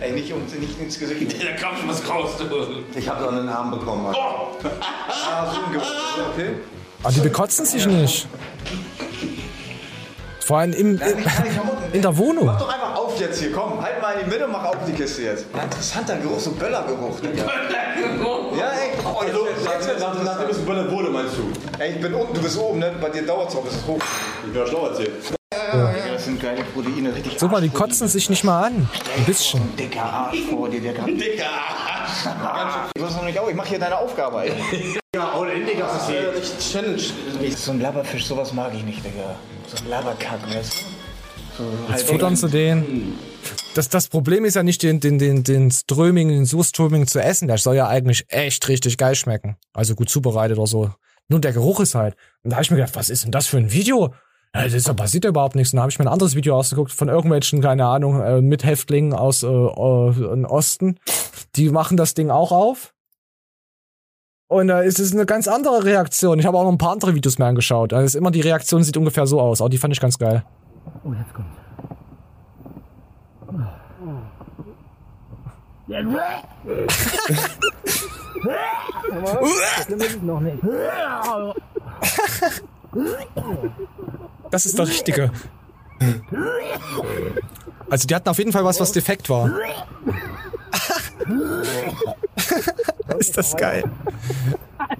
Ey, 0.01 0.13
nicht, 0.13 0.31
um, 0.31 0.45
nicht 0.45 0.79
ins 0.79 0.97
Gesicht. 0.97 1.35
Da 1.43 1.51
kam 1.53 1.75
schon 1.75 1.89
was 1.89 2.07
raus. 2.07 2.31
Ich 2.95 3.09
habe 3.09 3.23
so 3.23 3.29
einen 3.29 3.49
Arm 3.49 3.71
bekommen. 3.71 4.03
Mann. 4.03 4.15
Oh! 4.15 4.55
ah, 4.81 5.53
so 5.53 5.59
okay. 6.33 6.55
Aber 7.03 7.13
die 7.13 7.19
bekotzen 7.19 7.65
sich 7.65 7.85
ja. 7.85 7.91
nicht. 7.91 8.27
Vor 10.39 10.57
allem 10.57 10.73
im, 10.73 10.99
im, 10.99 11.17
in 11.93 12.01
der 12.01 12.17
Wohnung. 12.17 12.45
Mach 12.45 12.59
doch 12.59 12.73
einfach 12.73 12.95
auf 12.95 13.19
jetzt 13.19 13.39
hier, 13.39 13.51
komm. 13.51 13.81
Halt 13.81 14.01
mal 14.01 14.13
in 14.13 14.25
die 14.25 14.31
Mitte 14.31 14.45
und 14.45 14.51
mach 14.51 14.65
auf 14.65 14.77
die 14.87 14.93
Kiste 14.93 15.21
jetzt. 15.21 15.45
Ein 15.53 15.65
interessanter 15.65 16.17
Geruch, 16.17 16.39
so 16.39 16.51
Böllergeruch. 16.51 17.19
Böllergeruch? 17.19 18.57
Ja, 18.57 18.71
ey. 18.71 18.91
Oh, 19.05 19.19
also, 19.19 19.47
nachdem, 19.63 20.23
nachdem 20.23 20.49
es 20.49 20.57
ein 20.57 20.65
Böller 20.65 20.91
wurde, 20.91 21.09
meinst 21.09 21.35
du? 21.37 21.51
Ey, 21.77 21.91
ich 21.91 22.01
bin 22.01 22.13
unten, 22.13 22.33
du 22.33 22.41
bist 22.41 22.57
oben, 22.57 22.79
ne? 22.79 22.93
Bei 22.99 23.09
dir 23.09 23.21
dauert 23.25 23.49
es 23.49 23.55
auch, 23.55 23.63
bis 23.63 23.75
es 23.75 23.85
hoch. 23.85 23.99
Ich 24.45 24.51
bin 24.51 24.61
ja 24.61 24.67
schlau 24.67 24.87
erzählt. 24.87 25.11
Ja. 25.53 25.91
Das 25.91 26.08
sind 26.29 26.41
geile 26.41 26.63
Proteine, 26.63 27.13
richtig. 27.13 27.37
Guck 27.39 27.51
mal, 27.51 27.61
die 27.61 27.69
kotzen 27.69 28.07
sich 28.07 28.29
nicht 28.29 28.43
mal 28.43 28.67
an. 28.67 28.89
Ein 29.17 29.25
bisschen. 29.25 29.61
Dicker 29.75 30.03
Arsch 30.03 30.41
vor 30.49 30.69
dir, 30.69 30.79
Digga. 30.79 31.05
Dicker 31.05 31.45
Arsch. 31.45 32.25
Noch 32.99 33.25
nicht 33.25 33.39
auch, 33.39 33.49
ich 33.49 33.55
mach 33.55 33.65
hier 33.65 33.79
deine 33.79 33.97
Aufgabe. 33.97 34.45
Ja, 35.15 35.33
Digga. 35.43 35.87
Das 35.87 36.03
ist 36.03 36.73
ja 36.73 36.81
Challenge. 36.81 37.01
So 37.57 37.71
ein 37.71 37.81
Labberfisch, 37.81 38.27
sowas 38.27 38.53
mag 38.53 38.71
ich 38.75 38.83
nicht, 38.83 39.03
Digga. 39.03 39.35
So 39.67 39.83
ein 39.83 39.89
Labberkack, 39.89 40.39
weißt 40.53 40.73
du? 41.57 41.63
So 41.63 41.91
Jetzt 41.91 42.07
futtern 42.07 42.35
sie 42.35 42.47
den. 42.47 43.15
Das, 43.73 43.89
das 43.89 44.07
Problem 44.07 44.45
ist 44.45 44.55
ja 44.55 44.61
nicht, 44.61 44.83
den, 44.83 44.99
den, 44.99 45.17
den, 45.17 45.43
den 45.43 45.71
Ströming, 45.71 46.29
den 46.29 46.45
Surströming 46.45 47.07
zu 47.07 47.19
essen. 47.19 47.47
Der 47.47 47.57
soll 47.57 47.75
ja 47.75 47.87
eigentlich 47.87 48.25
echt 48.27 48.67
richtig 48.67 48.99
geil 48.99 49.15
schmecken. 49.15 49.57
Also 49.73 49.95
gut 49.95 50.11
zubereitet 50.11 50.59
oder 50.59 50.67
so. 50.67 50.91
Nur 51.27 51.41
der 51.41 51.53
Geruch 51.53 51.79
ist 51.79 51.95
halt. 51.95 52.15
Und 52.43 52.51
da 52.51 52.57
habe 52.57 52.63
ich 52.63 52.69
mir 52.69 52.77
gedacht, 52.77 52.95
was 52.95 53.09
ist 53.09 53.23
denn 53.23 53.31
das 53.31 53.47
für 53.47 53.57
ein 53.57 53.71
Video? 53.71 54.13
Das 54.51 54.73
ist, 54.73 54.93
passiert 54.95 55.25
ja 55.25 55.29
überhaupt 55.29 55.53
nichts. 55.55 55.71
Dann 55.71 55.81
habe 55.81 55.91
ich 55.91 55.99
mir 55.99 56.05
ein 56.05 56.11
anderes 56.11 56.33
Video 56.35 56.57
ausgeguckt 56.57 56.91
von 56.91 57.07
irgendwelchen, 57.07 57.61
keine 57.61 57.85
Ahnung, 57.85 58.19
äh, 58.21 58.41
Mithäftlingen 58.41 59.13
aus 59.13 59.43
äh, 59.43 59.47
äh, 59.47 60.45
Osten. 60.45 60.97
Die 61.55 61.69
machen 61.69 61.97
das 61.97 62.15
Ding 62.15 62.31
auch 62.31 62.51
auf. 62.51 62.95
Und 64.47 64.67
da 64.67 64.81
äh, 64.81 64.87
ist 64.87 64.99
es 64.99 65.13
eine 65.13 65.27
ganz 65.27 65.47
andere 65.47 65.83
Reaktion. 65.83 66.39
Ich 66.39 66.47
habe 66.47 66.57
auch 66.57 66.63
noch 66.63 66.71
ein 66.71 66.79
paar 66.79 66.93
andere 66.93 67.13
Videos 67.13 67.37
mehr 67.37 67.47
angeschaut. 67.47 67.93
Also 67.93 68.05
ist 68.05 68.15
immer 68.15 68.31
die 68.31 68.41
Reaktion 68.41 68.83
sieht 68.83 68.97
ungefähr 68.97 69.27
so 69.27 69.39
aus. 69.39 69.61
Auch 69.61 69.69
die 69.69 69.77
fand 69.77 69.93
ich 69.93 69.99
ganz 69.99 70.17
geil. 70.17 70.43
Oh, 71.03 71.13
jetzt 71.13 71.31
kommt. 71.33 71.47
noch 80.23 80.39
nicht. 80.39 80.63
Das 84.51 84.65
ist 84.65 84.77
der 84.77 84.87
richtige. 84.87 85.31
Also 87.89 88.07
die 88.07 88.15
hatten 88.15 88.29
auf 88.29 88.37
jeden 88.37 88.51
Fall 88.51 88.63
was, 88.63 88.79
was 88.79 88.91
defekt 88.91 89.29
war. 89.29 89.49
ist 93.17 93.37
das 93.37 93.55
geil. 93.55 93.83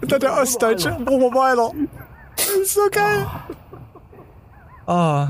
Und 0.02 0.12
dann 0.12 0.20
der 0.20 0.34
Ostdeutsche. 0.34 0.98
Oberweiler. 1.08 1.72
Das 2.36 2.48
ist 2.48 2.74
so 2.74 2.82
geil. 2.92 3.26
Ah. 4.86 5.30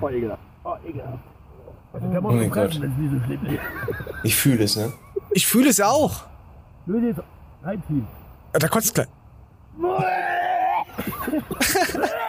Oh, 0.00 0.08
ekelhaft. 0.08 0.42
Oh, 0.64 0.74
ekelhaft. 0.86 1.18
Also 1.92 2.06
oh 2.06 2.32
mein 2.32 2.50
Gott. 2.50 2.80
Ich 4.22 4.36
fühle 4.36 4.64
es, 4.64 4.76
ne? 4.76 4.92
Ich 5.32 5.46
fühle 5.46 5.70
es 5.70 5.80
auch. 5.80 6.24
Da 8.52 8.68
kotzt 8.68 8.94
gleich. 8.94 9.08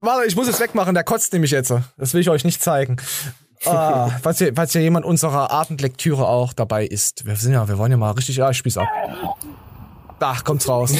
Warte, 0.00 0.26
ich 0.26 0.36
muss 0.36 0.48
es 0.48 0.60
wegmachen, 0.60 0.94
der 0.94 1.04
kotzt 1.04 1.32
nämlich 1.32 1.50
jetzt. 1.50 1.72
Das 1.96 2.12
will 2.12 2.20
ich 2.20 2.28
euch 2.28 2.44
nicht 2.44 2.62
zeigen. 2.62 2.98
Ah, 3.64 4.10
falls, 4.22 4.38
hier, 4.38 4.52
falls 4.54 4.72
hier 4.72 4.82
jemand 4.82 5.06
unserer 5.06 5.50
Abendlektüre 5.50 6.26
auch 6.26 6.52
dabei 6.52 6.84
ist. 6.84 7.24
Wir 7.24 7.36
sind 7.36 7.52
ja, 7.52 7.66
wir 7.66 7.78
wollen 7.78 7.90
ja 7.90 7.96
mal 7.96 8.10
richtig, 8.10 8.36
ja, 8.36 8.50
ich 8.50 8.58
spieß 8.58 8.76
ab. 8.78 8.88
Ach, 10.20 10.44
kommt's 10.44 10.68
raus. 10.68 10.94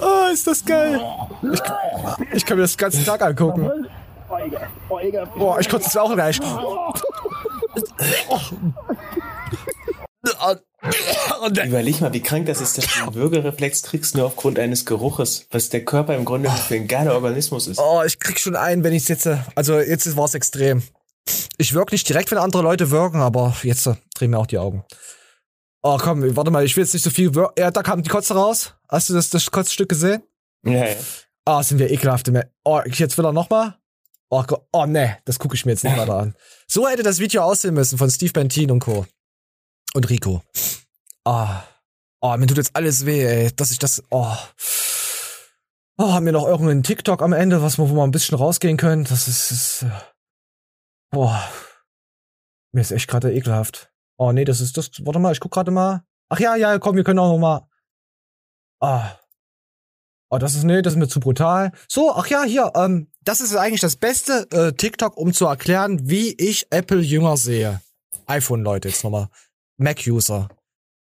oh, 0.00 0.28
ist 0.32 0.46
das 0.46 0.64
geil. 0.64 1.00
Ich, 1.52 1.60
ich 2.32 2.46
kann 2.46 2.56
mir 2.56 2.62
das 2.62 2.72
den 2.72 2.78
ganzen 2.78 3.04
Tag 3.04 3.22
angucken. 3.22 3.88
Boah, 5.36 5.60
ich 5.60 5.68
kotze 5.68 5.88
es 5.88 5.96
auch 5.96 6.14
gleich. 6.14 6.40
Überleg 11.64 12.00
mal, 12.00 12.12
wie 12.12 12.20
krank 12.20 12.46
das 12.46 12.60
ist, 12.60 12.78
dass 12.78 12.86
du 12.86 13.02
einen 13.02 13.14
Würgereflex 13.14 13.82
kriegst 13.82 14.16
nur 14.16 14.26
aufgrund 14.26 14.58
eines 14.58 14.84
Geruches, 14.84 15.46
was 15.50 15.68
der 15.68 15.84
Körper 15.84 16.14
im 16.16 16.24
Grunde 16.24 16.50
für 16.50 16.74
ein 16.74 16.88
geiler 16.88 17.14
Organismus 17.14 17.66
ist. 17.66 17.78
Oh, 17.78 18.02
ich 18.04 18.18
krieg 18.18 18.38
schon 18.38 18.56
einen, 18.56 18.84
wenn 18.84 18.92
ich 18.92 19.04
sitze. 19.04 19.44
Also 19.54 19.78
jetzt 19.78 20.16
war 20.16 20.24
es 20.24 20.34
extrem. 20.34 20.82
Ich 21.58 21.72
wirke 21.74 21.94
nicht 21.94 22.08
direkt, 22.08 22.30
wenn 22.30 22.38
andere 22.38 22.62
Leute 22.62 22.90
wirken, 22.90 23.20
aber 23.20 23.54
jetzt 23.62 23.86
äh, 23.86 23.94
drehen 24.14 24.30
mir 24.30 24.38
auch 24.38 24.46
die 24.46 24.58
Augen. 24.58 24.84
Oh, 25.82 25.98
komm, 25.98 26.36
warte 26.36 26.50
mal, 26.50 26.64
ich 26.64 26.76
will 26.76 26.84
jetzt 26.84 26.94
nicht 26.94 27.02
so 27.04 27.10
viel 27.10 27.34
wirken. 27.34 27.54
Ja, 27.58 27.70
da 27.70 27.82
kam 27.82 28.02
die 28.02 28.08
Kotze 28.08 28.34
raus. 28.34 28.74
Hast 28.88 29.08
du 29.08 29.14
das, 29.14 29.30
das 29.30 29.50
Kotzstück 29.50 29.88
gesehen? 29.88 30.22
Ja, 30.64 30.86
ja. 30.86 30.96
Ah, 31.44 31.58
oh, 31.58 31.62
sind 31.62 31.78
wir 31.78 31.90
ekelhafte. 31.90 32.50
Oh, 32.64 32.80
jetzt 32.86 33.18
will 33.18 33.24
er 33.24 33.32
nochmal. 33.32 33.76
Oh, 34.34 34.44
oh 34.72 34.86
ne, 34.86 35.18
das 35.26 35.38
gucke 35.38 35.54
ich 35.54 35.66
mir 35.66 35.72
jetzt 35.72 35.84
nicht 35.84 35.94
weiter 35.94 36.14
an. 36.14 36.34
So 36.66 36.88
hätte 36.88 37.02
das 37.02 37.18
Video 37.18 37.42
aussehen 37.42 37.74
müssen 37.74 37.98
von 37.98 38.08
Steve 38.08 38.32
Bentin 38.32 38.70
und 38.70 38.78
Co. 38.78 39.04
Und 39.92 40.08
Rico. 40.08 40.42
Ah. 41.24 41.64
Oh. 42.22 42.32
oh, 42.32 42.36
mir 42.38 42.46
tut 42.46 42.56
jetzt 42.56 42.74
alles 42.74 43.04
weh, 43.04 43.26
ey, 43.26 43.52
dass 43.54 43.72
ich 43.72 43.78
das. 43.78 44.02
Oh. 44.08 44.34
Oh, 45.98 46.14
haben 46.14 46.24
wir 46.24 46.32
noch 46.32 46.46
irgendeinen 46.46 46.82
TikTok 46.82 47.20
am 47.20 47.34
Ende, 47.34 47.60
was 47.60 47.78
wo 47.78 47.94
wir 47.94 48.02
ein 48.02 48.10
bisschen 48.10 48.38
rausgehen 48.38 48.78
können? 48.78 49.04
Das 49.04 49.28
ist. 49.28 49.50
ist 49.50 49.86
boah. 51.10 51.46
Mir 52.72 52.80
ist 52.80 52.90
echt 52.90 53.08
gerade 53.08 53.34
ekelhaft. 53.34 53.92
Oh 54.16 54.32
nee, 54.32 54.46
das 54.46 54.62
ist 54.62 54.78
das. 54.78 54.92
Warte 55.04 55.18
mal, 55.18 55.32
ich 55.32 55.40
guck 55.40 55.52
gerade 55.52 55.70
mal. 55.70 56.04
Ach 56.30 56.40
ja, 56.40 56.56
ja, 56.56 56.78
komm, 56.78 56.96
wir 56.96 57.04
können 57.04 57.18
auch 57.18 57.32
noch 57.32 57.38
mal. 57.38 57.68
Ah. 58.80 59.18
Oh, 60.30 60.38
das 60.38 60.54
ist 60.54 60.64
nee, 60.64 60.80
das 60.80 60.94
ist 60.94 60.98
mir 60.98 61.08
zu 61.08 61.20
brutal. 61.20 61.72
So, 61.86 62.14
ach 62.14 62.28
ja, 62.28 62.44
hier, 62.44 62.72
ähm, 62.74 63.11
das 63.24 63.40
ist 63.40 63.54
eigentlich 63.54 63.80
das 63.80 63.96
beste 63.96 64.46
äh, 64.50 64.72
TikTok, 64.72 65.16
um 65.16 65.32
zu 65.32 65.46
erklären, 65.46 66.00
wie 66.08 66.34
ich 66.34 66.66
Apple 66.70 67.00
jünger 67.00 67.36
sehe. 67.36 67.80
iPhone 68.26 68.62
Leute 68.62 68.88
jetzt 68.88 69.04
nochmal. 69.04 69.28
Mac 69.76 70.02
User. 70.06 70.48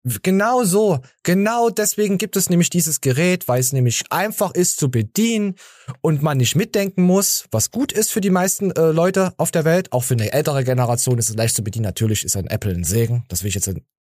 Genau 0.05 0.65
so. 0.65 1.01
Genau 1.23 1.71
deswegen 1.71 2.19
gibt 2.19 2.37
es 2.37 2.51
nämlich 2.51 2.71
dieses 2.71 3.01
Gerät, 3.01 3.47
weil 3.47 3.61
es 3.61 3.73
nämlich 3.73 4.03
einfach 4.11 4.53
ist 4.53 4.79
zu 4.79 4.91
bedienen 4.91 5.55
und 6.01 6.23
man 6.23 6.39
nicht 6.39 6.57
mitdenken 6.57 7.03
muss, 7.03 7.45
was 7.53 7.71
gut 7.71 7.93
ist 7.93 8.11
für 8.11 8.21
die 8.21 8.31
meisten 8.31 8.73
äh, 8.73 8.91
Leute 8.91 9.33
auf 9.37 9.53
der 9.53 9.65
Welt. 9.65 9.93
Auch 9.93 10.03
für 10.03 10.15
eine 10.15 10.33
ältere 10.33 10.65
Generation 10.65 11.19
ist 11.19 11.31
es 11.31 11.37
leicht 11.37 11.55
zu 11.55 11.63
bedienen. 11.63 11.85
Natürlich 11.85 12.25
ist 12.25 12.37
ein 12.37 12.49
Apple 12.49 12.73
ein 12.73 12.85
Segen. 12.85 13.25
Das 13.29 13.43
will 13.43 13.49
ich 13.49 13.55
jetzt, 13.55 13.73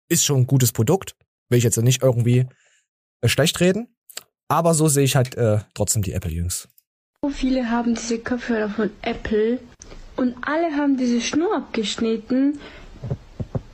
ist 0.09 0.25
schon 0.25 0.41
ein 0.41 0.47
gutes 0.47 0.73
Produkt. 0.73 1.15
Will 1.51 1.59
ich 1.59 1.65
jetzt 1.65 1.77
nicht 1.77 2.03
irgendwie 2.03 2.47
äh, 3.21 3.29
schlecht 3.29 3.61
reden. 3.61 3.87
Aber 4.49 4.75
so 4.75 4.89
sehe 4.89 5.05
ich 5.05 5.15
halt 5.15 5.37
äh, 5.37 5.61
trotzdem 5.75 6.03
die 6.03 6.13
Apple-Jungs. 6.13 6.69
So 7.23 7.31
viele 7.31 7.71
haben 7.71 7.95
diese 7.95 8.19
Kopfhörer 8.19 8.69
von 8.69 8.91
Apple 9.03 9.59
und 10.17 10.37
alle 10.43 10.77
haben 10.77 10.97
diese 10.97 11.21
Schnur 11.21 11.57
abgeschnitten 11.57 12.61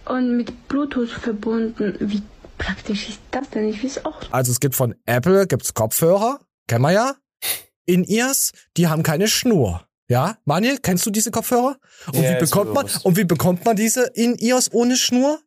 und 0.06 0.36
mit 0.36 0.68
Bluetooth 0.68 1.10
verbunden. 1.10 1.96
Wie 2.00 2.22
praktisch 2.58 3.08
ist 3.10 3.20
das 3.30 3.50
denn? 3.50 3.68
Ich 3.68 3.82
weiß 3.84 4.04
auch. 4.04 4.20
Also 4.30 4.52
es 4.52 4.60
gibt 4.60 4.74
von 4.74 4.94
Apple 5.06 5.46
gibt's 5.46 5.74
Kopfhörer, 5.74 6.40
kennen 6.66 6.82
wir 6.82 6.92
ja. 6.92 7.16
In-Ears, 7.84 8.52
die 8.76 8.86
haben 8.86 9.02
keine 9.02 9.28
Schnur. 9.28 9.86
Ja, 10.08 10.38
Manuel, 10.44 10.78
kennst 10.78 11.04
du 11.06 11.10
diese 11.10 11.30
Kopfhörer? 11.30 11.78
Und 12.06 12.22
Ja, 12.22 12.34
wie 12.34 12.40
bekommt 12.40 12.74
man 12.74 12.86
und 13.02 13.16
wie 13.16 13.24
bekommt 13.24 13.64
man 13.64 13.76
diese 13.76 14.04
In-Ears 14.14 14.72
ohne 14.72 14.96
Schnur? 14.96 15.40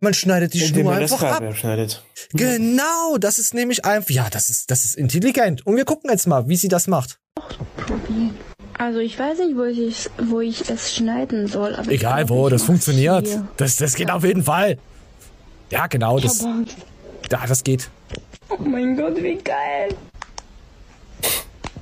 Man 0.00 0.14
schneidet 0.14 0.52
die 0.54 0.58
Indem 0.60 0.82
Schnur 0.82 0.92
man 0.92 1.00
das 1.00 1.12
einfach 1.12 1.26
ab. 1.28 1.34
Kabel 1.34 1.48
abschneidet. 1.50 2.02
Genau, 2.32 3.18
das 3.18 3.38
ist 3.38 3.54
nämlich 3.54 3.84
einfach, 3.84 4.10
ja, 4.10 4.28
das 4.30 4.50
ist, 4.50 4.70
das 4.70 4.84
ist 4.84 4.96
intelligent. 4.96 5.64
Und 5.66 5.76
wir 5.76 5.84
gucken 5.84 6.10
jetzt 6.10 6.26
mal, 6.26 6.48
wie 6.48 6.56
sie 6.56 6.68
das 6.68 6.88
macht. 6.88 7.20
Probieren. 7.76 8.36
Also 8.78 8.98
ich 8.98 9.18
weiß 9.18 9.38
nicht, 9.38 9.56
wo 9.56 9.64
ich 9.64 9.78
es, 9.78 10.10
wo 10.18 10.40
ich 10.40 10.68
es 10.68 10.94
schneiden 10.96 11.46
soll. 11.46 11.76
Egal 11.88 12.24
glaub, 12.24 12.38
wo, 12.38 12.48
das 12.48 12.62
funktioniert. 12.64 13.26
hier. 13.26 13.46
Das, 13.56 13.76
das 13.76 13.94
geht 13.94 14.10
auf 14.10 14.24
jeden 14.24 14.42
Fall. 14.42 14.78
Ja, 15.70 15.86
genau, 15.86 16.18
Ich 16.18 16.24
das, 16.24 16.40
ja, 16.40 17.46
das 17.46 17.62
geht. 17.62 17.90
Oh 18.48 18.56
mein 18.58 18.96
Gott, 18.96 19.16
wie 19.22 19.36
geil. 19.36 19.94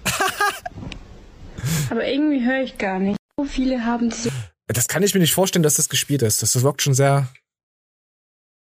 aber 1.91 2.07
irgendwie 2.07 2.45
höre 2.45 2.63
ich 2.63 2.77
gar 2.79 2.99
nicht. 2.99 3.17
So 3.37 3.45
viele 3.45 3.85
haben 3.85 4.11
diese 4.11 4.31
Das 4.69 4.87
kann 4.87 5.03
ich 5.03 5.15
mir 5.15 5.21
nicht 5.21 5.35
vorstellen, 5.35 5.63
dass 5.63 5.75
das 5.75 5.89
gespielt 5.89 6.23
ist. 6.23 6.43
Das, 6.43 6.53
das 6.53 6.63
wirkt 6.63 6.83
schon 6.83 6.95
sehr, 6.95 7.29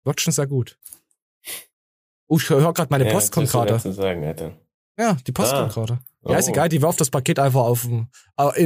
wirkt 0.05 0.21
schon 0.21 0.33
sehr 0.33 0.47
gut. 0.47 0.79
Oh, 2.29 2.39
ich 2.39 2.49
höre 2.49 2.73
gerade 2.73 2.89
meine 2.91 3.07
Ja, 3.07 3.13
Post 3.13 3.33
kommt 3.33 3.51
gerade. 3.51 3.79
Ja, 4.99 5.17
die 5.27 5.33
Post 5.33 5.53
Ah. 5.53 5.61
kommt 5.63 5.73
gerade. 5.75 5.99
Ja, 6.25 6.39
ist 6.39 6.47
Oh. 6.49 6.51
egal, 6.51 6.69
die 6.69 6.83
wirft 6.83 7.01
das 7.01 7.11
Paket 7.11 7.39
einfach 7.39 7.63
auf 7.63 7.85
in, 7.85 8.09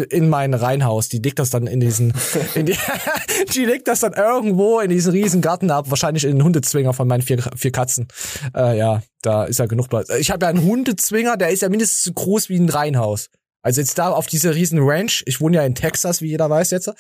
in 0.05 0.29
mein 0.29 0.53
Reihenhaus. 0.53 1.09
Die 1.09 1.19
legt 1.19 1.39
das 1.39 1.51
dann 1.51 1.67
in 1.67 1.81
diesen, 1.81 2.13
in 2.55 2.67
die, 2.67 2.77
die 3.55 3.65
legt 3.65 3.89
das 3.89 4.01
dann 4.01 4.13
irgendwo 4.13 4.81
in 4.81 4.91
diesen 4.91 5.13
riesen 5.13 5.41
Garten 5.41 5.71
ab, 5.71 5.91
wahrscheinlich 5.91 6.25
in 6.25 6.33
den 6.37 6.45
Hundezwinger 6.45 6.93
von 6.93 7.09
meinen 7.09 7.23
vier, 7.23 7.43
vier 7.57 7.73
Katzen. 7.73 8.09
Äh, 8.55 8.77
ja, 8.77 9.03
da 9.23 9.45
ist 9.45 9.59
ja 9.59 9.67
genug 9.67 9.89
Platz. 9.89 10.11
Ich 10.11 10.31
habe 10.31 10.45
ja 10.45 10.51
einen 10.51 10.63
Hundezwinger, 10.63 11.37
der 11.37 11.51
ist 11.51 11.63
ja 11.63 11.69
mindestens 11.69 12.03
so 12.03 12.13
groß 12.13 12.49
wie 12.49 12.59
ein 12.59 12.69
Reihenhaus. 12.69 13.31
Also 13.63 13.81
jetzt 13.81 13.99
da 13.99 14.11
auf 14.11 14.27
dieser 14.27 14.55
riesen 14.55 14.79
Ranch, 14.81 15.25
ich 15.27 15.41
wohne 15.41 15.57
ja 15.57 15.65
in 15.65 15.75
Texas, 15.75 16.21
wie 16.21 16.29
jeder 16.29 16.49
weiß 16.49 16.71
jetzt. 16.71 16.93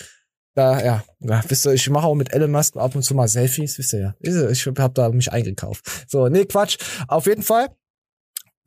Da, 0.54 0.82
ja, 0.82 1.04
ja 1.20 1.42
wisst 1.46 1.66
ihr, 1.66 1.72
ich 1.74 1.88
mache 1.90 2.06
auch 2.06 2.14
mit 2.14 2.32
Elon 2.32 2.50
Musk 2.50 2.76
ab 2.76 2.94
und 2.94 3.02
zu 3.02 3.14
mal 3.14 3.28
Selfies, 3.28 3.78
wisst 3.78 3.92
ihr 3.92 4.14
ja. 4.22 4.48
Ich 4.50 4.66
habe 4.66 4.94
da 4.94 5.10
mich 5.10 5.30
eingekauft. 5.30 5.84
So, 6.08 6.28
nee, 6.28 6.46
Quatsch. 6.46 6.78
Auf 7.08 7.26
jeden 7.26 7.42
Fall 7.42 7.68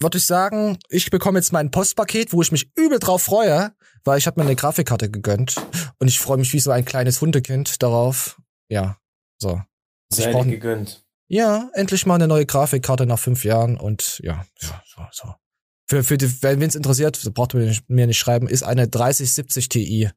würde 0.01 0.17
ich 0.17 0.25
sagen, 0.25 0.77
ich 0.89 1.09
bekomme 1.11 1.39
jetzt 1.39 1.51
mein 1.51 1.71
Postpaket, 1.71 2.33
wo 2.33 2.41
ich 2.41 2.51
mich 2.51 2.71
übel 2.75 2.99
drauf 2.99 3.23
freue, 3.23 3.73
weil 4.05 4.17
ich 4.17 4.27
habe 4.27 4.39
mir 4.39 4.45
eine 4.45 4.55
Grafikkarte 4.55 5.09
gegönnt 5.09 5.55
und 5.99 6.07
ich 6.07 6.19
freue 6.19 6.37
mich 6.37 6.53
wie 6.53 6.59
so 6.59 6.71
ein 6.71 6.85
kleines 6.85 7.19
Hundekind 7.21 7.81
darauf. 7.83 8.39
Ja, 8.69 8.97
so. 9.41 9.61
Ich 10.11 10.17
Sei 10.17 10.31
brauch- 10.31 10.45
gegönnt. 10.45 11.05
Ja, 11.31 11.69
endlich 11.73 12.05
mal 12.07 12.15
eine 12.15 12.27
neue 12.27 12.45
Grafikkarte 12.47 13.05
nach 13.05 13.19
fünf 13.19 13.43
Jahren 13.45 13.77
und 13.77 14.19
ja, 14.23 14.45
ja 14.61 14.83
so, 14.87 15.01
so. 15.11 15.35
Für, 15.87 16.03
für 16.03 16.17
die, 16.17 16.41
wenn 16.43 16.61
es 16.61 16.75
interessiert, 16.75 17.15
so 17.15 17.31
braucht 17.31 17.53
ihr 17.53 17.75
mir 17.87 18.07
nicht- 18.07 18.17
schreiben, 18.17 18.47
ist 18.47 18.63
eine 18.63 18.87
3070 18.87 19.69
Ti 19.69 20.09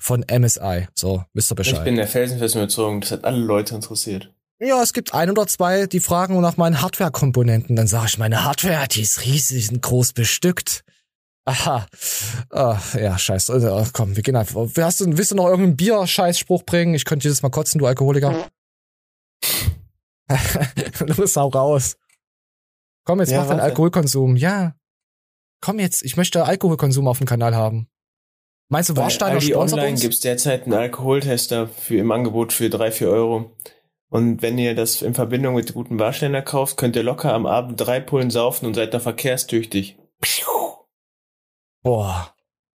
von 0.00 0.24
MSI. 0.30 0.88
So, 0.94 1.24
wisst 1.32 1.50
ihr 1.50 1.54
Ich 1.54 1.56
Bescheid. 1.56 1.84
bin 1.84 1.96
der 1.96 2.06
felsenfesten 2.06 2.60
Überzeugung, 2.60 3.00
das 3.00 3.12
hat 3.12 3.24
alle 3.24 3.38
Leute 3.38 3.74
interessiert. 3.74 4.34
Ja, 4.60 4.82
es 4.82 4.92
gibt 4.92 5.14
ein 5.14 5.30
oder 5.30 5.46
zwei, 5.46 5.86
die 5.86 6.00
fragen 6.00 6.40
nach 6.40 6.56
meinen 6.56 6.82
Hardware-Komponenten. 6.82 7.76
Dann 7.76 7.86
sage 7.86 8.06
ich, 8.08 8.18
meine 8.18 8.44
Hardware, 8.44 8.88
die 8.88 9.02
ist 9.02 9.24
riesig 9.24 9.70
und 9.70 9.82
groß 9.82 10.12
bestückt. 10.14 10.84
Aha. 11.44 11.86
Ah, 12.50 12.78
ja, 12.94 13.16
scheiße. 13.16 13.52
Also, 13.52 13.86
komm, 13.92 14.16
wir 14.16 14.22
gehen 14.22 14.36
einfach. 14.36 14.66
Hast 14.78 15.00
du, 15.00 15.16
willst 15.16 15.30
du 15.30 15.36
noch 15.36 15.46
irgendeinen 15.46 15.76
Bier-Scheißspruch 15.76 16.64
bringen? 16.64 16.94
Ich 16.94 17.04
könnte 17.04 17.22
dieses 17.22 17.42
Mal 17.42 17.50
kotzen, 17.50 17.78
du 17.78 17.86
Alkoholiker. 17.86 18.48
Los, 21.00 21.36
hau 21.36 21.48
raus. 21.48 21.96
Komm, 23.04 23.20
jetzt 23.20 23.30
Ja, 23.30 23.40
mach 23.40 23.48
deinen. 23.48 23.60
Alkoholkonsum. 23.60 24.36
Ja. 24.36 24.74
Komm 25.60 25.78
jetzt, 25.78 26.04
ich 26.04 26.16
möchte 26.16 26.44
Alkoholkonsum 26.44 27.08
auf 27.08 27.18
dem 27.18 27.26
Kanal 27.26 27.54
haben. 27.54 27.88
Meinst 28.70 28.90
du, 28.90 28.96
Warsteiner 28.96 29.40
sponsert 29.40 29.78
Online 29.78 29.92
uns? 29.92 30.00
gibt's 30.02 30.20
derzeit 30.20 30.64
einen 30.64 30.74
Alkoholtester 30.74 31.68
für 31.68 31.96
im 31.96 32.12
Angebot 32.12 32.52
für 32.52 32.68
drei 32.68 32.90
vier 32.90 33.08
Euro. 33.08 33.56
Und 34.10 34.40
wenn 34.40 34.56
ihr 34.56 34.74
das 34.74 35.02
in 35.02 35.14
Verbindung 35.14 35.54
mit 35.54 35.74
guten 35.74 35.98
Warsteiner 35.98 36.40
kauft, 36.42 36.76
könnt 36.76 36.96
ihr 36.96 37.02
locker 37.02 37.34
am 37.34 37.44
Abend 37.46 37.78
drei 37.80 38.00
Pullen 38.00 38.30
saufen 38.30 38.66
und 38.66 38.74
seid 38.74 38.94
da 38.94 39.00
verkehrstüchtig. 39.00 39.98
Boah, 41.82 42.34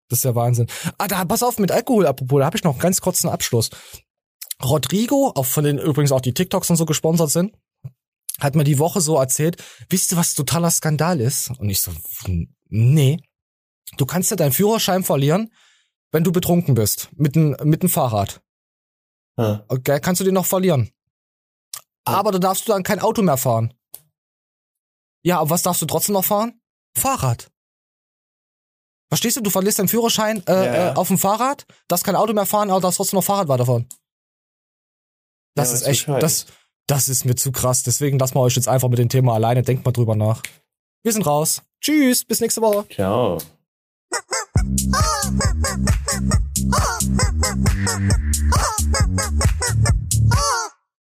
das 0.09 0.21
ist 0.21 0.25
ja 0.25 0.35
Wahnsinn. 0.35 0.69
Ah, 0.97 1.07
da, 1.07 1.25
pass 1.25 1.43
auf, 1.43 1.59
mit 1.59 1.71
Alkohol, 1.71 2.07
apropos, 2.07 2.41
da 2.41 2.47
habe 2.47 2.57
ich 2.57 2.65
noch 2.65 2.73
einen 2.73 2.81
ganz 2.81 3.01
kurzen 3.01 3.29
Abschluss. 3.29 3.71
Rodrigo, 4.63 5.33
auch 5.35 5.45
von 5.47 5.65
denen 5.65 5.79
übrigens 5.79 6.13
auch 6.13 6.21
die 6.21 6.35
TikToks 6.35 6.71
und 6.71 6.77
so 6.77 6.87
gesponsert 6.87 7.31
sind, 7.31 7.55
hat 8.41 8.55
mir 8.55 8.65
die 8.65 8.79
Woche 8.79 9.01
so 9.01 9.17
erzählt, 9.17 9.63
wisst 9.89 10.13
ihr, 10.13 10.19
was 10.19 10.35
totaler 10.35 10.71
Skandal 10.71 11.21
ist? 11.21 11.51
Und 11.59 11.69
ich 11.69 11.81
so, 11.81 11.93
"Hm, 12.25 12.55
nee. 12.69 13.19
Du 13.97 14.07
kannst 14.07 14.31
ja 14.31 14.37
deinen 14.37 14.53
Führerschein 14.53 15.05
verlieren, 15.05 15.53
wenn 16.11 16.25
du 16.25 16.33
betrunken 16.33 16.75
bist, 16.75 17.11
mit 17.17 17.37
dem 17.37 17.57
mit 17.63 17.83
dem 17.83 17.89
Fahrrad. 17.89 18.41
Ah. 19.37 19.61
Okay, 19.69 20.01
kannst 20.01 20.21
du 20.21 20.25
den 20.25 20.35
noch 20.35 20.47
verlieren. 20.47 20.91
Aber 22.15 22.33
da 22.33 22.39
darfst 22.39 22.67
du 22.69 22.73
dann 22.73 22.83
kein 22.83 23.01
Auto 23.01 23.23
mehr 23.23 23.37
fahren. 23.37 23.75
Ja, 25.25 25.41
aber 25.41 25.51
was 25.51 25.63
darfst 25.63 25.83
du 25.83 25.87
trotzdem 25.87 26.15
noch 26.15 26.25
fahren? 26.25 26.61
Fahrrad. 26.97 27.51
Verstehst 29.11 29.37
du? 29.37 29.41
Du 29.41 29.51
verlierst 29.51 29.79
deinen 29.79 29.89
Führerschein 29.89 30.43
äh, 30.47 30.53
Ja, 30.53 30.65
ja. 30.65 30.93
Äh, 30.93 30.97
auf 30.97 31.09
dem 31.09 31.19
Fahrrad, 31.19 31.67
darfst 31.89 32.05
kein 32.05 32.17
Auto 32.17 32.33
mehr 32.33 32.47
fahren, 32.47 32.71
aber 32.71 32.81
darfst 32.81 32.99
trotzdem 32.99 33.19
noch 33.19 33.25
Fahrrad 33.25 33.49
weiterfahren. 33.49 33.89
Das 35.55 35.71
Ja, 35.71 35.75
ist 35.77 35.83
echt, 35.87 36.07
Bescheid. 36.07 36.23
das, 36.23 36.47
das 36.87 37.09
ist 37.09 37.25
mir 37.25 37.35
zu 37.35 37.53
krass. 37.53 37.83
Deswegen 37.83 38.19
lassen 38.19 38.35
wir 38.37 38.41
euch 38.41 38.57
jetzt 38.57 38.69
einfach 38.69 38.89
mit 38.89 38.99
dem 38.99 39.09
Thema 39.09 39.35
alleine. 39.35 39.63
Denkt 39.63 39.85
mal 39.85 39.93
drüber 39.93 40.15
nach. 40.15 40.43
Wir 41.03 41.13
sind 41.13 41.27
raus. 41.27 41.63
Tschüss, 41.81 42.25
bis 42.25 42.41
nächste 42.41 42.61
Woche. 42.61 42.87
Ciao. 42.95 43.39
Oh, 43.39 43.41